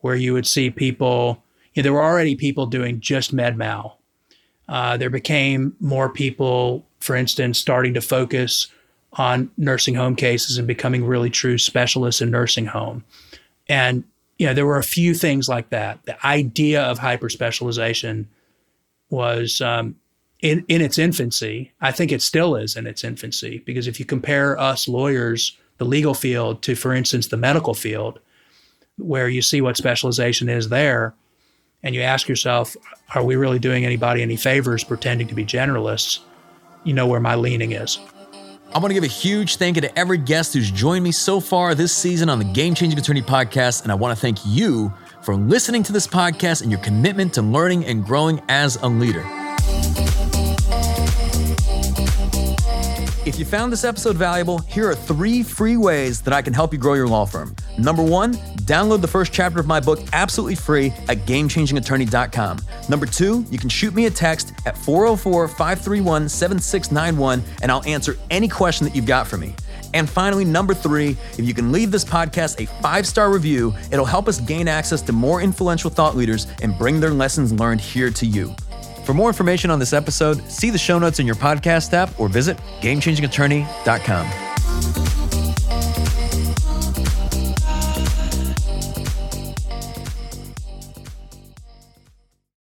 where 0.00 0.16
you 0.16 0.32
would 0.32 0.46
see 0.46 0.70
people. 0.70 1.42
You 1.72 1.82
know, 1.82 1.84
there 1.84 1.92
were 1.92 2.02
already 2.02 2.34
people 2.34 2.66
doing 2.66 3.00
just 3.00 3.32
med 3.32 3.56
mal. 3.56 4.00
Uh, 4.68 4.96
there 4.96 5.10
became 5.10 5.76
more 5.78 6.08
people, 6.08 6.84
for 6.98 7.14
instance, 7.14 7.58
starting 7.58 7.94
to 7.94 8.00
focus 8.00 8.66
on 9.12 9.50
nursing 9.56 9.94
home 9.94 10.16
cases 10.16 10.58
and 10.58 10.66
becoming 10.66 11.04
really 11.04 11.30
true 11.30 11.58
specialists 11.58 12.20
in 12.20 12.30
nursing 12.30 12.66
home. 12.66 13.04
And 13.68 14.04
you 14.38 14.46
know, 14.46 14.54
there 14.54 14.66
were 14.66 14.78
a 14.78 14.82
few 14.82 15.14
things 15.14 15.48
like 15.48 15.70
that. 15.70 16.04
The 16.04 16.26
idea 16.26 16.82
of 16.82 16.98
hyper 16.98 17.28
specialization 17.28 18.28
was 19.08 19.60
um, 19.60 19.96
in, 20.40 20.64
in 20.68 20.80
its 20.80 20.98
infancy. 20.98 21.72
I 21.80 21.92
think 21.92 22.12
it 22.12 22.22
still 22.22 22.56
is 22.56 22.76
in 22.76 22.86
its 22.86 23.04
infancy 23.04 23.62
because 23.64 23.86
if 23.86 23.98
you 23.98 24.06
compare 24.06 24.58
us 24.58 24.88
lawyers, 24.88 25.56
the 25.78 25.84
legal 25.84 26.14
field, 26.14 26.62
to, 26.62 26.74
for 26.74 26.94
instance, 26.94 27.28
the 27.28 27.36
medical 27.36 27.74
field, 27.74 28.18
where 28.98 29.28
you 29.28 29.42
see 29.42 29.60
what 29.60 29.76
specialization 29.76 30.48
is 30.48 30.68
there, 30.68 31.14
and 31.82 31.94
you 31.94 32.00
ask 32.00 32.28
yourself, 32.28 32.76
are 33.14 33.22
we 33.22 33.36
really 33.36 33.58
doing 33.58 33.84
anybody 33.84 34.22
any 34.22 34.36
favors 34.36 34.82
pretending 34.82 35.28
to 35.28 35.34
be 35.34 35.44
generalists? 35.44 36.20
You 36.84 36.94
know 36.94 37.06
where 37.06 37.20
my 37.20 37.34
leaning 37.34 37.72
is. 37.72 37.98
I 38.74 38.78
want 38.78 38.90
to 38.90 38.94
give 38.94 39.04
a 39.04 39.06
huge 39.06 39.56
thank 39.56 39.76
you 39.76 39.82
to 39.82 39.98
every 39.98 40.18
guest 40.18 40.52
who's 40.52 40.70
joined 40.70 41.04
me 41.04 41.12
so 41.12 41.40
far 41.40 41.74
this 41.74 41.92
season 41.92 42.28
on 42.28 42.38
the 42.38 42.44
Game 42.44 42.74
Changing 42.74 42.98
Attorney 42.98 43.22
podcast. 43.22 43.82
And 43.84 43.92
I 43.92 43.94
want 43.94 44.16
to 44.16 44.20
thank 44.20 44.38
you 44.44 44.92
for 45.22 45.36
listening 45.36 45.82
to 45.84 45.92
this 45.92 46.06
podcast 46.06 46.62
and 46.62 46.70
your 46.70 46.80
commitment 46.80 47.32
to 47.34 47.42
learning 47.42 47.84
and 47.86 48.04
growing 48.04 48.42
as 48.48 48.76
a 48.82 48.88
leader. 48.88 49.24
If 53.26 53.40
you 53.40 53.44
found 53.44 53.72
this 53.72 53.82
episode 53.82 54.14
valuable, 54.14 54.58
here 54.58 54.88
are 54.88 54.94
three 54.94 55.42
free 55.42 55.76
ways 55.76 56.20
that 56.20 56.32
I 56.32 56.42
can 56.42 56.54
help 56.54 56.72
you 56.72 56.78
grow 56.78 56.94
your 56.94 57.08
law 57.08 57.24
firm. 57.26 57.56
Number 57.76 58.00
one, 58.00 58.34
download 58.62 59.00
the 59.00 59.08
first 59.08 59.32
chapter 59.32 59.58
of 59.58 59.66
my 59.66 59.80
book 59.80 59.98
absolutely 60.12 60.54
free 60.54 60.92
at 61.08 61.18
gamechangingattorney.com. 61.26 62.60
Number 62.88 63.04
two, 63.04 63.44
you 63.50 63.58
can 63.58 63.68
shoot 63.68 63.94
me 63.94 64.06
a 64.06 64.10
text 64.10 64.52
at 64.64 64.78
404 64.78 65.48
531 65.48 66.28
7691 66.28 67.42
and 67.62 67.72
I'll 67.72 67.84
answer 67.84 68.16
any 68.30 68.46
question 68.46 68.86
that 68.86 68.94
you've 68.94 69.06
got 69.06 69.26
for 69.26 69.38
me. 69.38 69.56
And 69.92 70.08
finally, 70.08 70.44
number 70.44 70.72
three, 70.72 71.16
if 71.36 71.40
you 71.40 71.52
can 71.52 71.72
leave 71.72 71.90
this 71.90 72.04
podcast 72.04 72.62
a 72.62 72.66
five 72.80 73.08
star 73.08 73.32
review, 73.32 73.74
it'll 73.90 74.04
help 74.04 74.28
us 74.28 74.38
gain 74.38 74.68
access 74.68 75.02
to 75.02 75.12
more 75.12 75.42
influential 75.42 75.90
thought 75.90 76.14
leaders 76.14 76.46
and 76.62 76.78
bring 76.78 77.00
their 77.00 77.10
lessons 77.10 77.52
learned 77.52 77.80
here 77.80 78.10
to 78.10 78.24
you. 78.24 78.54
For 79.06 79.14
more 79.14 79.28
information 79.28 79.70
on 79.70 79.78
this 79.78 79.92
episode, 79.92 80.42
see 80.50 80.70
the 80.70 80.78
show 80.78 80.98
notes 80.98 81.20
in 81.20 81.26
your 81.26 81.36
podcast 81.36 81.92
app 81.92 82.18
or 82.18 82.28
visit 82.28 82.58
GameChangingAttorney.com. 82.80 85.15